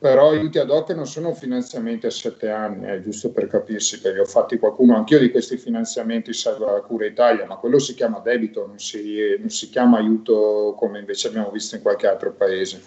però 0.06 0.30
aiuti 0.30 0.60
ad 0.60 0.70
hoc 0.70 0.92
non 0.92 1.08
sono 1.08 1.34
finanziamenti 1.34 2.06
a 2.06 2.12
sette 2.12 2.52
anni, 2.52 2.86
è 2.86 3.02
giusto 3.02 3.32
per 3.32 3.48
capirsi, 3.48 4.00
perché 4.00 4.20
ho 4.20 4.26
fatti 4.26 4.60
qualcuno, 4.60 4.96
anch'io 4.96 5.18
di 5.18 5.32
questi 5.32 5.58
finanziamenti 5.58 6.32
salva 6.32 6.74
la 6.74 6.82
cura 6.82 7.08
Italia, 7.08 7.48
ma 7.48 7.56
quello 7.56 7.80
si 7.80 7.96
chiama 7.96 8.20
debito, 8.20 8.68
non 8.68 8.78
si, 8.78 9.36
non 9.40 9.50
si 9.50 9.68
chiama 9.70 9.98
aiuto 9.98 10.76
come 10.78 11.00
invece 11.00 11.30
abbiamo 11.30 11.50
visto 11.50 11.76
in 11.76 11.82
qualche 11.82 12.06
altro 12.06 12.34
paese. 12.34 12.84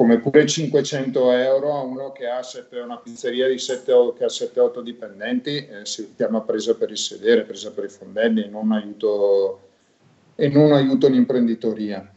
Come 0.00 0.18
pure 0.18 0.46
500 0.46 1.30
euro 1.32 1.74
a 1.74 1.82
uno 1.82 2.10
che 2.10 2.26
ha 2.26 2.42
sette, 2.42 2.78
una 2.78 2.96
pizzeria 2.96 3.46
di 3.46 3.58
7, 3.58 4.14
che 4.16 4.24
ha 4.24 4.28
7-8 4.28 4.80
dipendenti, 4.80 5.66
eh, 5.66 5.84
si 5.84 6.14
chiama 6.16 6.40
presa 6.40 6.74
per 6.74 6.88
il 6.90 6.96
sedere, 6.96 7.42
presa 7.42 7.70
per 7.70 7.84
i 7.84 7.90
fondelli 7.90 8.42
e 8.44 8.48
non 8.48 8.72
aiuto, 8.72 9.60
e 10.36 10.48
non 10.48 10.72
aiuto 10.72 11.06
l'imprenditoria. 11.06 12.10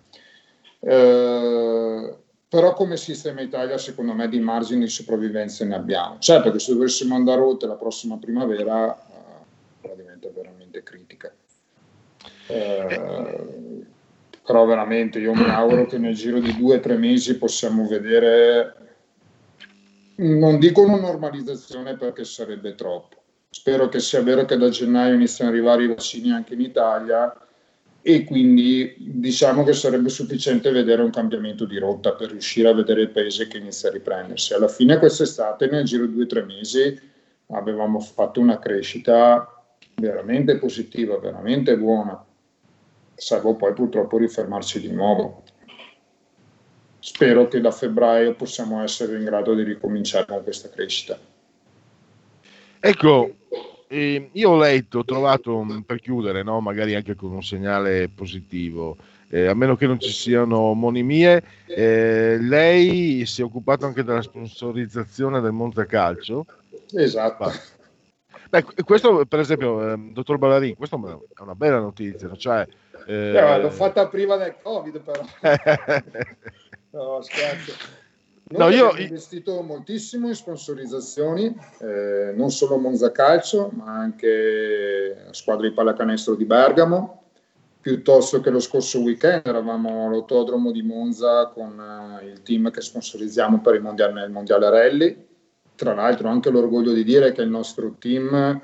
Eh, 0.80 2.18
però 2.48 2.74
come 2.74 2.96
sistema 2.96 3.42
Italia 3.42 3.78
secondo 3.78 4.14
me 4.14 4.30
di 4.30 4.40
margini 4.40 4.86
di 4.86 4.90
sopravvivenza 4.90 5.66
ne 5.66 5.76
abbiamo. 5.76 6.20
Certo 6.20 6.52
che 6.52 6.60
se 6.60 6.72
dovessimo 6.72 7.16
andare 7.16 7.42
oltre 7.42 7.68
la 7.68 7.76
prossima 7.76 8.16
primavera 8.16 8.98
eh, 9.82 9.94
diventa 9.94 10.30
veramente 10.34 10.84
critica. 10.84 11.34
Eh, 12.48 13.92
però 14.46 14.66
veramente 14.66 15.20
io 15.20 15.34
mi 15.34 15.50
auguro 15.50 15.86
che 15.86 15.98
nel 15.98 16.16
giro 16.16 16.40
di 16.40 16.56
due 16.58 16.78
o 16.78 16.80
tre 16.80 16.98
mesi 16.98 17.38
possiamo 17.38 17.88
vedere, 17.88 18.76
non 20.18 20.60
dico 20.60 20.82
una 20.82 21.00
normalizzazione 21.00 21.96
perché 21.96 22.26
sarebbe 22.26 22.76
troppo. 22.76 23.22
Spero 23.50 23.88
che 23.88 24.00
sia 24.00 24.22
vero 24.22 24.46
che 24.46 24.58
da 24.58 24.70
gennaio 24.70 25.14
iniziano 25.14 25.50
ad 25.50 25.56
arrivare 25.56 25.84
i 25.84 25.88
vaccini 25.88 26.32
anche 26.32 26.56
in 26.56 26.62
Italia 26.62 27.34
e 28.02 28.26
quindi 28.26 28.96
diciamo 28.98 29.64
che 29.64 29.72
sarebbe 29.72 30.10
sufficiente 30.10 30.72
vedere 30.72 31.04
un 31.04 31.12
cambiamento 31.12 31.64
di 31.66 31.78
rotta 31.78 32.14
per 32.14 32.32
riuscire 32.32 32.68
a 32.68 32.74
vedere 32.74 33.04
il 33.04 33.12
paese 33.12 33.48
che 33.48 33.58
inizia 33.58 33.88
a 33.88 33.94
riprendersi. 33.94 34.54
Alla 34.54 34.68
fine 34.68 34.98
quest'estate, 34.98 35.68
nel 35.68 35.86
giro 35.86 36.06
di 36.06 36.14
due 36.14 36.24
o 36.24 36.28
tre 36.28 36.44
mesi, 36.44 37.00
avevamo 37.48 38.02
fatto 38.02 38.42
una 38.42 38.60
crescita 38.60 39.48
veramente 39.96 40.58
positiva, 40.58 41.18
veramente 41.18 41.78
buona, 41.78 42.26
salvo 43.16 43.56
poi 43.56 43.74
purtroppo 43.74 44.18
rifermarci 44.18 44.80
di 44.80 44.92
nuovo. 44.92 45.44
Spero 47.00 47.48
che 47.48 47.60
da 47.60 47.72
febbraio 47.72 48.34
possiamo 48.36 48.82
essere 48.82 49.18
in 49.18 49.26
grado 49.26 49.54
di 49.54 49.64
ricominciare 49.64 50.26
con 50.26 50.42
questa 50.44 50.70
crescita. 50.70 51.20
Ecco, 52.80 53.36
eh, 53.88 54.30
io 54.32 54.50
ho 54.50 54.58
letto, 54.58 55.00
ho 55.00 55.06
trovato, 55.06 55.66
per 55.86 56.00
chiudere, 56.00 56.44
no, 56.44 56.60
magari 56.62 56.96
anche 56.96 57.16
con 57.16 57.32
un 57.32 57.44
segnale 57.44 58.10
positivo, 58.10 58.98
eh, 59.30 59.48
a 59.48 59.54
meno 59.54 59.76
che 59.76 59.86
non 59.86 60.00
ci 60.00 60.12
siano 60.12 60.58
omonimie, 60.58 61.44
eh, 61.68 62.38
lei 62.40 63.26
si 63.26 63.42
è 63.42 63.44
occupato 63.44 63.86
anche 63.86 64.04
della 64.04 64.22
sponsorizzazione 64.22 65.42
del 65.42 65.52
Monte 65.52 65.86
Calcio. 65.86 66.46
Esatto. 66.94 67.52
Beh, 68.50 68.64
questo 68.84 69.26
per 69.26 69.40
esempio, 69.40 69.94
eh, 69.94 69.98
dottor 70.12 70.38
Ballarin, 70.38 70.76
questa 70.76 70.96
è 70.96 71.42
una 71.42 71.56
bella 71.56 71.80
notizia, 71.80 72.36
cioè, 72.36 72.68
eh, 73.06 73.60
l'ho 73.60 73.70
fatta 73.70 74.08
prima 74.08 74.36
del 74.36 74.56
Covid 74.62 75.00
però. 75.00 75.24
no, 76.92 77.22
scherzo. 77.22 78.02
No, 78.46 78.70
io 78.70 78.90
ho 78.90 78.98
investito 78.98 79.62
moltissimo 79.62 80.28
in 80.28 80.36
sponsorizzazioni, 80.36 81.56
eh, 81.80 82.34
non 82.36 82.52
solo 82.52 82.78
Monza 82.78 83.12
Calcio, 83.12 83.72
ma 83.74 83.94
anche 83.94 85.24
la 85.26 85.34
squadra 85.34 85.68
di 85.68 85.74
pallacanestro 85.74 86.36
di 86.36 86.46
Bergamo, 86.46 87.24
piuttosto 87.82 88.42
che 88.42 88.52
lo 88.52 88.60
scorso 88.60 89.02
weekend 89.02 89.42
eravamo 89.46 90.08
all'autodromo 90.08 90.72
di 90.72 90.84
Monza 90.84 91.48
con 91.48 91.80
uh, 91.80 92.24
il 92.24 92.44
team 92.44 92.70
che 92.70 92.82
sponsorizziamo 92.82 93.60
per 93.62 93.76
il 93.76 93.82
mondiale, 93.82 94.24
il 94.24 94.32
mondiale 94.32 94.70
Rally 94.70 95.28
tra 95.76 95.94
l'altro 95.94 96.30
anche 96.30 96.50
l'orgoglio 96.50 96.94
di 96.94 97.04
dire 97.04 97.32
che 97.32 97.42
il 97.42 97.50
nostro 97.50 97.96
team 98.00 98.62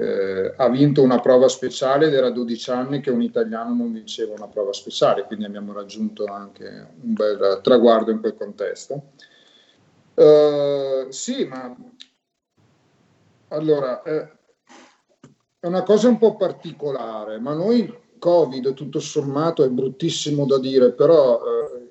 eh, 0.00 0.54
ha 0.56 0.68
vinto 0.70 1.02
una 1.02 1.20
prova 1.20 1.46
speciale 1.48 2.06
ed 2.06 2.14
era 2.14 2.30
12 2.30 2.70
anni 2.70 3.00
che 3.00 3.10
un 3.10 3.20
italiano 3.20 3.74
non 3.74 3.92
vinceva 3.92 4.32
una 4.32 4.48
prova 4.48 4.72
speciale, 4.72 5.24
quindi 5.24 5.44
abbiamo 5.44 5.74
raggiunto 5.74 6.24
anche 6.24 6.64
un 7.02 7.12
bel 7.12 7.60
traguardo 7.62 8.10
in 8.10 8.20
quel 8.20 8.34
contesto. 8.34 9.10
Eh, 10.14 11.06
sì, 11.10 11.44
ma 11.44 11.76
allora 13.48 14.02
eh, 14.02 14.32
è 15.58 15.66
una 15.66 15.82
cosa 15.82 16.08
un 16.08 16.16
po' 16.16 16.34
particolare, 16.36 17.38
ma 17.38 17.52
noi 17.52 17.94
Covid 18.18 18.72
tutto 18.72 19.00
sommato 19.00 19.64
è 19.64 19.68
bruttissimo 19.68 20.46
da 20.46 20.58
dire, 20.58 20.92
però, 20.92 21.42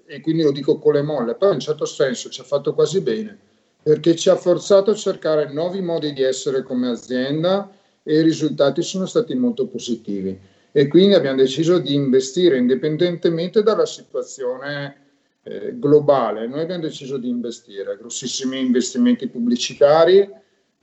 eh, 0.07 0.15
e 0.15 0.21
quindi 0.21 0.41
lo 0.41 0.51
dico 0.51 0.79
con 0.79 0.93
le 0.93 1.03
molle, 1.03 1.35
però 1.35 1.51
in 1.51 1.57
un 1.57 1.61
certo 1.61 1.85
senso 1.85 2.29
ci 2.29 2.41
ha 2.41 2.43
fatto 2.43 2.73
quasi 2.73 3.01
bene, 3.01 3.37
perché 3.83 4.15
ci 4.15 4.29
ha 4.29 4.35
forzato 4.35 4.89
a 4.89 4.95
cercare 4.95 5.53
nuovi 5.53 5.79
modi 5.81 6.11
di 6.11 6.23
essere 6.23 6.63
come 6.63 6.89
azienda 6.89 7.71
e 8.03 8.19
i 8.19 8.21
risultati 8.21 8.81
sono 8.81 9.05
stati 9.05 9.35
molto 9.35 9.67
positivi. 9.67 10.39
E 10.71 10.87
quindi 10.87 11.15
abbiamo 11.15 11.37
deciso 11.37 11.79
di 11.79 11.93
investire 11.93 12.57
indipendentemente 12.57 13.63
dalla 13.63 13.85
situazione 13.85 15.07
eh, 15.43 15.77
globale. 15.77 16.47
Noi 16.47 16.61
abbiamo 16.61 16.83
deciso 16.83 17.17
di 17.17 17.27
investire 17.27 17.97
grossissimi 17.97 18.59
investimenti 18.59 19.27
pubblicitari 19.27 20.19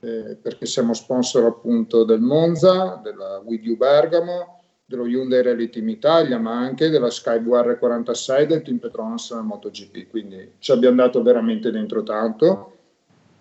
eh, 0.01 0.37
perché 0.41 0.67
siamo 0.67 0.93
sponsor 0.93 1.45
appunto 1.45 2.05
del 2.05 2.21
Monza, 2.21 3.01
della 3.03 3.41
With 3.45 3.65
You 3.65 3.77
Bergamo, 3.77 4.61
dello 4.85 5.07
Hyundai 5.07 5.43
Rally 5.43 5.69
Team 5.69 5.89
Italia, 5.89 6.39
ma 6.39 6.59
anche 6.59 6.89
della 6.89 7.11
Skywar 7.11 7.79
46 7.79 8.47
del 8.47 8.63
Team 8.63 8.79
Petronas 8.79 9.31
nel 9.33 9.43
MotoGP. 9.43 10.09
Quindi 10.09 10.53
ci 10.59 10.71
abbiamo 10.71 10.97
dato 10.97 11.23
veramente 11.23 11.71
dentro 11.71 12.03
tanto 12.03 12.73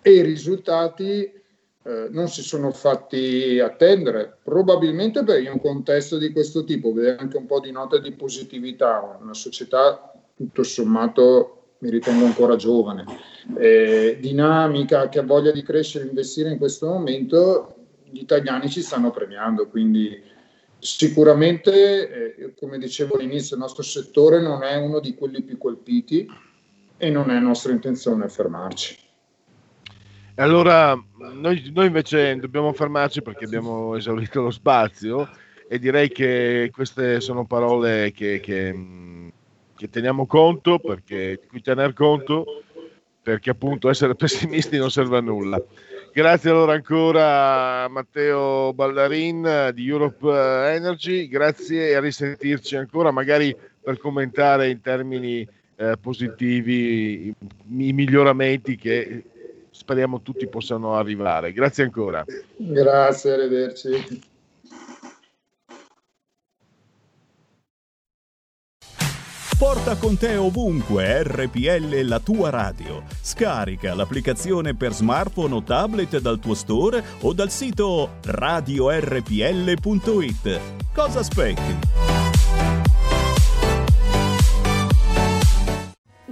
e 0.02 0.12
i 0.12 0.22
risultati 0.22 1.32
eh, 1.86 2.08
non 2.10 2.28
si 2.30 2.42
sono 2.42 2.72
fatti 2.72 3.60
attendere, 3.60 4.38
probabilmente 4.42 5.24
perché 5.24 5.44
in 5.44 5.52
un 5.52 5.62
contesto 5.62 6.18
di 6.18 6.32
questo 6.32 6.64
tipo, 6.64 6.92
vedere 6.92 7.18
anche 7.18 7.38
un 7.38 7.46
po' 7.46 7.60
di 7.60 7.70
nota 7.70 8.00
di 8.00 8.12
positività, 8.14 9.20
una 9.22 9.36
società 9.36 10.12
tutto 10.36 10.64
sommato 10.64 11.76
mi 11.80 11.92
ritengo 11.92 12.26
ancora 12.26 12.56
giovane, 12.56 13.06
eh, 13.60 14.18
dinamica, 14.20 15.10
che 15.10 15.20
ha 15.20 15.24
voglia 15.24 15.52
di 15.52 15.62
crescere 15.62 16.06
e 16.06 16.08
investire 16.08 16.50
in 16.50 16.58
questo 16.58 16.88
momento, 16.88 17.76
gli 18.10 18.22
italiani 18.22 18.68
ci 18.68 18.82
stanno 18.82 19.12
premiando, 19.12 19.68
quindi 19.68 20.20
sicuramente, 20.80 22.36
eh, 22.36 22.54
come 22.56 22.80
dicevo 22.80 23.14
all'inizio, 23.14 23.56
il 23.56 23.62
nostro 23.62 23.84
settore 23.84 24.42
non 24.42 24.64
è 24.64 24.76
uno 24.76 25.00
di 25.00 25.14
quelli 25.14 25.44
più 25.44 25.60
colpiti 25.60 26.28
e 26.98 27.10
non 27.12 27.30
è 27.30 27.40
nostra 27.40 27.72
intenzione 27.72 28.28
fermarci. 28.28 29.05
Allora, 30.38 31.02
noi, 31.34 31.72
noi, 31.74 31.88
invece 31.88 32.36
dobbiamo 32.38 32.74
fermarci 32.74 33.22
perché 33.22 33.46
abbiamo 33.46 33.96
esaurito 33.96 34.42
lo 34.42 34.52
spazio 34.52 35.30
e 35.70 35.80
direi 35.80 36.10
che 36.10 36.70
queste 36.74 37.22
sono 37.22 37.46
parole 37.46 38.12
che, 38.12 38.42
che, 38.42 39.32
che 39.74 39.90
teniamo 39.90 40.26
conto, 40.26 40.80
perché, 40.80 41.40
di 41.42 41.48
cui 41.48 41.62
tener 41.62 41.94
conto, 41.94 42.64
perché 43.22 43.50
appunto 43.52 43.88
essere 43.88 44.14
pessimisti 44.16 44.78
non 44.78 44.92
serve 44.92 45.18
a 45.18 45.22
nulla. 45.22 45.64
Grazie 46.12 46.50
allora 46.50 46.74
ancora 46.74 47.84
a 47.84 47.88
Matteo 47.88 48.74
Ballarin 48.74 49.72
di 49.74 49.88
Europe 49.88 50.30
Energy, 50.30 51.30
grazie 51.30 51.90
e 51.90 51.96
a 51.96 52.02
risentirci 52.02 52.76
ancora, 52.76 53.10
magari 53.12 53.56
per 53.82 53.98
commentare 53.98 54.70
in 54.70 54.82
termini 54.82 55.48
eh, 55.78 55.96
positivi 56.00 57.28
i, 57.28 57.36
i 57.88 57.94
miglioramenti 57.94 58.76
che 58.76 59.24
speriamo 59.76 60.22
tutti 60.22 60.48
possano 60.48 60.96
arrivare. 60.96 61.52
Grazie 61.52 61.84
ancora. 61.84 62.24
Grazie, 62.56 63.34
arrivederci. 63.34 64.24
Porta 69.58 69.96
con 69.96 70.18
te 70.18 70.36
ovunque 70.36 71.24
RPL 71.24 72.02
la 72.04 72.20
tua 72.20 72.50
radio. 72.50 73.04
Scarica 73.22 73.96
l'applicazione 73.96 74.76
per 74.76 74.92
smartphone 74.94 75.56
o 75.56 75.64
tablet 75.64 76.20
dal 76.20 76.40
tuo 76.40 76.54
store 76.54 77.02
o 77.22 77.32
dal 77.34 77.50
sito 77.50 78.18
radiorpl.it. 78.24 79.30
Cosa 80.94 81.20
aspetti? 81.20 82.15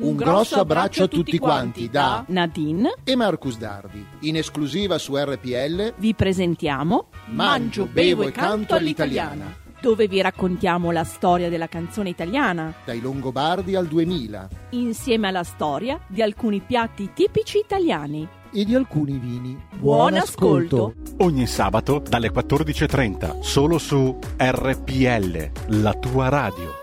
Un 0.03 0.17
grosso 0.17 0.59
abbraccio 0.59 1.03
a 1.03 1.07
tutti 1.07 1.37
quanti 1.39 1.89
da 1.89 2.25
Nadine 2.27 2.95
e 3.05 3.15
Marcus 3.15 3.57
Dardi. 3.57 4.05
In 4.21 4.35
esclusiva 4.35 4.97
su 4.97 5.15
RPL 5.15 5.93
vi 5.95 6.13
presentiamo 6.13 7.05
Mangio, 7.27 7.85
bevo 7.85 8.23
e 8.23 8.31
canto 8.31 8.75
all'italiana. 8.75 9.55
Dove 9.79 10.09
vi 10.09 10.21
raccontiamo 10.21 10.91
la 10.91 11.05
storia 11.05 11.47
della 11.47 11.67
canzone 11.67 12.09
italiana. 12.09 12.73
Dai 12.83 12.99
Longobardi 12.99 13.75
al 13.75 13.87
2000. 13.87 14.49
Insieme 14.71 15.29
alla 15.29 15.43
storia 15.43 15.97
di 16.07 16.21
alcuni 16.21 16.59
piatti 16.59 17.11
tipici 17.13 17.59
italiani. 17.59 18.27
E 18.51 18.65
di 18.65 18.75
alcuni 18.75 19.17
vini. 19.17 19.57
Buon 19.75 20.15
ascolto. 20.15 20.95
Ogni 21.19 21.47
sabato 21.47 22.03
dalle 22.05 22.29
14.30 22.29 23.39
solo 23.39 23.77
su 23.77 24.19
RPL, 24.37 25.51
la 25.81 25.93
tua 25.93 26.27
radio. 26.27 26.82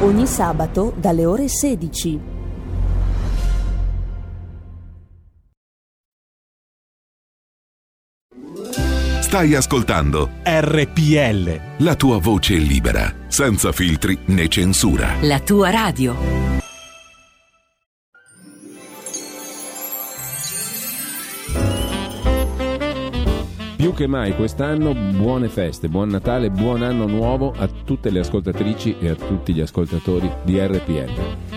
Ogni 0.00 0.26
sabato 0.26 0.92
dalle 0.96 1.24
ore 1.24 1.48
16. 1.48 2.36
Stai 9.20 9.54
ascoltando 9.54 10.30
RPL. 10.42 11.84
La 11.84 11.94
tua 11.96 12.18
voce 12.18 12.54
libera, 12.54 13.14
senza 13.28 13.72
filtri 13.72 14.18
né 14.26 14.48
censura. 14.48 15.16
La 15.20 15.38
tua 15.40 15.68
radio. 15.68 16.57
Che 23.98 24.06
mai 24.06 24.32
quest'anno 24.36 24.94
buone 24.94 25.48
feste, 25.48 25.88
buon 25.88 26.10
Natale, 26.10 26.50
buon 26.50 26.84
anno 26.84 27.08
nuovo 27.08 27.52
a 27.56 27.66
tutte 27.66 28.10
le 28.10 28.20
ascoltatrici 28.20 28.94
e 29.00 29.08
a 29.08 29.16
tutti 29.16 29.52
gli 29.52 29.60
ascoltatori 29.60 30.30
di 30.44 30.56
RPL. 30.56 31.47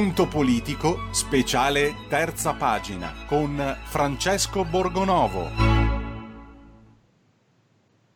Punto 0.00 0.28
politico, 0.28 1.08
speciale 1.10 1.92
terza 2.08 2.54
pagina 2.54 3.12
con 3.26 3.54
Francesco 3.82 4.64
Borgonovo. 4.64 5.46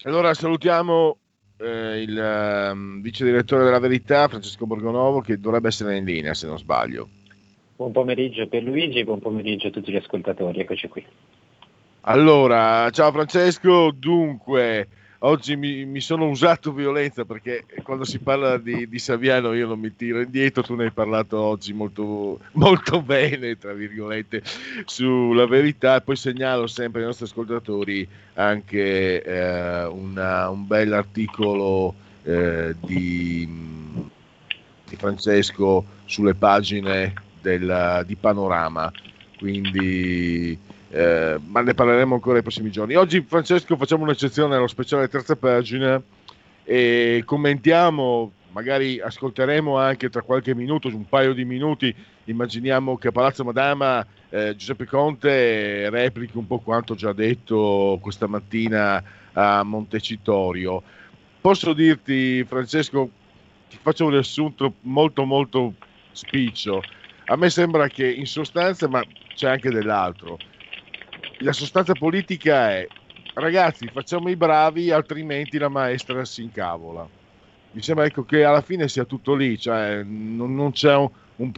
Allora 0.05 0.32
salutiamo 0.32 1.19
eh, 1.59 2.01
il 2.01 2.19
ehm, 2.19 3.02
vice 3.02 3.27
direttore 3.27 3.65
della 3.65 3.81
Verità, 3.81 4.28
Francesco 4.28 4.65
Borgonovo, 4.65 5.20
che 5.20 5.39
dovrebbe 5.39 5.69
essere 5.69 5.98
in 5.98 6.06
linea 6.06 6.32
se 6.32 6.47
non 6.47 6.56
sbaglio. 6.56 7.06
Buon 7.77 7.93
pomeriggio 7.93 8.48
per 8.48 8.62
Luigi 8.62 9.01
e 9.01 9.05
buon 9.05 9.20
pomeriggio 9.20 9.66
a 9.66 9.70
tutti 9.70 9.93
gli 9.93 9.97
ascoltatori, 9.97 10.61
eccoci 10.61 10.89
qui. 10.89 11.05
Allora, 12.01 12.89
ciao 12.93 13.12
Francesco, 13.12 13.90
dunque, 13.94 14.89
oggi 15.24 15.56
mi, 15.56 15.84
mi 15.84 16.01
sono 16.01 16.28
usato 16.28 16.72
violenza 16.72 17.24
perché 17.24 17.64
quando 17.82 18.05
si 18.05 18.18
parla 18.18 18.59
di, 18.59 18.88
di, 18.88 18.98
Saviano 18.98 19.52
io 19.52 19.66
non 19.66 19.78
mi 19.78 19.94
tiro 19.94 20.20
indietro, 20.20 20.62
tu 20.62 20.74
ne 20.74 20.84
hai 20.84 20.90
parlato 20.90 21.38
oggi 21.38 21.72
molto, 21.72 22.40
molto 22.52 23.02
bene, 23.02 23.56
tra 23.59 23.72
virgolette, 23.72 24.42
sulla 24.84 25.46
verità. 25.46 26.01
Poi 26.01 26.16
segnalo 26.16 26.66
sempre 26.66 27.01
ai 27.01 27.06
nostri 27.06 27.24
ascoltatori 27.26 28.06
anche 28.34 29.22
eh, 29.22 29.84
una, 29.84 30.48
un 30.51 30.66
bel 30.66 30.92
articolo 30.92 31.94
eh, 32.22 32.74
di, 32.80 33.46
di, 34.88 34.96
Francesco 34.96 35.84
sulle 36.05 36.34
pagine 36.34 37.12
del, 37.40 38.05
di 38.06 38.16
Panorama, 38.16 38.92
quindi 39.38 40.59
eh, 40.94 41.40
ma 41.44 41.60
ne 41.60 41.74
parleremo 41.74 42.14
ancora 42.14 42.34
nei 42.34 42.42
prossimi 42.42 42.70
giorni. 42.70 42.94
Oggi, 42.94 43.24
Francesco, 43.26 43.76
facciamo 43.76 44.04
un'eccezione 44.04 44.54
allo 44.54 44.68
speciale 44.68 45.08
terza 45.08 45.34
pagina 45.34 46.00
e 46.62 47.24
commentiamo, 47.26 48.30
magari 48.52 49.00
ascolteremo 49.00 49.76
anche 49.76 50.08
tra 50.08 50.22
qualche 50.22 50.54
minuto, 50.54 50.86
un 50.86 51.08
paio 51.08 51.32
di 51.32 51.44
minuti, 51.44 51.92
immaginiamo 52.26 52.96
che 52.96 53.08
a 53.08 53.12
Palazzo 53.12 53.42
Madama 53.42 54.06
eh, 54.30 54.54
Giuseppe 54.54 54.86
Conte 54.86 55.90
replichi 55.90 56.36
un 56.36 56.46
po' 56.46 56.60
quanto 56.60 56.94
già 56.94 57.12
detto 57.12 57.98
questa 58.00 58.28
mattina 58.28 59.02
a 59.32 59.64
Montecitorio. 59.64 60.80
Posso 61.40 61.72
dirti, 61.72 62.44
Francesco, 62.44 63.10
ti 63.68 63.78
faccio 63.82 64.04
un 64.04 64.12
riassunto 64.12 64.74
molto 64.82 65.24
molto 65.24 65.74
spiccio. 66.12 66.82
A 67.26 67.36
me 67.36 67.50
sembra 67.50 67.88
che 67.88 68.08
in 68.08 68.26
sostanza, 68.26 68.86
ma 68.86 69.02
c'è 69.34 69.48
anche 69.48 69.70
dell'altro, 69.70 70.38
la 71.39 71.52
sostanza 71.52 71.93
politica 71.94 72.70
è 72.70 72.86
ragazzi 73.35 73.89
facciamo 73.93 74.28
i 74.28 74.36
bravi 74.36 74.90
altrimenti 74.90 75.59
la 75.59 75.69
maestra 75.69 76.24
si 76.24 76.43
incavola. 76.43 77.06
Mi 77.73 77.82
sembra 77.82 78.05
ecco, 78.05 78.24
che 78.24 78.44
alla 78.44 78.61
fine 78.61 78.89
sia 78.89 79.05
tutto 79.05 79.35
lì 79.35 79.59
cioè 79.59 80.02
non, 80.05 80.55
non 80.55 80.73
c'è 80.73 80.94
un, 80.94 81.11
un, 81.36 81.52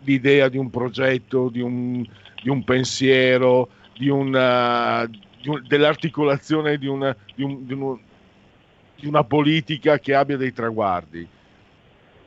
l'idea 0.00 0.48
di 0.48 0.56
un 0.56 0.70
progetto 0.70 1.50
di 1.50 1.60
un, 1.60 2.02
di 2.42 2.48
un 2.48 2.64
pensiero 2.64 3.68
di 3.94 4.08
una, 4.08 5.06
di 5.06 5.48
un, 5.48 5.62
dell'articolazione 5.66 6.78
di 6.78 6.86
una, 6.86 7.14
di, 7.34 7.66
di 7.66 9.06
una 9.06 9.24
politica 9.24 9.98
che 9.98 10.14
abbia 10.14 10.38
dei 10.38 10.54
traguardi. 10.54 11.28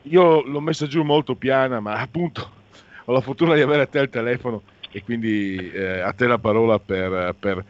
Io 0.03 0.41
l'ho 0.43 0.59
messa 0.59 0.85
giù 0.85 1.01
molto 1.01 1.35
piana 1.35 1.79
ma 1.79 1.95
appunto 1.95 2.51
ho 3.05 3.11
la 3.11 3.21
fortuna 3.21 3.55
di 3.55 3.61
avere 3.61 3.81
a 3.81 3.87
te 3.87 3.99
il 3.99 4.09
telefono 4.09 4.61
e 4.93 5.03
quindi 5.03 5.71
eh, 5.71 5.99
a 5.99 6.13
te 6.13 6.27
la 6.27 6.37
parola 6.37 6.79
per, 6.79 7.35
per 7.37 7.65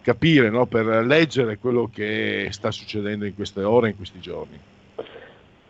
capire, 0.00 0.48
no? 0.48 0.66
per 0.66 0.86
leggere 1.04 1.58
quello 1.58 1.90
che 1.92 2.48
sta 2.50 2.70
succedendo 2.70 3.26
in 3.26 3.34
queste 3.34 3.62
ore, 3.64 3.90
in 3.90 3.96
questi 3.96 4.20
giorni. 4.20 4.58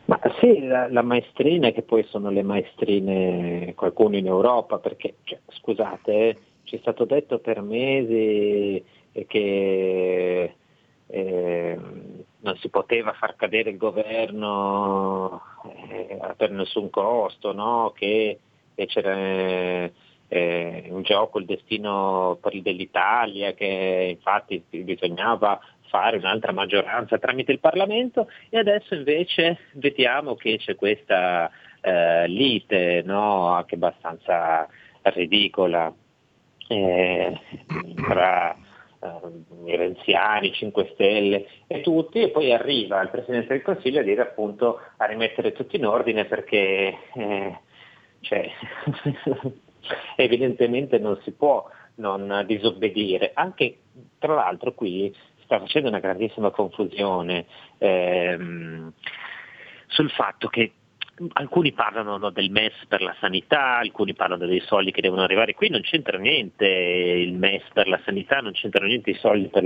Ma 0.04 0.20
sì, 0.38 0.66
la, 0.66 0.90
la, 0.90 1.02
maestrina, 1.02 1.70
che 1.70 1.82
poi 1.82 2.04
sono 2.04 2.30
le 2.30 2.42
maestrine, 2.42 3.72
qualcuno 3.74 4.16
in 4.16 4.26
Europa, 4.26 4.78
perché 4.78 5.16
cioè, 5.24 5.38
scusate, 5.48 6.12
eh, 6.12 6.36
ci 6.64 6.76
è 6.76 6.78
stato 6.78 7.04
detto 7.04 7.38
per 7.38 7.60
mesi 7.62 8.82
che 9.26 10.54
eh, 11.06 11.78
non 12.40 12.56
si 12.58 12.68
poteva 12.68 13.12
far 13.12 13.36
cadere 13.36 13.70
il 13.70 13.76
governo 13.76 15.42
eh, 15.90 16.34
per 16.36 16.50
nessun 16.52 16.90
costo, 16.90 17.52
no? 17.52 17.92
che 17.94 18.38
c'era 18.86 19.90
eh, 20.28 20.84
in 20.86 21.02
gioco 21.02 21.38
il 21.38 21.46
destino 21.46 22.38
dell'Italia, 22.62 23.52
che 23.54 24.16
infatti 24.16 24.62
bisognava 24.70 25.58
fare 25.88 26.18
un'altra 26.18 26.52
maggioranza 26.52 27.18
tramite 27.18 27.52
il 27.52 27.60
Parlamento 27.60 28.28
e 28.50 28.58
adesso 28.58 28.94
invece 28.94 29.58
vediamo 29.72 30.34
che 30.34 30.58
c'è 30.58 30.74
questa 30.76 31.50
eh, 31.80 32.28
lite 32.28 33.02
no? 33.04 33.48
anche 33.48 33.74
abbastanza 33.74 34.68
ridicola 35.02 35.92
eh, 36.68 37.40
tra 37.94 38.54
eh, 38.54 39.70
i 39.70 39.76
renziani, 39.76 40.52
5 40.52 40.90
Stelle 40.92 41.46
e 41.66 41.80
tutti 41.80 42.20
e 42.20 42.30
poi 42.30 42.52
arriva 42.52 43.00
il 43.00 43.10
Presidente 43.10 43.48
del 43.48 43.62
Consiglio 43.62 44.00
a 44.00 44.04
dire 44.04 44.22
appunto 44.22 44.80
a 44.96 45.04
rimettere 45.06 45.52
tutto 45.52 45.76
in 45.76 45.86
ordine 45.86 46.26
perché 46.26 46.96
eh, 47.14 47.58
cioè, 48.20 48.50
evidentemente 50.16 50.98
non 50.98 51.18
si 51.22 51.32
può 51.32 51.68
non 51.96 52.44
disobbedire. 52.46 53.32
Anche 53.34 53.78
tra 54.18 54.34
l'altro 54.34 54.72
qui 54.72 55.14
sta 55.42 55.58
facendo 55.58 55.88
una 55.88 55.98
grandissima 55.98 56.50
confusione 56.50 57.46
ehm, 57.78 58.92
sul 59.86 60.10
fatto 60.10 60.48
che 60.48 60.72
alcuni 61.32 61.72
parlano 61.72 62.30
del 62.30 62.50
MES 62.50 62.84
per 62.86 63.02
la 63.02 63.14
sanità, 63.18 63.78
alcuni 63.78 64.14
parlano 64.14 64.46
dei 64.46 64.60
soldi 64.60 64.92
che 64.92 65.00
devono 65.00 65.22
arrivare. 65.22 65.54
Qui 65.54 65.68
non 65.68 65.80
c'entra 65.80 66.18
niente 66.18 66.66
il 66.66 67.34
MES 67.34 67.64
per 67.72 67.88
la 67.88 68.00
sanità, 68.04 68.40
non 68.40 68.52
c'entra 68.52 68.86
niente 68.86 69.10
i 69.10 69.14
soldi 69.14 69.48
per, 69.48 69.64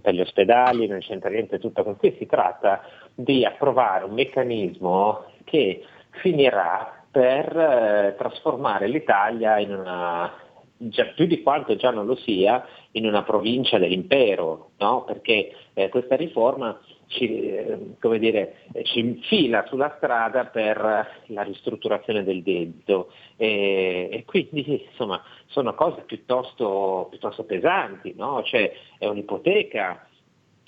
per 0.00 0.14
gli 0.14 0.20
ospedali, 0.20 0.86
non 0.86 1.00
c'entra 1.00 1.30
niente 1.30 1.58
tutto 1.58 1.82
questo. 1.82 2.00
Qui 2.00 2.16
si 2.18 2.26
tratta 2.26 2.82
di 3.14 3.44
approvare 3.44 4.04
un 4.04 4.14
meccanismo 4.14 5.26
che 5.44 5.84
finirà 6.10 6.97
per 7.10 7.56
eh, 7.56 8.14
trasformare 8.16 8.88
l'Italia 8.88 9.58
in 9.58 9.72
una, 9.72 10.32
già, 10.78 11.06
più 11.06 11.26
di 11.26 11.42
quanto 11.42 11.74
già 11.76 11.90
non 11.90 12.06
lo 12.06 12.16
sia, 12.16 12.64
in 12.92 13.06
una 13.06 13.22
provincia 13.22 13.78
dell'impero, 13.78 14.70
no? 14.78 15.04
perché 15.04 15.52
eh, 15.74 15.88
questa 15.88 16.16
riforma 16.16 16.78
ci, 17.06 17.50
eh, 17.50 17.96
dire, 18.18 18.56
ci, 18.84 19.00
infila 19.00 19.64
sulla 19.66 19.94
strada 19.96 20.46
per 20.46 21.22
la 21.26 21.42
ristrutturazione 21.42 22.22
del 22.22 22.42
debito 22.42 23.10
e, 23.36 24.08
e 24.10 24.24
quindi 24.24 24.86
insomma, 24.90 25.22
sono 25.46 25.74
cose 25.74 26.02
piuttosto, 26.02 27.06
piuttosto 27.10 27.44
pesanti, 27.44 28.14
no? 28.16 28.42
cioè, 28.44 28.72
è 28.98 29.06
un'ipoteca 29.06 30.06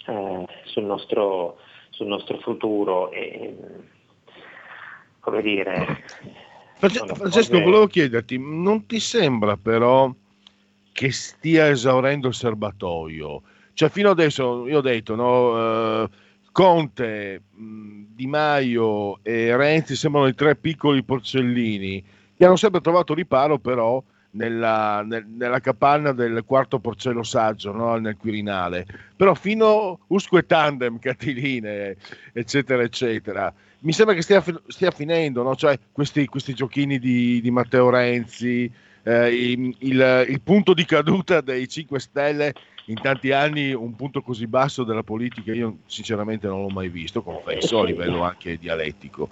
eh, 0.07 0.47
sul 0.65 0.85
nostro, 0.85 1.59
sul 1.91 2.07
nostro 2.07 2.39
futuro. 2.39 3.11
E, 3.11 3.99
come 5.21 5.43
dire... 5.43 6.03
Francesco, 6.77 7.15
cose... 7.15 7.63
volevo 7.63 7.87
chiederti, 7.87 8.39
non 8.39 8.87
ti 8.87 9.01
sembra 9.01 9.57
però 9.57 10.13
che 10.93 11.13
stia 11.13 11.69
esaurendo 11.69 12.29
il 12.29 12.35
serbatoio? 12.35 13.43
Cioè 13.75 13.91
fino 13.91 14.11
adesso, 14.11 14.67
io 14.67 14.79
ho 14.79 14.83
detto, 14.83 15.15
no, 15.15 16.03
eh, 16.03 16.09
Conte, 16.53 17.43
Di 17.53 18.27
Maio 18.27 19.23
e 19.23 19.57
Renzi 19.57 19.95
sembrano 19.95 20.27
i 20.27 20.35
tre 20.35 20.57
piccoli 20.57 21.03
porcellini 21.03 22.03
che 22.37 22.45
hanno 22.45 22.57
sempre 22.57 22.81
trovato 22.81 23.15
riparo 23.15 23.59
però 23.59 24.03
nella, 24.33 25.03
nel, 25.03 25.27
nella 25.27 25.61
capanna 25.61 26.13
del 26.13 26.43
quarto 26.47 26.79
porcello 26.79 27.23
saggio, 27.23 27.73
no? 27.73 27.97
nel 27.97 28.17
Quirinale. 28.17 28.87
Però 29.17 29.35
fino 29.35 30.01
usque 30.09 30.47
tandem, 30.47 30.99
Catiline, 30.99 31.97
eccetera, 32.33 32.83
eccetera 32.83 33.53
mi 33.81 33.93
sembra 33.93 34.15
che 34.15 34.23
stia, 34.23 34.45
stia 34.67 34.91
finendo, 34.91 35.43
no? 35.43 35.57
cioè, 35.57 35.79
questi, 35.93 36.27
questi, 36.27 36.55
giochini 36.55 36.99
di, 36.99 37.41
di 37.41 37.51
Matteo 37.51 37.89
Renzi, 37.89 38.71
eh, 39.03 39.35
il, 39.35 39.75
il, 39.79 40.27
il, 40.29 40.41
punto 40.43 40.75
di 40.75 40.85
caduta 40.85 41.41
dei 41.41 41.67
5 41.67 41.99
Stelle 41.99 42.53
in 42.87 43.01
tanti 43.01 43.33
anni, 43.33 43.73
un 43.73 43.95
punto 43.95 44.21
così 44.21 44.47
basso 44.47 44.85
della 44.85 45.03
politica, 45.03 45.53
io 45.53 45.79
sinceramente 45.87 46.47
non 46.47 46.61
l'ho 46.61 46.69
mai 46.69 46.89
visto, 46.89 47.23
confesso, 47.23 47.81
a 47.81 47.85
livello 47.85 48.23
anche 48.23 48.59
dialettico. 48.59 49.31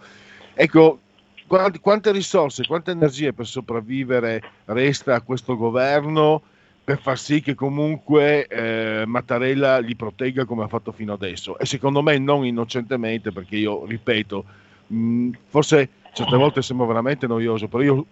Ecco, 0.54 1.00
quante, 1.48 1.80
quante 1.80 2.12
risorse, 2.12 2.64
quante 2.64 2.92
energie 2.92 3.32
per 3.32 3.46
sopravvivere 3.46 4.40
resta 4.66 5.16
a 5.16 5.22
questo 5.22 5.56
governo? 5.56 6.42
per 6.88 6.98
far 7.00 7.18
sì 7.18 7.42
che 7.42 7.54
comunque 7.54 8.46
eh, 8.46 9.04
Mattarella 9.04 9.76
li 9.76 9.94
protegga 9.94 10.46
come 10.46 10.64
ha 10.64 10.68
fatto 10.68 10.90
fino 10.90 11.12
adesso 11.12 11.58
e 11.58 11.66
secondo 11.66 12.00
me 12.00 12.16
non 12.16 12.46
innocentemente 12.46 13.30
perché 13.30 13.56
io 13.56 13.84
ripeto 13.84 14.44
mh, 14.86 15.30
forse 15.48 15.90
certe 16.14 16.36
volte 16.38 16.62
sembra 16.62 16.86
veramente 16.86 17.26
noioso 17.26 17.68
però 17.68 17.82
io 17.82 18.06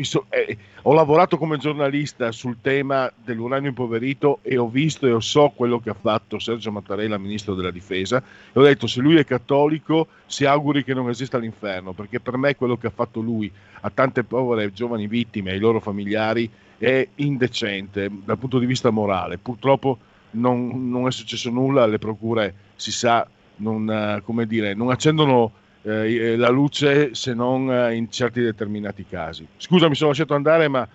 so- 0.00 0.26
eh, 0.30 0.56
ho 0.82 0.92
lavorato 0.92 1.38
come 1.38 1.58
giornalista 1.58 2.32
sul 2.32 2.56
tema 2.60 3.10
dell'uranio 3.22 3.68
impoverito 3.68 4.38
e 4.42 4.56
ho 4.56 4.68
visto 4.68 5.06
e 5.06 5.20
so 5.20 5.52
quello 5.54 5.78
che 5.78 5.90
ha 5.90 5.96
fatto 5.98 6.38
Sergio 6.38 6.72
Mattarella, 6.72 7.18
ministro 7.18 7.54
della 7.54 7.70
difesa, 7.70 8.18
e 8.18 8.58
ho 8.58 8.62
detto 8.62 8.86
se 8.86 9.00
lui 9.00 9.16
è 9.16 9.24
cattolico 9.24 10.08
si 10.26 10.44
auguri 10.44 10.84
che 10.84 10.94
non 10.94 11.08
esista 11.08 11.38
l'inferno, 11.38 11.92
perché 11.92 12.20
per 12.20 12.36
me 12.36 12.56
quello 12.56 12.76
che 12.76 12.88
ha 12.88 12.92
fatto 12.94 13.20
lui 13.20 13.50
a 13.80 13.90
tante 13.90 14.24
povere 14.24 14.72
giovani 14.72 15.06
vittime 15.06 15.50
e 15.50 15.54
ai 15.54 15.60
loro 15.60 15.80
familiari 15.80 16.50
è 16.78 17.06
indecente 17.16 18.10
dal 18.24 18.38
punto 18.38 18.58
di 18.58 18.66
vista 18.66 18.90
morale. 18.90 19.38
Purtroppo 19.38 19.98
non, 20.32 20.88
non 20.88 21.06
è 21.06 21.12
successo 21.12 21.50
nulla, 21.50 21.86
le 21.86 21.98
procure 21.98 22.54
si 22.74 22.90
sa 22.90 23.26
non, 23.56 23.88
eh, 23.88 24.46
dire, 24.46 24.74
non 24.74 24.90
accendono 24.90 25.52
eh, 25.84 26.36
la 26.36 26.48
luce 26.48 27.14
se 27.14 27.34
non 27.34 27.70
eh, 27.70 27.94
in 27.94 28.10
certi 28.10 28.40
determinati 28.40 29.04
casi. 29.06 29.46
Scusa, 29.56 29.88
mi 29.88 29.94
sono 29.94 30.10
lasciato 30.10 30.34
andare, 30.34 30.68
ma 30.68 30.88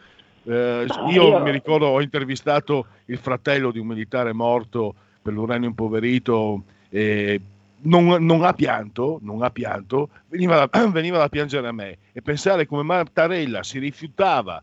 eh, 0.43 0.85
io, 1.11 1.39
mi 1.39 1.51
ricordo 1.51 1.85
ho 1.85 2.01
intervistato 2.01 2.87
il 3.05 3.17
fratello 3.17 3.71
di 3.71 3.79
un 3.79 3.87
militare 3.87 4.33
morto 4.33 4.93
per 5.21 5.33
l'uranio 5.33 5.69
impoverito. 5.69 6.63
e 6.89 7.39
non, 7.81 8.25
non 8.25 8.43
ha 8.43 8.53
pianto, 8.53 9.19
non 9.21 9.41
ha 9.41 9.51
pianto, 9.51 10.09
veniva 10.27 10.65
da, 10.65 10.87
veniva 10.89 11.17
da 11.17 11.29
piangere 11.29 11.67
a 11.67 11.71
me 11.71 11.97
e 12.11 12.21
pensare 12.21 12.65
come 12.65 12.83
Mattarella 12.83 13.63
si 13.63 13.79
rifiutava 13.79 14.61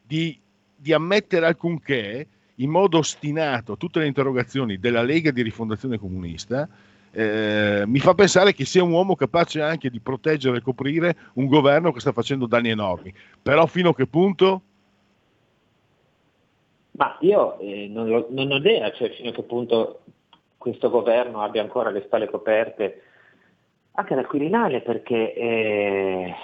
di, 0.00 0.38
di 0.74 0.92
ammettere 0.92 1.46
alcunché 1.46 2.26
in 2.56 2.70
modo 2.70 2.98
ostinato 2.98 3.72
a 3.72 3.76
tutte 3.76 3.98
le 3.98 4.06
interrogazioni 4.06 4.78
della 4.78 5.02
Lega 5.02 5.30
di 5.30 5.42
Rifondazione 5.42 5.98
Comunista, 5.98 6.68
eh, 7.14 7.84
mi 7.86 8.00
fa 8.00 8.14
pensare 8.14 8.52
che 8.52 8.64
sia 8.64 8.82
un 8.82 8.92
uomo 8.92 9.14
capace 9.14 9.60
anche 9.60 9.88
di 9.88 10.00
proteggere 10.00 10.58
e 10.58 10.62
coprire 10.62 11.16
un 11.34 11.46
governo 11.46 11.92
che 11.92 12.00
sta 12.00 12.12
facendo 12.12 12.46
danni 12.46 12.70
enormi. 12.70 13.14
Però 13.40 13.64
fino 13.66 13.90
a 13.90 13.94
che 13.94 14.06
punto? 14.06 14.62
Ma 16.92 17.16
io 17.20 17.58
eh, 17.60 17.88
non, 17.88 18.08
lo- 18.08 18.26
non 18.30 18.50
ho 18.50 18.56
idea 18.56 18.92
cioè, 18.92 19.10
fino 19.10 19.30
a 19.30 19.32
che 19.32 19.42
punto 19.42 20.00
questo 20.58 20.90
governo 20.90 21.42
abbia 21.42 21.62
ancora 21.62 21.90
le 21.90 22.02
spalle 22.04 22.28
coperte 22.28 23.02
anche 23.96 24.14
dal 24.14 24.26
Quirinale, 24.26 24.80
perché 24.80 25.34
eh, 25.34 26.34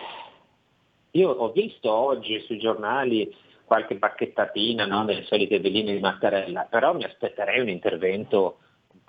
io 1.13 1.31
ho 1.31 1.51
visto 1.51 1.93
oggi 1.93 2.39
sui 2.41 2.59
giornali 2.59 3.35
qualche 3.65 3.97
bacchettatina 3.97 4.87
no, 4.87 5.05
delle 5.05 5.25
solite 5.25 5.59
veline 5.59 5.93
di 5.93 6.01
Mattarella, 6.01 6.67
però 6.71 6.95
mi 6.95 7.05
aspetterei 7.05 7.61
un 7.61 7.69
intervento 7.69 8.59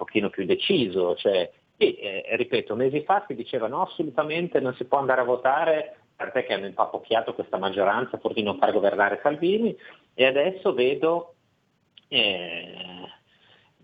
pochino 0.02 0.30
più 0.30 0.46
deciso. 0.46 1.16
Cioè, 1.16 1.52
e, 1.78 1.98
eh, 2.00 2.36
ripeto, 2.36 2.76
mesi 2.76 3.04
fa 3.04 3.24
si 3.28 3.36
diceva 3.36 3.68
no, 3.68 3.84
assolutamente 3.84 4.60
non 4.60 4.74
si 4.74 4.86
può 4.86 4.98
andare 4.98 5.22
a 5.22 5.26
votare, 5.26 5.98
tant'è 6.16 6.46
che 6.46 6.54
hanno 6.54 6.66
impapocchiato 6.66 7.36
questa 7.36 7.58
maggioranza 7.58 8.18
pur 8.18 8.34
di 8.34 8.42
non 8.42 8.58
far 8.58 8.72
governare 8.72 9.20
Salvini, 9.22 9.76
e 10.16 10.26
adesso 10.26 10.74
vedo 10.74 11.36
eh, 12.08 12.74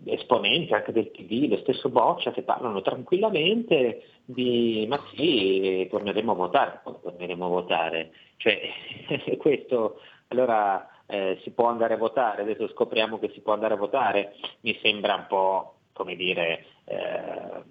esponenti 0.04 0.74
anche 0.74 0.92
del 0.92 1.10
PD, 1.10 1.48
lo 1.48 1.58
stesso 1.58 1.88
Boccia, 1.88 2.32
che 2.32 2.42
parlano 2.42 2.82
tranquillamente 2.82 4.02
di 4.24 4.86
ma 4.88 5.00
sì, 5.14 5.86
torneremo 5.88 6.32
a 6.32 6.34
votare, 6.34 6.80
torneremo 6.82 7.44
a 7.44 7.48
votare. 7.48 8.10
Cioè, 8.36 8.60
questo 9.38 10.00
allora 10.28 10.88
eh, 11.06 11.38
si 11.42 11.50
può 11.50 11.66
andare 11.68 11.94
a 11.94 11.98
votare, 11.98 12.42
adesso 12.42 12.68
scopriamo 12.68 13.18
che 13.18 13.30
si 13.30 13.40
può 13.40 13.54
andare 13.54 13.74
a 13.74 13.78
votare, 13.78 14.34
mi 14.60 14.78
sembra 14.82 15.14
un 15.14 15.26
po', 15.26 15.77
come 15.98 16.14
dire, 16.14 16.64
eh, 16.84 17.62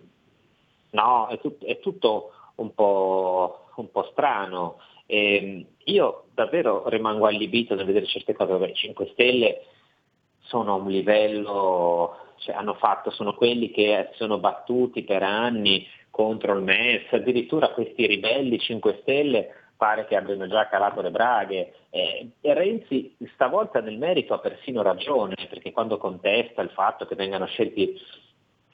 no, 0.91 1.27
è, 1.27 1.39
tut- 1.39 1.63
è 1.63 1.79
tutto 1.79 2.31
un 2.55 2.73
po', 2.73 3.69
un 3.75 3.89
po' 3.89 4.09
strano. 4.11 4.81
Ehm, 5.05 5.65
io 5.85 6.25
davvero 6.33 6.89
rimango 6.89 7.25
allibito 7.25 7.73
nel 7.73 7.85
vedere 7.85 8.05
certe 8.05 8.33
cose, 8.33 8.51
Vabbè, 8.51 8.67
i 8.67 8.75
5 8.75 9.09
Stelle 9.13 9.61
sono 10.39 10.73
a 10.73 10.75
un 10.75 10.89
livello, 10.89 12.17
cioè 12.39 12.55
hanno 12.55 12.73
fatto, 12.73 13.11
sono 13.11 13.33
quelli 13.33 13.71
che 13.71 14.09
sono 14.15 14.37
battuti 14.37 15.03
per 15.03 15.23
anni 15.23 15.87
contro 16.09 16.53
il 16.53 16.63
MES, 16.63 17.11
addirittura 17.11 17.69
questi 17.69 18.05
ribelli 18.05 18.59
5 18.59 18.99
Stelle 19.01 19.66
pare 19.77 20.05
che 20.05 20.15
abbiano 20.15 20.47
già 20.47 20.67
calato 20.67 21.01
le 21.01 21.11
braghe. 21.11 21.73
Eh, 21.89 22.29
e 22.41 22.53
Renzi 22.53 23.15
stavolta 23.33 23.79
nel 23.79 23.97
merito 23.97 24.33
ha 24.33 24.39
persino 24.39 24.81
ragione, 24.81 25.35
perché 25.49 25.71
quando 25.71 25.97
contesta 25.97 26.61
il 26.61 26.71
fatto 26.71 27.05
che 27.05 27.15
vengano 27.15 27.45
scelti 27.45 27.95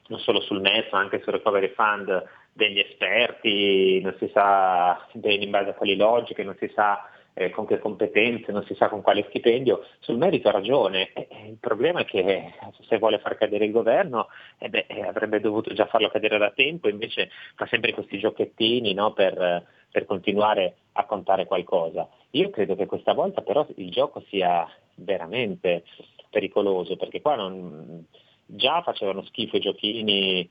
non 0.06 0.18
solo 0.18 0.40
sul 0.40 0.60
MES 0.60 0.90
ma 0.90 0.98
anche 0.98 1.20
sul 1.22 1.34
Recovery 1.34 1.72
Fund 1.74 2.24
degli 2.52 2.78
esperti, 2.78 4.00
non 4.02 4.14
si 4.18 4.30
sa 4.32 5.06
bene 5.12 5.44
in 5.44 5.50
base 5.50 5.70
a 5.70 5.74
quali 5.74 5.96
logiche, 5.96 6.42
non 6.42 6.56
si 6.58 6.70
sa 6.74 7.08
eh, 7.34 7.50
con 7.50 7.66
che 7.66 7.78
competenze, 7.78 8.52
non 8.52 8.64
si 8.64 8.74
sa 8.74 8.88
con 8.88 9.02
quale 9.02 9.26
stipendio, 9.28 9.84
sul 9.98 10.16
merito 10.16 10.48
ha 10.48 10.52
ragione. 10.52 11.12
Eh, 11.12 11.26
eh, 11.28 11.48
il 11.48 11.58
problema 11.58 12.00
è 12.00 12.04
che 12.04 12.54
se 12.88 12.98
vuole 12.98 13.18
far 13.18 13.36
cadere 13.36 13.64
il 13.64 13.72
governo 13.72 14.28
eh 14.58 14.68
beh, 14.68 14.86
eh, 14.88 15.02
avrebbe 15.02 15.40
dovuto 15.40 15.74
già 15.74 15.86
farlo 15.86 16.08
cadere 16.08 16.38
da 16.38 16.50
tempo, 16.50 16.88
invece 16.88 17.30
fa 17.56 17.66
sempre 17.66 17.92
questi 17.92 18.18
giochettini 18.18 18.94
no, 18.94 19.12
per, 19.12 19.36
eh, 19.40 19.64
per 19.90 20.06
continuare 20.06 20.76
a 20.92 21.04
contare 21.04 21.46
qualcosa. 21.46 22.08
Io 22.30 22.50
credo 22.50 22.76
che 22.76 22.86
questa 22.86 23.12
volta 23.12 23.42
però 23.42 23.66
il 23.76 23.90
gioco 23.90 24.22
sia 24.28 24.66
veramente 24.96 25.84
pericoloso, 26.30 26.96
perché 26.96 27.20
qua 27.20 27.34
non, 27.34 28.06
già 28.46 28.82
facevano 28.82 29.24
schifo 29.24 29.56
i 29.56 29.60
giochini 29.60 30.48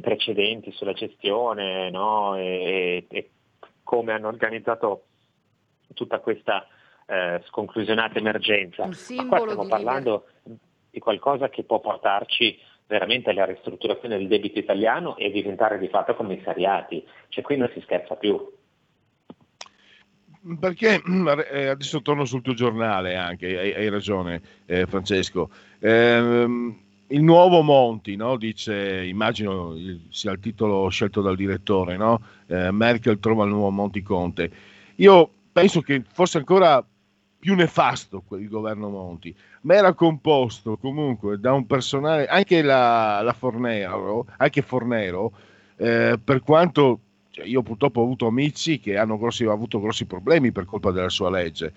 precedenti 0.00 0.72
sulla 0.72 0.92
gestione 0.92 1.90
no? 1.90 2.36
e, 2.36 3.06
e 3.08 3.30
come 3.84 4.12
hanno 4.12 4.28
organizzato 4.28 5.04
tutta 5.94 6.18
questa 6.20 6.66
eh, 7.06 7.40
sconclusionata 7.46 8.18
emergenza. 8.18 8.82
Ma 8.82 8.88
qua 8.88 8.96
stiamo 9.38 9.62
di 9.62 9.68
parlando 9.68 10.26
di 10.90 10.98
qualcosa 11.00 11.48
che 11.48 11.64
può 11.64 11.80
portarci 11.80 12.58
veramente 12.86 13.30
alla 13.30 13.46
ristrutturazione 13.46 14.18
del 14.18 14.28
debito 14.28 14.58
italiano 14.58 15.16
e 15.16 15.30
diventare 15.30 15.78
di 15.78 15.88
fatto 15.88 16.14
commissariati. 16.14 17.04
Cioè 17.28 17.42
qui 17.42 17.56
non 17.56 17.70
si 17.72 17.80
scherza 17.80 18.14
più. 18.16 18.38
Perché 20.60 21.02
eh, 21.50 21.66
adesso 21.68 22.02
torno 22.02 22.24
sul 22.24 22.42
tuo 22.42 22.54
giornale 22.54 23.16
anche, 23.16 23.58
hai, 23.58 23.72
hai 23.74 23.88
ragione 23.88 24.40
eh, 24.66 24.86
Francesco. 24.86 25.50
Ehm, 25.80 26.82
il 27.08 27.22
nuovo 27.22 27.62
Monti, 27.62 28.16
no? 28.16 28.36
dice, 28.36 29.04
immagino 29.04 29.74
il- 29.74 30.06
sia 30.10 30.32
il 30.32 30.40
titolo 30.40 30.88
scelto 30.88 31.20
dal 31.22 31.36
direttore, 31.36 31.96
no? 31.96 32.20
Eh, 32.46 32.70
Merkel 32.70 33.18
trova 33.20 33.44
il 33.44 33.50
nuovo 33.50 33.70
Monti 33.70 34.02
Conte. 34.02 34.50
Io 34.96 35.30
penso 35.54 35.82
che 35.82 36.02
fosse 36.12 36.38
ancora 36.38 36.84
più 37.38 37.54
nefasto 37.54 38.22
quel 38.26 38.48
governo 38.48 38.88
Monti, 38.88 39.34
ma 39.62 39.74
era 39.74 39.92
composto 39.92 40.76
comunque 40.76 41.38
da 41.38 41.52
un 41.52 41.64
personale, 41.64 42.26
anche 42.26 42.60
la, 42.60 43.20
la 43.22 43.32
Fornero, 43.32 44.26
anche 44.38 44.62
Fornero, 44.62 45.32
eh, 45.76 46.18
per 46.22 46.42
quanto 46.42 46.98
cioè, 47.30 47.46
io 47.46 47.62
purtroppo 47.62 48.00
ho 48.00 48.04
avuto 48.04 48.26
amici 48.26 48.80
che 48.80 48.96
hanno 48.96 49.16
grossi- 49.16 49.44
avuto 49.44 49.80
grossi 49.80 50.06
problemi 50.06 50.50
per 50.50 50.64
colpa 50.64 50.90
della 50.90 51.08
sua 51.08 51.30
legge, 51.30 51.72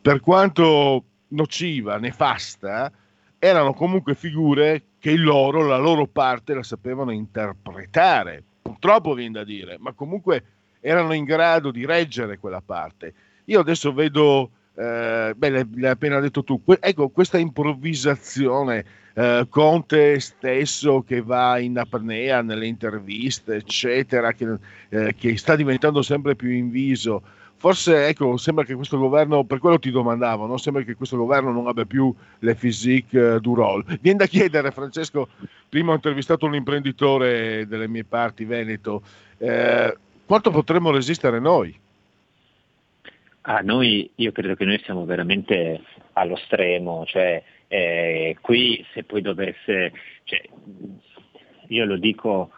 per 0.00 0.20
quanto 0.20 1.04
nociva, 1.28 1.98
nefasta, 1.98 2.90
erano 3.38 3.74
comunque 3.74 4.14
figure 4.14 4.84
che 4.98 5.10
il 5.10 5.22
loro, 5.22 5.66
la 5.66 5.76
loro 5.76 6.06
parte 6.06 6.54
la 6.54 6.62
sapevano 6.62 7.10
interpretare, 7.10 8.42
purtroppo 8.62 9.12
viene 9.12 9.32
da 9.32 9.44
dire, 9.44 9.76
ma 9.78 9.92
comunque 9.92 10.44
erano 10.80 11.12
in 11.12 11.24
grado 11.24 11.70
di 11.70 11.84
reggere 11.84 12.38
quella 12.38 12.62
parte. 12.64 13.12
Io 13.46 13.60
adesso 13.60 13.92
vedo, 13.92 14.50
eh, 14.74 15.32
beh, 15.36 15.50
l'hai, 15.50 15.90
appena 15.90 16.20
detto 16.20 16.44
tu, 16.44 16.62
que- 16.62 16.78
ecco 16.80 17.08
questa 17.08 17.38
improvvisazione, 17.38 18.84
eh, 19.14 19.46
Conte 19.48 20.20
stesso 20.20 21.02
che 21.02 21.22
va 21.22 21.58
in 21.58 21.78
apnea 21.78 22.42
nelle 22.42 22.66
interviste, 22.66 23.56
eccetera, 23.56 24.32
che, 24.32 24.58
eh, 24.90 25.14
che 25.18 25.36
sta 25.36 25.56
diventando 25.56 26.02
sempre 26.02 26.36
più 26.36 26.50
inviso. 26.50 27.22
Forse 27.58 28.06
ecco, 28.06 28.36
sembra 28.36 28.64
che 28.64 28.76
questo 28.76 28.98
governo, 28.98 29.42
per 29.42 29.58
quello 29.58 29.80
ti 29.80 29.90
domandavo, 29.90 30.46
no? 30.46 30.56
sembra 30.58 30.84
che 30.84 30.94
questo 30.94 31.16
governo 31.16 31.50
non 31.50 31.66
abbia 31.66 31.86
più 31.86 32.14
le 32.38 32.54
physique 32.54 33.34
eh, 33.34 33.40
du 33.40 33.54
rôle. 33.54 33.98
Viene 34.00 34.18
da 34.18 34.26
chiedere, 34.26 34.70
Francesco, 34.70 35.26
prima 35.68 35.90
ho 35.90 35.96
intervistato 35.96 36.46
un 36.46 36.54
imprenditore 36.54 37.66
delle 37.66 37.88
mie 37.88 38.04
parti, 38.04 38.44
Veneto, 38.44 39.02
eh, 39.38 39.92
quanto 40.28 40.50
potremmo 40.50 40.90
resistere 40.90 41.40
noi? 41.40 41.74
Ah, 43.40 43.60
noi, 43.62 44.10
io 44.16 44.30
credo 44.30 44.54
che 44.54 44.66
noi 44.66 44.78
siamo 44.84 45.06
veramente 45.06 45.80
allo 46.12 46.36
stremo, 46.36 47.06
cioè 47.06 47.42
eh, 47.66 48.36
qui 48.42 48.84
se 48.92 49.04
poi 49.04 49.22
dovesse, 49.22 49.90
cioè, 50.24 50.42
io 51.68 51.84
lo 51.86 51.96
dico 51.96 52.50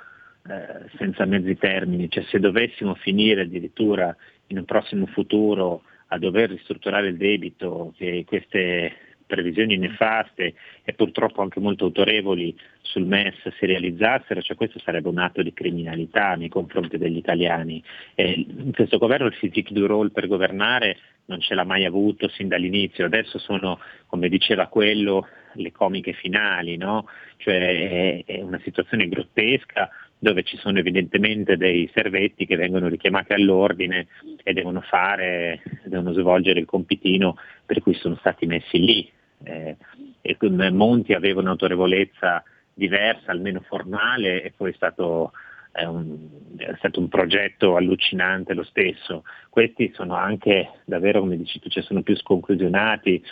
eh, 0.48 0.90
senza 0.96 1.24
mezzi 1.26 1.56
termini, 1.56 2.10
cioè 2.10 2.24
se 2.24 2.40
dovessimo 2.40 2.96
finire 2.96 3.42
addirittura 3.42 4.14
in 4.48 4.58
un 4.58 4.64
prossimo 4.64 5.06
futuro 5.06 5.82
a 6.08 6.18
dover 6.18 6.50
ristrutturare 6.50 7.06
il 7.06 7.16
debito, 7.16 7.94
che 7.96 8.24
queste 8.26 8.92
previsioni 9.30 9.76
nefaste 9.76 10.54
e 10.82 10.92
purtroppo 10.92 11.40
anche 11.40 11.60
molto 11.60 11.84
autorevoli 11.84 12.54
sul 12.82 13.06
MES 13.06 13.48
si 13.56 13.66
realizzassero, 13.66 14.42
cioè 14.42 14.56
questo 14.56 14.80
sarebbe 14.80 15.08
un 15.08 15.18
atto 15.18 15.42
di 15.42 15.52
criminalità 15.52 16.34
nei 16.34 16.48
confronti 16.48 16.98
degli 16.98 17.16
italiani. 17.16 17.82
Eh, 18.16 18.44
questo 18.74 18.98
governo 18.98 19.26
il 19.26 19.36
physique 19.38 19.72
du 19.72 19.86
role 19.86 20.10
per 20.10 20.26
governare 20.26 20.98
non 21.26 21.40
ce 21.40 21.54
l'ha 21.54 21.64
mai 21.64 21.84
avuto 21.84 22.28
sin 22.28 22.48
dall'inizio, 22.48 23.06
adesso 23.06 23.38
sono, 23.38 23.78
come 24.06 24.28
diceva 24.28 24.66
quello, 24.66 25.28
le 25.54 25.70
comiche 25.70 26.12
finali, 26.12 26.76
no? 26.76 27.06
cioè 27.36 28.24
è, 28.24 28.24
è 28.24 28.42
una 28.42 28.60
situazione 28.64 29.08
grottesca 29.08 29.88
dove 30.20 30.42
ci 30.42 30.58
sono 30.58 30.78
evidentemente 30.78 31.56
dei 31.56 31.90
servetti 31.94 32.46
che 32.46 32.56
vengono 32.56 32.88
richiamati 32.88 33.32
all'ordine 33.32 34.06
e 34.42 34.52
devono 34.52 34.82
fare, 34.82 35.62
devono 35.84 36.12
svolgere 36.12 36.60
il 36.60 36.66
compitino 36.66 37.36
per 37.64 37.80
cui 37.80 37.94
sono 37.94 38.16
stati 38.16 38.44
messi 38.44 38.78
lì. 38.78 39.10
Eh, 39.42 39.76
e 40.20 40.36
Monti 40.70 41.14
aveva 41.14 41.40
un'autorevolezza 41.40 42.42
diversa, 42.74 43.30
almeno 43.30 43.60
formale, 43.60 44.42
e 44.42 44.52
poi 44.56 44.70
è 44.70 44.74
stato, 44.74 45.32
è 45.72 45.84
un, 45.84 46.28
è 46.56 46.74
stato 46.78 47.00
un 47.00 47.08
progetto 47.08 47.76
allucinante 47.76 48.54
lo 48.54 48.64
stesso. 48.64 49.24
Questi 49.48 49.92
sono 49.94 50.14
anche 50.14 50.80
davvero, 50.84 51.20
come 51.20 51.36
dici 51.36 51.58
tu, 51.58 51.68
cioè 51.68 51.82
sono 51.82 52.02
più 52.02 52.16
sconclusionati, 52.16 53.22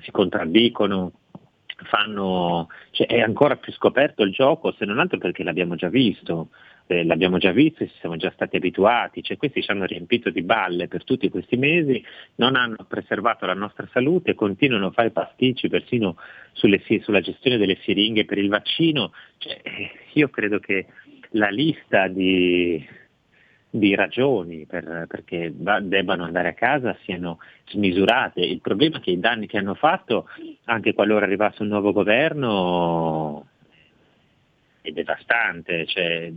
si 0.00 0.10
contraddicono, 0.10 1.12
fanno, 1.84 2.68
cioè 2.90 3.06
è 3.06 3.20
ancora 3.20 3.56
più 3.56 3.72
scoperto 3.72 4.22
il 4.22 4.32
gioco, 4.32 4.72
se 4.72 4.84
non 4.84 4.98
altro 4.98 5.18
perché 5.18 5.42
l'abbiamo 5.42 5.74
già 5.74 5.88
visto, 5.88 6.48
eh, 6.88 7.04
l'abbiamo 7.04 7.38
già 7.38 7.52
visto 7.52 7.86
ci 7.86 7.94
siamo 8.00 8.16
già 8.16 8.30
stati 8.30 8.56
abituati, 8.56 9.22
cioè 9.22 9.36
questi 9.36 9.62
ci 9.62 9.70
hanno 9.70 9.84
riempito 9.84 10.30
di 10.30 10.42
balle 10.42 10.88
per 10.88 11.04
tutti 11.04 11.28
questi 11.28 11.56
mesi, 11.56 12.02
non 12.36 12.56
hanno 12.56 12.86
preservato 12.88 13.46
la 13.46 13.54
nostra 13.54 13.86
salute, 13.92 14.34
continuano 14.34 14.86
a 14.86 14.92
fare 14.92 15.10
pasticci 15.10 15.68
persino 15.68 16.16
sulle, 16.52 16.82
sulla 17.02 17.20
gestione 17.20 17.58
delle 17.58 17.78
siringhe 17.82 18.24
per 18.24 18.38
il 18.38 18.48
vaccino, 18.48 19.12
cioè, 19.36 19.60
io 20.14 20.28
credo 20.30 20.58
che 20.58 20.86
la 21.32 21.50
lista 21.50 22.08
di, 22.08 22.84
di 23.70 23.94
ragioni 23.94 24.64
per, 24.66 25.04
perché 25.06 25.52
va, 25.54 25.80
debbano 25.80 26.24
andare 26.24 26.48
a 26.48 26.54
casa 26.54 26.96
siano 27.02 27.38
smisurate. 27.68 28.40
Il 28.40 28.60
problema 28.60 28.96
è 28.96 29.00
che 29.00 29.10
i 29.10 29.20
danni 29.20 29.46
che 29.46 29.58
hanno 29.58 29.74
fatto, 29.74 30.26
anche 30.64 30.94
qualora 30.94 31.26
arrivasse 31.26 31.62
un 31.62 31.68
nuovo 31.68 31.92
governo, 31.92 33.46
è 34.80 34.90
devastante, 34.90 35.86
cioè, 35.86 36.32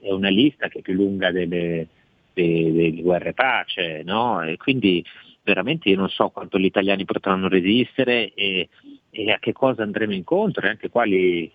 è 0.00 0.10
una 0.10 0.28
lista 0.28 0.68
che 0.68 0.78
è 0.78 0.82
più 0.82 0.94
lunga 0.94 1.30
delle, 1.30 1.86
delle, 2.32 2.72
delle 2.72 3.02
guerre 3.02 3.32
pace, 3.32 4.02
no? 4.04 4.42
E 4.42 4.56
quindi 4.56 5.04
veramente 5.42 5.88
io 5.88 5.96
non 5.96 6.08
so 6.08 6.28
quanto 6.28 6.58
gli 6.58 6.66
italiani 6.66 7.04
potranno 7.04 7.48
resistere 7.48 8.32
e, 8.34 8.68
e 9.10 9.32
a 9.32 9.38
che 9.38 9.52
cosa 9.52 9.82
andremo 9.82 10.14
incontro 10.14 10.66
e 10.66 10.68
anche 10.68 10.90
quali 10.90 11.50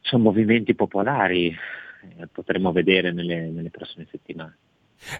sono 0.00 0.22
movimenti 0.22 0.74
popolari 0.74 1.48
eh, 1.48 2.26
potremo 2.32 2.72
vedere 2.72 3.12
nelle, 3.12 3.48
nelle 3.48 3.70
prossime 3.70 4.06
settimane. 4.10 4.56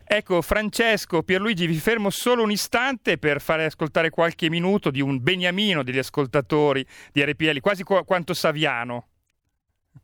Ecco, 0.04 0.42
Francesco, 0.42 1.22
Pierluigi, 1.22 1.66
vi 1.66 1.74
fermo 1.74 2.10
solo 2.10 2.42
un 2.42 2.50
istante 2.50 3.16
per 3.16 3.40
fare 3.40 3.64
ascoltare 3.64 4.10
qualche 4.10 4.50
minuto 4.50 4.90
di 4.90 5.00
un 5.00 5.22
beniamino 5.22 5.84
degli 5.84 5.98
ascoltatori 5.98 6.84
di 7.12 7.22
RPL, 7.22 7.60
quasi 7.60 7.84
qu- 7.84 8.04
quanto 8.04 8.34
Saviano. 8.34 9.06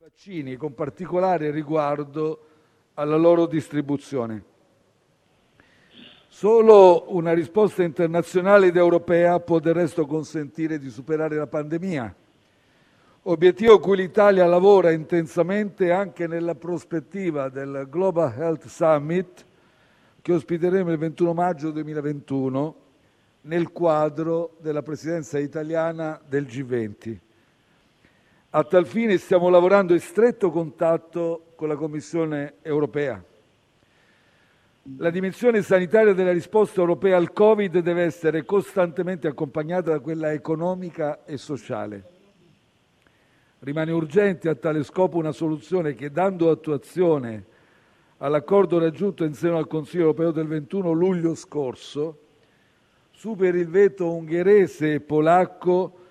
Vaccini, 0.04 0.56
con 0.56 0.74
particolare 0.74 1.50
riguardo 1.50 2.46
alla 2.94 3.16
loro 3.16 3.46
distribuzione. 3.46 4.44
Solo 6.28 7.14
una 7.14 7.32
risposta 7.32 7.82
internazionale 7.82 8.68
ed 8.68 8.76
europea 8.76 9.40
può 9.40 9.58
del 9.58 9.74
resto 9.74 10.06
consentire 10.06 10.78
di 10.78 10.90
superare 10.90 11.36
la 11.36 11.46
pandemia 11.46 12.14
obiettivo 13.26 13.78
cui 13.78 13.96
l'Italia 13.96 14.46
lavora 14.46 14.90
intensamente 14.90 15.90
anche 15.90 16.26
nella 16.26 16.54
prospettiva 16.54 17.48
del 17.48 17.86
Global 17.88 18.32
Health 18.36 18.66
Summit 18.66 19.46
che 20.20 20.32
ospiteremo 20.32 20.90
il 20.90 20.98
21 20.98 21.32
maggio 21.32 21.70
2021 21.70 22.76
nel 23.42 23.72
quadro 23.72 24.56
della 24.60 24.82
presidenza 24.82 25.38
italiana 25.38 26.20
del 26.26 26.44
G20. 26.44 27.23
A 28.56 28.62
tal 28.62 28.86
fine 28.86 29.18
stiamo 29.18 29.48
lavorando 29.48 29.94
in 29.94 29.98
stretto 29.98 30.52
contatto 30.52 31.46
con 31.56 31.66
la 31.66 31.74
Commissione 31.74 32.54
europea. 32.62 33.20
La 34.98 35.10
dimensione 35.10 35.60
sanitaria 35.60 36.12
della 36.12 36.30
risposta 36.30 36.78
europea 36.78 37.16
al 37.16 37.32
Covid 37.32 37.80
deve 37.80 38.04
essere 38.04 38.44
costantemente 38.44 39.26
accompagnata 39.26 39.90
da 39.90 39.98
quella 39.98 40.32
economica 40.32 41.24
e 41.24 41.36
sociale. 41.36 42.04
Rimane 43.58 43.90
urgente 43.90 44.48
a 44.48 44.54
tale 44.54 44.84
scopo 44.84 45.18
una 45.18 45.32
soluzione 45.32 45.94
che, 45.94 46.12
dando 46.12 46.48
attuazione 46.48 47.46
all'accordo 48.18 48.78
raggiunto 48.78 49.24
in 49.24 49.34
seno 49.34 49.58
al 49.58 49.66
Consiglio 49.66 50.02
europeo 50.02 50.30
del 50.30 50.46
21 50.46 50.92
luglio 50.92 51.34
scorso, 51.34 52.20
superi 53.10 53.58
il 53.58 53.68
veto 53.68 54.14
ungherese 54.14 54.92
e 54.92 55.00
polacco 55.00 56.02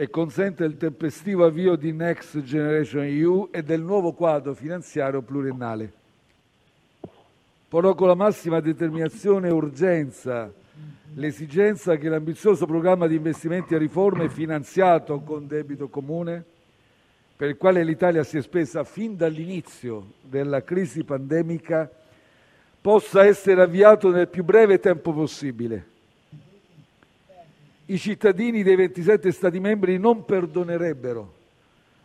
e 0.00 0.10
consente 0.10 0.62
il 0.62 0.76
tempestivo 0.76 1.44
avvio 1.44 1.74
di 1.74 1.90
Next 1.90 2.40
Generation 2.44 3.02
EU 3.02 3.48
e 3.50 3.64
del 3.64 3.82
nuovo 3.82 4.12
quadro 4.12 4.54
finanziario 4.54 5.22
pluriennale. 5.22 5.92
Porrò 7.68 7.96
con 7.96 8.06
la 8.06 8.14
massima 8.14 8.60
determinazione 8.60 9.48
e 9.48 9.50
urgenza 9.50 10.52
l'esigenza 11.14 11.96
che 11.96 12.08
l'ambizioso 12.08 12.64
programma 12.64 13.08
di 13.08 13.16
investimenti 13.16 13.74
e 13.74 13.78
riforme 13.78 14.28
finanziato 14.28 15.18
con 15.18 15.48
debito 15.48 15.88
comune 15.88 16.44
per 17.34 17.48
il 17.48 17.56
quale 17.56 17.82
l'Italia 17.82 18.22
si 18.22 18.38
è 18.38 18.40
spesa 18.42 18.84
fin 18.84 19.16
dall'inizio 19.16 20.12
della 20.20 20.62
crisi 20.62 21.02
pandemica, 21.02 21.90
possa 22.80 23.24
essere 23.24 23.62
avviato 23.62 24.10
nel 24.10 24.28
più 24.28 24.44
breve 24.44 24.78
tempo 24.78 25.12
possibile. 25.12 25.96
I 27.90 27.96
cittadini 27.96 28.62
dei 28.62 28.76
27 28.76 29.32
Stati 29.32 29.58
membri 29.60 29.96
non 29.96 30.26
perdonerebbero 30.26 31.32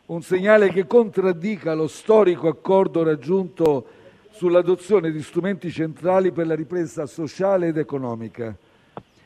un 0.06 0.22
segnale 0.22 0.70
che 0.70 0.88
contraddica 0.88 1.74
lo 1.74 1.88
storico 1.88 2.48
accordo 2.48 3.04
raggiunto 3.04 3.86
sull'adozione 4.32 5.12
di 5.12 5.22
strumenti 5.22 5.70
centrali 5.72 6.32
per 6.32 6.48
la 6.48 6.56
ripresa 6.56 7.06
sociale 7.06 7.68
ed 7.68 7.78
economica 7.78 8.56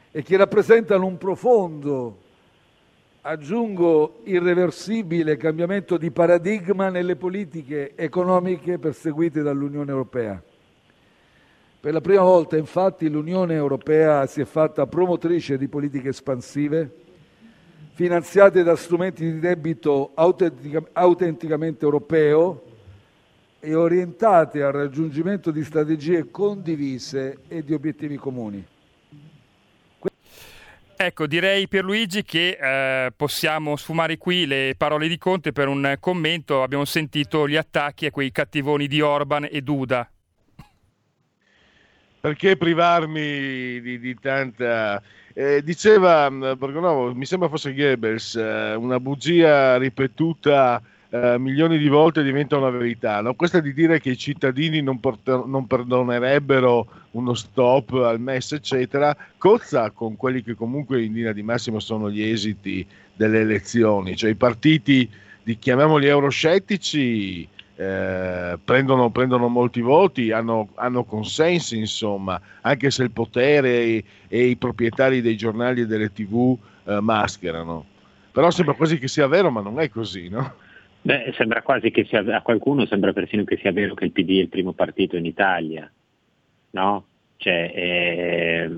e 0.10 0.24
che 0.24 0.36
rappresentano 0.36 1.06
un 1.06 1.20
profondo 1.20 2.18
aggiungo 3.22 4.22
irreversibile 4.24 5.38
cambiamento 5.38 5.96
di 5.96 6.10
paradigma 6.10 6.90
nelle 6.90 7.18
politiche 7.18 7.94
economiche 7.96 8.80
perseguite 8.80 9.44
dall'Unione 9.44 9.92
europea. 9.92 10.42
Per 11.80 11.94
la 11.94 12.02
prima 12.02 12.24
volta, 12.24 12.58
infatti, 12.58 13.08
l'Unione 13.08 13.54
europea 13.54 14.26
si 14.26 14.42
è 14.42 14.46
fatta 14.46 14.88
promotrice 14.88 15.58
di 15.58 15.68
politiche 15.68 16.10
espansive 16.10 17.06
finanziate 17.98 18.62
da 18.62 18.76
strumenti 18.76 19.24
di 19.24 19.40
debito 19.40 20.12
autentica- 20.14 20.84
autenticamente 20.94 21.84
europeo 21.84 22.64
e 23.60 23.74
orientate 23.74 24.62
al 24.62 24.72
raggiungimento 24.72 25.50
di 25.50 25.64
strategie 25.64 26.30
condivise 26.30 27.40
e 27.48 27.64
di 27.64 27.74
obiettivi 27.74 28.16
comuni. 28.16 28.64
Ecco, 30.96 31.28
direi 31.28 31.68
Pierluigi 31.68 32.24
che 32.24 32.58
eh, 32.60 33.12
possiamo 33.16 33.76
sfumare 33.76 34.18
qui 34.18 34.46
le 34.46 34.74
parole 34.78 35.08
di 35.08 35.18
Conte 35.18 35.52
per 35.52 35.68
un 35.68 35.96
commento. 36.00 36.64
Abbiamo 36.64 36.86
sentito 36.86 37.48
gli 37.48 37.56
attacchi 37.56 38.08
a 38.08 38.12
quei 38.12 38.32
cattivoni 38.32 38.88
di 38.88 39.02
Orban 39.02 39.48
e 39.50 39.62
Duda. 39.62 40.08
Perché 42.20 42.58
privarmi 42.58 43.80
di, 43.82 44.00
di 44.00 44.18
tanta... 44.20 45.02
Eh, 45.34 45.62
diceva 45.64 46.30
mm, 46.30 46.54
Borgonovo, 46.58 47.14
mi 47.14 47.26
sembra 47.26 47.48
fosse 47.48 47.74
Goebbels, 47.74 48.36
eh, 48.36 48.74
una 48.74 49.00
bugia 49.00 49.78
ripetuta 49.78 50.82
eh, 51.10 51.38
milioni 51.38 51.78
di 51.78 51.88
volte 51.88 52.24
diventa 52.24 52.58
una 52.58 52.70
verità. 52.70 53.22
No? 53.22 53.34
Questa 53.34 53.60
di 53.60 53.74
dire 53.74 54.00
che 54.00 54.12
i 54.12 54.18
cittadini 54.18 54.82
non, 54.82 55.00
porter- 55.00 55.46
non, 55.46 55.68
perdonerebbero 55.68 56.88
uno 57.12 57.34
stop 57.34 57.94
al 57.94 58.20
MES, 58.20 58.54
eccetera, 58.54 59.16
cozza 59.38 59.92
con 59.92 60.16
quelli 60.16 60.44
che 60.44 60.56
comunque 60.56 61.04
in 61.04 61.14
linea 61.14 61.34
di 61.34 61.44
massimo 61.44 61.80
sono 61.80 62.10
gli 62.10 62.22
esiti 62.22 62.86
delle 63.14 63.40
elezioni. 63.40 64.16
Cioè 64.16 64.32
i 64.32 64.36
partiti, 64.36 65.10
di, 65.44 65.58
chiamiamoli 65.58 66.08
euroscettici, 66.08 67.48
eh, 67.80 68.58
prendono, 68.64 69.12
prendono, 69.12 69.48
molti 69.48 69.82
voti, 69.82 70.32
hanno, 70.32 70.70
hanno, 70.76 71.04
consensi, 71.04 71.78
insomma, 71.78 72.42
anche 72.62 72.90
se 72.90 73.04
il 73.04 73.12
potere 73.12 73.70
e, 73.70 74.04
e 74.28 74.46
i 74.46 74.56
proprietari 74.56 75.22
dei 75.22 75.38
giornali 75.38 75.82
e 75.82 75.86
delle 75.86 76.12
tv 76.12 76.58
eh, 76.86 77.00
mascherano. 77.00 77.86
Però 78.32 78.50
sembra 78.50 78.74
quasi 78.74 78.98
che 78.98 79.08
sia 79.08 79.28
vero, 79.28 79.52
ma 79.52 79.62
non 79.62 79.80
è 79.80 79.90
così, 79.90 80.28
no? 80.28 80.56
Beh, 81.04 81.34
sembra 81.38 81.62
quasi 81.62 81.92
che 81.92 82.04
sia, 82.06 82.24
a 82.36 82.42
qualcuno 82.42 82.88
sembra 82.88 83.14
persino 83.14 83.44
che 83.44 83.58
sia 83.58 83.72
vero 83.72 83.94
che 83.94 84.06
il 84.06 84.12
PD 84.12 84.38
è 84.38 84.42
il 84.42 84.50
primo 84.50 84.74
partito 84.74 85.16
in 85.16 85.26
Italia, 85.26 85.90
no? 86.72 87.06
Cioè, 87.38 87.72
eh, 87.76 88.72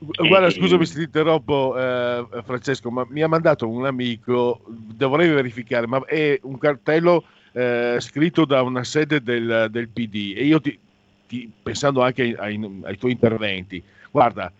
Guarda, 0.00 0.46
Eh, 0.46 0.50
scusami 0.50 0.86
se 0.86 0.94
ti 0.94 1.02
interrompo, 1.04 1.76
eh, 1.78 2.26
Francesco, 2.44 2.90
ma 2.90 3.04
mi 3.08 3.22
ha 3.22 3.28
mandato 3.28 3.68
un 3.68 3.84
amico, 3.84 4.62
dovrei 4.66 5.28
verificare, 5.28 5.86
ma 5.86 6.02
è 6.06 6.38
un 6.42 6.56
cartello 6.56 7.24
eh, 7.52 7.96
scritto 8.00 8.44
da 8.44 8.62
una 8.62 8.84
sede 8.84 9.22
del, 9.22 9.68
del 9.70 9.88
PD 9.88 10.34
e 10.36 10.44
io 10.44 10.60
ti, 10.60 10.78
ti- 11.26 11.50
pensando 11.62 12.02
anche 12.02 12.22
ai, 12.22 12.34
ai- 12.38 12.80
ai 12.84 12.96
tuoi 12.98 13.12
interventi, 13.12 13.82
guarda, 14.10 14.52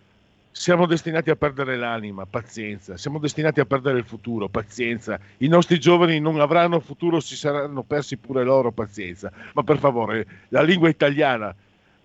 siamo 0.53 0.87
destinati 0.87 1.31
a 1.31 1.37
perdere 1.37 1.77
l'anima, 1.77 2.27
pazienza, 2.27 2.97
siamo 2.97 3.19
destinati 3.19 3.61
a 3.61 3.65
perdere 3.65 3.99
il 3.99 4.05
futuro, 4.05 4.49
pazienza, 4.49 5.19
i 5.39 5.47
nostri 5.49 5.79
giovani 5.79 6.19
non 6.19 6.41
avranno 6.41 6.81
futuro, 6.81 7.21
si 7.21 7.37
saranno 7.37 7.83
persi 7.83 8.17
pure 8.17 8.43
loro, 8.45 8.73
pazienza, 8.73 9.31
ma 9.55 9.63
per 9.63 9.79
favore, 9.79 10.27
la 10.49 10.63
lingua 10.63 10.89
italiana, 10.89 11.55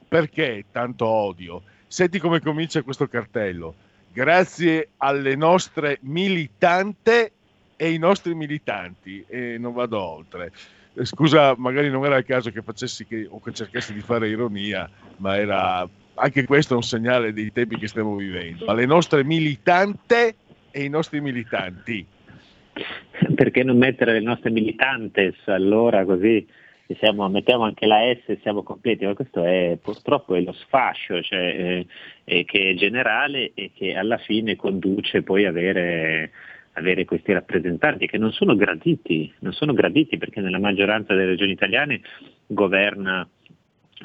perché 0.07 0.65
tanto 0.71 1.05
odio? 1.05 1.63
Senti 1.87 2.19
come 2.19 2.39
comincia 2.39 2.81
questo 2.83 3.07
cartello. 3.07 3.73
Grazie 4.13 4.89
alle 4.97 5.35
nostre 5.35 5.97
militante 6.01 7.31
e 7.75 7.91
i 7.91 7.97
nostri 7.97 8.33
militanti, 8.35 9.23
e 9.27 9.57
non 9.57 9.73
vado 9.73 10.01
oltre. 10.01 10.51
Eh, 10.93 11.05
Scusa, 11.05 11.55
magari 11.57 11.89
non 11.89 12.05
era 12.05 12.17
il 12.17 12.25
caso 12.25 12.51
che 12.51 12.61
facessi 12.61 13.05
che, 13.05 13.27
o 13.29 13.41
che 13.41 13.51
cercassi 13.51 13.93
di 13.93 14.01
fare 14.01 14.29
ironia, 14.29 14.89
ma 15.17 15.37
era 15.37 15.87
anche 16.15 16.45
questo 16.45 16.73
è 16.73 16.77
un 16.77 16.83
segnale 16.83 17.33
dei 17.33 17.51
tempi 17.51 17.77
che 17.77 17.87
stiamo 17.87 18.15
vivendo. 18.15 18.65
Alle 18.67 18.85
nostre 18.85 19.23
militante 19.23 20.35
e 20.71 20.83
i 20.83 20.89
nostri 20.89 21.19
militanti. 21.21 22.05
Perché 23.35 23.63
non 23.63 23.77
mettere 23.77 24.13
le 24.13 24.21
nostre 24.21 24.49
militantes 24.49 25.35
allora 25.45 26.03
così 26.03 26.45
siamo- 26.99 27.27
mettiamo 27.29 27.63
anche 27.63 27.85
la 27.85 27.99
S 28.13 28.29
e 28.29 28.39
siamo 28.41 28.61
completi? 28.63 29.05
Ma 29.05 29.13
questo 29.13 29.43
è 29.43 29.77
purtroppo 29.81 30.35
è 30.35 30.41
lo 30.41 30.51
sfascio 30.51 31.21
cioè, 31.21 31.39
eh, 31.39 31.87
eh, 32.25 32.45
che 32.45 32.71
è 32.71 32.73
generale 32.75 33.51
e 33.55 33.71
che 33.73 33.95
alla 33.95 34.17
fine 34.17 34.55
conduce 34.55 35.23
poi 35.23 35.45
a 35.45 35.49
avere, 35.49 36.31
avere 36.75 37.05
questi 37.05 37.33
rappresentanti 37.33 38.07
che 38.07 38.17
non 38.17 38.31
sono 38.31 38.55
graditi, 38.55 39.31
non 39.39 39.53
sono 39.53 39.73
graditi 39.73 40.17
perché 40.17 40.41
nella 40.41 40.59
maggioranza 40.59 41.13
delle 41.13 41.27
regioni 41.27 41.51
italiane 41.51 42.01
governa 42.47 43.27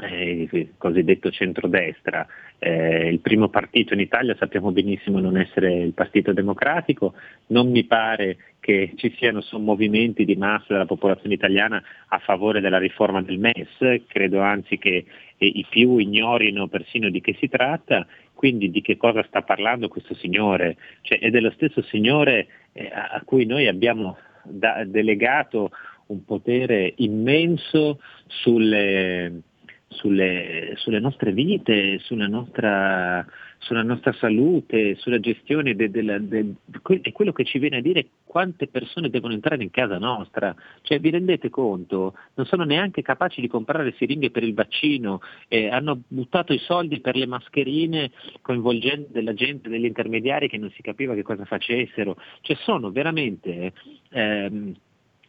eh, 0.02 0.48
il 0.50 0.74
cosiddetto 0.76 1.30
centrodestra. 1.30 2.26
Eh, 2.62 3.08
il 3.08 3.20
primo 3.20 3.48
partito 3.48 3.94
in 3.94 4.00
Italia 4.00 4.36
sappiamo 4.38 4.70
benissimo 4.70 5.18
non 5.18 5.38
essere 5.38 5.72
il 5.78 5.94
Partito 5.94 6.34
Democratico, 6.34 7.14
non 7.46 7.70
mi 7.70 7.84
pare 7.84 8.36
che 8.60 8.92
ci 8.96 9.14
siano 9.16 9.40
sommovimenti 9.40 10.26
di 10.26 10.36
massa 10.36 10.66
della 10.68 10.84
popolazione 10.84 11.34
italiana 11.34 11.82
a 12.08 12.18
favore 12.18 12.60
della 12.60 12.76
riforma 12.76 13.22
del 13.22 13.38
MES, 13.38 14.02
credo 14.06 14.42
anzi 14.42 14.76
che 14.76 15.06
eh, 15.38 15.46
i 15.46 15.64
più 15.70 15.96
ignorino 15.96 16.68
persino 16.68 17.08
di 17.08 17.22
che 17.22 17.34
si 17.40 17.48
tratta, 17.48 18.06
quindi 18.34 18.70
di 18.70 18.82
che 18.82 18.98
cosa 18.98 19.24
sta 19.26 19.40
parlando 19.40 19.88
questo 19.88 20.14
signore, 20.14 20.76
cioè, 21.00 21.18
è 21.18 21.30
dello 21.30 21.52
stesso 21.52 21.80
signore 21.80 22.46
eh, 22.72 22.90
a 22.92 23.22
cui 23.24 23.46
noi 23.46 23.68
abbiamo 23.68 24.18
da- 24.44 24.84
delegato 24.84 25.70
un 26.08 26.24
potere 26.24 26.92
immenso 26.96 28.00
sulle, 28.26 29.42
sulle, 29.90 30.74
sulle 30.76 31.00
nostre 31.00 31.32
vite, 31.32 31.98
sulla 31.98 32.28
nostra, 32.28 33.26
sulla 33.58 33.82
nostra 33.82 34.12
salute, 34.12 34.94
sulla 34.94 35.18
gestione 35.18 35.74
de- 35.74 35.90
de- 35.90 36.54
que- 36.80 37.00
è 37.02 37.10
quello 37.12 37.32
che 37.32 37.44
ci 37.44 37.58
viene 37.58 37.78
a 37.78 37.80
dire 37.82 38.06
quante 38.24 38.68
persone 38.68 39.10
devono 39.10 39.34
entrare 39.34 39.62
in 39.62 39.70
casa 39.70 39.98
nostra. 39.98 40.54
Cioè, 40.82 41.00
vi 41.00 41.10
rendete 41.10 41.50
conto? 41.50 42.14
Non 42.34 42.46
sono 42.46 42.62
neanche 42.64 43.02
capaci 43.02 43.40
di 43.40 43.48
comprare 43.48 43.92
siringhe 43.96 44.30
per 44.30 44.44
il 44.44 44.54
vaccino, 44.54 45.20
eh, 45.48 45.68
hanno 45.68 46.02
buttato 46.06 46.52
i 46.52 46.58
soldi 46.58 47.00
per 47.00 47.16
le 47.16 47.26
mascherine 47.26 48.12
coinvolgendo 48.42 49.08
della 49.10 49.34
gente, 49.34 49.68
degli 49.68 49.86
intermediari 49.86 50.48
che 50.48 50.56
non 50.58 50.70
si 50.70 50.82
capiva 50.82 51.14
che 51.14 51.22
cosa 51.22 51.44
facessero. 51.44 52.16
Cioè, 52.42 52.56
sono 52.56 52.90
veramente... 52.92 53.72
ehm, 54.10 54.74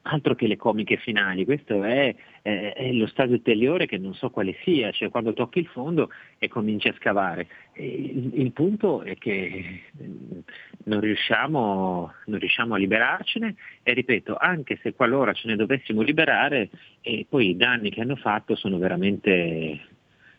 altro 0.04 0.36
che 0.36 0.48
le 0.48 0.58
comiche 0.58 0.98
finali, 0.98 1.46
questo 1.46 1.84
è, 1.84 2.14
è- 2.42 2.74
è 2.76 2.92
lo 2.92 3.08
stadio 3.08 3.36
ulteriore 3.36 3.86
che 3.86 3.98
non 3.98 4.14
so 4.14 4.30
quale 4.30 4.56
sia, 4.64 4.92
cioè 4.92 5.10
quando 5.10 5.34
tocchi 5.34 5.60
il 5.60 5.68
fondo 5.68 6.10
e 6.38 6.48
cominci 6.48 6.88
a 6.88 6.94
scavare. 6.94 7.48
Il, 7.76 8.32
il 8.34 8.52
punto 8.52 9.04
è 9.04 9.16
che 9.18 9.84
mm, 10.02 10.40
non 10.86 11.00
riusciamo, 11.00 12.14
non 12.26 12.40
riusciamo 12.40 12.76
a 12.76 12.78
liberarcene 12.78 13.56
e 13.84 13.94
ripeto, 13.94 14.36
anche 14.38 14.80
se 14.82 14.94
qualora 14.94 15.34
ce 15.34 15.48
ne 15.48 15.56
dovessimo 15.56 16.02
liberare, 16.02 16.70
eh, 17.02 17.26
poi 17.30 17.50
i 17.50 17.58
danni 17.58 17.92
che 17.92 18.02
hanno 18.02 18.16
fatto 18.16 18.56
sono 18.56 18.78
veramente, 18.78 19.80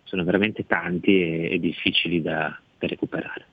sono 0.03 0.25
veramente 0.25 0.67
tanti 0.67 1.23
e, 1.23 1.53
e 1.53 1.59
difficili 1.61 2.21
da, 2.21 2.59
da 2.79 2.87
recuperare. 2.87 3.52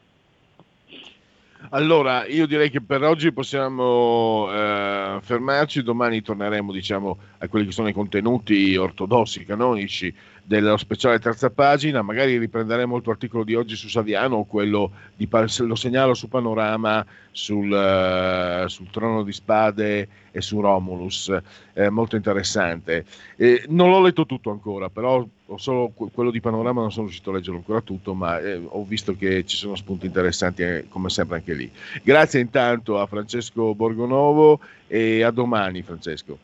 Allora, 1.72 2.26
io 2.26 2.48
direi 2.48 2.70
che 2.70 2.82
per 2.82 3.04
oggi 3.04 3.34
possiamo 3.34 4.50
eh, 4.50 5.20
fermarci, 5.22 5.84
domani 5.84 6.22
torneremo 6.22 6.72
diciamo, 6.72 7.18
a 7.38 7.48
quelli 7.50 7.66
che 7.66 7.74
sono 7.74 7.90
i 7.90 7.94
contenuti 7.94 8.76
ortodossi, 8.78 9.44
canonici 9.44 10.14
dello 10.50 10.78
speciale 10.78 11.20
terza 11.20 11.52
pagina, 11.52 12.02
magari 12.02 12.40
riprenderemo 12.40 12.96
il 12.98 13.04
tuo 13.04 13.12
articolo 13.12 13.44
di 13.44 13.54
oggi 13.54 13.76
su 13.76 13.88
Saviano 13.88 14.38
o 14.38 14.46
quello 14.46 14.90
di, 15.16 15.30
lo 15.30 15.76
segnalo 15.76 16.16
su 16.16 16.28
Panorama 16.28 17.06
sul, 17.30 17.72
eh, 17.72 18.64
sul 18.66 18.90
Trono 18.90 19.22
di 19.22 19.32
Spade 19.32 20.08
e 20.32 20.42
su 20.42 20.60
Romulus, 20.60 21.32
eh, 21.74 21.92
molto 21.92 22.16
interessante. 22.16 23.06
Eh, 23.36 23.66
non 23.68 23.92
l'ho 23.92 24.02
letto 24.02 24.26
tutto 24.26 24.50
ancora, 24.50 24.90
però 24.90 25.24
solo 25.58 25.92
que- 25.94 26.10
quello 26.12 26.32
di 26.32 26.40
Panorama 26.40 26.82
non 26.82 26.92
sono 26.92 27.06
riuscito 27.06 27.30
a 27.30 27.34
leggerlo 27.34 27.58
ancora 27.60 27.82
tutto, 27.82 28.16
ma 28.16 28.40
eh, 28.40 28.60
ho 28.60 28.84
visto 28.84 29.16
che 29.16 29.46
ci 29.46 29.56
sono 29.56 29.76
spunti 29.76 30.08
interessanti 30.08 30.64
eh, 30.64 30.86
come 30.90 31.10
sempre 31.10 31.36
anche 31.36 31.54
lì. 31.54 31.72
Grazie 32.02 32.40
intanto 32.40 33.00
a 33.00 33.06
Francesco 33.06 33.76
Borgonovo 33.76 34.62
e 34.88 35.22
a 35.22 35.30
domani 35.30 35.84
Francesco. 35.84 36.40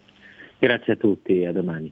Grazie 0.59 0.93
a 0.93 0.95
tutti, 0.95 1.43
a 1.43 1.51
domani. 1.51 1.91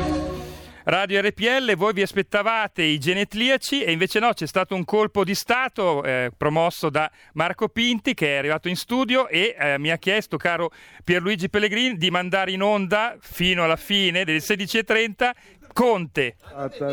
Radio 0.83 1.21
RPL, 1.21 1.75
voi 1.75 1.93
vi 1.93 2.01
aspettavate 2.01 2.81
i 2.81 2.97
genetriaci 2.97 3.83
e 3.83 3.91
invece 3.91 4.19
no, 4.19 4.33
c'è 4.33 4.47
stato 4.47 4.73
un 4.73 4.83
colpo 4.83 5.23
di 5.23 5.35
Stato 5.35 6.03
eh, 6.03 6.31
promosso 6.35 6.89
da 6.89 7.09
Marco 7.33 7.69
Pinti 7.69 8.15
che 8.15 8.33
è 8.33 8.37
arrivato 8.37 8.67
in 8.67 8.75
studio 8.75 9.27
e 9.27 9.55
eh, 9.57 9.77
mi 9.77 9.91
ha 9.91 9.97
chiesto, 9.97 10.37
caro 10.37 10.71
Pierluigi 11.03 11.49
Pellegrini, 11.49 11.97
di 11.97 12.09
mandare 12.09 12.51
in 12.51 12.63
onda 12.63 13.15
fino 13.19 13.63
alla 13.63 13.75
fine 13.75 14.23
delle 14.23 14.39
16.30 14.39 15.29
Conte. 15.71 16.35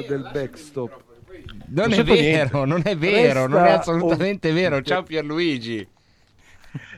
Del 0.07 0.29
backstop. 0.33 1.05
Non 1.69 1.89
Non 1.89 1.93
è 1.93 2.03
niente. 2.03 2.15
vero, 2.15 2.65
non 2.65 2.83
è 2.85 2.97
vero, 2.97 3.47
non 3.47 3.65
è 3.65 3.71
assolutamente 3.71 4.53
vero. 4.53 4.83
Ciao 4.83 5.03
Pierluigi. 5.03 5.87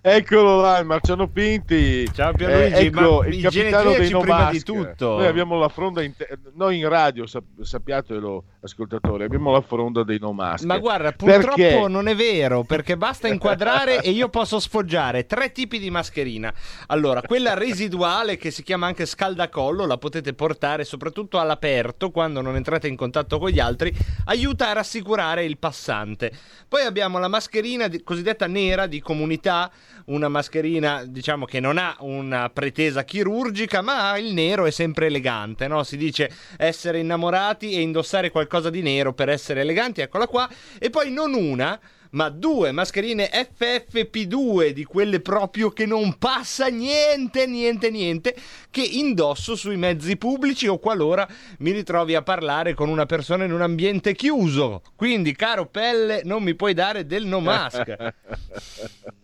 Eccolo 0.03 0.63
là, 0.63 0.79
il 0.79 0.87
Marciano 0.87 1.29
Pinti. 1.29 2.11
Ciao 2.13 2.33
Pierluigi, 2.33 2.87
ecco, 2.87 3.21
ma 3.21 3.27
il 3.27 3.43
capitano 3.43 3.91
dei 3.91 4.09
prima 4.09 4.23
di 4.23 4.29
Mask. 4.55 4.65
tutto. 4.65 5.17
Noi 5.17 5.27
abbiamo 5.27 5.59
la 5.59 5.69
fronda 5.69 6.03
in 6.03 6.17
te- 6.17 6.39
noi 6.55 6.79
in 6.79 6.89
radio, 6.89 7.27
sap- 7.27 7.61
sappiatelo 7.61 8.45
ascoltatori, 8.63 9.25
abbiamo 9.25 9.51
la 9.51 9.61
fronda 9.63 10.03
dei 10.03 10.19
No 10.19 10.33
Mask. 10.33 10.65
Ma 10.65 10.79
guarda, 10.79 11.13
purtroppo 11.13 11.55
Perché? 11.55 11.89
non 11.89 12.09
è 12.09 12.15
vero, 12.15 12.63
perché 12.63 12.97
basta 12.97 13.27
inquadrare 13.29 14.01
e 14.03 14.11
io 14.11 14.29
posso 14.29 14.59
sfoggiare 14.59 15.27
tre 15.27 15.51
tipi 15.53 15.79
di 15.79 15.91
mascherina. 15.91 16.53
Allora, 16.89 17.23
quella 17.23 17.55
residuale 17.55 18.37
che 18.37 18.51
si 18.51 18.63
chiama 18.63 18.87
anche 18.87 19.07
scaldacollo, 19.07 19.87
la 19.87 19.97
potete 19.97 20.35
portare 20.35 20.85
soprattutto 20.85 21.39
all'aperto 21.39 22.11
quando 22.11 22.43
non 22.43 22.57
entrate 22.57 22.87
in 22.87 22.97
contatto 22.97 23.39
con 23.39 23.49
gli 23.49 23.61
altri, 23.61 23.95
aiuta 24.27 24.69
a 24.69 24.75
rassicurare 24.75 25.45
il 25.45 25.57
passante. 25.57 26.31
Poi 26.69 26.83
abbiamo 26.83 27.19
la 27.19 27.29
mascherina 27.29 27.89
di- 27.89 28.03
cosiddetta 28.03 28.47
nera 28.47 28.87
di 28.87 29.01
comunità, 29.01 29.71
una 30.07 30.29
mascherina 30.29 31.05
diciamo 31.05 31.45
che 31.47 31.61
non 31.61 31.79
ha 31.79 31.97
una 32.01 32.51
pretesa 32.51 33.05
chirurgica, 33.05 33.81
ma 33.81 34.19
il 34.19 34.35
nero 34.35 34.67
è 34.67 34.71
sempre 34.71 35.07
elegante, 35.07 35.67
no? 35.67 35.83
Si 35.83 35.97
dice 35.97 36.31
essere 36.57 36.99
innamorati 36.99 37.73
e 37.73 37.81
indossare 37.81 38.31
qualcosa 38.31 38.49
di 38.59 38.83
nero 38.83 39.13
per 39.13 39.29
essere 39.29 39.61
eleganti, 39.61 40.01
eccola 40.01 40.27
qua. 40.27 40.51
E 40.79 40.91
poi 40.91 41.13
non 41.13 41.35
una, 41.35 41.79
ma 42.11 42.29
due 42.29 42.73
mascherine 42.73 43.31
FFP2 43.31 44.71
di 44.71 44.85
quelle 44.85 45.21
proprio 45.21 45.71
che 45.71 45.87
non 45.87 46.19
passa 46.19 46.67
niente, 46.67 47.47
niente, 47.47 47.91
niente, 47.91 48.35
che 48.71 48.83
indosso 48.83 49.55
sui 49.55 49.77
mezzi 49.77 50.17
pubblici 50.17 50.67
o 50.67 50.79
qualora 50.79 51.29
mi 51.59 51.71
ritrovi 51.71 52.15
a 52.15 52.23
parlare 52.23 52.75
con 52.75 52.89
una 52.89 53.07
persona 53.07 53.45
in 53.45 53.53
un 53.53 53.63
ambiente 53.63 54.15
chiuso. 54.15 54.83
Quindi, 54.97 55.37
caro 55.37 55.67
Pelle, 55.67 56.23
non 56.25 56.43
mi 56.43 56.55
puoi 56.55 56.75
dare 56.75 57.07
del 57.07 57.27
no 57.27 57.41
mask. 57.41 57.95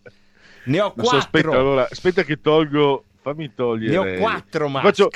Ne 0.66 0.81
ho 0.81 0.93
so, 0.97 1.03
quattro. 1.03 1.19
aspetta, 1.19 1.51
allora, 1.51 1.89
aspetta 1.89 2.24
che 2.24 2.40
tolgo, 2.40 3.05
fammi 3.23 3.53
togliere. 3.55 3.93
Ne 3.93 4.16
ho 4.16 4.19
quattro 4.19 4.69
mask. 4.69 4.85
Faccio- 4.85 5.11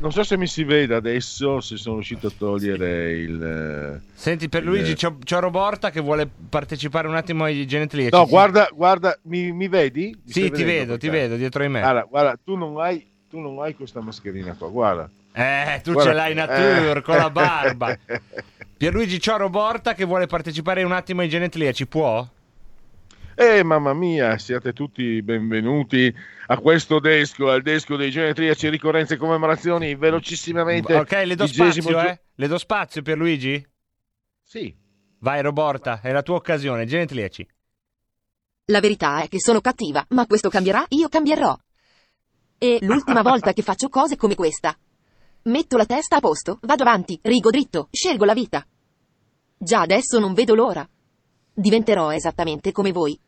Non 0.00 0.12
so 0.12 0.22
se 0.22 0.36
mi 0.36 0.46
si 0.46 0.62
vede 0.62 0.94
adesso, 0.94 1.60
se 1.60 1.76
sono 1.76 1.96
riuscito 1.96 2.28
a 2.28 2.32
togliere 2.36 3.12
il... 3.14 3.42
eh, 3.42 4.00
Senti, 4.14 4.48
per 4.48 4.62
il- 4.62 4.68
Luigi 4.68 4.94
c'ho, 4.94 5.18
c'ho 5.24 5.40
Roborta 5.40 5.90
che 5.90 6.00
vuole 6.00 6.28
partecipare 6.48 7.08
un 7.08 7.16
attimo 7.16 7.42
ai 7.42 7.66
genetliaci. 7.66 8.14
No, 8.14 8.26
guarda, 8.26 8.68
guarda, 8.72 9.18
mi, 9.22 9.50
mi 9.50 9.66
vedi? 9.66 10.16
Mi 10.24 10.32
Sì, 10.32 10.50
ti 10.52 10.62
vedo, 10.62 10.96
ti 10.98 11.08
vedo 11.08 11.34
dietro 11.34 11.62
di 11.62 11.68
me. 11.68 11.82
Allora, 11.82 12.06
guarda, 12.08 12.38
tu 12.42 12.54
non 12.54 12.78
hai, 12.80 13.04
tu 13.28 13.40
non 13.40 13.60
hai 13.60 13.74
questa 13.74 14.00
mascherina 14.00 14.54
qua, 14.56 14.68
guarda. 14.68 15.10
Eh, 15.32 15.80
tu 15.82 15.92
Guarda- 15.92 16.10
ce 16.10 16.16
l'hai 16.16 16.34
nature 16.34 16.98
eh. 16.98 17.02
con 17.02 17.16
la 17.16 17.30
barba. 17.30 17.98
Pierluigi 18.78 19.18
Cioro 19.20 19.48
Borta 19.50 19.94
che 19.94 20.04
vuole 20.04 20.26
partecipare 20.28 20.84
un 20.84 20.92
attimo 20.92 21.22
ai 21.22 21.28
genetliaci, 21.28 21.86
può? 21.88 22.24
Eh, 23.34 23.62
mamma 23.64 23.94
mia, 23.94 24.38
siate 24.38 24.72
tutti 24.72 25.20
benvenuti 25.22 26.12
a 26.50 26.58
questo 26.58 26.98
desco, 26.98 27.50
al 27.50 27.60
desco 27.60 27.96
dei 27.96 28.10
genetriaci, 28.10 28.70
ricorrenze 28.70 29.14
e 29.14 29.16
commemorazioni, 29.18 29.94
velocissimamente. 29.94 30.94
Ok, 30.94 31.22
le 31.24 31.34
do 31.34 31.46
spazio, 31.46 31.82
gio- 31.82 32.00
eh? 32.00 32.20
Le 32.34 32.46
do 32.46 32.56
spazio, 32.56 33.02
Pierluigi? 33.02 33.66
Sì. 34.42 34.74
Vai, 35.18 35.42
Roborta, 35.42 36.00
è 36.00 36.10
la 36.10 36.22
tua 36.22 36.36
occasione, 36.36 36.86
genetliaci. 36.86 37.46
La 38.66 38.80
verità 38.80 39.22
è 39.22 39.28
che 39.28 39.40
sono 39.40 39.60
cattiva, 39.60 40.04
ma 40.10 40.26
questo 40.26 40.48
cambierà, 40.48 40.84
io 40.88 41.08
cambierò. 41.08 41.54
E 42.56 42.78
l'ultima 42.80 43.20
volta 43.22 43.52
che 43.52 43.62
faccio 43.62 43.90
cose 43.90 44.16
come 44.16 44.34
questa. 44.34 44.74
Metto 45.42 45.76
la 45.76 45.86
testa 45.86 46.16
a 46.16 46.20
posto, 46.20 46.58
vado 46.62 46.82
avanti, 46.82 47.18
rigo 47.22 47.50
dritto, 47.50 47.88
scelgo 47.90 48.24
la 48.24 48.34
vita. 48.34 48.66
Già 49.58 49.80
adesso 49.80 50.18
non 50.18 50.32
vedo 50.32 50.54
l'ora. 50.54 50.88
Diventerò 51.52 52.10
esattamente 52.10 52.72
come 52.72 52.92
voi. 52.92 53.18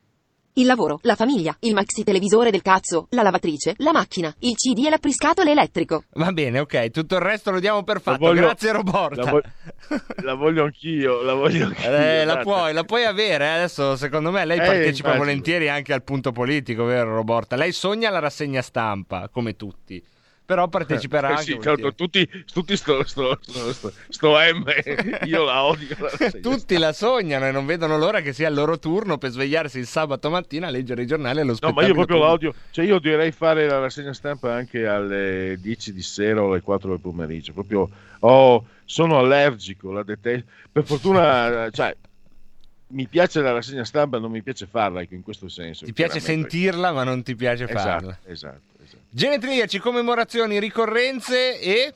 Il 0.54 0.66
lavoro, 0.66 0.98
la 1.02 1.14
famiglia, 1.14 1.56
il 1.60 1.74
maxi 1.74 2.02
televisore 2.02 2.50
del 2.50 2.60
cazzo, 2.60 3.06
la 3.10 3.22
lavatrice, 3.22 3.74
la 3.78 3.92
macchina, 3.92 4.34
il 4.40 4.56
CD 4.56 4.84
e 4.84 4.90
l'appriscatole 4.90 5.52
elettrico. 5.52 6.04
Va 6.14 6.32
bene, 6.32 6.58
ok, 6.58 6.90
tutto 6.90 7.14
il 7.14 7.20
resto 7.20 7.52
lo 7.52 7.60
diamo 7.60 7.84
per 7.84 8.00
fatto. 8.00 8.18
voglio- 8.18 8.40
Grazie, 8.42 8.72
Roborta. 8.72 9.22
La, 9.22 9.30
vo- 9.30 9.40
la 10.24 10.34
voglio 10.34 10.64
anch'io, 10.64 11.22
la 11.22 11.34
voglio 11.34 11.66
anch'io. 11.66 11.88
Eh, 11.96 12.24
la 12.24 12.38
puoi, 12.38 12.72
la 12.72 12.82
puoi 12.82 13.04
avere. 13.04 13.44
eh. 13.44 13.48
Adesso, 13.48 13.94
secondo 13.96 14.32
me, 14.32 14.44
lei 14.44 14.58
Eh, 14.58 14.64
partecipa 14.66 15.08
immagino. 15.10 15.24
volentieri 15.24 15.68
anche 15.68 15.92
al 15.92 16.02
punto 16.02 16.32
politico, 16.32 16.82
vero, 16.84 17.14
Roborta? 17.14 17.54
Lei 17.54 17.70
sogna 17.72 18.10
la 18.10 18.18
rassegna 18.18 18.60
stampa, 18.60 19.28
come 19.32 19.54
tutti. 19.54 20.02
Però 20.50 20.66
parteciperà 20.66 21.28
Eh, 21.28 21.32
anche. 21.34 21.44
sì, 21.44 21.58
certo, 21.62 21.94
tutti, 21.94 22.28
tutti 22.52 22.76
sto, 22.76 23.04
sto, 23.06 23.38
sto, 23.40 23.72
sto- 24.08 24.32
M, 24.52 24.64
io 25.24 25.44
la 25.44 25.62
odio. 25.62 25.94
la 26.00 26.10
Tutti 26.42 26.76
la 26.76 26.92
sognano 26.92 27.46
e 27.46 27.52
non 27.52 27.66
vedono 27.66 27.96
l'ora 27.96 28.20
che 28.20 28.32
sia 28.32 28.48
il 28.48 28.54
loro 28.54 28.76
turno 28.80 29.16
per 29.16 29.30
svegliarsi 29.30 29.78
il 29.78 29.86
sabato 29.86 30.28
mattina 30.28 30.66
a 30.66 30.70
leggere 30.70 31.02
i 31.02 31.06
giornali 31.06 31.38
e 31.38 31.44
lo 31.44 31.52
No, 31.52 31.58
ma 31.70 31.82
spettacolo. 31.82 31.86
io 31.86 31.94
proprio 31.94 32.18
la 32.18 32.32
odio. 32.32 32.54
Cioè, 32.72 32.84
io 32.84 32.98
direi 32.98 33.30
fare 33.30 33.68
la 33.68 33.78
rassegna 33.78 34.12
stampa 34.12 34.52
anche 34.52 34.88
alle 34.88 35.56
10 35.60 35.92
di 35.92 36.02
sera 36.02 36.42
o 36.42 36.50
alle 36.50 36.62
4 36.62 36.88
del 36.90 36.98
pomeriggio. 36.98 37.52
Proprio, 37.52 37.88
oh, 38.18 38.66
sono 38.84 39.18
allergico, 39.20 39.92
la 39.92 40.02
detesto. 40.02 40.50
Per 40.72 40.82
fortuna, 40.84 41.70
cioè, 41.70 41.96
mi 42.88 43.06
piace 43.06 43.40
la 43.40 43.52
rassegna 43.52 43.84
stampa, 43.84 44.18
non 44.18 44.32
mi 44.32 44.42
piace 44.42 44.66
farla, 44.66 45.00
ecco, 45.00 45.14
in 45.14 45.22
questo 45.22 45.48
senso. 45.48 45.84
Ti 45.84 45.92
piace 45.92 46.18
sentirla, 46.18 46.90
ma 46.90 47.04
non 47.04 47.22
ti 47.22 47.36
piace 47.36 47.62
Esatto, 47.68 47.78
farla. 47.78 48.18
esatto, 48.24 48.60
esatto. 48.79 48.79
Genetriaci, 49.12 49.80
commemorazioni, 49.80 50.60
ricorrenze 50.60 51.58
e. 51.60 51.94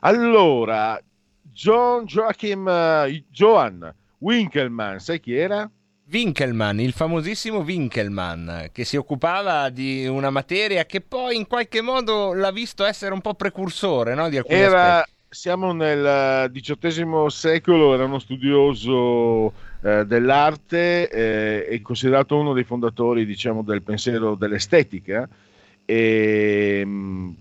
Allora, 0.00 1.00
John 1.40 2.04
Joachim 2.04 2.68
eh, 2.68 3.24
Johann 3.30 3.82
Winkelmann, 4.18 4.98
sai 4.98 5.20
chi 5.20 5.34
era? 5.34 5.68
Winkelmann, 6.10 6.80
il 6.80 6.92
famosissimo 6.92 7.60
Winkelmann, 7.60 8.64
che 8.72 8.84
si 8.84 8.96
occupava 8.98 9.70
di 9.70 10.06
una 10.06 10.28
materia 10.28 10.84
che 10.84 11.00
poi 11.00 11.36
in 11.36 11.46
qualche 11.46 11.80
modo 11.80 12.34
l'ha 12.34 12.50
visto 12.50 12.84
essere 12.84 13.14
un 13.14 13.22
po' 13.22 13.32
precursore 13.32 14.14
no? 14.14 14.28
di 14.28 14.36
alcuni 14.36 14.58
Era, 14.58 14.98
aspetti. 14.98 15.16
siamo 15.30 15.72
nel 15.72 16.50
XVIII 16.52 17.30
secolo, 17.30 17.94
era 17.94 18.04
uno 18.04 18.18
studioso 18.18 19.54
eh, 19.80 20.04
dell'arte 20.04 21.08
eh, 21.08 21.66
e 21.70 21.80
considerato 21.80 22.38
uno 22.38 22.52
dei 22.52 22.64
fondatori, 22.64 23.24
diciamo, 23.24 23.62
del 23.62 23.82
pensiero 23.82 24.34
dell'estetica. 24.34 25.26
E, 25.84 26.84
mh, 26.84 27.34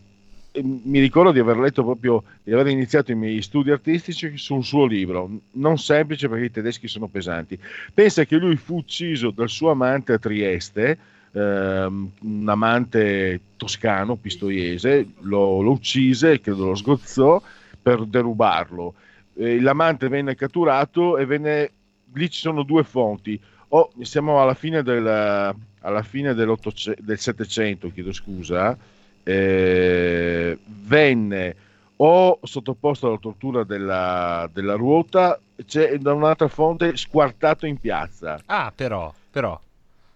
e 0.53 0.61
mi 0.63 0.99
ricordo 0.99 1.31
di 1.31 1.39
aver 1.39 1.57
letto 1.57 1.83
proprio, 1.83 2.23
di 2.43 2.51
aver 2.51 2.67
iniziato 2.67 3.11
i 3.11 3.15
miei 3.15 3.41
studi 3.41 3.71
artistici 3.71 4.37
su 4.37 4.55
un 4.55 4.63
suo 4.63 4.85
libro, 4.85 5.29
non 5.53 5.77
semplice 5.77 6.27
perché 6.27 6.45
i 6.45 6.51
tedeschi 6.51 6.87
sono 6.89 7.07
pesanti. 7.07 7.57
Pensa 7.93 8.25
che 8.25 8.35
lui 8.35 8.57
fu 8.57 8.77
ucciso 8.77 9.31
dal 9.31 9.47
suo 9.47 9.71
amante 9.71 10.11
a 10.11 10.19
Trieste, 10.19 10.97
ehm, 11.31 12.11
un 12.21 12.49
amante 12.49 13.39
toscano, 13.55 14.17
pistoiese, 14.17 15.07
lo, 15.21 15.61
lo 15.61 15.71
uccise, 15.71 16.41
credo 16.41 16.65
lo 16.65 16.75
sgozzò 16.75 17.41
per 17.81 18.05
derubarlo. 18.05 18.95
Eh, 19.35 19.61
l'amante 19.61 20.09
venne 20.09 20.35
catturato 20.35 21.17
e 21.17 21.25
venne, 21.25 21.71
lì 22.13 22.29
ci 22.29 22.41
sono 22.41 22.63
due 22.63 22.83
fonti. 22.83 23.39
O 23.73 23.89
siamo 24.01 24.41
alla 24.41 24.53
fine 24.53 24.83
del, 24.83 25.07
alla 25.07 26.03
fine 26.03 26.33
del 26.33 27.19
Settecento, 27.19 27.89
chiedo 27.91 28.11
scusa, 28.11 28.77
eh, 29.23 30.57
venne 30.65 31.55
o 32.03 32.39
sottoposto 32.43 33.07
alla 33.07 33.17
tortura 33.17 33.63
della, 33.63 34.49
della 34.51 34.73
ruota, 34.73 35.39
c'è 35.65 35.97
da 35.99 36.13
un'altra 36.13 36.47
fonte 36.47 36.97
squartato 36.97 37.65
in 37.65 37.77
piazza. 37.77 38.41
Ah, 38.47 38.73
però, 38.75 39.13
però. 39.29 39.59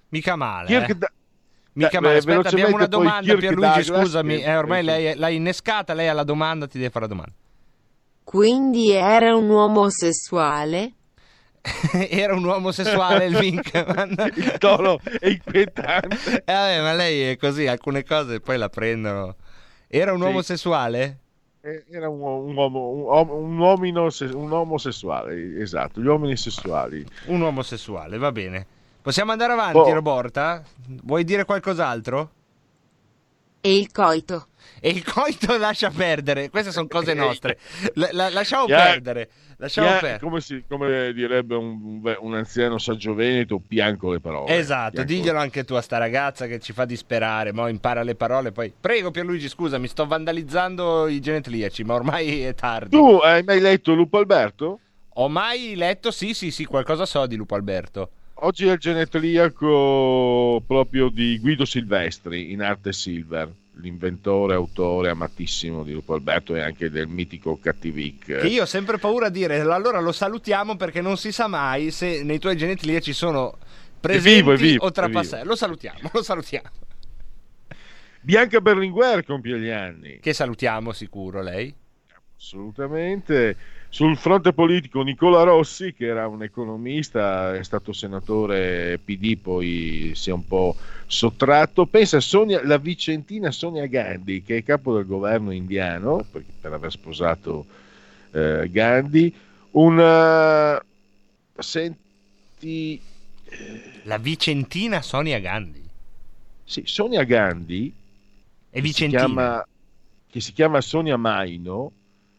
Mica 0.10 0.36
male. 0.36 0.68
Kirk 0.68 0.90
eh. 0.90 0.96
Da- 0.96 1.12
Mica 1.74 1.98
Eh, 1.98 2.02
male. 2.02 2.14
beh, 2.22 2.34
Aspetta, 2.34 2.50
abbiamo 2.50 2.76
una 2.76 2.88
domanda, 2.88 3.22
Kirk 3.22 3.40
Pierluigi, 3.40 3.84
Douglas, 3.84 4.02
scusami. 4.06 4.42
eh, 4.42 4.56
ormai 4.58 4.84
lei 4.84 5.16
l'ha 5.16 5.30
innescata, 5.30 5.94
lei 5.94 6.08
ha 6.08 6.14
la 6.14 6.24
domanda, 6.24 6.68
ti 6.68 6.78
deve 6.78 6.90
fare 6.90 7.06
la 7.08 7.14
domanda. 7.14 7.34
Quindi 8.24 8.92
era 8.92 9.36
un 9.36 9.48
uomo 9.50 9.90
sessuale? 9.90 10.92
Era 12.10 12.34
un 12.36 12.44
uomo 12.44 12.72
sessuale 12.72 13.26
il 13.26 13.36
Winkelmann. 13.36 14.14
Il 14.36 14.56
tono 14.60 15.00
è 15.20 15.28
inquietante. 15.28 16.44
Eh, 16.46 16.54
vabbè, 16.54 16.82
ma 16.82 16.94
lei 16.94 17.30
è 17.32 17.38
così, 17.38 17.68
alcune 17.68 18.04
cose 18.04 18.40
poi 18.40 18.58
la 18.58 18.70
prendono. 18.70 19.36
Era 19.88 20.12
un 20.14 20.20
Sì. 20.20 20.24
uomo 20.26 20.42
sessuale? 20.42 21.20
Eh, 21.62 21.84
Era 21.90 22.10
un, 22.10 22.22
un 22.22 22.56
uomo, 22.56 22.90
un, 22.90 23.02
uomo- 23.02 23.36
un 23.38 23.58
uomino 23.58 24.10
se- 24.12 24.26
un 24.26 24.52
omosessuale, 24.52 25.60
esatto, 25.60 26.00
gli 26.02 26.06
uomini 26.06 26.38
sessuali. 26.38 27.04
Un 27.26 27.42
uomo 27.42 27.64
sessuale, 27.64 28.18
va 28.18 28.32
bene. 28.32 28.66
Possiamo 29.02 29.32
andare 29.32 29.54
avanti, 29.54 29.78
Oh. 29.78 29.94
Roborta? 29.94 30.64
Vuoi 31.04 31.24
dire 31.24 31.46
qualcos'altro? 31.46 32.30
E 33.62 33.78
il 33.78 33.92
coito? 33.92 34.48
E 34.80 34.90
il 34.90 35.04
coito 35.04 35.56
lascia 35.58 35.90
perdere, 35.90 36.50
queste 36.50 36.72
sono 36.72 36.88
cose 36.88 37.14
nostre. 37.14 37.58
La- 37.94 38.10
la- 38.12 38.30
lasciamo 38.30 38.68
Yeah. 38.68 38.84
perdere. 38.84 39.30
Lasciamo 39.58 39.88
Yeah, 39.88 40.00
perdere. 40.00 40.20
come, 40.24 40.42
si- 40.42 40.64
come 40.68 41.14
direbbe 41.14 41.56
un, 41.56 42.02
un 42.20 42.34
anziano 42.36 42.78
saggio 42.78 43.14
veneto, 43.14 43.62
pianco 43.66 44.12
le 44.12 44.20
parole. 44.20 44.54
Esatto, 44.58 44.92
Pianco- 44.96 45.12
diglielo 45.14 45.40
anche 45.40 45.64
tu 45.64 45.76
a 45.76 45.82
sta 45.82 45.98
ragazza 45.98 46.46
che 46.46 46.60
ci 46.60 46.74
fa 46.74 46.84
disperare, 46.86 47.54
mo 47.54 47.68
impara 47.68 48.04
le 48.04 48.16
parole 48.16 48.52
poi. 48.52 48.74
Prego 48.78 49.12
Pierluigi, 49.12 49.48
scusa, 49.48 49.78
mi 49.78 49.88
sto 49.88 50.06
vandalizzando 50.06 51.08
i 51.08 51.20
genetliaci, 51.22 51.84
ma 51.86 51.94
ormai 51.94 52.42
è 52.44 52.54
tardi. 52.54 52.98
Tu 52.98 53.20
hai 53.24 53.44
mai 53.44 53.62
letto 53.62 53.94
Lupo 53.94 54.18
Alberto? 54.18 54.80
Ho 55.18 55.30
mai 55.30 55.76
letto, 55.76 56.12
sì, 56.12 56.34
sì, 56.34 56.52
sì, 56.52 56.66
qualcosa 56.66 57.06
so 57.06 57.26
di 57.26 57.38
Lupo 57.38 57.56
Alberto. 57.56 58.10
Oggi 58.40 58.68
è 58.68 58.74
il 58.74 58.78
genetriaco 59.60 60.62
proprio 60.68 61.08
di 61.10 61.40
Guido 61.40 61.64
Silvestri 61.64 62.52
in 62.52 62.62
arte 62.62 62.92
silver, 62.92 63.50
l'inventore, 63.80 64.54
autore 64.54 65.10
amatissimo 65.10 65.84
di 65.84 65.94
Lupo 65.94 66.14
Alberto 66.14 66.56
e 66.56 66.62
anche 66.62 66.90
del 66.90 67.08
mitico 67.08 67.58
Cattivic. 67.58 68.40
Che 68.40 68.48
io 68.48 68.64
ho 68.64 68.66
sempre 68.66 68.98
paura 68.98 69.28
a 69.28 69.30
dire, 69.30 69.60
allora 69.60 70.00
lo 70.00 70.12
salutiamo 70.12 70.76
perché 70.76 71.02
non 71.02 71.18
si 71.18 71.32
sa 71.32 71.48
mai 71.48 71.92
se 71.92 72.24
nei 72.24 72.40
tuoi 72.40 72.58
genetliaci 72.58 73.14
sono 73.14 73.58
presenti 74.00 74.36
vivo, 74.36 74.52
è 74.54 74.58
vivo, 74.58 74.86
o 74.86 74.90
è 74.90 74.92
trapassati. 74.92 75.46
Lo 75.46 75.56
salutiamo, 75.56 76.10
lo 76.14 76.24
salutiamo. 76.24 76.70
Bianca 78.22 78.60
Berlinguer 78.60 79.24
compie 79.24 79.60
gli 79.60 79.70
anni. 79.70 80.20
Che 80.20 80.34
salutiamo 80.34 80.92
sicuro 80.92 81.42
lei. 81.42 81.74
Assolutamente. 82.38 83.58
Sul 83.90 84.18
fronte 84.18 84.52
politico 84.52 85.02
Nicola 85.02 85.44
Rossi, 85.44 85.94
che 85.94 86.06
era 86.08 86.28
un 86.28 86.44
economista, 86.44 87.56
è 87.56 87.64
stato 87.64 87.94
senatore 87.94 89.00
PD, 89.04 89.38
poi 89.38 90.12
si 90.16 90.30
è 90.30 90.34
un 90.34 90.46
po' 90.46 90.76
sottratto. 91.08 91.86
Pensa 91.86 92.20
Sonia, 92.20 92.66
la 92.66 92.78
vicentina 92.78 93.52
Sonia 93.52 93.86
Gandhi, 93.86 94.44
che 94.44 94.58
è 94.58 94.64
capo 94.64 94.94
del 94.96 95.06
governo 95.06 95.52
indiano, 95.52 96.26
per, 96.30 96.44
per 96.60 96.74
aver 96.74 96.92
sposato 96.92 97.66
eh, 98.32 98.68
Gandhi. 98.70 99.34
Un, 99.72 100.00
eh, 100.00 100.82
senti, 101.62 102.04
Veneti... 102.66 103.02
La 104.04 104.18
Vicentina 104.18 105.02
Sonia 105.02 105.40
Gandhi. 105.40 105.84
Sì, 106.64 106.84
Sonia 106.86 107.24
Gandhi, 107.24 107.94
È 108.70 108.82
che 108.82 108.82
si, 108.82 108.82
Vicentina. 108.82 109.26
chiama, 109.26 109.68
che 110.30 110.40
si 110.40 110.54
chiama 110.54 110.82
Sonia 110.82 111.18
Maino, 111.18 111.92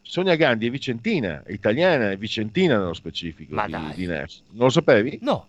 Sonia 0.07 0.35
Gandhi 0.35 0.67
è 0.67 0.69
vicentina, 0.69 1.43
è 1.43 1.51
italiana, 1.51 2.11
è 2.11 2.17
vicentina 2.17 2.77
nello 2.77 2.93
specifico 2.93 3.53
Ma 3.53 3.65
di, 3.65 3.71
dai. 3.73 3.93
di. 3.93 4.05
Non 4.05 4.25
lo 4.51 4.69
sapevi? 4.69 5.19
No. 5.21 5.47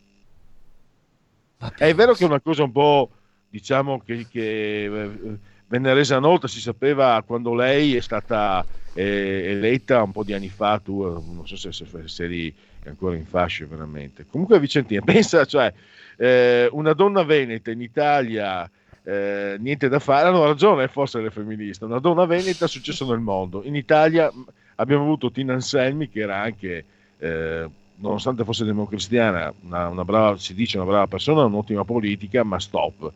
È 1.76 1.94
vero 1.94 2.12
che 2.14 2.24
è 2.24 2.26
una 2.26 2.40
cosa 2.40 2.64
un 2.64 2.72
po', 2.72 3.08
diciamo, 3.48 4.00
che, 4.00 4.26
che 4.28 4.84
eh, 4.84 5.38
venne 5.68 5.94
resa 5.94 6.18
nota, 6.18 6.48
si 6.48 6.60
sapeva 6.60 7.22
quando 7.24 7.54
lei 7.54 7.94
è 7.94 8.00
stata 8.00 8.66
eh, 8.94 9.50
eletta 9.50 10.02
un 10.02 10.10
po' 10.10 10.24
di 10.24 10.32
anni 10.32 10.48
fa, 10.48 10.80
tu 10.80 11.04
eh, 11.04 11.32
non 11.32 11.46
so 11.46 11.56
se, 11.56 11.70
se, 11.70 11.86
se 12.06 12.24
eri 12.24 12.52
ancora 12.84 13.14
in 13.14 13.26
fasce 13.26 13.64
veramente. 13.64 14.26
Comunque 14.26 14.58
Vicentina, 14.58 15.02
pensa, 15.06 15.44
cioè, 15.44 15.72
eh, 16.16 16.68
una 16.72 16.94
donna 16.94 17.22
veneta 17.22 17.70
in 17.70 17.80
Italia, 17.80 18.68
eh, 19.08 19.56
niente 19.58 19.88
da 19.88 19.98
fare, 19.98 20.28
hanno 20.28 20.44
ragione 20.44 20.88
forse 20.88 21.20
le 21.20 21.30
femministe, 21.30 21.84
una 21.84 21.98
donna 21.98 22.26
veneta 22.26 22.66
è 22.66 22.68
successo 22.68 23.08
nel 23.08 23.20
mondo. 23.20 23.62
In 23.64 23.74
Italia 23.74 24.30
mh, 24.32 24.44
abbiamo 24.76 25.04
avuto 25.04 25.30
Tina 25.30 25.54
Anselmi 25.54 26.08
che 26.08 26.20
era 26.20 26.40
anche... 26.40 26.84
eh, 27.18 27.68
nonostante 28.00 28.44
fosse 28.44 28.64
democristiana, 28.64 29.52
una, 29.62 29.88
una 29.88 30.04
brava, 30.04 30.36
si 30.38 30.54
dice 30.54 30.76
una 30.76 30.86
brava 30.86 31.06
persona, 31.06 31.44
un'ottima 31.44 31.84
politica, 31.84 32.44
ma 32.44 32.58
stop. 32.60 33.10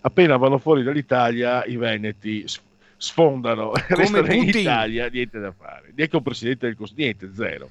Appena 0.00 0.36
vanno 0.36 0.58
fuori 0.58 0.82
dall'Italia, 0.82 1.64
i 1.64 1.76
veneti 1.76 2.44
sfondano, 2.96 3.72
restano 3.88 4.32
in. 4.32 4.48
Italia, 4.48 5.08
niente 5.08 5.38
da 5.38 5.52
fare. 5.52 5.92
Neanche 5.94 6.16
un 6.16 6.22
presidente 6.22 6.66
del 6.66 6.76
Consiglio, 6.76 7.02
niente, 7.02 7.30
zero. 7.34 7.68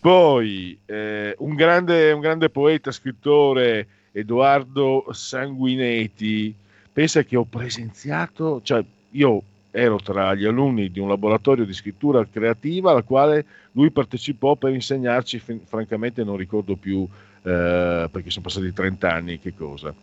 Poi 0.00 0.78
eh, 0.84 1.34
un, 1.38 1.54
grande, 1.54 2.12
un 2.12 2.20
grande 2.20 2.50
poeta, 2.50 2.92
scrittore, 2.92 3.86
Edoardo 4.12 5.06
Sanguinetti, 5.10 6.54
pensa 6.98 7.22
che 7.22 7.36
ho 7.36 7.44
presenziato, 7.44 8.60
cioè 8.60 8.84
io 9.10 9.42
ero 9.70 10.00
tra 10.00 10.34
gli 10.34 10.44
alunni 10.44 10.90
di 10.90 10.98
un 10.98 11.06
laboratorio 11.06 11.64
di 11.64 11.72
scrittura 11.72 12.26
creativa 12.26 12.90
al 12.90 13.04
quale 13.04 13.46
lui 13.72 13.92
partecipò 13.92 14.56
per 14.56 14.72
insegnarci, 14.72 15.38
fin- 15.38 15.60
francamente 15.64 16.24
non 16.24 16.36
ricordo 16.36 16.74
più 16.74 17.06
eh, 17.42 18.08
perché 18.10 18.30
sono 18.30 18.46
passati 18.46 18.72
30 18.72 19.12
anni, 19.12 19.38
che 19.38 19.54
cosa. 19.54 19.94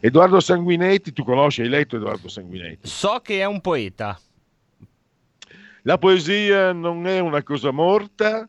Edoardo 0.00 0.40
Sanguinetti, 0.40 1.12
tu 1.12 1.22
conosci, 1.22 1.60
hai 1.60 1.68
letto 1.68 1.94
Edoardo 1.94 2.26
Sanguinetti? 2.26 2.88
So 2.88 3.20
che 3.22 3.38
è 3.38 3.44
un 3.44 3.60
poeta. 3.60 4.18
La 5.82 5.96
poesia 5.96 6.72
non 6.72 7.06
è 7.06 7.20
una 7.20 7.44
cosa 7.44 7.70
morta, 7.70 8.48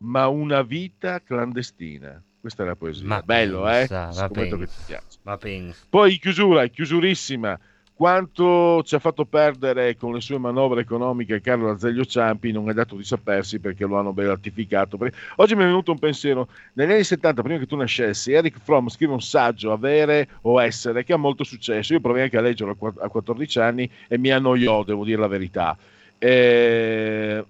ma 0.00 0.28
una 0.28 0.60
vita 0.60 1.22
clandestina. 1.22 2.22
Questa 2.46 2.62
è 2.62 2.66
la 2.66 2.76
poesia. 2.76 3.04
Ma 3.04 3.22
Bello, 3.24 3.62
pensa, 3.62 4.02
eh? 4.02 4.06
ma 4.06 4.12
Scommetto 4.12 4.56
che 4.56 4.64
pensa. 4.66 4.78
ti 4.78 4.82
piace. 4.86 5.18
Ma 5.22 5.36
pensa. 5.36 5.84
Poi 5.90 6.12
in 6.12 6.18
chiusura, 6.20 6.62
in 6.62 6.70
chiusurissima, 6.70 7.58
quanto 7.92 8.84
ci 8.84 8.94
ha 8.94 9.00
fatto 9.00 9.24
perdere 9.24 9.96
con 9.96 10.14
le 10.14 10.20
sue 10.20 10.38
manovre 10.38 10.82
economiche 10.82 11.40
Carlo 11.40 11.70
Azeglio 11.70 12.04
Ciampi 12.04 12.52
non 12.52 12.70
è 12.70 12.72
dato 12.72 12.94
di 12.94 13.02
sapersi 13.02 13.58
perché 13.58 13.84
lo 13.84 13.98
hanno 13.98 14.12
beatificato. 14.12 14.96
Oggi 15.36 15.56
mi 15.56 15.62
è 15.62 15.66
venuto 15.66 15.90
un 15.90 15.98
pensiero, 15.98 16.48
negli 16.74 16.92
anni 16.92 17.02
70, 17.02 17.42
prima 17.42 17.58
che 17.58 17.66
tu 17.66 17.74
nascessi, 17.74 18.30
Eric 18.30 18.58
Fromm 18.62 18.86
scrive 18.86 19.12
un 19.12 19.20
saggio, 19.20 19.72
Avere 19.72 20.28
o 20.42 20.62
Essere, 20.62 21.02
che 21.02 21.14
ha 21.14 21.16
molto 21.16 21.42
successo. 21.42 21.94
Io 21.94 22.00
provai 22.00 22.22
anche 22.22 22.36
a 22.36 22.42
leggerlo 22.42 22.76
a 23.00 23.08
14 23.08 23.58
anni 23.58 23.90
e 24.06 24.18
mi 24.18 24.30
annoiò, 24.30 24.84
devo 24.84 25.04
dire 25.04 25.18
la 25.18 25.26
verità. 25.26 25.76
Eh, 26.16 27.44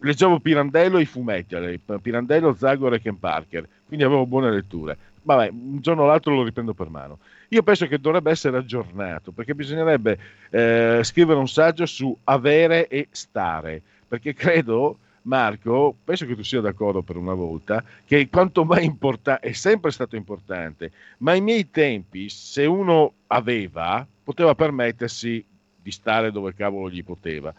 leggevo 0.00 0.40
Pirandello 0.40 0.98
e 0.98 1.02
i 1.02 1.06
fumetti, 1.06 1.54
eh, 1.54 1.80
Pirandello, 2.00 2.54
Zagor 2.54 2.94
e 2.94 3.00
Ken 3.00 3.18
Parker, 3.18 3.66
quindi 3.86 4.04
avevo 4.04 4.26
buone 4.26 4.50
letture. 4.50 4.96
Vabbè, 5.22 5.48
un 5.50 5.80
giorno 5.80 6.02
o 6.02 6.06
l'altro 6.06 6.34
lo 6.34 6.42
riprendo 6.42 6.74
per 6.74 6.90
mano. 6.90 7.18
Io 7.48 7.62
penso 7.62 7.86
che 7.86 7.98
dovrebbe 7.98 8.30
essere 8.30 8.56
aggiornato 8.56 9.32
perché 9.32 9.54
bisognerebbe 9.54 10.18
eh, 10.50 11.00
scrivere 11.02 11.38
un 11.38 11.48
saggio 11.48 11.86
su 11.86 12.16
avere 12.24 12.88
e 12.88 13.08
stare, 13.10 13.80
perché 14.06 14.34
credo, 14.34 14.98
Marco, 15.22 15.94
penso 16.04 16.26
che 16.26 16.34
tu 16.34 16.42
sia 16.42 16.60
d'accordo 16.60 17.02
per 17.02 17.16
una 17.16 17.32
volta, 17.32 17.82
che 18.04 18.28
quanto 18.28 18.64
mai 18.64 18.84
importante, 18.84 19.48
è 19.48 19.52
sempre 19.52 19.90
stato 19.92 20.16
importante, 20.16 20.90
ma 21.18 21.32
ai 21.32 21.40
miei 21.40 21.70
tempi, 21.70 22.28
se 22.28 22.66
uno 22.66 23.12
aveva, 23.28 24.06
poteva 24.22 24.54
permettersi 24.54 25.44
di 25.80 25.90
stare 25.90 26.32
dove 26.32 26.54
cavolo 26.54 26.90
gli 26.90 27.04
poteva 27.04 27.54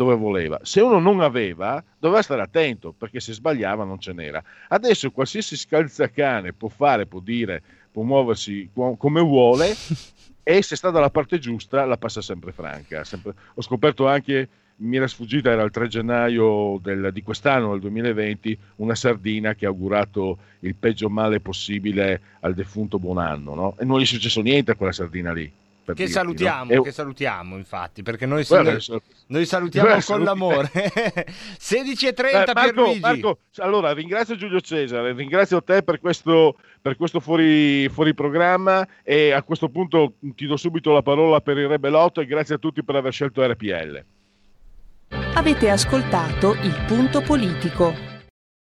dove 0.00 0.14
voleva. 0.14 0.58
Se 0.62 0.80
uno 0.80 0.98
non 0.98 1.20
aveva, 1.20 1.84
doveva 1.98 2.22
stare 2.22 2.40
attento 2.40 2.94
perché 2.96 3.20
se 3.20 3.34
sbagliava 3.34 3.84
non 3.84 3.98
ce 4.00 4.14
n'era. 4.14 4.42
Adesso 4.68 5.10
qualsiasi 5.10 5.58
scalzacane 5.58 6.54
può 6.54 6.70
fare, 6.70 7.04
può 7.04 7.20
dire, 7.20 7.62
può 7.92 8.02
muoversi 8.02 8.70
co- 8.72 8.96
come 8.96 9.20
vuole 9.20 9.76
e 10.42 10.62
se 10.62 10.74
sta 10.74 10.88
dalla 10.88 11.10
parte 11.10 11.38
giusta 11.38 11.84
la 11.84 11.98
passa 11.98 12.22
sempre 12.22 12.52
franca. 12.52 13.04
Sempre- 13.04 13.34
Ho 13.52 13.60
scoperto 13.60 14.08
anche, 14.08 14.48
mi 14.76 14.96
era 14.96 15.06
sfuggita, 15.06 15.50
era 15.50 15.64
il 15.64 15.70
3 15.70 15.86
gennaio 15.88 16.78
del- 16.82 17.10
di 17.12 17.22
quest'anno, 17.22 17.72
del 17.72 17.80
2020, 17.80 18.56
una 18.76 18.94
sardina 18.94 19.54
che 19.54 19.66
ha 19.66 19.68
augurato 19.68 20.38
il 20.60 20.74
peggio 20.76 21.10
male 21.10 21.40
possibile 21.40 22.22
al 22.40 22.54
defunto 22.54 22.98
buon 22.98 23.18
anno, 23.18 23.54
no? 23.54 23.74
E 23.78 23.84
non 23.84 23.98
gli 23.98 24.04
è 24.04 24.06
successo 24.06 24.40
niente 24.40 24.70
a 24.70 24.76
quella 24.76 24.92
sardina 24.92 25.30
lì. 25.34 25.52
Per 25.92 25.96
Che 25.96 26.04
dirti, 26.04 26.18
no? 26.18 26.24
salutiamo, 26.24 26.70
E- 26.72 26.82
che 26.82 26.92
salutiamo 26.92 27.56
infatti, 27.56 28.02
perché 28.02 28.26
noi, 28.26 28.44
Guarda, 28.44 28.70
noi- 28.72 29.00
noi 29.26 29.46
salutiamo 29.46 29.88
Guarda, 29.88 30.04
con 30.04 30.24
saluti- 30.24 30.40
l'amore. 30.40 30.70
16.30 31.60 32.50
Eh, 32.50 32.52
Marco. 32.54 32.94
Marco, 33.00 33.38
allora 33.56 33.92
ringrazio 33.92 34.36
Giulio 34.36 34.60
Cesare, 34.60 35.12
ringrazio 35.12 35.62
te 35.62 35.82
per 35.82 36.00
questo, 36.00 36.56
per 36.80 36.96
questo 36.96 37.20
fuori, 37.20 37.88
fuori 37.88 38.14
programma 38.14 38.86
e 39.02 39.30
a 39.32 39.42
questo 39.42 39.68
punto 39.68 40.14
ti 40.34 40.46
do 40.46 40.56
subito 40.56 40.92
la 40.92 41.02
parola 41.02 41.40
per 41.40 41.58
il 41.58 41.68
Rebelotto 41.68 42.20
e 42.20 42.26
grazie 42.26 42.56
a 42.56 42.58
tutti 42.58 42.82
per 42.82 42.96
aver 42.96 43.12
scelto 43.12 43.42
RPL. 43.46 44.04
Avete 45.34 45.70
ascoltato 45.70 46.54
Il 46.62 46.84
Punto 46.86 47.20
Politico. 47.20 48.09